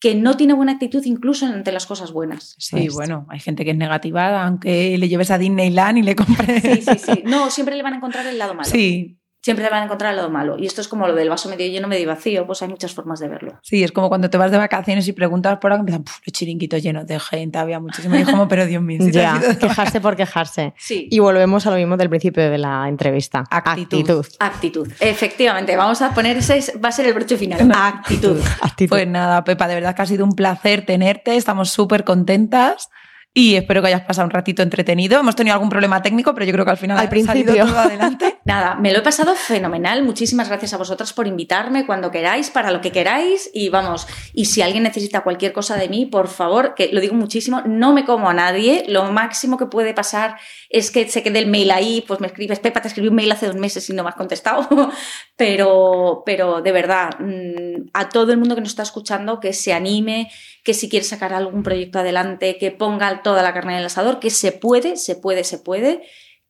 que 0.02 0.16
no 0.16 0.36
tiene 0.36 0.54
buena 0.54 0.74
actitud 0.74 1.04
incluso 1.06 1.46
ante 1.46 1.72
las 1.72 1.86
cosas 1.86 2.12
buenas. 2.12 2.56
Sí, 2.58 2.90
bueno, 2.90 3.28
hay 3.30 3.40
gente 3.40 3.64
que 3.64 3.70
es 3.72 3.78
negativa, 3.78 4.44
aunque 4.44 4.98
le 4.98 5.08
lleves 5.08 5.30
a 5.30 5.38
Disneyland 5.38 6.00
y 6.00 6.02
le 6.02 6.16
compres. 6.16 6.64
Sí, 6.64 6.82
sí, 6.82 6.98
sí. 6.98 7.24
No, 7.24 7.52
siempre 7.52 7.76
le 7.76 7.84
van 7.84 7.94
a 7.94 7.98
encontrar 7.98 8.26
el 8.26 8.40
lado 8.40 8.56
malo. 8.56 8.68
Sí, 8.68 9.21
siempre 9.42 9.66
te 9.66 9.72
van 9.72 9.82
a 9.82 9.86
encontrar 9.86 10.12
el 10.12 10.18
lado 10.18 10.30
malo. 10.30 10.58
Y 10.58 10.66
esto 10.66 10.82
es 10.82 10.88
como 10.88 11.08
lo 11.08 11.16
del 11.16 11.30
vaso 11.30 11.50
medio 11.50 11.68
lleno, 11.68 11.88
medio 11.88 12.08
vacío, 12.08 12.46
pues 12.46 12.62
hay 12.62 12.68
muchas 12.70 12.94
formas 12.94 13.20
de 13.20 13.28
verlo. 13.28 13.60
sí, 13.64 13.84
es 13.84 13.92
como 13.92 14.08
cuando 14.10 14.30
te 14.30 14.38
vas 14.38 14.52
de 14.52 14.58
vacaciones 14.58 15.08
y 15.08 15.14
preguntas 15.14 15.58
por 15.60 15.72
algo, 15.72 15.82
empiezan 15.82 16.04
"Puf, 16.04 16.20
los 16.26 16.34
chiringuitos 16.34 16.82
llenos 16.84 17.08
de 17.08 17.20
gente, 17.20 17.58
había 17.58 17.80
muchísimo. 17.80 18.16
Y 18.16 18.24
como, 18.24 18.48
pero 18.48 18.66
Dios 18.66 18.82
mío, 18.84 19.00
si 19.02 19.12
Ya, 19.12 19.40
quejarse 19.60 20.00
por 20.02 20.16
quejarse. 20.16 20.74
Sí. 20.78 21.08
Y 21.12 21.20
volvemos 21.20 21.66
a 21.66 21.72
lo 21.72 21.78
mismo 21.78 21.98
del 21.98 22.10
principio 22.10 22.50
de 22.50 22.58
la 22.58 22.88
entrevista. 22.88 23.44
Actitud. 23.50 24.26
Actitud. 24.40 24.88
Efectivamente, 25.00 25.76
vamos 25.76 26.02
a 26.02 26.14
poner 26.14 26.38
ese, 26.38 26.58
es- 26.58 26.74
va 26.84 26.90
a 26.90 26.92
ser 26.92 27.08
el 27.08 27.14
broche 27.14 27.38
final. 27.38 27.60
Actitud. 27.76 28.40
Actitud. 28.62 28.90
Pues 28.90 29.08
nada, 29.08 29.44
Pepa, 29.44 29.68
de 29.68 29.76
verdad 29.76 29.96
que 29.96 30.02
ha 30.02 30.06
sido 30.06 30.24
un 30.26 30.34
placer 30.36 30.86
tenerte, 30.86 31.36
estamos 31.36 31.70
súper 31.72 32.04
contentas 32.04 32.90
y 33.34 33.56
espero 33.56 33.82
que 33.82 33.88
hayas 33.88 34.02
pasado 34.02 34.26
un 34.26 34.32
ratito 34.32 34.62
entretenido. 34.62 35.18
Hemos 35.18 35.38
tenido 35.38 35.54
algún 35.54 35.70
problema 35.70 36.02
técnico, 36.02 36.34
pero 36.34 36.46
yo 36.46 36.52
creo 36.52 36.66
que 36.66 36.72
al 36.72 36.78
final 36.78 36.98
Al 36.98 37.06
ha 37.06 37.10
salido 37.10 37.26
principio. 37.54 37.66
todo 37.66 37.80
adelante. 37.80 38.40
Nada, 38.46 38.76
me 38.76 38.92
lo 38.92 39.00
he 39.00 39.02
pasado 39.02 39.36
fenomenal. 39.36 40.04
Muchísimas 40.04 40.50
gracias 40.50 40.74
a 40.74 40.78
vosotras 40.78 41.14
por 41.14 41.28
invitarme 41.28 41.86
cuando 41.86 42.12
queráis, 42.12 42.50
para 42.50 42.72
lo 42.72 42.82
que 42.82 42.92
queráis. 42.92 43.50
Y 43.54 43.70
vamos, 43.70 44.06
y 44.34 44.46
si 44.46 44.62
alguien 44.62 44.84
necesita 44.84 45.22
cualquier 45.22 45.54
cosa 45.54 45.78
de 45.78 45.88
mí, 45.88 46.06
por 46.06 46.28
favor, 46.28 46.76
que 46.76 46.90
lo 46.92 47.00
digo 47.00 47.16
muchísimo, 47.16 47.62
no 47.66 47.94
me 47.94 48.04
como 48.04 48.30
a 48.30 48.34
nadie. 48.34 48.84
Lo 48.90 49.06
máximo 49.12 49.58
que 49.58 49.68
puede 49.68 49.94
pasar 49.94 50.38
es 50.70 50.92
que 50.92 51.08
se 51.08 51.24
quede 51.24 51.40
el 51.40 51.48
mail 51.48 51.72
ahí, 51.72 52.04
pues 52.06 52.20
me 52.20 52.28
escribes, 52.28 52.60
Pepa, 52.60 52.82
te 52.82 52.90
escribí 52.90 53.08
un 53.08 53.16
mail 53.16 53.32
hace 53.32 53.48
dos 53.48 53.56
meses 53.56 53.90
y 53.90 53.94
no 53.94 54.04
me 54.04 54.10
has 54.10 54.16
contestado. 54.16 54.68
Pero, 55.38 56.22
pero 56.24 56.62
de 56.62 56.72
verdad, 56.72 57.10
mm, 57.20 57.90
a 57.94 58.10
todo 58.10 58.32
el 58.32 58.38
mundo 58.38 58.54
que 58.54 58.62
nos 58.62 58.70
está 58.70 58.84
escuchando, 58.84 59.40
que 59.40 59.54
se 59.54 59.74
anime, 59.74 60.30
que 60.64 60.74
si 60.74 60.90
quiere 60.90 61.06
sacar 61.06 61.34
algún 61.34 61.64
proyecto 61.64 62.00
adelante, 62.00 62.58
que 62.60 62.72
ponga 62.72 63.24
toda 63.24 63.42
la 63.42 63.54
carne 63.54 63.74
en 63.74 63.80
el 63.80 63.86
asador, 63.86 64.20
que 64.20 64.30
se 64.30 64.52
puede, 64.52 64.96
se 64.96 65.16
puede, 65.16 65.44
se 65.44 65.58
puede 65.58 66.02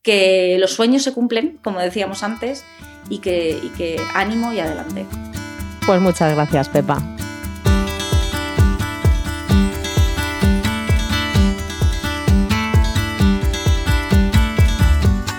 que 0.01 0.57
los 0.59 0.74
sueños 0.74 1.03
se 1.03 1.14
cumplen, 1.14 1.59
como 1.64 1.80
decíamos 1.80 2.24
antes, 2.24 2.66
y 3.09 3.20
que, 3.20 3.59
y 3.62 3.70
que 3.70 3.99
ánimo 4.14 4.51
y 4.51 4.59
adelante. 4.59 5.05
Pues 5.86 6.01
muchas 6.01 6.34
gracias, 6.34 6.70
Pepa. 6.70 7.20